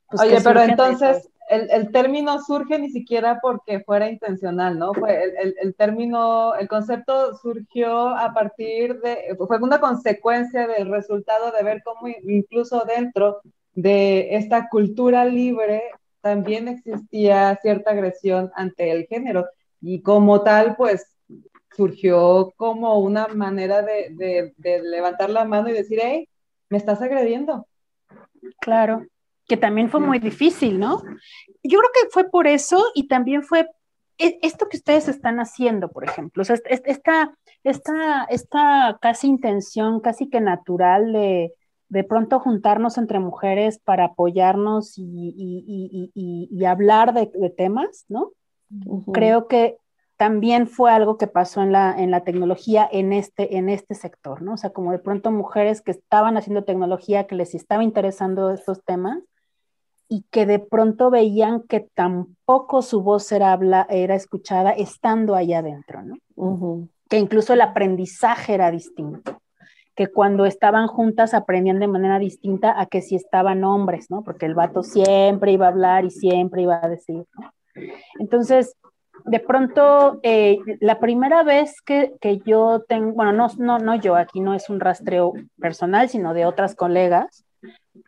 Pues, 0.10 0.22
Oye, 0.22 0.40
pero 0.44 0.62
entonces 0.62 1.30
el, 1.50 1.92
término 1.92 2.42
surge 2.42 2.80
ni 2.80 2.90
siquiera 2.90 3.40
porque 3.42 3.80
fuera 3.82 4.10
intencional, 4.10 4.78
¿no? 4.78 4.94
Fue 4.94 5.24
el, 5.24 5.56
el, 5.62 5.76
término, 5.76 6.56
el 6.56 6.68
concepto 6.68 7.36
surgió 7.36 8.10
a 8.10 8.34
partir 8.34 9.00
de, 9.02 9.36
fue 9.38 9.58
una 9.60 9.80
consecuencia 9.80 10.68
del 10.68 10.90
resultado 10.90 11.52
de 11.52 11.64
ver 11.64 11.82
cómo 11.84 12.08
incluso 12.08 12.84
dentro 12.86 13.42
de 13.74 14.36
esta 14.36 14.68
cultura 14.70 15.26
libre 15.26 15.84
también 16.22 16.68
existía 16.68 17.58
cierta 17.62 17.92
agresión 17.92 18.52
ante 18.56 18.92
el 18.92 19.08
género 19.08 19.46
y 19.82 20.02
como 20.02 20.42
tal, 20.44 20.76
pues 20.76 21.06
surgió 21.76 22.54
como 22.58 23.00
una 23.00 23.28
manera 23.28 23.84
de, 23.84 24.54
levantar 24.84 25.30
la 25.30 25.46
mano 25.46 25.70
y 25.70 25.74
decir, 25.74 26.00
hey, 26.02 26.28
me 26.70 26.78
estás 26.78 27.02
agrediendo. 27.02 27.68
Claro, 28.60 29.06
que 29.48 29.58
también 29.58 29.90
fue 29.90 30.00
muy 30.00 30.20
difícil, 30.20 30.80
¿no? 30.80 31.02
Yo 31.64 31.80
creo 31.80 31.92
que 31.94 32.10
fue 32.10 32.30
por 32.30 32.48
eso 32.48 32.84
y 32.96 33.08
también 33.08 33.44
fue 33.44 33.70
e, 34.18 34.40
esto 34.42 34.68
que 34.68 34.78
ustedes 34.78 35.08
están 35.08 35.40
haciendo, 35.40 35.90
por 35.90 36.04
ejemplo, 36.04 36.42
o 36.42 36.46
sea, 36.46 36.58
esta, 36.66 37.38
esta, 37.64 38.24
esta 38.30 38.98
casi 39.00 39.28
intención, 39.28 40.00
casi 40.00 40.30
que 40.30 40.42
natural 40.42 41.14
de, 41.14 41.54
de 41.90 42.04
pronto 42.04 42.40
juntarnos 42.40 42.98
entre 42.98 43.20
mujeres 43.20 43.80
para 43.80 44.06
apoyarnos 44.06 44.94
y, 44.98 46.66
hablar 46.66 47.14
de, 47.14 47.50
temas, 47.56 48.06
¿no? 48.10 48.32
Creo 49.14 49.48
que 49.48 49.78
también 50.18 50.68
fue 50.68 50.92
algo 50.92 51.18
que 51.18 51.28
pasó 51.28 51.62
en 51.62 51.72
la, 51.72 51.96
en 51.98 52.12
la 52.12 52.24
tecnología 52.24 52.88
en 52.92 53.14
este, 53.14 53.58
en 53.58 53.70
este 53.70 53.96
sector, 53.96 54.42
¿no? 54.42 54.54
O 54.54 54.58
sea, 54.58 54.72
como 54.72 54.92
de 54.92 55.00
pronto 55.00 55.32
mujeres 55.32 55.82
que 55.82 55.92
estaban 55.92 56.38
haciendo 56.38 56.64
tecnología, 56.64 57.28
que 57.28 57.36
les 57.36 57.56
estaba 57.56 57.84
interesando 57.84 58.52
estos 58.52 58.84
temas 58.84 59.20
y 60.10 60.26
que 60.32 60.46
de 60.46 60.60
pronto 60.60 61.10
veían 61.10 61.62
que 61.62 61.82
tampoco 61.94 62.82
su 62.82 63.02
voz 63.04 63.32
era, 63.32 63.52
habla, 63.52 63.86
era 63.90 64.16
escuchada 64.16 64.72
estando 64.72 65.36
allá 65.36 65.60
adentro, 65.60 66.02
¿no? 66.02 66.16
Que 67.10 67.20
incluso 67.20 67.54
el 67.54 67.62
aprendizaje 67.62 68.56
era 68.56 68.72
distinto 68.72 69.40
que 69.98 70.08
cuando 70.08 70.46
estaban 70.46 70.86
juntas 70.88 71.34
aprendían 71.34 71.80
de 71.80 71.88
manera 71.88 72.20
distinta 72.20 72.80
a 72.80 72.86
que 72.86 73.02
si 73.02 73.16
estaban 73.16 73.64
hombres, 73.64 74.12
¿no? 74.12 74.24
Porque 74.24 74.46
el 74.46 74.54
vato 74.54 74.84
siempre 74.84 75.52
iba 75.52 75.66
a 75.66 75.70
hablar 75.70 76.06
y 76.06 76.12
siempre 76.12 76.62
iba 76.62 76.80
a 76.82 76.88
decir. 76.88 77.26
Entonces, 78.20 78.76
de 79.26 79.40
pronto, 79.40 80.20
eh, 80.22 80.60
la 80.80 81.00
primera 81.00 81.42
vez 81.42 81.82
que, 81.82 82.14
que, 82.22 82.38
yo 82.46 82.84
tengo, 82.88 83.14
bueno, 83.14 83.34
no, 83.34 83.48
no, 83.58 83.80
no 83.80 83.96
yo, 83.96 84.16
aquí 84.16 84.40
no 84.40 84.54
es 84.54 84.70
un 84.70 84.80
rastreo 84.80 85.34
personal, 85.60 86.08
sino 86.10 86.36
de 86.36 86.46
otras 86.46 86.76
colegas 86.76 87.44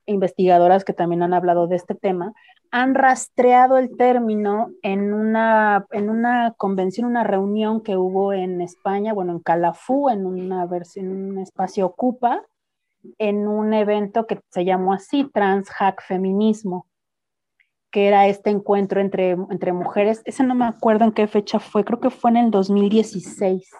investigadoras 0.06 0.86
que 0.86 0.94
también 0.94 1.24
han 1.24 1.34
hablado 1.34 1.66
de 1.66 1.76
este 1.76 1.96
tema, 1.96 2.34
han 2.72 2.94
rastreado 2.94 3.78
el 3.78 3.96
término 3.98 4.72
en 4.84 5.14
una, 5.14 5.88
en 5.92 6.10
una 6.10 6.54
convención, 6.58 7.08
una 7.08 7.24
reunión 7.24 7.82
que 7.82 7.98
hubo 7.98 8.32
en 8.34 8.62
España, 8.62 9.14
bueno, 9.14 9.34
en 9.34 9.40
Calafú, 9.40 10.10
en 10.10 10.26
una 10.26 10.66
versión, 10.66 11.08
un 11.10 11.40
espacio 11.40 11.88
Ocupa, 11.88 12.44
en 13.18 13.48
un 13.48 13.74
evento 13.74 14.28
que 14.28 14.40
se 14.50 14.66
llamó 14.66 14.94
así, 14.94 15.30
Trans 15.34 15.70
Hack 15.70 16.04
Feminismo, 16.04 16.86
que 17.92 18.08
era 18.08 18.28
este 18.28 18.52
encuentro 18.52 19.02
entre, 19.02 19.32
entre 19.32 19.74
mujeres. 19.74 20.22
Ese 20.26 20.44
no 20.44 20.54
me 20.54 20.66
acuerdo 20.66 21.06
en 21.06 21.12
qué 21.12 21.28
fecha 21.28 21.60
fue, 21.60 21.84
creo 21.84 22.00
que 22.00 22.12
fue 22.12 22.30
en 22.32 22.38
el 22.38 22.52
2016, 22.52 23.72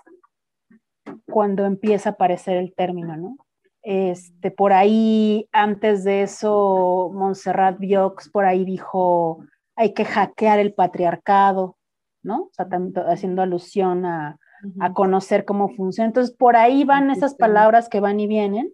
cuando 1.26 1.66
empieza 1.66 2.10
a 2.10 2.14
aparecer 2.14 2.58
el 2.58 2.74
término, 2.74 3.16
¿no? 3.18 3.38
Este, 3.92 4.52
por 4.52 4.72
ahí, 4.72 5.50
antes 5.52 6.04
de 6.04 6.22
eso, 6.22 7.10
Montserrat 7.12 7.80
Biox 7.80 8.30
por 8.30 8.46
ahí 8.46 8.64
dijo, 8.64 9.44
hay 9.76 9.96
que 9.96 10.06
hackear 10.06 10.60
el 10.60 10.76
patriarcado, 10.76 11.76
¿no? 12.22 12.44
O 12.44 12.50
sea, 12.52 12.68
haciendo 13.08 13.42
alusión 13.42 14.06
a, 14.06 14.38
conocer 14.94 15.44
cómo 15.44 15.70
funciona. 15.70 16.06
Entonces, 16.06 16.36
por 16.36 16.56
ahí 16.56 16.84
van 16.84 17.10
esas 17.10 17.34
palabras 17.34 17.90
que 17.90 18.00
van 18.00 18.20
y 18.20 18.28
vienen. 18.28 18.72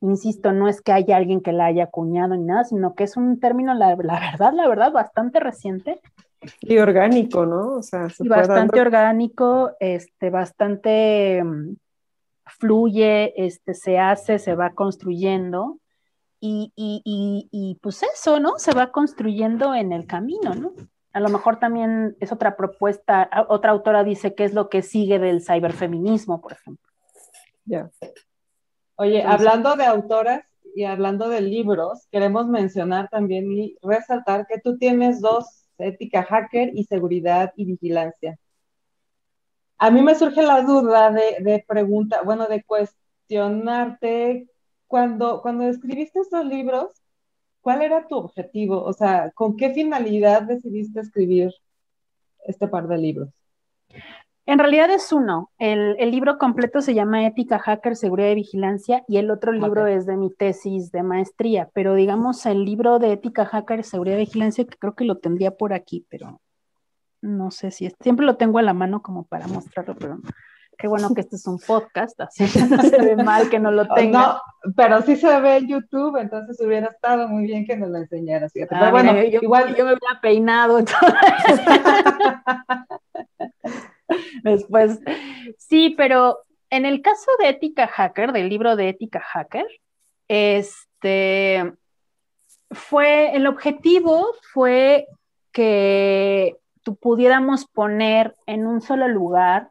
Insisto, 0.00 0.50
no 0.50 0.66
es 0.66 0.82
que 0.82 0.90
haya 0.90 1.16
alguien 1.16 1.40
que 1.40 1.52
la 1.52 1.66
haya 1.66 1.84
acuñado 1.84 2.34
ni 2.34 2.42
nada, 2.42 2.64
sino 2.64 2.96
que 2.96 3.04
es 3.04 3.16
un 3.16 3.38
término, 3.38 3.74
la, 3.74 3.94
verdad, 3.94 4.52
la 4.54 4.66
verdad, 4.66 4.90
bastante 4.90 5.38
reciente. 5.38 6.00
Y 6.62 6.78
orgánico, 6.78 7.46
¿no? 7.46 7.74
O 7.74 7.82
sea, 7.82 8.08
y 8.18 8.26
bastante 8.26 8.80
orgánico, 8.80 9.70
este, 9.78 10.30
bastante 10.30 11.44
mm, 11.44 11.76
fluye, 12.48 13.34
este, 13.36 13.74
se 13.74 13.98
hace, 13.98 14.38
se 14.38 14.54
va 14.54 14.70
construyendo 14.70 15.78
y, 16.40 16.72
y, 16.76 17.78
pues 17.82 18.02
eso, 18.02 18.38
¿no? 18.38 18.58
Se 18.58 18.72
va 18.72 18.92
construyendo 18.92 19.74
en 19.74 19.92
el 19.92 20.06
camino, 20.06 20.54
¿no? 20.54 20.72
A 21.12 21.20
lo 21.20 21.28
mejor 21.30 21.58
también 21.58 22.16
es 22.20 22.30
otra 22.30 22.56
propuesta, 22.56 23.28
otra 23.48 23.72
autora 23.72 24.04
dice 24.04 24.34
que 24.34 24.44
es 24.44 24.54
lo 24.54 24.68
que 24.68 24.82
sigue 24.82 25.18
del 25.18 25.42
ciberfeminismo, 25.42 26.40
por 26.40 26.52
ejemplo. 26.52 26.86
Ya. 27.64 27.90
Oye, 28.96 29.22
hablando 29.22 29.74
de 29.74 29.84
autoras 29.84 30.42
y 30.74 30.84
hablando 30.84 31.28
de 31.28 31.40
libros, 31.40 32.06
queremos 32.10 32.46
mencionar 32.46 33.08
también 33.08 33.50
y 33.50 33.76
resaltar 33.82 34.46
que 34.46 34.60
tú 34.60 34.78
tienes 34.78 35.20
dos, 35.20 35.66
ética 35.78 36.22
hacker 36.22 36.70
y 36.74 36.84
seguridad 36.84 37.52
y 37.56 37.64
vigilancia. 37.64 38.38
A 39.78 39.90
mí 39.90 40.02
me 40.02 40.14
surge 40.14 40.42
la 40.42 40.62
duda 40.62 41.10
de, 41.10 41.36
de 41.40 41.64
pregunta, 41.66 42.22
bueno, 42.22 42.46
de 42.46 42.62
cuestionarte, 42.64 44.48
cuando, 44.88 45.40
cuando 45.42 45.64
escribiste 45.64 46.20
estos 46.20 46.44
libros, 46.44 46.90
¿cuál 47.60 47.82
era 47.82 48.06
tu 48.08 48.16
objetivo? 48.16 48.82
O 48.82 48.92
sea, 48.92 49.30
¿con 49.32 49.56
qué 49.56 49.72
finalidad 49.72 50.42
decidiste 50.42 51.00
escribir 51.00 51.52
este 52.46 52.66
par 52.66 52.88
de 52.88 52.98
libros? 52.98 53.28
En 54.46 54.58
realidad 54.58 54.90
es 54.90 55.12
uno. 55.12 55.50
El, 55.58 55.94
libro 56.10 56.38
completo 56.38 56.80
se 56.80 56.94
llama 56.94 57.26
Ética 57.26 57.58
Hacker, 57.58 57.96
Seguridad 57.96 58.30
y 58.30 58.36
Vigilancia 58.36 59.04
y 59.06 59.18
el 59.18 59.30
otro 59.30 59.52
libro 59.52 59.86
es 59.86 60.06
de 60.06 60.16
mi 60.16 60.30
tesis 60.30 60.90
de 60.90 61.02
maestría, 61.02 61.68
pero 61.74 61.94
digamos 61.94 62.46
el 62.46 62.64
libro 62.64 62.98
de 62.98 63.12
Ética 63.12 63.44
Hacker, 63.44 63.84
Seguridad 63.84 64.16
y 64.16 64.20
Vigilancia, 64.20 64.64
que 64.64 64.78
creo 64.78 64.94
que 64.94 65.04
lo 65.04 65.18
tendría 65.18 65.50
por 65.50 65.74
aquí, 65.74 66.06
pero 66.08 66.40
no 67.20 67.50
sé 67.50 67.70
si 67.70 67.86
es, 67.86 67.94
siempre 68.00 68.26
lo 68.26 68.36
tengo 68.36 68.58
a 68.58 68.62
la 68.62 68.74
mano 68.74 69.02
como 69.02 69.24
para 69.24 69.46
mostrarlo, 69.46 69.96
pero 69.96 70.18
Qué 70.78 70.86
bueno 70.86 71.12
que 71.12 71.22
este 71.22 71.34
es 71.34 71.46
un 71.48 71.58
podcast, 71.58 72.20
así 72.20 72.44
no 72.70 72.80
se 72.82 73.02
ve 73.02 73.16
mal 73.16 73.50
que 73.50 73.58
no 73.58 73.72
lo 73.72 73.88
tenga. 73.88 74.18
No, 74.20 74.40
pero 74.76 75.02
sí 75.02 75.16
se 75.16 75.40
ve 75.40 75.56
en 75.56 75.66
YouTube, 75.66 76.16
entonces 76.18 76.56
hubiera 76.64 76.86
estado 76.86 77.26
muy 77.28 77.46
bien 77.46 77.66
que 77.66 77.76
nos 77.76 77.90
lo 77.90 77.98
enseñaras. 77.98 78.52
Ah, 78.56 78.66
pero 78.68 78.90
bueno, 78.92 79.20
igual 79.20 79.74
yo 79.74 79.84
me 79.84 79.94
hubiera 79.94 80.20
peinado. 80.22 80.78
Después, 84.44 85.00
sí, 85.58 85.94
pero 85.96 86.38
en 86.70 86.86
el 86.86 87.02
caso 87.02 87.28
de 87.40 87.48
Ética 87.48 87.88
Hacker, 87.88 88.30
del 88.32 88.48
libro 88.48 88.76
de 88.76 88.90
Ética 88.90 89.20
Hacker, 89.20 89.66
este 90.28 91.72
fue, 92.70 93.34
el 93.34 93.48
objetivo 93.48 94.28
fue 94.52 95.08
que 95.50 96.56
pudiéramos 96.96 97.66
poner 97.66 98.34
en 98.46 98.66
un 98.66 98.80
solo 98.80 99.08
lugar 99.08 99.70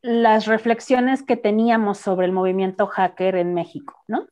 las 0.00 0.46
reflexiones 0.46 1.22
que 1.22 1.36
teníamos 1.36 1.98
sobre 1.98 2.26
el 2.26 2.32
movimiento 2.32 2.86
hacker 2.86 3.36
en 3.36 3.54
México, 3.54 4.02
¿no? 4.06 4.26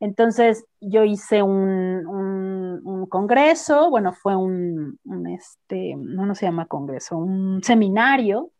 Entonces 0.00 0.64
yo 0.80 1.04
hice 1.04 1.42
un, 1.42 3.06
congreso, 3.08 3.90
bueno, 3.90 4.12
fue 4.12 4.34
un, 4.34 4.98
este, 5.28 5.94
no, 5.96 6.34
se 6.34 6.46
llama 6.46 6.66
congreso, 6.66 7.18
un 7.18 7.62
seminario 7.62 8.50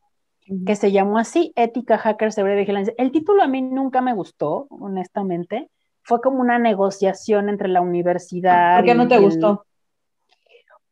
que 0.67 0.75
se 0.75 0.93
llamó 0.93 1.19
así, 1.19 1.53
Ética, 1.55 1.97
Hacker, 1.97 2.33
Seguridad 2.33 2.57
y 2.57 2.61
Vigilancia. 2.61 2.95
El 2.99 3.13
título 3.13 3.43
a 3.43 3.47
mí 3.47 3.63
nunca 3.63 4.01
me 4.01 4.13
gustó, 4.13 4.67
honestamente. 4.71 5.71
Fue 6.03 6.21
como 6.21 6.41
una 6.41 6.59
negociación 6.59 7.49
entre 7.49 7.69
la 7.69 7.81
universidad. 7.81 8.79
¿Por 8.79 8.85
qué 8.85 8.95
no 8.95 9.07
te 9.07 9.19
gustó? 9.19 9.65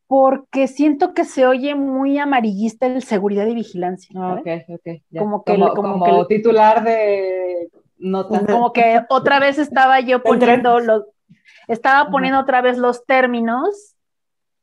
Porque 0.09 0.69
siento 0.69 1.13
que 1.13 1.25
se 1.25 1.47
oye 1.47 1.75
muy 1.75 2.19
amarillista 2.19 2.87
el 2.87 3.03
seguridad 3.03 3.47
y 3.47 3.55
vigilancia. 3.55 4.11
Ah, 4.17 4.41
ok, 4.41 4.49
ok. 4.71 5.03
Como 5.19 5.45
que 5.45 5.55
como, 5.55 5.75
como, 5.75 6.27
titular 6.27 6.83
de 6.83 7.69
notas. 7.99 8.45
Como 8.47 8.73
que 8.73 9.03
otra 9.11 9.39
vez 9.39 9.59
estaba 9.59 10.01
yo 10.01 10.23
poniendo 10.25 10.81
los, 10.81 11.05
estaba 11.69 12.11
poniendo 12.11 12.41
otra 12.41 12.63
vez 12.63 12.79
los 12.79 13.05
términos 13.05 13.95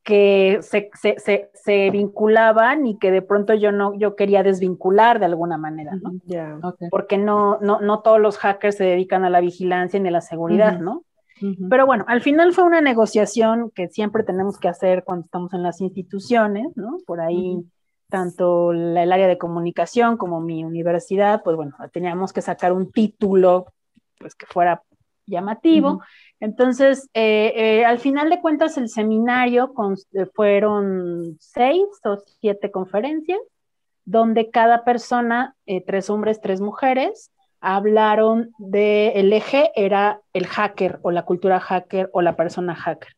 que 0.02 0.58
se, 0.62 0.90
se, 0.94 1.16
se, 1.18 1.50
se, 1.54 1.90
vinculaban 1.90 2.86
y 2.86 2.98
que 2.98 3.10
de 3.10 3.22
pronto 3.22 3.54
yo 3.54 3.72
no, 3.72 3.94
yo 3.94 4.14
quería 4.14 4.42
desvincular 4.42 5.18
de 5.20 5.26
alguna 5.26 5.58
manera, 5.58 5.92
¿no? 5.96 6.12
Porque 6.90 7.18
no, 7.18 7.58
no, 7.60 7.80
no 7.80 8.00
todos 8.02 8.20
los 8.20 8.38
hackers 8.38 8.76
se 8.76 8.84
dedican 8.84 9.24
a 9.24 9.30
la 9.30 9.40
vigilancia 9.40 9.98
ni 9.98 10.08
a 10.08 10.12
la 10.12 10.20
seguridad, 10.20 10.78
¿no? 10.78 11.02
Pero 11.68 11.86
bueno, 11.86 12.04
al 12.08 12.22
final 12.22 12.52
fue 12.52 12.64
una 12.64 12.80
negociación 12.80 13.70
que 13.74 13.88
siempre 13.88 14.24
tenemos 14.24 14.58
que 14.58 14.68
hacer 14.68 15.04
cuando 15.04 15.26
estamos 15.26 15.52
en 15.52 15.62
las 15.62 15.80
instituciones, 15.80 16.74
¿no? 16.76 16.98
Por 17.06 17.20
ahí, 17.20 17.62
tanto 18.08 18.72
el 18.72 18.96
área 19.12 19.26
de 19.26 19.38
comunicación 19.38 20.16
como 20.16 20.40
mi 20.40 20.64
universidad, 20.64 21.42
pues 21.42 21.56
bueno, 21.56 21.76
teníamos 21.92 22.32
que 22.32 22.40
sacar 22.40 22.72
un 22.72 22.90
título, 22.90 23.66
pues 24.18 24.34
que 24.34 24.46
fuera 24.46 24.82
llamativo. 25.26 26.02
Entonces, 26.40 27.08
eh, 27.14 27.52
eh, 27.56 27.84
al 27.84 27.98
final 27.98 28.30
de 28.30 28.40
cuentas, 28.40 28.76
el 28.78 28.88
seminario 28.88 29.72
eh, 30.12 30.26
fueron 30.34 31.36
seis 31.40 31.84
o 32.04 32.16
siete 32.40 32.70
conferencias, 32.70 33.40
donde 34.04 34.50
cada 34.50 34.84
persona, 34.84 35.56
tres 35.86 36.10
hombres, 36.10 36.40
tres 36.40 36.60
mujeres, 36.60 37.32
hablaron 37.60 38.52
de 38.58 39.08
el 39.16 39.32
eje 39.32 39.70
era 39.74 40.20
el 40.32 40.46
hacker 40.46 40.98
o 41.02 41.10
la 41.10 41.24
cultura 41.24 41.60
hacker 41.60 42.10
o 42.12 42.22
la 42.22 42.36
persona 42.36 42.74
hacker. 42.74 43.14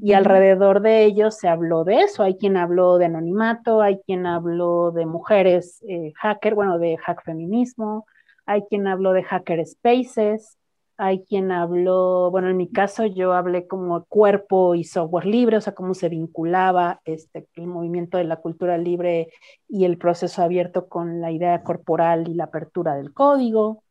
Y 0.00 0.14
alrededor 0.14 0.80
de 0.80 1.04
ellos 1.04 1.36
se 1.36 1.48
habló 1.48 1.84
de 1.84 2.00
eso. 2.00 2.22
Hay 2.22 2.36
quien 2.36 2.56
habló 2.56 2.96
de 2.96 3.06
anonimato, 3.06 3.82
hay 3.82 4.00
quien 4.06 4.26
habló 4.26 4.90
de 4.90 5.04
mujeres 5.04 5.82
eh, 5.86 6.12
hacker, 6.16 6.54
bueno, 6.54 6.78
de 6.78 6.96
hack 6.96 7.22
feminismo, 7.24 8.06
hay 8.46 8.62
quien 8.62 8.86
habló 8.86 9.12
de 9.12 9.22
hacker 9.22 9.64
spaces, 9.66 10.56
hay 11.02 11.24
quien 11.24 11.50
habló, 11.50 12.30
bueno, 12.30 12.48
en 12.48 12.56
mi 12.56 12.70
caso 12.70 13.06
yo 13.06 13.32
hablé 13.32 13.66
como 13.66 14.04
cuerpo 14.04 14.76
y 14.76 14.84
software 14.84 15.26
libre, 15.26 15.56
o 15.56 15.60
sea, 15.60 15.74
cómo 15.74 15.94
se 15.94 16.08
vinculaba 16.08 17.00
este, 17.04 17.48
el 17.56 17.66
movimiento 17.66 18.18
de 18.18 18.24
la 18.24 18.36
cultura 18.36 18.78
libre 18.78 19.32
y 19.68 19.84
el 19.84 19.98
proceso 19.98 20.42
abierto 20.42 20.86
con 20.86 21.20
la 21.20 21.32
idea 21.32 21.64
corporal 21.64 22.28
y 22.28 22.34
la 22.34 22.44
apertura 22.44 22.94
del 22.94 23.12
código. 23.12 23.82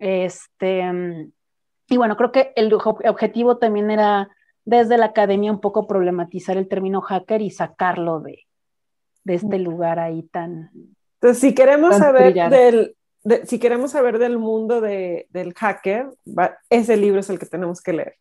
Este, 0.00 0.82
y 1.88 1.96
bueno, 1.96 2.16
creo 2.16 2.32
que 2.32 2.52
el 2.56 2.74
objetivo 2.74 3.58
también 3.58 3.92
era 3.92 4.28
desde 4.64 4.98
la 4.98 5.06
academia 5.06 5.52
un 5.52 5.60
poco 5.60 5.86
problematizar 5.86 6.56
el 6.56 6.66
término 6.66 7.02
hacker 7.02 7.40
y 7.40 7.50
sacarlo 7.50 8.18
de, 8.18 8.48
de 9.22 9.34
este 9.34 9.60
lugar 9.60 10.00
ahí 10.00 10.24
tan... 10.24 10.72
Entonces, 11.20 11.40
si 11.40 11.54
queremos 11.54 11.96
saber 11.96 12.34
del, 12.50 12.96
si 13.44 13.58
queremos 13.58 13.92
saber 13.92 14.18
del 14.18 14.38
mundo 14.38 14.80
de, 14.80 15.26
del 15.30 15.54
hacker, 15.54 16.10
ese 16.70 16.96
libro 16.96 17.20
es 17.20 17.30
el 17.30 17.38
que 17.38 17.46
tenemos 17.46 17.80
que 17.82 17.92
leer. 17.92 18.14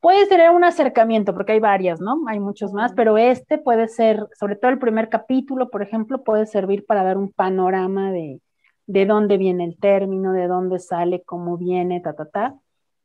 Puede 0.00 0.26
tener 0.26 0.50
un 0.50 0.64
acercamiento, 0.64 1.32
porque 1.34 1.52
hay 1.52 1.60
varias, 1.60 2.00
¿no? 2.00 2.24
Hay 2.28 2.38
muchos 2.38 2.72
más, 2.74 2.92
pero 2.92 3.16
este 3.16 3.56
puede 3.56 3.88
ser, 3.88 4.26
sobre 4.38 4.56
todo 4.56 4.70
el 4.70 4.78
primer 4.78 5.08
capítulo, 5.08 5.70
por 5.70 5.82
ejemplo, 5.82 6.22
puede 6.22 6.44
servir 6.46 6.84
para 6.84 7.02
dar 7.02 7.16
un 7.16 7.32
panorama 7.32 8.12
de, 8.12 8.40
de 8.86 9.06
dónde 9.06 9.38
viene 9.38 9.64
el 9.64 9.78
término, 9.78 10.32
de 10.32 10.46
dónde 10.46 10.78
sale, 10.78 11.22
cómo 11.24 11.56
viene, 11.56 12.00
ta, 12.00 12.14
ta, 12.14 12.26
ta. 12.26 12.54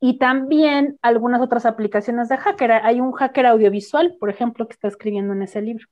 Y 0.02 0.18
también 0.18 0.98
algunas 1.02 1.41
otras 1.41 1.66
aplicaciones 1.66 2.30
de 2.30 2.38
hacker. 2.38 2.72
Hay 2.72 3.02
un 3.02 3.12
hacker 3.12 3.46
audiovisual, 3.46 4.16
por 4.20 4.30
ejemplo, 4.30 4.68
que 4.68 4.74
está 4.74 4.88
escribiendo 4.88 5.34
en 5.34 5.44
ese 5.44 5.62
libro, 5.62 5.86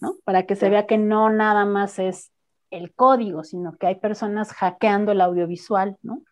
¿no? 0.00 0.16
Para 0.24 0.44
que 0.44 0.56
se 0.56 0.68
vea 0.68 0.86
que 0.86 0.98
no 0.98 1.30
nada 1.30 1.64
más 1.64 1.98
es 1.98 2.30
el 2.74 2.92
código, 2.92 3.44
sino 3.44 3.76
que 3.76 3.86
hay 3.86 3.94
personas 3.96 4.52
hackeando 4.52 5.12
el 5.12 5.20
audiovisual, 5.20 5.96
¿no? 6.02 6.22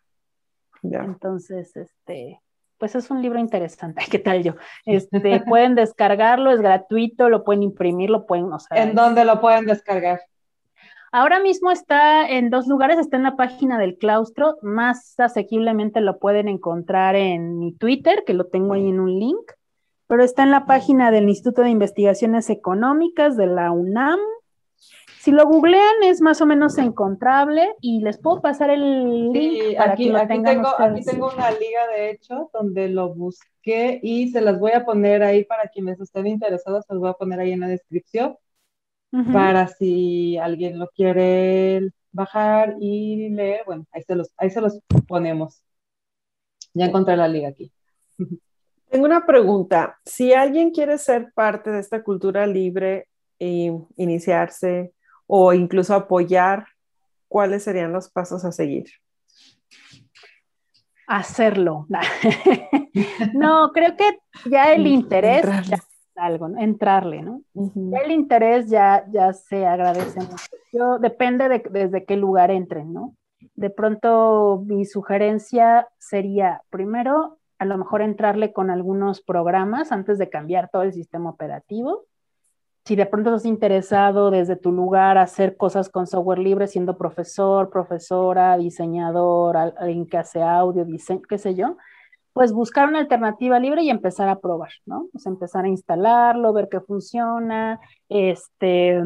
Entonces, 0.83 1.75
este, 1.77 2.41
pues 2.77 2.95
es 2.95 3.09
un 3.09 3.21
libro 3.21 3.39
interesante. 3.39 4.03
¿Qué 4.11 4.19
tal 4.19 4.43
yo? 4.43 4.55
Este, 4.85 5.41
pueden 5.47 5.75
descargarlo, 5.75 6.51
es 6.51 6.61
gratuito, 6.61 7.29
lo 7.29 7.43
pueden 7.43 7.63
imprimir, 7.63 8.09
lo 8.09 8.25
pueden, 8.25 8.51
o 8.51 8.57
¿En 8.71 8.93
dónde 8.93 9.25
lo 9.25 9.39
pueden 9.39 9.65
descargar? 9.65 10.21
Ahora 11.11 11.39
mismo 11.39 11.69
está 11.69 12.27
en 12.27 12.49
dos 12.49 12.67
lugares, 12.67 12.97
está 12.97 13.17
en 13.17 13.23
la 13.23 13.35
página 13.35 13.77
del 13.77 13.97
claustro, 13.97 14.57
más 14.63 15.19
asequiblemente 15.19 16.01
lo 16.01 16.17
pueden 16.17 16.47
encontrar 16.47 17.15
en 17.15 17.59
mi 17.59 17.71
Twitter, 17.71 18.23
que 18.25 18.33
lo 18.33 18.47
tengo 18.47 18.73
ahí 18.73 18.89
en 18.89 18.99
un 18.99 19.19
link, 19.19 19.51
pero 20.07 20.23
está 20.23 20.41
en 20.41 20.49
la 20.49 20.65
página 20.65 21.11
del 21.11 21.29
Instituto 21.29 21.61
de 21.61 21.69
Investigaciones 21.69 22.49
Económicas 22.49 23.37
de 23.37 23.45
la 23.45 23.71
UNAM, 23.71 24.19
si 25.23 25.31
lo 25.31 25.47
googlean 25.47 26.03
es 26.03 26.19
más 26.19 26.41
o 26.41 26.45
menos 26.45 26.77
encontrable 26.77 27.75
y 27.79 28.01
les 28.01 28.17
puedo 28.17 28.41
pasar 28.41 28.69
el 28.71 29.31
link 29.31 29.77
para 29.77 29.93
aquí, 29.93 30.07
que 30.07 30.11
lo 30.11 30.27
tengan 30.27 30.55
tengo, 30.55 30.81
Aquí 30.81 31.05
tengo 31.05 31.31
una 31.33 31.49
liga, 31.49 31.87
de 31.95 32.09
hecho, 32.09 32.49
donde 32.51 32.89
lo 32.89 33.13
busqué 33.15 34.01
y 34.03 34.31
se 34.31 34.41
las 34.41 34.59
voy 34.59 34.73
a 34.73 34.83
poner 34.83 35.23
ahí 35.23 35.45
para 35.45 35.69
quienes 35.69 35.97
estén 36.01 36.27
interesados, 36.27 36.83
se 36.85 36.93
los 36.93 36.99
voy 36.99 37.11
a 37.11 37.13
poner 37.13 37.39
ahí 37.39 37.53
en 37.53 37.61
la 37.61 37.69
descripción 37.69 38.35
para 39.31 39.67
si 39.69 40.37
alguien 40.37 40.77
lo 40.77 40.89
quiere 40.89 41.89
bajar 42.11 42.75
y 42.81 43.29
leer, 43.29 43.61
bueno, 43.65 43.85
ahí 43.93 44.01
se 44.01 44.15
los, 44.15 44.29
ahí 44.35 44.49
se 44.49 44.59
los 44.59 44.77
ponemos. 45.07 45.63
Ya 46.73 46.87
encontré 46.87 47.15
la 47.15 47.29
liga 47.29 47.47
aquí. 47.47 47.71
Tengo 48.89 49.05
una 49.05 49.25
pregunta. 49.25 50.01
Si 50.03 50.33
alguien 50.33 50.71
quiere 50.71 50.97
ser 50.97 51.31
parte 51.33 51.71
de 51.71 51.79
esta 51.79 52.03
cultura 52.03 52.45
libre 52.45 53.07
e 53.39 53.73
iniciarse, 53.95 54.91
o 55.35 55.51
incluso 55.51 55.95
apoyar, 55.95 56.67
¿cuáles 57.27 57.63
serían 57.63 57.91
los 57.91 58.07
pasos 58.07 58.45
a 58.45 58.51
seguir? 58.51 58.85
Hacerlo. 61.07 61.87
no, 63.33 63.71
creo 63.73 63.97
que 63.97 64.19
ya 64.47 64.71
el 64.73 64.85
interés 64.85 65.43
entrarle. 65.43 65.77
algo, 66.15 66.49
¿no? 66.49 66.59
entrarle, 66.59 67.23
¿no? 67.23 67.41
el 67.55 68.11
interés 68.11 68.69
ya, 68.69 69.05
ya 69.11 69.33
se 69.33 69.65
agradece 69.65 70.19
mucho. 70.19 70.45
Yo, 70.71 70.99
depende 70.99 71.49
de 71.49 71.63
desde 71.67 72.05
qué 72.05 72.15
lugar 72.15 72.51
entren, 72.51 72.93
¿no? 72.93 73.15
De 73.55 73.71
pronto 73.71 74.63
mi 74.67 74.85
sugerencia 74.85 75.87
sería, 75.97 76.61
primero, 76.69 77.39
a 77.57 77.65
lo 77.65 77.79
mejor 77.79 78.03
entrarle 78.03 78.53
con 78.53 78.69
algunos 78.69 79.19
programas 79.19 79.91
antes 79.91 80.19
de 80.19 80.29
cambiar 80.29 80.69
todo 80.69 80.83
el 80.83 80.93
sistema 80.93 81.31
operativo 81.31 82.05
si 82.85 82.95
de 82.95 83.05
pronto 83.05 83.29
estás 83.29 83.45
interesado 83.45 84.29
desde 84.29 84.55
tu 84.55 84.71
lugar 84.71 85.17
hacer 85.17 85.55
cosas 85.55 85.89
con 85.89 86.05
software 86.05 86.39
libre, 86.39 86.67
siendo 86.67 86.97
profesor, 86.97 87.69
profesora, 87.69 88.57
diseñador, 88.57 89.55
alguien 89.55 90.05
que 90.05 90.17
hace 90.17 90.41
audio, 90.41 90.83
diseño, 90.83 91.21
qué 91.27 91.37
sé 91.37 91.55
yo, 91.55 91.77
pues 92.33 92.51
buscar 92.51 92.89
una 92.89 92.99
alternativa 92.99 93.59
libre 93.59 93.83
y 93.83 93.89
empezar 93.89 94.27
a 94.27 94.39
probar, 94.39 94.71
¿no? 94.85 95.07
Pues 95.13 95.25
empezar 95.25 95.65
a 95.65 95.69
instalarlo, 95.69 96.51
ver 96.51 96.67
qué 96.69 96.81
funciona, 96.81 97.79
este, 98.09 99.01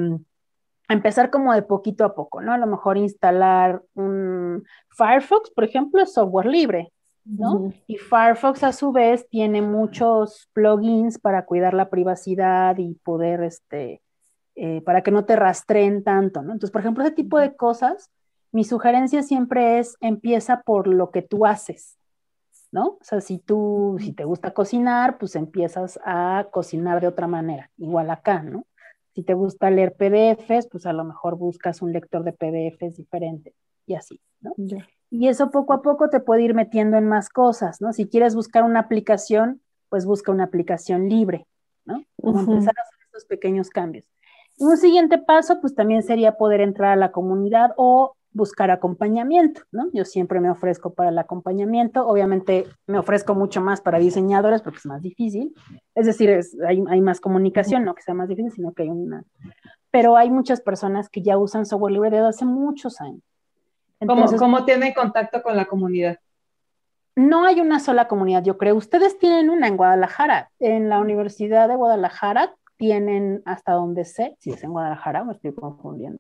empezar 0.90 1.30
como 1.30 1.54
de 1.54 1.62
poquito 1.62 2.06
a 2.06 2.16
poco, 2.16 2.42
¿no? 2.42 2.54
A 2.54 2.58
lo 2.58 2.68
mejor 2.68 2.98
instalar 2.98 3.84
un 3.94 4.64
Firefox, 4.90 5.52
por 5.52 5.66
ejemplo, 5.66 6.02
es 6.02 6.14
software 6.14 6.48
libre, 6.48 6.92
¿no? 7.28 7.74
Y 7.88 7.98
Firefox 7.98 8.64
a 8.64 8.74
su 8.74 8.92
vez 8.92 9.28
tiene 9.30 9.62
muchos 9.62 10.50
plugins 10.54 11.20
para 11.20 11.46
cuidar 11.46 11.74
la 11.74 11.90
privacidad 11.90 12.78
y 12.78 12.94
poder, 12.96 13.44
este, 13.44 14.02
eh, 14.56 14.82
para 14.82 15.04
que 15.04 15.12
no 15.12 15.26
te 15.26 15.36
rastreen 15.36 16.04
tanto, 16.04 16.42
¿no? 16.42 16.54
Entonces, 16.54 16.72
por 16.72 16.82
ejemplo, 16.82 17.04
ese 17.04 17.14
tipo 17.14 17.38
de 17.40 17.56
cosas, 17.56 18.10
mi 18.52 18.64
sugerencia 18.64 19.24
siempre 19.24 19.80
es 19.80 19.98
empieza 20.00 20.62
por 20.62 20.88
lo 20.88 21.12
que 21.12 21.22
tú 21.22 21.46
haces, 21.46 21.98
¿no? 22.72 22.98
O 23.02 23.04
sea, 23.04 23.22
si 23.22 23.40
tú, 23.40 23.98
si 24.00 24.14
te 24.14 24.24
gusta 24.24 24.54
cocinar, 24.54 25.18
pues 25.18 25.36
empiezas 25.36 26.00
a 26.06 26.48
cocinar 26.52 27.02
de 27.02 27.08
otra 27.08 27.28
manera, 27.28 27.70
igual 27.78 28.10
acá, 28.10 28.42
¿no? 28.42 28.66
Si 29.14 29.24
te 29.24 29.34
gusta 29.34 29.70
leer 29.70 29.96
PDFs, 29.96 30.68
pues 30.68 30.86
a 30.86 30.94
lo 30.94 31.04
mejor 31.04 31.38
buscas 31.38 31.82
un 31.82 31.92
lector 31.92 32.24
de 32.24 32.34
PDFs 32.34 32.98
diferente 32.98 33.54
y 33.86 33.96
así, 33.96 34.22
¿no? 34.40 34.54
Y 35.10 35.28
eso 35.28 35.52
poco 35.52 35.74
a 35.74 35.82
poco 35.82 36.10
te 36.10 36.20
puede 36.20 36.44
ir 36.44 36.54
metiendo 36.54 36.98
en 36.98 37.08
más 37.08 37.30
cosas, 37.30 37.82
¿no? 37.82 37.94
Si 37.94 38.08
quieres 38.08 38.36
buscar 38.36 38.64
una 38.64 38.82
aplicación, 38.82 39.62
pues 39.90 40.06
busca 40.06 40.32
una 40.32 40.46
aplicación 40.46 41.08
libre, 41.08 41.48
¿no? 41.86 42.04
Como 42.22 42.40
empezar 42.40 42.74
a 42.78 42.82
hacer 42.82 43.00
estos 43.06 43.26
pequeños 43.26 43.70
cambios. 43.70 44.06
Un 44.60 44.76
siguiente 44.78 45.18
paso, 45.18 45.62
pues 45.62 45.76
también 45.76 46.04
sería 46.04 46.34
poder 46.34 46.62
entrar 46.62 46.92
a 46.92 46.96
la 46.96 47.12
comunidad 47.12 47.72
o 47.78 48.16
buscar 48.38 48.72
acompañamiento, 48.72 49.62
¿no? 49.72 49.90
Yo 49.94 50.06
siempre 50.06 50.40
me 50.40 50.50
ofrezco 50.50 50.94
para 50.94 51.10
el 51.10 51.18
acompañamiento, 51.18 52.08
obviamente 52.08 52.66
me 52.86 53.00
ofrezco 53.00 53.36
mucho 53.36 53.62
más 53.62 53.82
para 53.82 54.00
diseñadores 54.00 54.62
porque 54.62 54.78
es 54.78 54.86
más 54.86 55.02
difícil, 55.02 55.54
es 55.96 56.06
decir, 56.06 56.40
hay, 56.66 57.02
más 57.02 57.20
comunicación, 57.20 57.84
no 57.84 57.96
que 57.96 58.04
sea 58.04 58.14
más 58.14 58.30
difícil, 58.30 58.52
sino 58.52 58.74
que 58.74 58.84
hay 58.84 58.90
una... 58.90 59.24
Pero 59.90 60.18
hay 60.18 60.30
muchas 60.30 60.62
personas 60.62 61.10
que 61.10 61.22
ya 61.22 61.38
usan 61.38 61.66
software 61.66 61.94
libre 61.94 62.12
desde 62.12 62.28
hace 62.28 62.46
muchos 62.46 63.02
años. 63.02 63.24
Entonces, 64.00 64.40
¿Cómo, 64.40 64.58
¿Cómo 64.58 64.66
tiene 64.66 64.94
contacto 64.94 65.42
con 65.42 65.56
la 65.56 65.66
comunidad? 65.66 66.18
No 67.16 67.46
hay 67.46 67.62
una 67.62 67.80
sola 67.80 68.08
comunidad, 68.08 68.44
yo 68.44 68.58
creo. 68.58 68.76
Ustedes 68.76 69.18
tienen 69.18 69.50
una 69.50 69.68
en 69.68 69.76
Guadalajara. 69.76 70.52
En 70.60 70.88
la 70.88 71.00
Universidad 71.00 71.68
de 71.68 71.76
Guadalajara 71.76 72.56
tienen, 72.78 73.42
hasta 73.46 73.72
donde 73.74 74.06
sé, 74.06 74.36
si 74.40 74.52
es 74.52 74.64
en 74.64 74.72
Guadalajara, 74.72 75.24
me 75.24 75.34
estoy 75.34 75.54
confundiendo. 75.54 76.20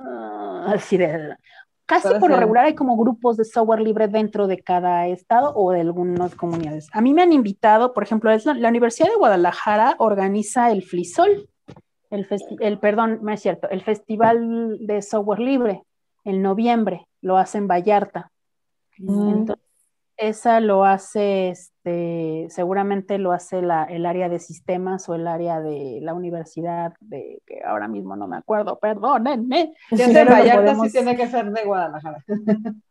Ah, 0.00 0.74
así 0.74 0.96
de, 0.96 1.34
casi 1.84 2.08
por 2.20 2.30
lo 2.30 2.36
regular 2.36 2.66
hay 2.66 2.76
como 2.76 2.96
grupos 2.96 3.36
de 3.36 3.44
software 3.44 3.80
libre 3.80 4.06
dentro 4.06 4.46
de 4.46 4.58
cada 4.62 5.08
estado 5.08 5.52
o 5.56 5.72
de 5.72 5.80
algunas 5.80 6.36
comunidades. 6.36 6.88
A 6.92 7.00
mí 7.00 7.12
me 7.12 7.22
han 7.22 7.32
invitado, 7.32 7.92
por 7.92 8.04
ejemplo, 8.04 8.30
la 8.30 8.68
Universidad 8.68 9.08
de 9.08 9.16
Guadalajara 9.16 9.96
organiza 9.98 10.70
el 10.70 10.84
FLISOL, 10.84 11.48
el, 12.10 12.26
el 12.60 12.78
perdón, 12.78 13.20
no 13.22 13.32
es 13.32 13.40
cierto, 13.40 13.68
el 13.70 13.82
Festival 13.82 14.78
de 14.80 15.02
Software 15.02 15.40
Libre 15.40 15.82
en 16.24 16.42
noviembre, 16.42 17.06
lo 17.20 17.38
hace 17.38 17.58
en 17.58 17.68
Vallarta. 17.68 18.30
Mm. 18.98 19.28
Entonces, 19.30 19.68
esa 20.18 20.58
lo 20.60 20.84
hace, 20.84 21.50
este, 21.50 22.48
seguramente 22.50 23.18
lo 23.18 23.30
hace 23.30 23.62
la, 23.62 23.84
el 23.84 24.04
área 24.04 24.28
de 24.28 24.40
sistemas 24.40 25.08
o 25.08 25.14
el 25.14 25.28
área 25.28 25.60
de 25.60 26.00
la 26.02 26.12
universidad, 26.12 26.92
de 27.00 27.40
que 27.46 27.62
ahora 27.64 27.86
mismo 27.86 28.16
no 28.16 28.26
me 28.26 28.36
acuerdo, 28.36 28.78
perdónenme. 28.80 29.72
Ya 29.92 30.06
sé, 30.06 30.24
Vallarta 30.24 30.74
sí 30.74 30.90
tiene 30.90 31.16
que 31.16 31.28
ser 31.28 31.50
de 31.50 31.64
Guadalajara. 31.64 32.24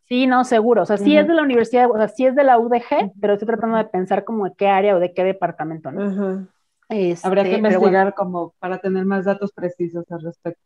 Sí, 0.05 0.25
no, 0.25 0.45
seguro. 0.45 0.83
O 0.83 0.85
sea, 0.85 0.95
sí 0.95 1.17
es 1.17 1.27
de 1.27 1.33
la 1.33 1.41
universidad, 1.41 1.91
o 1.91 1.97
sea, 1.97 2.07
sí 2.07 2.25
es 2.25 2.33
de 2.33 2.45
la 2.45 2.57
UDG, 2.57 3.11
pero 3.19 3.33
estoy 3.33 3.45
tratando 3.45 3.75
de 3.75 3.83
pensar 3.83 4.23
como 4.23 4.45
de 4.45 4.53
qué 4.55 4.69
área 4.69 4.95
o 4.95 4.99
de 4.99 5.13
qué 5.13 5.25
departamento, 5.25 5.91
¿no? 5.91 6.47
Este, 6.89 7.27
Habría 7.27 7.43
que 7.43 7.57
investigar 7.57 8.13
como 8.13 8.53
para 8.59 8.79
tener 8.79 9.05
más 9.05 9.25
datos 9.25 9.51
precisos 9.51 10.05
al 10.11 10.21
respecto. 10.21 10.61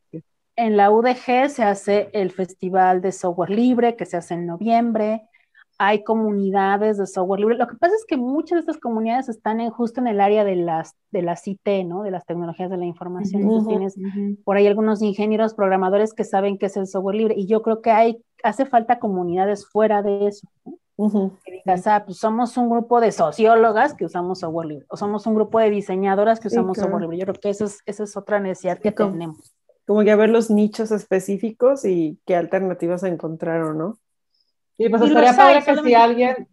En 0.56 0.78
la 0.78 0.92
UDG 0.92 1.50
se 1.50 1.64
hace 1.64 2.10
el 2.14 2.32
Festival 2.32 3.02
de 3.02 3.12
Software 3.12 3.50
Libre, 3.50 3.96
que 3.96 4.06
se 4.06 4.18
hace 4.18 4.36
en 4.36 4.46
noviembre 4.46 5.24
hay 5.84 6.04
comunidades 6.04 7.00
de 7.00 7.08
software 7.08 7.40
libre. 7.40 7.58
Lo 7.58 7.66
que 7.66 7.76
pasa 7.76 7.96
es 7.96 8.06
que 8.08 8.16
muchas 8.16 8.58
de 8.58 8.60
estas 8.60 8.78
comunidades 8.78 9.30
están 9.30 9.60
en, 9.60 9.72
justo 9.72 10.00
en 10.00 10.06
el 10.06 10.22
área 10.22 10.44
de 10.44 10.56
las, 10.56 10.96
de 11.10 11.24
las 11.24 11.48
IT, 11.48 11.68
¿no? 11.88 12.04
De 12.04 12.12
las 12.12 12.24
tecnologías 12.28 12.70
de 12.70 12.78
la 12.78 12.86
información. 12.86 13.42
Entonces 13.42 13.68
tienes 13.96 14.44
por 14.44 14.58
ahí 14.58 14.68
algunos 14.68 15.02
ingenieros, 15.02 15.56
programadores 15.56 16.14
que 16.14 16.24
saben 16.24 16.60
qué 16.60 16.68
es 16.68 16.78
el 16.78 16.86
software 16.86 17.16
libre. 17.16 17.34
Y 17.36 17.48
yo 17.48 17.64
creo 17.64 17.82
que 17.82 17.90
hay, 17.90 18.24
hace 18.44 18.68
falta 18.68 19.00
comunidades 19.00 19.68
fuera 19.68 20.04
de 20.04 20.28
eso. 20.28 20.48
Que 21.44 21.52
digas, 21.52 21.88
ah, 21.88 22.04
pues 22.06 22.18
somos 22.18 22.56
un 22.58 22.70
grupo 22.70 23.02
de 23.02 23.12
sociólogas 23.12 23.94
que 23.94 24.06
usamos 24.06 24.40
software 24.40 24.68
libre, 24.68 24.86
o 24.90 24.98
somos 24.98 25.26
un 25.26 25.36
grupo 25.36 25.60
de 25.60 25.70
diseñadoras 25.70 26.40
que 26.40 26.48
usamos 26.48 26.78
software 26.78 27.02
libre. 27.02 27.18
Yo 27.18 27.26
creo 27.26 27.40
que 27.40 27.50
eso 27.50 27.66
es, 27.66 27.80
esa 27.86 28.04
es 28.04 28.16
otra 28.16 28.40
necesidad 28.40 28.80
que 28.80 28.92
tenemos. 28.92 29.56
Como 29.88 30.04
que 30.04 30.16
ver 30.16 30.30
los 30.30 30.52
nichos 30.52 30.92
específicos 30.92 31.86
y 31.86 32.20
qué 32.26 32.36
alternativas 32.36 33.04
encontraron, 33.04 33.78
¿no? 33.78 33.98
Y 34.78 34.90
pues 34.90 35.02
estaría 35.02 35.34
padre 35.34 35.64
que 35.64 35.82
si 35.82 35.94
alguien, 35.94 36.48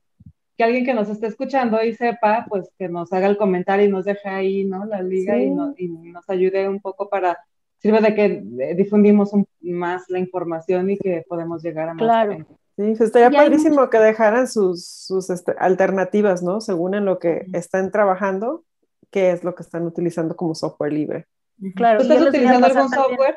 que 0.56 0.64
alguien 0.64 0.84
que 0.84 0.94
nos 0.94 1.08
esté 1.08 1.26
escuchando 1.26 1.82
y 1.82 1.94
sepa, 1.94 2.46
pues 2.48 2.70
que 2.78 2.88
nos 2.88 3.12
haga 3.12 3.26
el 3.26 3.36
comentario 3.36 3.86
y 3.86 3.90
nos 3.90 4.04
deje 4.04 4.28
ahí, 4.28 4.64
¿no? 4.64 4.84
La 4.86 5.02
liga 5.02 5.38
y, 5.38 5.50
nos 5.50 6.28
ayude 6.28 6.68
un 6.68 6.80
poco 6.80 7.08
para, 7.08 7.38
sirve 7.78 8.00
de 8.00 8.14
que 8.14 8.24
eh, 8.24 8.74
difundimos 8.74 9.30
más 9.60 10.08
la 10.08 10.18
información 10.18 10.90
y 10.90 10.98
que 10.98 11.24
podemos 11.28 11.62
llegar 11.62 11.90
a 11.90 11.94
más 11.94 12.02
claro. 12.02 12.46
Sí, 12.78 12.94
pues 12.96 13.00
estaría 13.00 13.28
padrísimo 13.28 13.90
que 13.90 13.98
dejaran 13.98 14.46
sus, 14.46 14.86
sus 14.86 15.30
este, 15.30 15.52
alternativas, 15.58 16.44
¿no? 16.44 16.60
Según 16.60 16.94
en 16.94 17.04
lo 17.04 17.18
que 17.18 17.46
están 17.52 17.90
trabajando, 17.90 18.62
qué 19.10 19.32
es 19.32 19.42
lo 19.42 19.56
que 19.56 19.64
están 19.64 19.84
utilizando 19.84 20.36
como 20.36 20.54
software 20.54 20.92
libre. 20.92 21.26
Claro. 21.74 21.98
¿Tú 21.98 22.04
estás 22.04 22.28
utilizando 22.28 22.68
algún 22.68 22.88
software? 22.88 23.36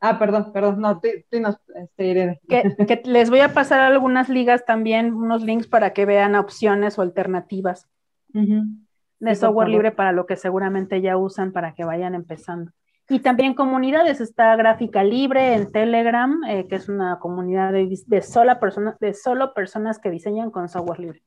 Ah, 0.00 0.18
perdón, 0.18 0.52
perdón, 0.52 0.82
no, 0.82 1.00
dinos, 1.30 1.56
este, 1.74 2.04
Irene. 2.04 2.40
Que, 2.46 2.62
les 3.06 3.30
voy 3.30 3.40
a 3.40 3.54
pasar 3.54 3.80
algunas 3.80 4.28
ligas 4.28 4.66
también, 4.66 5.14
unos 5.14 5.42
links 5.42 5.66
para 5.66 5.94
que 5.94 6.04
vean 6.04 6.34
opciones 6.34 6.98
o 6.98 7.02
alternativas 7.02 7.88
de 8.34 9.34
software 9.34 9.68
libre 9.68 9.92
para 9.92 10.12
lo 10.12 10.26
que 10.26 10.36
seguramente 10.36 11.00
ya 11.00 11.16
usan 11.16 11.52
para 11.52 11.72
que 11.72 11.84
vayan 11.84 12.14
empezando. 12.14 12.70
Y 13.12 13.20
también 13.20 13.54
comunidades, 13.54 14.20
está 14.20 14.56
Gráfica 14.56 15.04
Libre 15.04 15.54
en 15.54 15.70
Telegram, 15.70 16.42
eh, 16.48 16.66
que 16.66 16.76
es 16.76 16.88
una 16.88 17.18
comunidad 17.18 17.72
de, 17.72 17.98
de, 18.06 18.22
sola 18.22 18.58
persona, 18.58 18.96
de 19.00 19.14
solo 19.14 19.54
personas 19.54 19.98
que 19.98 20.10
diseñan 20.10 20.50
con 20.50 20.68
software 20.68 21.00
libre. 21.00 21.22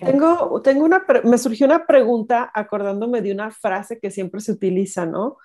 Tengo, 0.00 0.60
tengo 0.62 0.84
una, 0.84 1.04
me 1.22 1.38
surgió 1.38 1.66
una 1.66 1.86
pregunta 1.86 2.50
acordándome 2.52 3.22
de 3.22 3.32
una 3.32 3.52
frase 3.52 4.00
que 4.00 4.10
siempre 4.10 4.40
se 4.40 4.52
utiliza, 4.52 5.06
¿no? 5.06 5.36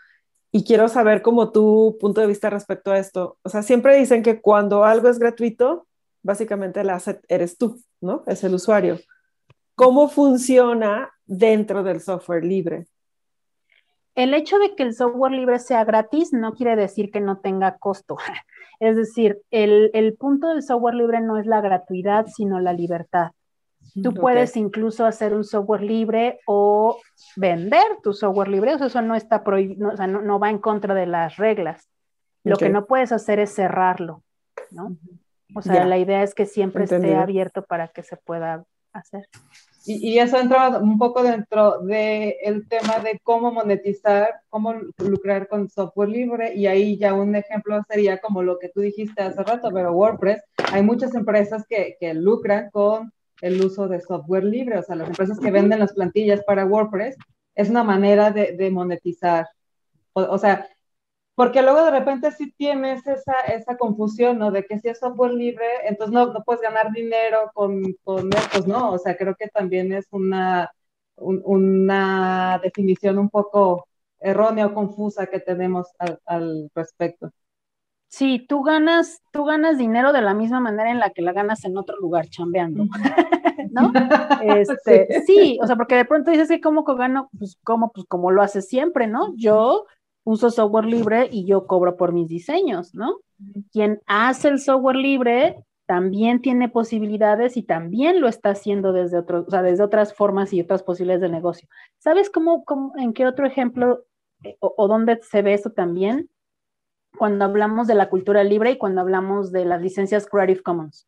y 0.56 0.64
quiero 0.64 0.88
saber 0.88 1.22
cómo 1.22 1.52
tu 1.52 1.98
punto 2.00 2.22
de 2.22 2.28
vista 2.28 2.50
respecto 2.50 2.90
a 2.90 2.98
esto. 2.98 3.38
O 3.44 3.50
sea, 3.50 3.62
siempre 3.62 3.98
dicen 3.98 4.24
que 4.24 4.40
cuando 4.40 4.86
algo 4.86 5.10
es 5.10 5.20
gratuito, 5.20 5.86
básicamente 6.24 6.80
el 6.80 6.92
asset 6.92 7.22
eres 7.28 7.58
tú, 7.58 7.84
¿no? 8.00 8.24
Es 8.26 8.42
el 8.46 8.54
usuario. 8.54 8.98
¿Cómo 9.76 10.08
funciona 10.08 11.12
dentro 11.26 11.84
del 11.84 12.00
software 12.00 12.46
libre? 12.46 12.88
El 14.16 14.34
hecho 14.34 14.58
de 14.60 14.76
que 14.76 14.84
el 14.84 14.94
software 14.94 15.34
libre 15.34 15.60
sea 15.60 15.84
gratis 15.84 16.32
no 16.34 16.54
quiere 16.54 16.76
decir 16.76 17.12
que 17.12 17.22
no 17.22 17.40
tenga 17.40 17.78
costo. 17.78 18.18
Es 18.82 18.98
decir, 18.98 19.40
el, 19.52 19.90
el 19.94 20.16
punto 20.16 20.50
del 20.50 20.62
software 20.62 20.96
libre 20.96 21.22
no 21.22 21.38
es 21.38 21.46
la 21.46 21.62
gratuidad, 21.62 22.26
sino 22.28 22.60
la 22.60 22.74
libertad. 22.74 23.32
Tú 24.02 24.14
puedes 24.14 24.58
incluso 24.58 25.06
hacer 25.06 25.34
un 25.34 25.44
software 25.44 25.82
libre 25.82 26.40
o 26.46 27.00
vender 27.38 27.86
tu 28.04 28.14
software 28.14 28.50
libre, 28.50 28.74
o 28.74 28.78
sea, 28.78 28.88
eso 28.88 29.02
no 29.02 29.16
está 29.16 29.44
prohibido, 29.44 29.90
o 29.90 29.96
sea, 29.96 30.08
no, 30.08 30.40
va 30.40 30.50
en 30.50 30.60
contra 30.60 30.94
de 30.94 31.06
las 31.06 31.38
reglas. 31.38 31.88
Lo 32.44 32.58
que 32.58 32.70
no 32.70 32.86
puedes 32.86 33.12
hacer 33.12 33.40
es 33.40 33.56
cerrarlo, 33.56 34.24
¿no? 34.72 34.98
O 35.56 35.62
sea, 35.62 35.86
la 35.86 35.98
idea 35.98 36.24
es 36.24 36.36
que 36.36 36.46
siempre 36.46 36.84
esté 36.84 37.16
abierto 37.16 37.64
para 37.64 37.88
que 37.88 38.04
se 38.04 38.18
pueda 38.18 38.66
hacer. 38.92 39.28
Y, 39.86 40.18
eso 40.18 40.40
entra 40.40 40.80
un 40.80 40.98
poco 40.98 41.22
dentro 41.22 41.80
del 41.80 42.68
tema 42.68 43.00
de 43.00 43.20
cómo 43.24 43.52
monetizar, 43.52 44.30
cómo 44.50 44.74
lucrar 44.98 45.48
con 45.48 45.70
software 45.70 46.10
libre, 46.10 46.56
y 46.56 46.68
ahí 46.68 46.98
ya 46.98 47.14
un 47.14 47.36
ejemplo 47.36 47.80
sería 47.88 48.20
como 48.20 48.42
lo 48.42 48.58
que 48.58 48.70
tú 48.70 48.82
dijiste 48.82 49.22
hace 49.22 49.44
rato, 49.44 49.70
pero 49.74 49.94
WordPress, 49.94 50.42
hay 50.72 50.82
muchas 50.82 51.14
empresas 51.14 51.66
que, 51.70 51.98
que 52.00 52.14
lucran 52.14 52.70
con 52.72 53.12
el 53.42 53.64
uso 53.64 53.88
de 53.88 54.02
software 54.02 54.44
libre, 54.44 54.80
o 54.80 54.84
sea, 54.84 54.96
las 54.96 55.10
empresas 55.10 55.40
que 55.40 55.52
venden 55.52 55.80
las 55.80 55.94
plantillas 55.94 56.44
para 56.46 56.66
WordPress, 56.66 57.16
es 57.56 57.70
una 57.70 57.84
manera 57.84 58.32
de, 58.32 58.70
monetizar. 58.70 59.48
O, 60.14 60.38
sea, 60.38 60.68
porque 61.36 61.62
luego 61.62 61.84
de 61.84 61.92
repente 61.92 62.32
sí 62.32 62.52
tienes 62.58 63.06
esa, 63.06 63.34
esa 63.48 63.78
confusión, 63.78 64.40
¿no? 64.40 64.52
De 64.52 64.66
que 64.66 64.80
si 64.80 64.88
es 64.88 65.00
software 65.00 65.34
libre, 65.34 65.66
entonces 65.84 66.14
no, 66.14 66.28
no 66.34 66.44
puedes 66.44 66.62
ganar 66.62 66.92
dinero 66.92 67.52
con, 67.54 67.82
con 68.04 68.30
pues 68.30 68.66
¿no? 68.66 68.94
O 68.94 68.98
sea, 68.98 69.18
creo 69.18 69.36
que 69.36 69.50
también 69.50 69.92
es 69.94 70.08
una, 70.12 70.72
una 71.18 72.60
definición 72.64 73.20
un 73.20 73.30
poco 73.30 73.88
errónea 74.20 74.68
o 74.68 74.74
confusa 74.74 75.28
que 75.28 75.40
tenemos 75.40 75.88
al, 76.00 76.20
al 76.26 76.72
respecto. 76.74 77.32
Sí, 78.08 78.46
tú 78.48 78.64
ganas, 78.64 79.22
tú 79.32 79.44
ganas 79.44 79.78
dinero 79.78 80.14
de 80.14 80.22
la 80.22 80.34
misma 80.34 80.62
manera 80.62 80.90
en 80.90 81.00
la 81.00 81.10
que 81.10 81.22
la 81.22 81.34
ganas 81.34 81.66
en 81.66 81.78
otro 81.78 81.98
lugar 81.98 82.28
chambeando, 82.30 82.86
¿no? 83.72 83.92
Este, 84.42 85.22
sí. 85.26 85.60
o 85.62 85.68
sea, 85.68 85.76
porque 85.76 85.96
de 85.96 86.06
pronto 86.06 86.32
dices 86.32 86.48
que 86.48 86.62
cómo 86.62 86.84
gano, 86.84 87.30
pues 87.38 87.58
como, 87.64 87.92
pues 87.92 88.06
como 88.08 88.32
lo 88.32 88.42
haces 88.42 88.70
siempre, 88.70 89.08
¿no? 89.08 89.34
Yo 89.36 89.86
uso 90.26 90.50
software 90.50 90.86
libre 90.86 91.30
y 91.32 91.46
yo 91.46 91.68
cobro 91.68 91.96
por 91.96 92.12
mis 92.12 92.28
diseños, 92.28 92.94
¿no? 92.94 93.20
Quien 93.72 94.02
hace 94.08 94.50
el 94.50 94.60
software 94.60 94.98
libre 94.98 95.64
también 95.86 96.42
tiene 96.42 96.68
posibilidades 96.68 97.58
y 97.58 97.64
también 97.64 98.20
lo 98.20 98.28
está 98.28 98.50
haciendo 98.50 98.92
desde, 98.92 99.20
otro, 99.20 99.44
desde 99.44 99.84
otras 99.84 100.14
formas 100.14 100.52
y 100.52 100.60
otras 100.60 100.82
posibilidades 100.82 101.22
de 101.22 101.30
negocio. 101.30 101.70
¿Sabes 102.00 102.30
cómo, 102.32 102.64
en 102.98 103.14
qué 103.14 103.28
otro 103.28 103.46
ejemplo 103.46 104.04
eh, 104.44 104.58
o, 104.60 104.74
o, 104.76 104.88
dónde 104.88 105.20
se 105.22 105.44
ve 105.44 105.54
eso 105.54 105.70
también? 105.70 106.30
Cuando 107.18 107.46
hablamos 107.46 107.88
de 107.88 107.96
la 107.96 108.10
cultura 108.10 108.44
libre 108.44 108.72
y 108.72 108.78
cuando 108.78 109.02
hablamos 109.02 109.52
de 109.52 109.64
las 109.64 109.82
licencias 109.82 110.26
Creative 110.26 110.64
Commons. 110.64 111.08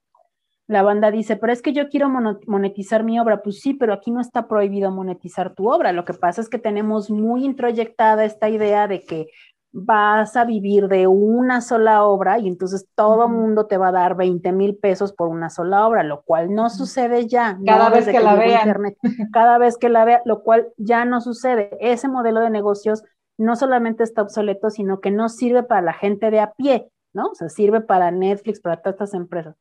La 0.68 0.84
banda 0.84 1.12
dice, 1.12 1.38
pero 1.38 1.54
es 1.54 1.62
que 1.62 1.72
yo 1.72 1.88
quiero 1.88 2.10
monetizar 2.10 3.04
mi 3.04 3.20
obra. 3.20 3.42
Pues 3.42 3.62
sí, 3.62 3.74
pero 3.74 3.94
aquí 3.94 4.12
no 4.12 4.20
está 4.20 4.48
prohibido 4.48 4.92
monetizar 4.92 5.54
tu 5.54 5.70
obra. 5.70 5.94
Lo 5.94 6.04
que 6.04 6.14
pasa 6.14 6.42
es 6.42 6.50
que 6.50 6.60
tenemos 6.60 7.10
muy 7.10 7.46
introyectada 7.46 8.26
esta 8.26 8.50
idea 8.50 8.88
de 8.88 9.02
que 9.02 9.28
vas 9.72 10.36
a 10.36 10.44
vivir 10.44 10.88
de 10.88 11.08
una 11.08 11.62
sola 11.62 12.04
obra 12.04 12.40
y 12.40 12.48
entonces 12.48 12.88
todo 12.96 13.26
el 13.26 13.32
mundo 13.32 13.68
te 13.68 13.78
va 13.78 13.90
a 13.90 13.92
dar 13.92 14.16
20 14.16 14.52
mil 14.52 14.76
pesos 14.76 15.14
por 15.14 15.28
una 15.28 15.50
sola 15.50 15.88
obra, 15.88 16.04
lo 16.04 16.24
cual 16.24 16.54
no 16.54 16.70
sucede 16.70 17.28
ya. 17.28 17.58
Cada 17.66 17.90
vez 17.90 18.08
que, 18.08 18.20
la 18.20 18.36
vean. 18.36 18.96
cada 19.32 19.58
vez 19.58 19.78
que 19.78 19.90
la 19.90 20.04
vea, 20.04 20.22
lo 20.26 20.42
cual 20.42 20.70
ya 20.78 21.06
no 21.06 21.22
sucede. 21.22 21.78
Ese 21.80 22.08
modelo 22.08 22.40
de 22.40 22.50
negocios 22.50 23.04
no 23.38 23.56
solamente 23.56 24.04
está 24.04 24.24
obsoleto, 24.24 24.70
sino 24.70 25.00
que 25.00 25.12
no 25.12 25.30
sirve 25.30 25.64
para 25.64 25.82
la 25.82 25.94
gente 25.94 26.32
de 26.32 26.40
a 26.40 26.54
pie, 26.54 26.90
¿no? 27.14 27.28
O 27.28 27.36
sea, 27.36 27.50
sirve 27.50 27.82
para 27.82 28.10
Netflix, 28.12 28.60
para 28.60 28.78
todas 28.78 28.96
estas 28.96 29.14
empresas. 29.14 29.56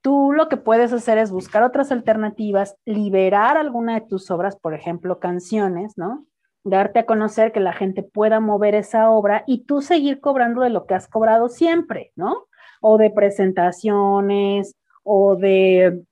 Tú 0.00 0.32
lo 0.32 0.48
que 0.48 0.56
puedes 0.56 0.92
hacer 0.92 1.18
es 1.18 1.30
buscar 1.30 1.62
otras 1.62 1.90
alternativas, 1.92 2.76
liberar 2.84 3.56
alguna 3.56 3.94
de 3.94 4.06
tus 4.06 4.30
obras, 4.30 4.56
por 4.56 4.74
ejemplo, 4.74 5.18
canciones, 5.18 5.98
¿no? 5.98 6.26
darte 6.64 7.00
a 7.00 7.06
conocer, 7.06 7.52
que 7.52 7.60
la 7.60 7.72
gente 7.72 8.02
pueda 8.02 8.40
mover 8.40 8.74
esa 8.74 9.10
obra 9.10 9.44
y 9.46 9.64
tú 9.64 9.80
seguir 9.80 10.20
cobrando 10.20 10.62
de 10.62 10.70
lo 10.70 10.86
que 10.86 10.94
has 10.94 11.08
cobrado 11.08 11.48
siempre, 11.48 12.12
¿no? 12.16 12.46
O 12.80 12.98
de 12.98 13.10
presentaciones, 13.10 14.76
o 15.02 15.36
de 15.36 16.02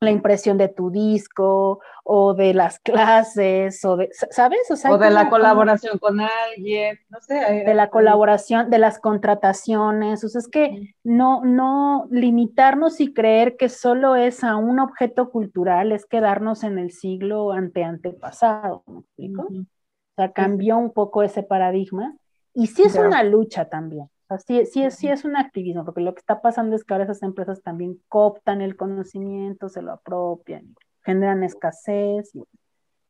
la 0.00 0.10
impresión 0.10 0.58
de 0.58 0.68
tu 0.68 0.90
disco, 0.90 1.80
o 2.04 2.34
de 2.34 2.52
las 2.54 2.78
clases, 2.78 3.84
o 3.84 3.96
de, 3.96 4.10
¿sabes? 4.12 4.60
O, 4.70 4.98
de 4.98 5.10
la 5.10 5.30
colaboración 5.30 5.98
con 5.98 6.20
alguien, 6.20 6.98
no 7.08 7.20
sé. 7.20 7.34
de 7.34 7.74
la 7.74 7.88
colaboración, 7.88 8.68
de 8.70 8.78
las 8.78 8.98
contrataciones, 8.98 10.22
o 10.22 10.28
sea, 10.28 10.38
es 10.40 10.48
que 10.48 10.94
no, 11.02 11.42
no 11.44 12.06
limitarnos 12.10 13.00
y 13.00 13.14
creer 13.14 13.56
que 13.56 13.68
solo 13.68 14.16
es 14.16 14.44
a 14.44 14.56
un 14.56 14.80
objeto 14.80 15.30
cultural, 15.30 15.92
es 15.92 16.04
quedarnos 16.04 16.62
en 16.62 16.78
el 16.78 16.92
siglo 16.92 17.52
ante 17.52 17.82
antepasado, 17.82 18.84
¿me 18.86 19.00
explico? 19.00 19.42
O 19.50 20.14
sea, 20.16 20.32
cambió 20.32 20.76
un 20.78 20.92
poco 20.92 21.22
ese 21.22 21.42
paradigma. 21.42 22.16
Y 22.54 22.68
sí 22.68 22.82
es 22.82 22.96
una 22.96 23.22
lucha 23.22 23.68
también. 23.68 24.08
O 24.28 24.38
sea, 24.38 24.64
sí, 24.64 24.82
es, 24.82 24.94
sí 24.96 25.08
es 25.08 25.24
un 25.24 25.36
activismo, 25.36 25.84
porque 25.84 26.00
lo 26.00 26.12
que 26.14 26.18
está 26.20 26.40
pasando 26.42 26.74
es 26.74 26.84
que 26.84 26.94
ahora 26.94 27.04
esas 27.04 27.22
empresas 27.22 27.62
también 27.62 28.00
cooptan 28.08 28.60
el 28.60 28.76
conocimiento, 28.76 29.68
se 29.68 29.82
lo 29.82 29.92
apropian, 29.92 30.74
generan 31.04 31.44
escasez. 31.44 32.32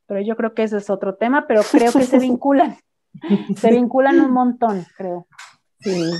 pero 0.05 0.21
yo 0.21 0.35
creo 0.35 0.53
que 0.53 0.63
ese 0.63 0.77
es 0.77 0.89
otro 0.91 1.15
tema, 1.15 1.47
pero 1.47 1.61
creo 1.71 1.91
que 1.91 2.03
se 2.03 2.19
vinculan. 2.19 2.77
se 3.55 3.71
vinculan 3.71 4.19
un 4.19 4.31
montón, 4.31 4.85
creo. 4.95 5.27
Sí. 5.79 6.11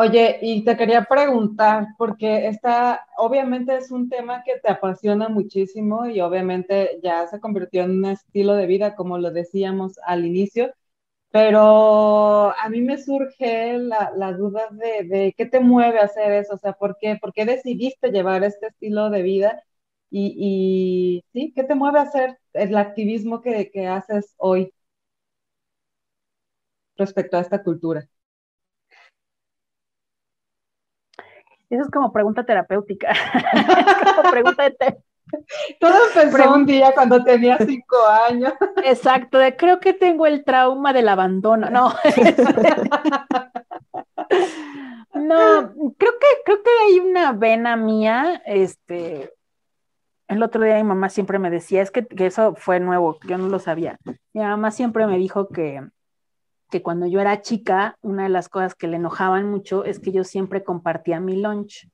Oye, 0.00 0.38
y 0.40 0.64
te 0.64 0.76
quería 0.76 1.04
preguntar, 1.04 1.88
porque 1.98 2.46
esta 2.46 3.04
obviamente 3.16 3.76
es 3.76 3.90
un 3.90 4.08
tema 4.08 4.44
que 4.44 4.58
te 4.60 4.70
apasiona 4.70 5.28
muchísimo 5.28 6.06
y 6.06 6.20
obviamente 6.20 7.00
ya 7.02 7.26
se 7.26 7.40
convirtió 7.40 7.82
en 7.82 7.98
un 7.98 8.04
estilo 8.04 8.54
de 8.54 8.66
vida, 8.66 8.94
como 8.94 9.18
lo 9.18 9.32
decíamos 9.32 9.98
al 10.06 10.24
inicio, 10.24 10.72
pero 11.30 12.50
a 12.58 12.68
mí 12.70 12.80
me 12.80 12.98
surge 12.98 13.78
la, 13.78 14.32
duda 14.32 14.68
de, 14.72 15.34
qué 15.36 15.46
te 15.46 15.60
mueve 15.60 16.00
a 16.00 16.04
hacer 16.04 16.32
eso, 16.32 16.54
o 16.54 16.58
sea, 16.58 16.72
¿por 16.74 16.96
qué, 17.00 17.16
por 17.20 17.32
qué 17.32 17.44
decidiste 17.44 18.10
llevar 18.10 18.44
este 18.44 18.68
estilo 18.68 19.10
de 19.10 19.22
vida? 19.22 19.62
Y, 20.10 21.24
sí, 21.32 21.52
¿qué 21.54 21.64
te 21.64 21.74
mueve 21.74 21.98
a 21.98 22.02
hacer 22.02 22.38
el 22.54 22.76
activismo 22.76 23.40
que, 23.42 23.70
que 23.70 23.86
haces 23.86 24.34
hoy 24.38 24.72
respecto 26.96 27.36
a 27.36 27.40
esta 27.40 27.62
cultura? 27.62 28.08
Eso 31.70 31.82
es 31.82 31.90
como 31.90 32.12
pregunta 32.12 32.44
terapéutica. 32.44 33.12
como 34.16 34.30
pregunta 34.30 34.64
de 34.64 34.70
te 34.70 35.07
Todo 35.80 35.94
empezó 36.22 36.54
un 36.54 36.66
día 36.66 36.92
cuando 36.92 37.24
tenía 37.24 37.58
cinco 37.58 37.96
años. 38.28 38.52
Exacto, 38.84 39.38
de, 39.38 39.56
creo 39.56 39.80
que 39.80 39.92
tengo 39.92 40.26
el 40.26 40.44
trauma 40.44 40.92
del 40.92 41.08
abandono. 41.08 41.70
No. 41.70 41.94
no, 45.14 45.72
creo 45.96 46.12
que, 46.20 46.26
creo 46.44 46.62
que 46.62 46.70
hay 46.86 47.00
una 47.00 47.32
vena 47.32 47.76
mía, 47.76 48.42
este, 48.44 49.32
el 50.28 50.42
otro 50.42 50.62
día 50.62 50.76
mi 50.76 50.84
mamá 50.84 51.08
siempre 51.08 51.38
me 51.38 51.50
decía, 51.50 51.82
es 51.82 51.90
que, 51.90 52.06
que, 52.06 52.26
eso 52.26 52.54
fue 52.54 52.80
nuevo, 52.80 53.18
yo 53.26 53.38
no 53.38 53.48
lo 53.48 53.58
sabía. 53.58 53.98
Mi 54.32 54.42
mamá 54.42 54.70
siempre 54.70 55.06
me 55.06 55.18
dijo 55.18 55.48
que, 55.48 55.82
que 56.70 56.82
cuando 56.82 57.06
yo 57.06 57.20
era 57.20 57.40
chica, 57.40 57.96
una 58.02 58.24
de 58.24 58.28
las 58.28 58.48
cosas 58.48 58.74
que 58.74 58.88
le 58.88 58.96
enojaban 58.96 59.50
mucho 59.50 59.84
es 59.84 59.98
que 59.98 60.12
yo 60.12 60.24
siempre 60.24 60.64
compartía 60.64 61.20
mi 61.20 61.36
lunch. 61.36 61.88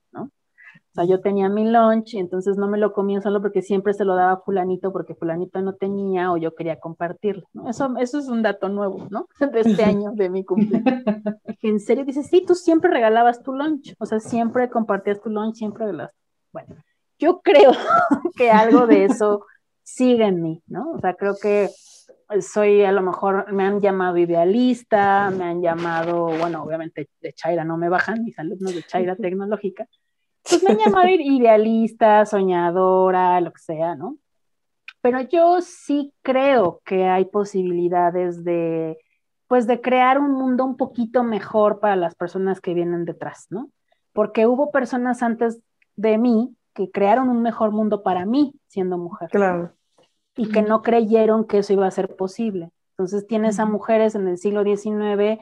O 0.94 1.00
sea, 1.00 1.06
yo 1.06 1.20
tenía 1.20 1.48
mi 1.48 1.68
lunch 1.68 2.14
y 2.14 2.18
entonces 2.18 2.56
no 2.56 2.68
me 2.68 2.78
lo 2.78 2.92
comía 2.92 3.20
solo 3.20 3.42
porque 3.42 3.62
siempre 3.62 3.94
se 3.94 4.04
lo 4.04 4.14
daba 4.14 4.34
a 4.34 4.36
fulanito 4.36 4.92
porque 4.92 5.16
fulanito 5.16 5.60
no 5.60 5.74
tenía 5.74 6.30
o 6.30 6.36
yo 6.36 6.54
quería 6.54 6.78
compartirlo, 6.78 7.48
¿no? 7.52 7.68
Eso, 7.68 7.92
eso 7.98 8.20
es 8.20 8.28
un 8.28 8.42
dato 8.42 8.68
nuevo, 8.68 9.08
¿no? 9.10 9.26
De 9.52 9.60
este 9.60 9.82
año, 9.82 10.12
de 10.12 10.30
mi 10.30 10.44
cumpleaños. 10.44 11.02
en 11.62 11.80
serio 11.80 12.04
dices, 12.04 12.28
sí, 12.28 12.44
tú 12.46 12.54
siempre 12.54 12.90
regalabas 12.90 13.42
tu 13.42 13.52
lunch, 13.52 13.96
o 13.98 14.06
sea, 14.06 14.20
siempre 14.20 14.70
compartías 14.70 15.20
tu 15.20 15.30
lunch, 15.30 15.56
siempre 15.56 15.92
las... 15.92 16.12
Bueno, 16.52 16.76
yo 17.18 17.40
creo 17.40 17.72
que 18.36 18.52
algo 18.52 18.86
de 18.86 19.06
eso 19.06 19.44
sigue 19.82 20.26
en 20.26 20.42
mí, 20.42 20.62
¿no? 20.68 20.92
O 20.92 21.00
sea, 21.00 21.14
creo 21.14 21.34
que 21.42 21.70
soy 22.40 22.84
a 22.84 22.92
lo 22.92 23.02
mejor, 23.02 23.52
me 23.52 23.64
han 23.64 23.80
llamado 23.80 24.16
idealista, 24.16 25.32
me 25.36 25.42
han 25.42 25.60
llamado, 25.60 26.26
bueno, 26.38 26.62
obviamente 26.62 27.08
de 27.20 27.32
Chaira 27.32 27.64
no 27.64 27.76
me 27.76 27.88
bajan, 27.88 28.22
mis 28.22 28.38
alumnos 28.38 28.72
de 28.72 28.84
Chaira 28.84 29.16
Tecnológica, 29.16 29.88
pues 30.48 30.62
me 30.62 30.70
han 30.70 30.78
llamado 30.78 31.08
idealista, 31.08 32.24
soñadora, 32.26 33.40
lo 33.40 33.52
que 33.52 33.60
sea, 33.60 33.94
¿no? 33.94 34.18
Pero 35.00 35.20
yo 35.20 35.60
sí 35.60 36.14
creo 36.22 36.80
que 36.84 37.04
hay 37.04 37.26
posibilidades 37.26 38.44
de, 38.44 38.98
pues 39.48 39.66
de 39.66 39.80
crear 39.80 40.18
un 40.18 40.32
mundo 40.32 40.64
un 40.64 40.76
poquito 40.76 41.24
mejor 41.24 41.80
para 41.80 41.96
las 41.96 42.14
personas 42.14 42.60
que 42.60 42.74
vienen 42.74 43.04
detrás, 43.04 43.46
¿no? 43.50 43.70
Porque 44.12 44.46
hubo 44.46 44.70
personas 44.70 45.22
antes 45.22 45.60
de 45.96 46.18
mí 46.18 46.56
que 46.72 46.90
crearon 46.90 47.28
un 47.28 47.42
mejor 47.42 47.70
mundo 47.70 48.02
para 48.02 48.24
mí 48.24 48.54
siendo 48.66 48.98
mujer. 48.98 49.28
Claro 49.30 49.72
y 50.36 50.50
que 50.50 50.62
no 50.62 50.82
creyeron 50.82 51.44
que 51.44 51.58
eso 51.58 51.72
iba 51.72 51.86
a 51.86 51.90
ser 51.90 52.14
posible. 52.16 52.70
Entonces 52.92 53.26
tienes 53.26 53.58
a 53.58 53.66
mujeres 53.66 54.14
en 54.14 54.28
el 54.28 54.38
siglo 54.38 54.62
XIX 54.64 55.40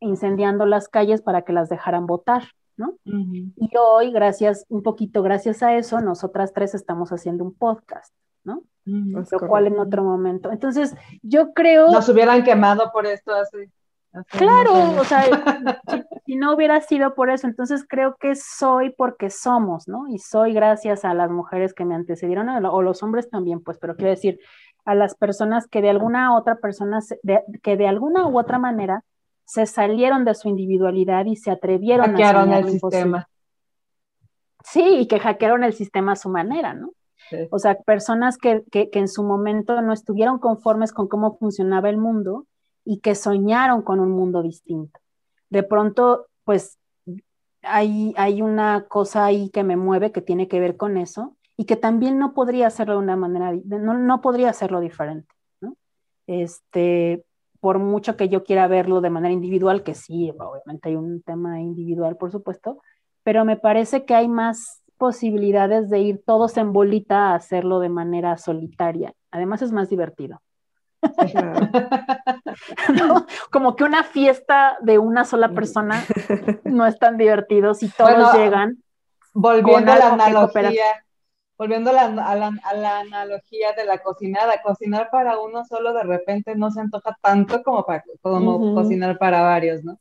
incendiando 0.00 0.66
las 0.66 0.88
calles 0.88 1.22
para 1.22 1.42
que 1.42 1.52
las 1.52 1.68
dejaran 1.68 2.06
votar, 2.06 2.48
¿no? 2.76 2.96
Y 3.04 3.70
hoy, 3.78 4.12
gracias, 4.12 4.66
un 4.68 4.82
poquito 4.82 5.22
gracias 5.22 5.62
a 5.62 5.76
eso, 5.76 6.00
nosotras 6.00 6.52
tres 6.52 6.74
estamos 6.74 7.10
haciendo 7.10 7.44
un 7.44 7.54
podcast, 7.54 8.14
¿no? 8.42 8.62
Lo 8.84 9.24
cual 9.48 9.66
en 9.66 9.78
otro 9.78 10.02
momento. 10.02 10.52
Entonces, 10.52 10.94
yo 11.22 11.52
creo... 11.54 11.90
Nos 11.90 12.08
hubieran 12.08 12.44
quemado 12.44 12.90
por 12.92 13.06
esto 13.06 13.34
hace 13.34 13.70
Claro, 14.28 15.00
o 15.00 15.04
sea, 15.04 15.24
si, 16.26 16.36
no 16.36 16.54
hubiera 16.54 16.80
sido 16.80 17.14
por 17.14 17.30
eso, 17.30 17.48
entonces 17.48 17.84
creo 17.88 18.16
que 18.20 18.36
soy 18.36 18.90
porque 18.90 19.28
somos, 19.28 19.88
¿no? 19.88 20.06
Y 20.08 20.18
soy 20.18 20.52
gracias 20.52 21.04
a 21.04 21.14
las 21.14 21.30
mujeres 21.30 21.74
que 21.74 21.84
me 21.84 21.96
antecedieron, 21.96 22.48
o 22.48 22.82
los 22.82 23.02
hombres 23.02 23.28
también, 23.28 23.60
pues, 23.60 23.78
pero 23.78 23.96
quiero 23.96 24.10
decir, 24.10 24.38
a 24.84 24.94
las 24.94 25.16
personas 25.16 25.66
que 25.66 25.82
de 25.82 25.90
alguna 25.90 26.36
otra 26.36 26.56
persona, 26.56 27.00
que 27.62 27.76
de 27.76 27.88
alguna 27.88 28.28
u 28.28 28.38
otra 28.38 28.58
manera 28.58 29.02
se 29.44 29.66
salieron 29.66 30.24
de 30.24 30.34
su 30.34 30.48
individualidad 30.48 31.26
y 31.26 31.36
se 31.36 31.50
atrevieron 31.50 32.12
hackearon 32.12 32.52
a 32.52 32.58
el 32.58 32.68
sistema. 32.70 33.28
Sí, 34.64 34.82
y 35.00 35.06
que 35.06 35.18
hackearon 35.18 35.64
el 35.64 35.74
sistema 35.74 36.12
a 36.12 36.16
su 36.16 36.28
manera, 36.30 36.74
¿no? 36.74 36.92
O 37.50 37.58
sea, 37.58 37.74
personas 37.80 38.36
que, 38.36 38.64
que, 38.70 38.90
que 38.90 38.98
en 38.98 39.08
su 39.08 39.22
momento 39.22 39.80
no 39.80 39.92
estuvieron 39.92 40.38
conformes 40.38 40.92
con 40.92 41.08
cómo 41.08 41.36
funcionaba 41.38 41.88
el 41.88 41.96
mundo 41.96 42.46
y 42.84 43.00
que 43.00 43.14
soñaron 43.14 43.82
con 43.82 44.00
un 44.00 44.10
mundo 44.10 44.42
distinto. 44.42 45.00
De 45.48 45.62
pronto, 45.62 46.26
pues 46.44 46.78
hay, 47.62 48.14
hay 48.16 48.42
una 48.42 48.86
cosa 48.88 49.24
ahí 49.24 49.50
que 49.50 49.64
me 49.64 49.76
mueve 49.76 50.12
que 50.12 50.20
tiene 50.20 50.48
que 50.48 50.60
ver 50.60 50.76
con 50.76 50.96
eso 50.96 51.36
y 51.56 51.64
que 51.64 51.76
también 51.76 52.18
no 52.18 52.34
podría 52.34 52.66
hacerlo 52.66 52.94
de 52.94 53.00
una 53.00 53.16
manera, 53.16 53.52
no, 53.64 53.94
no 53.94 54.20
podría 54.20 54.50
hacerlo 54.50 54.80
diferente. 54.80 55.32
¿no? 55.60 55.76
Este, 56.26 57.24
por 57.64 57.78
mucho 57.78 58.14
que 58.14 58.28
yo 58.28 58.44
quiera 58.44 58.68
verlo 58.68 59.00
de 59.00 59.08
manera 59.08 59.32
individual, 59.32 59.82
que 59.82 59.94
sí, 59.94 60.30
obviamente 60.38 60.90
hay 60.90 60.96
un 60.96 61.22
tema 61.22 61.62
individual, 61.62 62.18
por 62.18 62.30
supuesto, 62.30 62.82
pero 63.22 63.46
me 63.46 63.56
parece 63.56 64.04
que 64.04 64.14
hay 64.14 64.28
más 64.28 64.82
posibilidades 64.98 65.88
de 65.88 66.00
ir 66.00 66.22
todos 66.26 66.58
en 66.58 66.74
bolita 66.74 67.30
a 67.30 67.36
hacerlo 67.36 67.80
de 67.80 67.88
manera 67.88 68.36
solitaria. 68.36 69.14
Además 69.30 69.62
es 69.62 69.72
más 69.72 69.88
divertido 69.88 70.42
Como 73.50 73.76
que 73.76 73.84
una 73.84 74.02
fiesta 74.02 74.76
de 74.82 74.98
una 74.98 75.24
sola 75.24 75.48
persona 75.48 76.04
no 76.64 76.84
es 76.84 76.98
tan 76.98 77.16
divertido 77.16 77.72
si 77.72 77.88
todos 77.88 78.34
llegan. 78.34 78.76
Volviendo 79.32 79.90
a 79.90 79.96
la 79.96 80.12
analogía, 80.12 81.03
volviendo 81.56 81.90
a 81.90 81.94
la, 81.94 82.98
analogía 82.98 83.72
de 83.76 83.84
la 83.84 83.98
cocinada, 83.98 84.60
cocinar 84.62 85.08
para 85.10 85.38
uno 85.38 85.64
solo 85.64 85.92
de 85.92 86.02
repente 86.02 86.54
no 86.56 86.70
se 86.70 86.80
antoja 86.80 87.16
tanto 87.20 87.62
como, 87.62 87.84
para, 87.84 88.04
como 88.20 88.74
cocinar 88.74 89.18
para 89.18 89.42
varios, 89.42 89.84
¿no? 89.84 89.98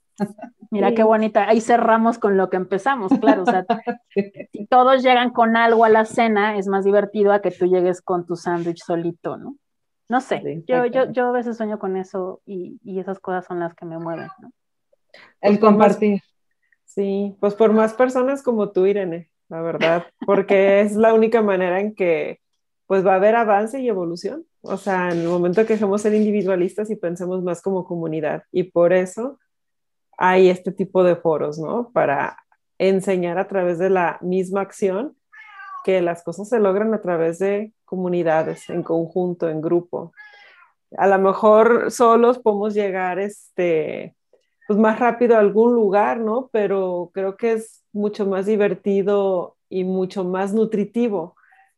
Mira 0.69 0.93
qué 0.93 1.03
bonita, 1.03 1.47
ahí 1.47 1.61
cerramos 1.61 2.17
con 2.17 2.37
lo 2.37 2.49
que 2.49 2.57
empezamos, 2.57 3.11
claro, 3.19 3.43
o 3.43 3.45
sea, 3.45 3.65
si 4.51 4.65
todos 4.67 5.03
llegan 5.03 5.31
con 5.31 5.55
algo 5.55 5.85
a 5.85 5.89
la 5.89 6.05
cena, 6.05 6.57
es 6.57 6.67
más 6.67 6.85
divertido 6.85 7.31
a 7.31 7.41
que 7.41 7.51
tú 7.51 7.65
llegues 7.65 8.01
con 8.01 8.25
tu 8.25 8.35
sándwich 8.35 8.83
solito, 8.83 9.37
¿no? 9.37 9.55
No 10.09 10.21
sé, 10.21 10.63
yo, 10.67 10.85
yo, 10.85 11.11
yo 11.11 11.27
a 11.27 11.31
veces 11.31 11.57
sueño 11.57 11.79
con 11.79 11.97
eso 11.97 12.41
y, 12.45 12.79
esas 12.99 13.19
cosas 13.19 13.45
son 13.45 13.59
las 13.59 13.73
que 13.73 13.85
me 13.85 13.97
mueven, 13.97 14.29
¿no? 14.39 14.51
El 15.41 15.59
compartir. 15.59 16.21
Sí, 16.85 17.35
pues 17.39 17.55
por 17.55 17.71
más 17.73 17.93
personas 17.93 18.43
como 18.43 18.71
tú, 18.71 18.85
Irene, 18.85 19.31
la 19.49 19.61
verdad, 19.61 20.05
porque 20.25 20.81
es 20.81 20.95
la 20.95 21.13
única 21.13 21.41
manera 21.41 21.79
en 21.79 21.95
que 21.95 22.39
pues 22.87 23.05
va 23.05 23.13
a 23.13 23.15
haber 23.15 23.35
avance 23.35 23.79
y 23.79 23.87
evolución. 23.87 24.45
O 24.61 24.77
sea, 24.77 25.11
en 25.11 25.21
el 25.21 25.27
momento 25.27 25.65
que 25.65 25.73
dejemos 25.73 26.01
ser 26.01 26.13
individualistas 26.13 26.89
y 26.89 26.95
pensemos 26.95 27.43
más 27.43 27.61
como 27.61 27.85
comunidad. 27.85 28.43
Y 28.51 28.63
por 28.63 28.93
eso 28.93 29.39
hay 30.17 30.49
este 30.49 30.71
tipo 30.71 31.03
de 31.03 31.15
foros, 31.15 31.57
¿no? 31.57 31.91
Para 31.91 32.37
enseñar 32.77 33.37
a 33.37 33.47
través 33.47 33.79
de 33.79 33.89
la 33.89 34.17
misma 34.21 34.61
acción 34.61 35.15
que 35.83 36.01
las 36.01 36.23
cosas 36.23 36.49
se 36.49 36.59
logran 36.59 36.93
a 36.93 37.01
través 37.01 37.39
de 37.39 37.73
comunidades, 37.85 38.69
en 38.69 38.83
conjunto, 38.83 39.49
en 39.49 39.61
grupo. 39.61 40.13
A 40.97 41.07
lo 41.07 41.19
mejor 41.19 41.91
solos 41.91 42.39
podemos 42.39 42.73
llegar 42.73 43.19
este, 43.19 44.15
pues 44.73 44.81
más 44.81 44.99
rápido 44.99 45.35
a 45.35 45.39
algún 45.39 45.73
lugar, 45.73 46.19
¿no? 46.19 46.49
Pero 46.51 47.11
creo 47.13 47.37
que 47.37 47.53
es 47.53 47.83
mucho 47.91 48.25
más 48.25 48.47
divertido 48.47 49.55
y 49.69 49.83
mucho 49.83 50.23
más 50.23 50.51
nutritivo 50.51 51.35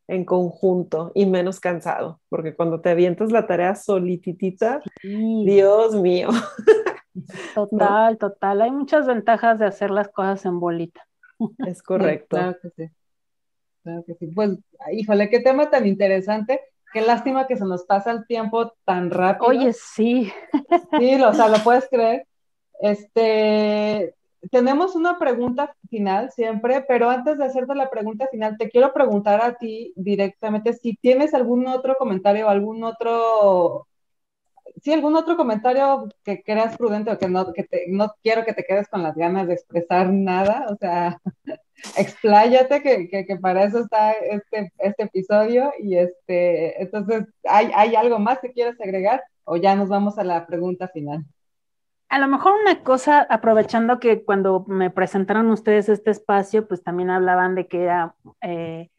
en 0.07 0.23
conjunto 0.23 1.11
y 1.13 1.25
menos 1.25 1.59
cansado, 1.59 2.21
porque 2.29 2.55
cuando 2.55 2.79
te 2.79 2.91
avientas 2.91 3.33
la 3.33 3.47
tarea 3.47 3.75
solititita, 3.75 4.81
Dios 5.03 5.95
mío. 5.95 6.29
Total, 7.55 8.17
total. 8.17 8.61
Hay 8.61 8.71
muchas 8.71 9.07
ventajas 9.07 9.57
de 9.57 9.65
hacer 9.65 9.89
las 9.89 10.09
cosas 10.09 10.43
en 10.45 10.59
bolita. 10.59 11.07
Es 11.65 11.81
correcto. 11.81 12.35
Claro 12.35 12.57
que 12.61 12.69
sí. 12.71 12.91
Claro 13.83 14.03
que 14.05 14.15
sí. 14.15 14.27
Pues, 14.27 14.57
híjole, 14.91 15.29
qué 15.29 15.39
tema 15.39 15.69
tan 15.69 15.87
interesante. 15.87 16.59
Qué 16.91 16.99
lástima 16.99 17.47
que 17.47 17.55
se 17.55 17.63
nos 17.63 17.85
pasa 17.85 18.11
el 18.11 18.27
tiempo 18.27 18.73
tan 18.83 19.11
rápido. 19.11 19.47
Oye, 19.47 19.71
sí. 19.71 20.29
Sí, 20.99 21.21
o 21.21 21.33
sea, 21.33 21.47
lo 21.47 21.57
puedes 21.63 21.87
creer. 21.89 22.27
Este, 22.81 24.15
tenemos 24.51 24.95
una 24.95 25.17
pregunta 25.17 25.75
final 25.89 26.31
siempre, 26.31 26.83
pero 26.87 27.09
antes 27.09 27.37
de 27.37 27.45
hacerte 27.45 27.75
la 27.75 27.89
pregunta 27.89 28.27
final, 28.31 28.57
te 28.57 28.69
quiero 28.69 28.93
preguntar 28.93 29.41
a 29.41 29.55
ti 29.57 29.93
directamente 29.95 30.73
si 30.73 30.95
tienes 30.95 31.33
algún 31.33 31.67
otro 31.67 31.95
comentario, 31.97 32.49
algún 32.49 32.83
otro 32.83 33.87
sí, 34.83 34.93
algún 34.93 35.15
otro 35.15 35.37
comentario 35.37 36.09
que 36.23 36.43
creas 36.43 36.77
prudente 36.77 37.11
o 37.11 37.17
que 37.17 37.27
no, 37.27 37.45
quiero 38.21 38.45
que 38.45 38.53
te 38.53 38.63
quedes 38.63 38.87
con 38.87 39.03
las 39.03 39.15
ganas 39.15 39.47
de 39.47 39.53
expresar 39.53 40.11
nada, 40.11 40.67
o 40.69 40.75
sea, 40.77 41.19
expláyate, 41.97 42.81
que, 42.81 43.37
para 43.41 43.63
eso 43.63 43.79
está 43.79 44.11
este, 44.13 44.71
este 44.79 45.03
episodio 45.03 45.71
y 45.79 45.97
este, 45.97 46.81
entonces, 46.81 47.25
¿hay, 47.45 47.71
¿hay 47.75 47.95
algo 47.95 48.19
más 48.19 48.39
que 48.39 48.51
quieras 48.51 48.79
agregar 48.81 49.23
o 49.45 49.57
ya 49.57 49.75
nos 49.75 49.89
vamos 49.89 50.17
a 50.17 50.23
la 50.23 50.45
pregunta 50.45 50.87
final? 50.87 51.25
A 52.15 52.19
lo 52.19 52.29
mejor 52.29 52.53
una 52.61 52.81
cosa, 52.81 53.27
aprovechando 53.29 53.99
que 53.99 54.23
cuando 54.23 54.63
me 54.69 54.89
presentaron 54.89 55.51
ustedes 55.51 55.89
este 55.89 56.11
espacio, 56.11 56.65
pues 56.65 56.81
también 56.81 57.09
hablaban 57.09 57.55
de 57.55 57.67
que 57.67 57.83
era 57.83 58.15
eh, 58.39 58.89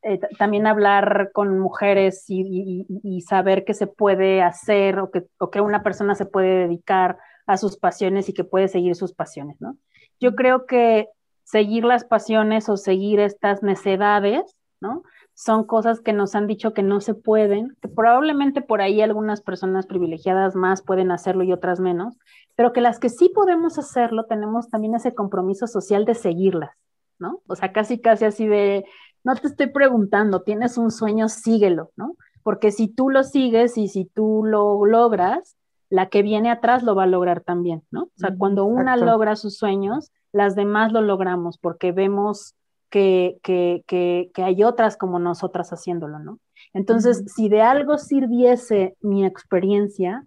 eh, 0.00 0.18
también 0.38 0.66
hablar 0.66 1.32
con 1.34 1.58
mujeres 1.58 2.24
y, 2.28 3.20
saber 3.28 3.66
que 3.66 3.74
se 3.74 3.86
puede 3.86 4.40
hacer 4.40 5.00
o 5.00 5.10
que, 5.10 5.26
o 5.36 5.50
que 5.50 5.60
una 5.60 5.82
persona 5.82 6.14
se 6.14 6.24
puede 6.24 6.66
dedicar 6.66 7.18
a 7.46 7.58
sus 7.58 7.76
pasiones 7.76 8.30
y 8.30 8.32
que 8.32 8.42
puede 8.42 8.68
seguir 8.68 8.94
sus 8.94 9.12
pasiones, 9.12 9.60
¿no? 9.60 9.76
Yo 10.18 10.34
creo 10.34 10.64
que 10.64 11.10
seguir 11.44 11.84
las 11.84 12.04
pasiones 12.04 12.70
o 12.70 12.78
seguir 12.78 13.20
estas 13.20 13.62
necedades, 13.62 14.56
¿no? 14.80 15.02
Son 15.34 15.64
cosas 15.64 16.00
que 16.00 16.12
nos 16.12 16.34
han 16.34 16.46
dicho 16.46 16.74
que 16.74 16.82
no 16.82 17.00
se 17.00 17.14
pueden, 17.14 17.76
que 17.80 17.88
probablemente 17.88 18.60
por 18.60 18.80
ahí 18.80 19.00
algunas 19.00 19.40
personas 19.40 19.86
privilegiadas 19.86 20.54
más 20.54 20.82
pueden 20.82 21.10
hacerlo 21.10 21.42
y 21.42 21.52
otras 21.52 21.80
menos, 21.80 22.18
pero 22.54 22.72
que 22.72 22.80
las 22.80 22.98
que 22.98 23.08
sí 23.08 23.30
podemos 23.34 23.78
hacerlo 23.78 24.26
tenemos 24.26 24.68
también 24.68 24.94
ese 24.94 25.14
compromiso 25.14 25.66
social 25.66 26.04
de 26.04 26.14
seguirlas, 26.14 26.70
¿no? 27.18 27.40
O 27.46 27.56
sea, 27.56 27.72
casi, 27.72 27.98
casi 27.98 28.26
así 28.26 28.46
de, 28.46 28.84
no 29.24 29.34
te 29.34 29.46
estoy 29.48 29.68
preguntando, 29.68 30.42
tienes 30.42 30.76
un 30.76 30.90
sueño, 30.90 31.28
síguelo, 31.28 31.90
¿no? 31.96 32.16
Porque 32.42 32.70
si 32.70 32.88
tú 32.88 33.08
lo 33.08 33.24
sigues 33.24 33.78
y 33.78 33.88
si 33.88 34.04
tú 34.04 34.42
lo 34.44 34.84
logras, 34.84 35.56
la 35.88 36.08
que 36.08 36.22
viene 36.22 36.50
atrás 36.50 36.82
lo 36.82 36.94
va 36.94 37.04
a 37.04 37.06
lograr 37.06 37.42
también, 37.42 37.82
¿no? 37.90 38.04
O 38.04 38.10
sea, 38.16 38.34
cuando 38.36 38.64
una 38.64 38.96
logra 38.96 39.36
sus 39.36 39.56
sueños, 39.56 40.10
las 40.32 40.56
demás 40.56 40.90
lo 40.90 41.02
logramos 41.02 41.58
porque 41.58 41.92
vemos 41.92 42.54
que, 42.92 43.38
que, 43.42 43.84
que, 43.86 44.30
que 44.34 44.42
hay 44.42 44.62
otras 44.62 44.98
como 44.98 45.18
nosotras 45.18 45.72
haciéndolo, 45.72 46.18
¿no? 46.18 46.38
Entonces, 46.74 47.24
si 47.34 47.48
de 47.48 47.62
algo 47.62 47.96
sirviese 47.96 48.96
mi 49.00 49.24
experiencia, 49.24 50.26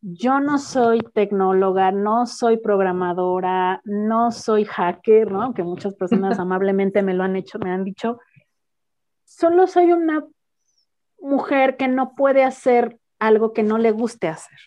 yo 0.00 0.40
no 0.40 0.56
soy 0.56 1.00
tecnóloga, 1.12 1.92
no 1.92 2.24
soy 2.24 2.56
programadora, 2.56 3.82
no 3.84 4.32
soy 4.32 4.64
hacker, 4.64 5.30
¿no? 5.30 5.42
Aunque 5.42 5.62
muchas 5.62 5.94
personas 5.94 6.38
amablemente 6.38 7.02
me 7.02 7.12
lo 7.12 7.22
han 7.22 7.36
hecho, 7.36 7.58
me 7.58 7.70
han 7.70 7.84
dicho, 7.84 8.18
solo 9.24 9.66
soy 9.66 9.92
una 9.92 10.24
mujer 11.20 11.76
que 11.76 11.86
no 11.86 12.14
puede 12.14 12.44
hacer 12.44 12.98
algo 13.18 13.52
que 13.52 13.62
no 13.62 13.76
le 13.76 13.92
guste 13.92 14.28
hacer, 14.28 14.58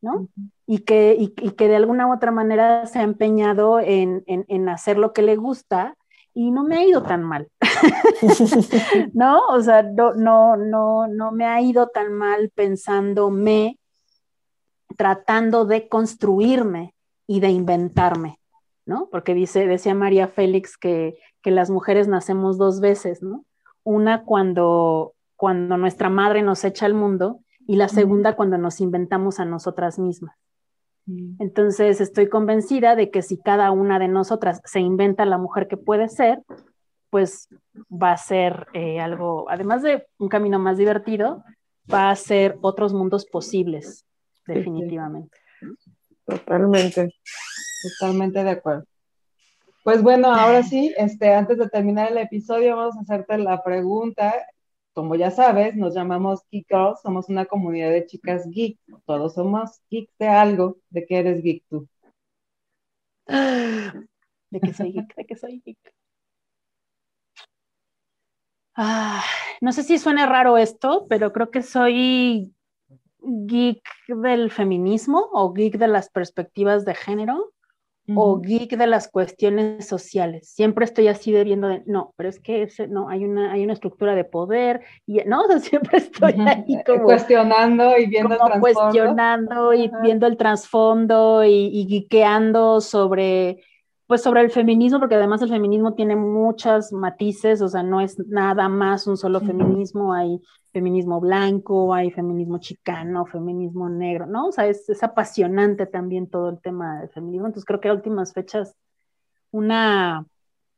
¿no? 0.00 0.28
Y 0.66 0.84
que, 0.84 1.34
que 1.54 1.68
de 1.68 1.76
alguna 1.76 2.06
u 2.06 2.14
otra 2.14 2.30
manera 2.30 2.86
se 2.86 2.98
ha 2.98 3.02
empeñado 3.02 3.78
en, 3.78 4.24
hacer 4.70 4.96
lo 4.96 5.12
que 5.12 5.20
le 5.20 5.36
gusta 5.36 5.97
y 6.38 6.52
no 6.52 6.62
me 6.62 6.76
ha 6.76 6.84
ido 6.84 7.02
tan 7.02 7.24
mal, 7.24 7.48
¿no? 9.12 9.40
O 9.48 9.60
sea, 9.60 9.82
no, 9.82 10.14
no, 10.14 10.56
no, 10.56 11.08
no 11.08 11.32
me 11.32 11.44
ha 11.46 11.60
ido 11.60 11.88
tan 11.88 12.12
mal 12.12 12.50
pensándome, 12.54 13.80
tratando 14.96 15.64
de 15.64 15.88
construirme 15.88 16.94
y 17.26 17.40
de 17.40 17.48
inventarme, 17.48 18.38
¿no? 18.86 19.08
Porque 19.10 19.34
dice, 19.34 19.66
decía 19.66 19.96
María 19.96 20.28
Félix 20.28 20.76
que, 20.76 21.18
que 21.42 21.50
las 21.50 21.70
mujeres 21.70 22.06
nacemos 22.06 22.56
dos 22.56 22.78
veces, 22.78 23.20
¿no? 23.20 23.44
Una 23.82 24.22
cuando, 24.22 25.14
cuando 25.34 25.76
nuestra 25.76 26.08
madre 26.08 26.42
nos 26.42 26.62
echa 26.62 26.86
al 26.86 26.94
mundo 26.94 27.40
y 27.66 27.74
la 27.74 27.88
segunda 27.88 28.36
cuando 28.36 28.58
nos 28.58 28.80
inventamos 28.80 29.40
a 29.40 29.44
nosotras 29.44 29.98
mismas. 29.98 30.36
Entonces 31.38 32.00
estoy 32.00 32.28
convencida 32.28 32.94
de 32.94 33.10
que 33.10 33.22
si 33.22 33.38
cada 33.38 33.70
una 33.70 33.98
de 33.98 34.08
nosotras 34.08 34.60
se 34.64 34.80
inventa 34.80 35.24
la 35.24 35.38
mujer 35.38 35.66
que 35.66 35.76
puede 35.76 36.08
ser, 36.08 36.42
pues 37.10 37.48
va 37.90 38.12
a 38.12 38.18
ser 38.18 38.66
eh, 38.74 39.00
algo, 39.00 39.48
además 39.48 39.82
de 39.82 40.06
un 40.18 40.28
camino 40.28 40.58
más 40.58 40.76
divertido, 40.76 41.42
va 41.92 42.10
a 42.10 42.16
ser 42.16 42.58
otros 42.60 42.92
mundos 42.92 43.24
posibles, 43.26 44.04
definitivamente. 44.46 45.38
Totalmente. 46.26 47.14
Totalmente 47.82 48.44
de 48.44 48.50
acuerdo. 48.50 48.84
Pues 49.84 50.02
bueno, 50.02 50.34
ahora 50.34 50.62
sí, 50.62 50.92
este, 50.98 51.32
antes 51.34 51.56
de 51.56 51.68
terminar 51.68 52.10
el 52.10 52.18
episodio, 52.18 52.76
vamos 52.76 52.96
a 52.96 53.00
hacerte 53.00 53.38
la 53.38 53.62
pregunta. 53.62 54.34
Como 54.98 55.14
ya 55.14 55.30
sabes, 55.30 55.76
nos 55.76 55.94
llamamos 55.94 56.40
Geek 56.50 56.66
Girls, 56.68 57.00
somos 57.00 57.28
una 57.28 57.46
comunidad 57.46 57.92
de 57.92 58.04
chicas 58.04 58.50
geek. 58.50 58.80
Todos 59.06 59.34
somos 59.34 59.80
geek 59.88 60.10
de 60.18 60.26
algo. 60.26 60.78
¿De 60.90 61.06
qué 61.06 61.18
eres 61.20 61.40
geek 61.40 61.62
tú? 61.70 61.88
¿De 63.28 64.60
qué 64.60 64.72
soy 64.72 64.90
geek? 64.90 65.14
¿De 65.14 65.24
qué 65.24 65.36
soy 65.36 65.62
geek? 65.64 65.78
No 69.60 69.70
sé 69.70 69.84
si 69.84 69.98
suena 69.98 70.26
raro 70.26 70.58
esto, 70.58 71.06
pero 71.08 71.32
creo 71.32 71.52
que 71.52 71.62
soy 71.62 72.52
geek 73.20 73.84
del 74.08 74.50
feminismo 74.50 75.28
o 75.30 75.52
geek 75.52 75.78
de 75.78 75.86
las 75.86 76.10
perspectivas 76.10 76.84
de 76.84 76.96
género 76.96 77.52
o 78.14 78.40
geek 78.40 78.76
de 78.76 78.86
las 78.86 79.08
cuestiones 79.08 79.86
sociales. 79.86 80.48
Siempre 80.48 80.84
estoy 80.84 81.08
así 81.08 81.32
de 81.32 81.44
viendo 81.44 81.68
de, 81.68 81.82
no, 81.86 82.14
pero 82.16 82.28
es 82.28 82.40
que 82.40 82.62
ese, 82.62 82.88
no, 82.88 83.08
hay 83.08 83.24
una, 83.24 83.52
hay 83.52 83.64
una 83.64 83.72
estructura 83.72 84.14
de 84.14 84.24
poder 84.24 84.80
y 85.06 85.18
no, 85.26 85.46
siempre 85.60 85.98
estoy 85.98 86.34
ahí 86.46 86.82
como 86.84 87.04
cuestionando 87.04 87.96
y 87.96 88.06
viendo 88.06 88.34
el 88.34 88.40
trasfondo. 88.40 88.60
cuestionando 88.60 89.74
y 89.74 89.90
viendo 90.02 90.26
el 90.26 90.36
trasfondo 90.36 91.44
y, 91.44 91.70
y 91.72 91.86
geekeando 91.88 92.80
sobre 92.80 93.58
pues 94.08 94.22
sobre 94.22 94.40
el 94.40 94.50
feminismo, 94.50 95.00
porque 95.00 95.16
además 95.16 95.42
el 95.42 95.50
feminismo 95.50 95.92
tiene 95.92 96.16
muchas 96.16 96.94
matices, 96.94 97.60
o 97.60 97.68
sea, 97.68 97.82
no 97.82 98.00
es 98.00 98.18
nada 98.18 98.70
más 98.70 99.06
un 99.06 99.18
solo 99.18 99.38
feminismo, 99.38 100.14
hay 100.14 100.40
feminismo 100.72 101.20
blanco, 101.20 101.92
hay 101.92 102.10
feminismo 102.10 102.56
chicano, 102.58 103.26
feminismo 103.26 103.90
negro, 103.90 104.24
¿no? 104.24 104.46
O 104.46 104.52
sea, 104.52 104.66
es, 104.66 104.88
es 104.88 105.02
apasionante 105.02 105.84
también 105.84 106.26
todo 106.26 106.48
el 106.48 106.58
tema 106.58 107.00
del 107.00 107.10
feminismo, 107.10 107.48
entonces 107.48 107.66
creo 107.66 107.80
que 107.80 107.90
a 107.90 107.92
últimas 107.92 108.32
fechas 108.32 108.74
una 109.50 110.24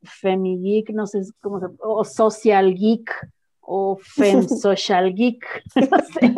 femi-geek, 0.03 0.91
no 0.93 1.07
sé 1.07 1.21
cómo 1.41 1.61
se, 1.61 1.67
o 1.79 2.05
social 2.05 2.75
geek, 2.75 3.13
o 3.61 3.97
fem 3.97 4.43
social 4.49 5.15
geek, 5.15 5.45
no 5.77 5.99
sé. 5.99 6.35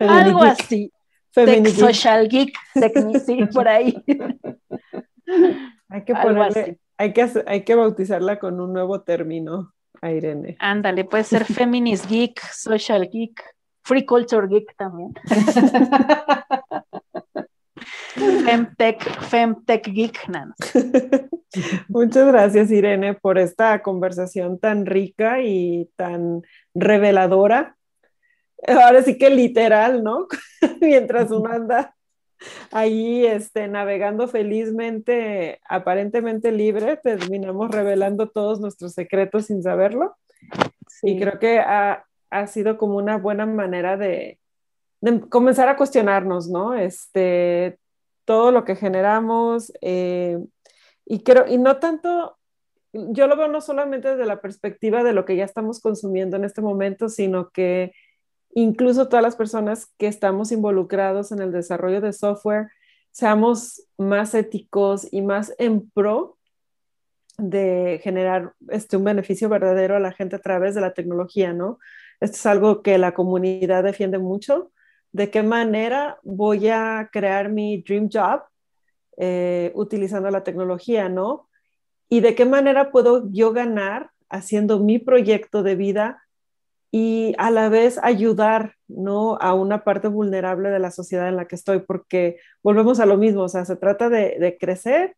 Algo 0.00 0.42
así. 0.42 0.90
Tech 1.32 1.68
social 1.68 2.28
geek, 2.28 2.52
sí, 3.24 3.46
por 3.54 3.68
ahí. 3.68 3.94
Hay 5.90 6.04
que 6.04 6.14
ponerle, 6.14 6.78
hay 6.98 7.12
que, 7.14 7.30
hay 7.46 7.64
que 7.64 7.74
bautizarla 7.74 8.38
con 8.38 8.60
un 8.60 8.74
nuevo 8.74 9.00
término 9.02 9.72
a 10.02 10.10
Irene. 10.10 10.56
Ándale, 10.58 11.04
puede 11.04 11.24
ser 11.24 11.44
feminist 11.46 12.08
geek, 12.10 12.40
social 12.52 13.08
geek, 13.08 13.42
free 13.82 14.04
culture 14.04 14.46
geek 14.48 14.76
también. 14.76 15.14
Femtech, 18.44 19.02
Femtech 19.22 19.86
Geek. 19.92 20.18
Muchas 21.88 22.26
gracias, 22.26 22.70
Irene, 22.70 23.14
por 23.14 23.38
esta 23.38 23.80
conversación 23.82 24.58
tan 24.58 24.86
rica 24.86 25.40
y 25.40 25.88
tan 25.96 26.42
reveladora. 26.74 27.76
Ahora 28.66 29.02
sí 29.02 29.16
que 29.16 29.30
literal, 29.30 30.02
¿no? 30.02 30.26
Mientras 30.80 31.30
uno 31.30 31.50
anda 31.50 31.94
ahí 32.70 33.26
este, 33.26 33.68
navegando 33.68 34.28
felizmente, 34.28 35.60
aparentemente 35.68 36.52
libre, 36.52 36.96
terminamos 36.96 37.70
revelando 37.70 38.28
todos 38.28 38.60
nuestros 38.60 38.92
secretos 38.92 39.46
sin 39.46 39.62
saberlo. 39.62 40.16
Y 41.02 41.18
creo 41.18 41.38
que 41.38 41.58
ha, 41.60 42.04
ha, 42.30 42.46
sido 42.46 42.76
como 42.76 42.96
una 42.96 43.18
buena 43.18 43.46
manera 43.46 43.96
de, 43.96 44.38
de, 45.00 45.20
comenzar 45.28 45.68
a 45.68 45.76
cuestionarnos, 45.76 46.48
¿no? 46.48 46.74
Este, 46.74 47.78
todo 48.24 48.50
lo 48.50 48.64
que 48.64 48.76
generamos. 48.76 49.72
Eh, 49.80 50.38
y, 51.04 51.22
creo, 51.22 51.46
y 51.46 51.58
no 51.58 51.78
tanto, 51.78 52.36
yo 52.92 53.26
lo 53.26 53.36
veo 53.36 53.48
no 53.48 53.60
solamente 53.60 54.08
desde 54.08 54.26
la 54.26 54.40
perspectiva 54.40 55.02
de 55.02 55.12
lo 55.12 55.24
que 55.24 55.36
ya 55.36 55.44
estamos 55.44 55.80
consumiendo 55.80 56.36
en 56.36 56.44
este 56.44 56.60
momento, 56.60 57.08
sino 57.08 57.50
que 57.50 57.92
incluso 58.54 59.08
todas 59.08 59.22
las 59.22 59.36
personas 59.36 59.92
que 59.98 60.06
estamos 60.06 60.52
involucrados 60.52 61.32
en 61.32 61.40
el 61.40 61.52
desarrollo 61.52 62.00
de 62.00 62.12
software, 62.12 62.68
seamos 63.10 63.82
más 63.96 64.34
éticos 64.34 65.06
y 65.10 65.22
más 65.22 65.54
en 65.58 65.90
pro 65.90 66.38
de 67.38 68.00
generar 68.02 68.54
este, 68.68 68.96
un 68.96 69.04
beneficio 69.04 69.48
verdadero 69.48 69.96
a 69.96 70.00
la 70.00 70.12
gente 70.12 70.36
a 70.36 70.40
través 70.40 70.74
de 70.74 70.80
la 70.80 70.92
tecnología, 70.92 71.52
¿no? 71.52 71.78
Esto 72.20 72.36
es 72.36 72.46
algo 72.46 72.82
que 72.82 72.98
la 72.98 73.14
comunidad 73.14 73.84
defiende 73.84 74.18
mucho 74.18 74.72
de 75.12 75.30
qué 75.30 75.42
manera 75.42 76.18
voy 76.22 76.68
a 76.68 77.08
crear 77.12 77.48
mi 77.48 77.82
dream 77.82 78.08
job 78.12 78.42
eh, 79.16 79.72
utilizando 79.74 80.30
la 80.30 80.44
tecnología, 80.44 81.08
¿no? 81.08 81.48
Y 82.08 82.20
de 82.20 82.34
qué 82.34 82.44
manera 82.44 82.90
puedo 82.90 83.30
yo 83.30 83.52
ganar 83.52 84.10
haciendo 84.28 84.80
mi 84.80 84.98
proyecto 84.98 85.62
de 85.62 85.76
vida 85.76 86.22
y 86.90 87.34
a 87.38 87.50
la 87.50 87.68
vez 87.68 87.98
ayudar, 88.02 88.74
¿no? 88.88 89.36
A 89.40 89.54
una 89.54 89.84
parte 89.84 90.08
vulnerable 90.08 90.70
de 90.70 90.78
la 90.78 90.90
sociedad 90.90 91.28
en 91.28 91.36
la 91.36 91.46
que 91.46 91.54
estoy, 91.56 91.80
porque 91.80 92.38
volvemos 92.62 93.00
a 93.00 93.06
lo 93.06 93.18
mismo, 93.18 93.42
o 93.42 93.48
sea, 93.48 93.64
se 93.64 93.76
trata 93.76 94.08
de, 94.08 94.56
crecer 94.58 95.16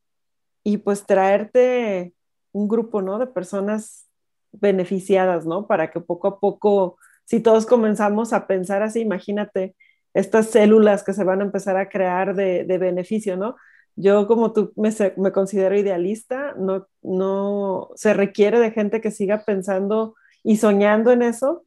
y 0.64 0.78
pues 0.78 1.06
traerte 1.06 2.14
un 2.52 2.68
grupo, 2.68 3.02
¿no? 3.02 3.18
De 3.18 3.26
personas 3.26 4.08
beneficiadas, 4.52 5.46
¿no? 5.46 5.66
Para 5.66 5.90
que 5.90 6.00
poco 6.00 6.28
a 6.28 6.40
poco 6.40 6.98
si 7.24 7.40
todos 7.40 7.66
comenzamos 7.66 8.32
a 8.32 8.48
pensar 8.48 8.82
así, 8.82 9.00
imagínate 9.00 9.76
estas 10.14 10.50
células 10.50 11.04
que 11.04 11.12
se 11.12 11.22
van 11.22 11.40
a 11.40 11.44
empezar 11.44 11.76
a 11.76 11.88
crear 11.88 12.34
de, 12.34 12.64
beneficio, 12.78 13.36
¿no? 13.36 13.54
Yo 13.94 14.26
como 14.26 14.52
tú 14.52 14.72
me, 14.76 14.90
me, 15.16 15.30
considero 15.30 15.76
idealista, 15.76 16.54
no, 16.58 16.88
no 17.02 17.90
se 17.94 18.14
requiere 18.14 18.58
de 18.58 18.72
gente 18.72 19.00
que 19.00 19.12
siga 19.12 19.44
pensando 19.44 20.16
y 20.42 20.56
soñando 20.56 21.12
en 21.12 21.22
eso, 21.22 21.64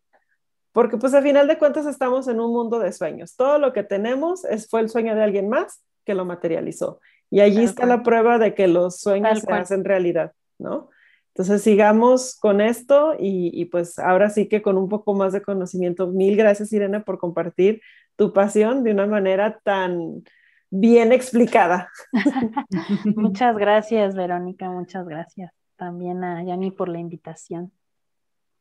porque 0.72 0.98
pues 0.98 1.14
al 1.14 1.24
final 1.24 1.48
de 1.48 1.58
cuentas 1.58 1.86
estamos 1.86 2.28
en 2.28 2.40
un 2.40 2.52
mundo 2.52 2.80
de 2.80 2.92
sueños. 2.92 3.36
Todo 3.36 3.60
lo 3.60 3.74
que 3.74 3.84
tenemos 3.84 4.44
es, 4.46 4.70
fue 4.70 4.82
el 4.82 4.90
sueño 4.90 5.16
de 5.16 5.24
alguien 5.24 5.50
más 5.50 5.84
que 6.04 6.16
lo 6.16 6.26
materializó. 6.26 7.00
Y 7.30 7.42
allí 7.42 7.64
está 7.64 7.86
la 7.86 8.04
prueba 8.04 8.38
de 8.38 8.54
que 8.54 8.68
los 8.68 9.00
sueños 9.00 9.40
se 9.40 9.52
hacen 9.52 9.84
realidad, 9.84 10.34
¿no? 10.60 10.90
Entonces 11.30 11.64
sigamos 11.64 12.38
con 12.40 12.62
esto 12.62 13.16
y, 13.18 13.66
pues 13.66 13.98
ahora 13.98 14.30
sí 14.30 14.48
que 14.48 14.62
con 14.62 14.78
un 14.78 14.88
poco 14.88 15.16
más 15.16 15.34
de 15.34 15.42
conocimiento. 15.42 16.08
Mil 16.08 16.38
gracias 16.38 16.72
Irene 16.72 17.00
por 17.00 17.18
compartir 17.18 17.82
tu 18.16 18.34
pasión 18.34 18.84
de 18.84 18.92
una 18.92 19.08
manera 19.08 19.60
tan 19.64 20.24
bien 20.70 21.12
explicada. 21.12 21.90
muchas 23.16 23.58
gracias 23.58 24.16
Verónica, 24.16 24.70
muchas 24.70 25.08
gracias 25.08 25.52
también 25.76 26.24
a 26.24 26.44
Yani 26.44 26.70
por 26.70 26.88
la 26.88 27.00
invitación. 27.00 27.72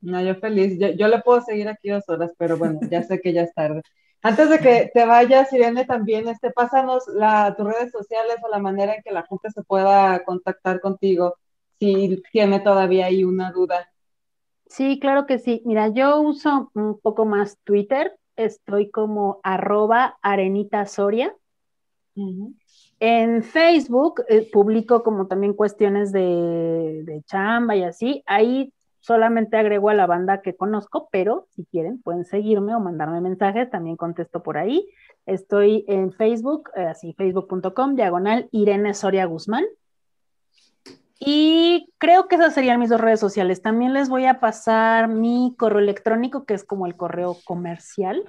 No, 0.03 0.21
yo 0.21 0.35
feliz. 0.35 0.79
Yo, 0.99 1.09
le 1.09 1.21
puedo 1.21 1.41
seguir 1.41 1.69
aquí 1.69 1.89
dos 1.89 2.09
horas, 2.09 2.33
pero 2.37 2.59
bueno, 2.59 2.81
ya 2.91 3.03
sé 3.03 3.21
que 3.21 3.33
ya 3.33 3.43
es 3.43 3.55
tarde. 3.55 3.83
Antes 4.21 4.51
de 4.51 4.59
que 4.59 4.91
te 4.93 5.05
vayas, 5.05 5.53
Irene, 5.53 5.85
también, 5.85 6.29
este, 6.29 6.51
pásanos 6.51 7.05
la, 7.09 7.55
tus 7.57 7.67
redes 7.67 7.91
sociales 7.91 8.37
o 8.43 8.49
la 8.49 8.59
manera 8.59 8.95
en 8.95 9.03
que 9.03 9.13
la 9.13 9.25
gente 9.25 9.51
se 9.51 9.63
pueda 9.63 10.25
contactar 10.25 10.81
contigo 10.81 11.37
si 11.79 12.23
tiene 12.33 12.61
todavía 12.61 13.07
ahí 13.07 13.25
una 13.25 13.51
duda. 13.51 13.89
Sí, 14.67 14.99
claro 15.01 15.27
que 15.27 15.39
sí. 15.39 15.63
Mira, 15.65 15.89
yo 15.89 16.21
uso 16.21 16.71
un 16.75 16.99
poco 17.01 17.25
más 17.25 17.59
Twitter. 17.65 18.17
Estoy 18.37 18.91
como 18.91 19.41
arroba 19.43 20.19
arenita 20.23 20.87
soria. 20.87 21.35
En 23.01 23.43
Facebook 23.43 24.23
eh, 24.29 24.49
publico 24.53 25.03
como 25.03 25.27
también 25.27 25.55
cuestiones 25.55 26.13
de, 26.13 27.03
de, 27.05 27.23
chamba 27.25 27.75
y 27.77 27.83
así. 27.83 28.23
Ahí 28.27 28.73
solamente 29.03 29.57
agrego 29.57 29.91
a 29.91 29.95
la 29.95 30.07
banda 30.07 30.41
que 30.41 30.57
conozco, 30.57 31.09
pero 31.13 31.47
si 31.51 31.65
quieren 31.67 32.01
pueden 32.01 32.25
seguirme 32.25 32.75
o 32.75 32.81
mandarme 32.81 33.21
mensajes, 33.21 33.69
también 33.69 33.97
contesto 33.97 34.43
por 34.43 34.57
ahí. 34.57 34.89
Estoy 35.27 35.85
en 35.89 36.13
Facebook, 36.13 36.71
eh, 36.75 36.87
así 36.87 37.13
facebook.com, 37.13 37.97
diagonal 37.97 38.49
Irene 38.53 38.95
Soria 38.95 39.27
Guzmán. 39.27 39.65
Y 41.19 41.93
creo 41.99 42.27
que 42.27 42.37
esas 42.37 42.55
serían 42.55 42.81
mis 42.81 42.91
dos 42.91 43.01
redes 43.01 43.21
sociales. 43.21 43.61
También 43.61 43.93
les 43.93 44.09
voy 44.09 44.27
a 44.27 44.41
pasar 44.41 45.09
mi 45.09 45.55
correo 45.57 45.79
electrónico, 45.81 46.45
que 46.45 46.55
es 46.55 46.65
como 46.65 46.87
el 46.87 46.97
correo 46.97 47.37
comercial, 47.45 48.25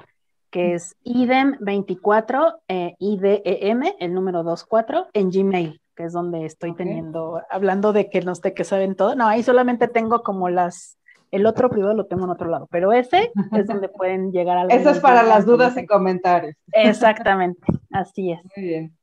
que 0.51 0.75
es 0.75 0.95
idem24, 1.03 2.61
eh, 2.67 2.95
IDEM, 2.99 3.83
el 3.99 4.13
número 4.13 4.43
24, 4.43 5.07
en 5.13 5.31
Gmail, 5.31 5.81
que 5.95 6.03
es 6.03 6.13
donde 6.13 6.45
estoy 6.45 6.73
teniendo, 6.73 7.41
hablando 7.49 7.93
de 7.93 8.09
que 8.09 8.21
no 8.21 8.35
sé 8.35 8.53
que 8.53 8.63
saben 8.63 8.95
todo. 8.95 9.15
No, 9.15 9.27
ahí 9.27 9.43
solamente 9.43 9.87
tengo 9.87 10.23
como 10.23 10.49
las, 10.49 10.97
el 11.31 11.45
otro 11.45 11.69
privado 11.69 11.93
lo 11.93 12.05
tengo 12.05 12.25
en 12.25 12.31
otro 12.31 12.49
lado, 12.49 12.67
pero 12.71 12.93
ese 12.93 13.31
es 13.51 13.67
donde 13.67 13.89
pueden 13.89 14.31
llegar 14.31 14.57
a... 14.57 14.65
Eso 14.67 14.89
es 14.89 14.99
para 14.99 15.23
las 15.23 15.45
dudas 15.45 15.77
y 15.77 15.85
comentarios. 15.85 16.55
Exactamente, 16.71 17.61
así 17.91 18.31
es. 18.31 18.41
Muy 18.55 18.65
bien. 18.65 18.97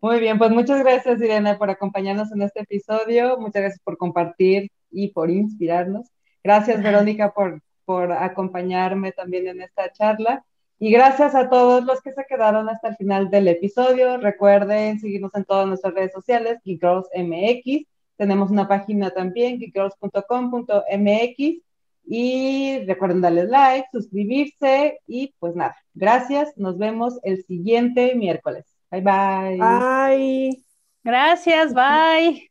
Muy 0.00 0.20
bien, 0.20 0.36
pues 0.36 0.50
muchas 0.50 0.80
gracias 0.80 1.20
Irene 1.22 1.56
por 1.56 1.70
acompañarnos 1.70 2.30
en 2.32 2.42
este 2.42 2.60
episodio, 2.60 3.38
muchas 3.38 3.62
gracias 3.62 3.80
por 3.82 3.96
compartir 3.96 4.70
y 4.90 5.12
por 5.12 5.30
inspirarnos. 5.30 6.10
Gracias 6.42 6.82
Verónica 6.82 7.32
por, 7.32 7.62
por 7.86 8.12
acompañarme 8.12 9.12
también 9.12 9.48
en 9.48 9.62
esta 9.62 9.90
charla. 9.92 10.44
Y 10.78 10.90
gracias 10.90 11.34
a 11.34 11.48
todos 11.48 11.84
los 11.84 12.02
que 12.02 12.12
se 12.12 12.24
quedaron 12.28 12.68
hasta 12.68 12.88
el 12.88 12.96
final 12.96 13.30
del 13.30 13.48
episodio. 13.48 14.18
Recuerden 14.18 14.98
seguirnos 14.98 15.34
en 15.34 15.44
todas 15.44 15.66
nuestras 15.66 15.94
redes 15.94 16.12
sociales, 16.12 16.58
MX. 16.64 17.86
Tenemos 18.16 18.50
una 18.50 18.68
página 18.68 19.10
también, 19.10 19.58
geekgirls.com.mx. 19.58 21.62
Y 22.06 22.84
recuerden 22.86 23.22
darle 23.22 23.46
like, 23.46 23.88
suscribirse 23.90 25.00
y 25.06 25.34
pues 25.38 25.56
nada, 25.56 25.74
gracias. 25.94 26.52
Nos 26.56 26.76
vemos 26.76 27.18
el 27.22 27.42
siguiente 27.44 28.14
miércoles. 28.14 28.66
Bye 28.90 29.00
bye. 29.00 29.56
Bye. 29.58 30.62
Gracias, 31.02 31.72
bye. 31.72 32.50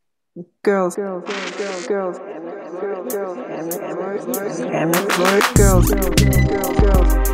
Girls, 0.64 0.96
girls, 0.96 1.24
girls, 1.26 1.56
girls, 1.58 1.88
girls, 1.88 2.18
girls, 2.18 2.42
girls, 2.82 3.14
girls, 3.14 3.38
bunch 3.38 3.76
of 3.76 3.84
girls, 5.56 5.92
bunch 5.92 6.10
of 6.10 6.36
girls, 6.50 6.80
Girls 6.80 7.33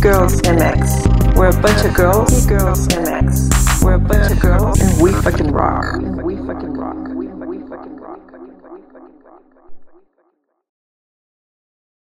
girls, 0.00 0.40
MX. 0.42 1.36
We're 1.36 1.48
a 1.48 1.62
bunch 1.62 1.84
of 1.84 1.94
girls, 1.94 2.46
girls, 2.46 2.88
MX. 2.88 3.82
We're 3.82 3.94
a 3.94 3.98
bunch 3.98 4.32
of 4.32 4.40
girls. 4.40 4.80
And 4.80 5.02
we 5.02 5.12
fucking 5.12 5.50
rock. 5.50 6.00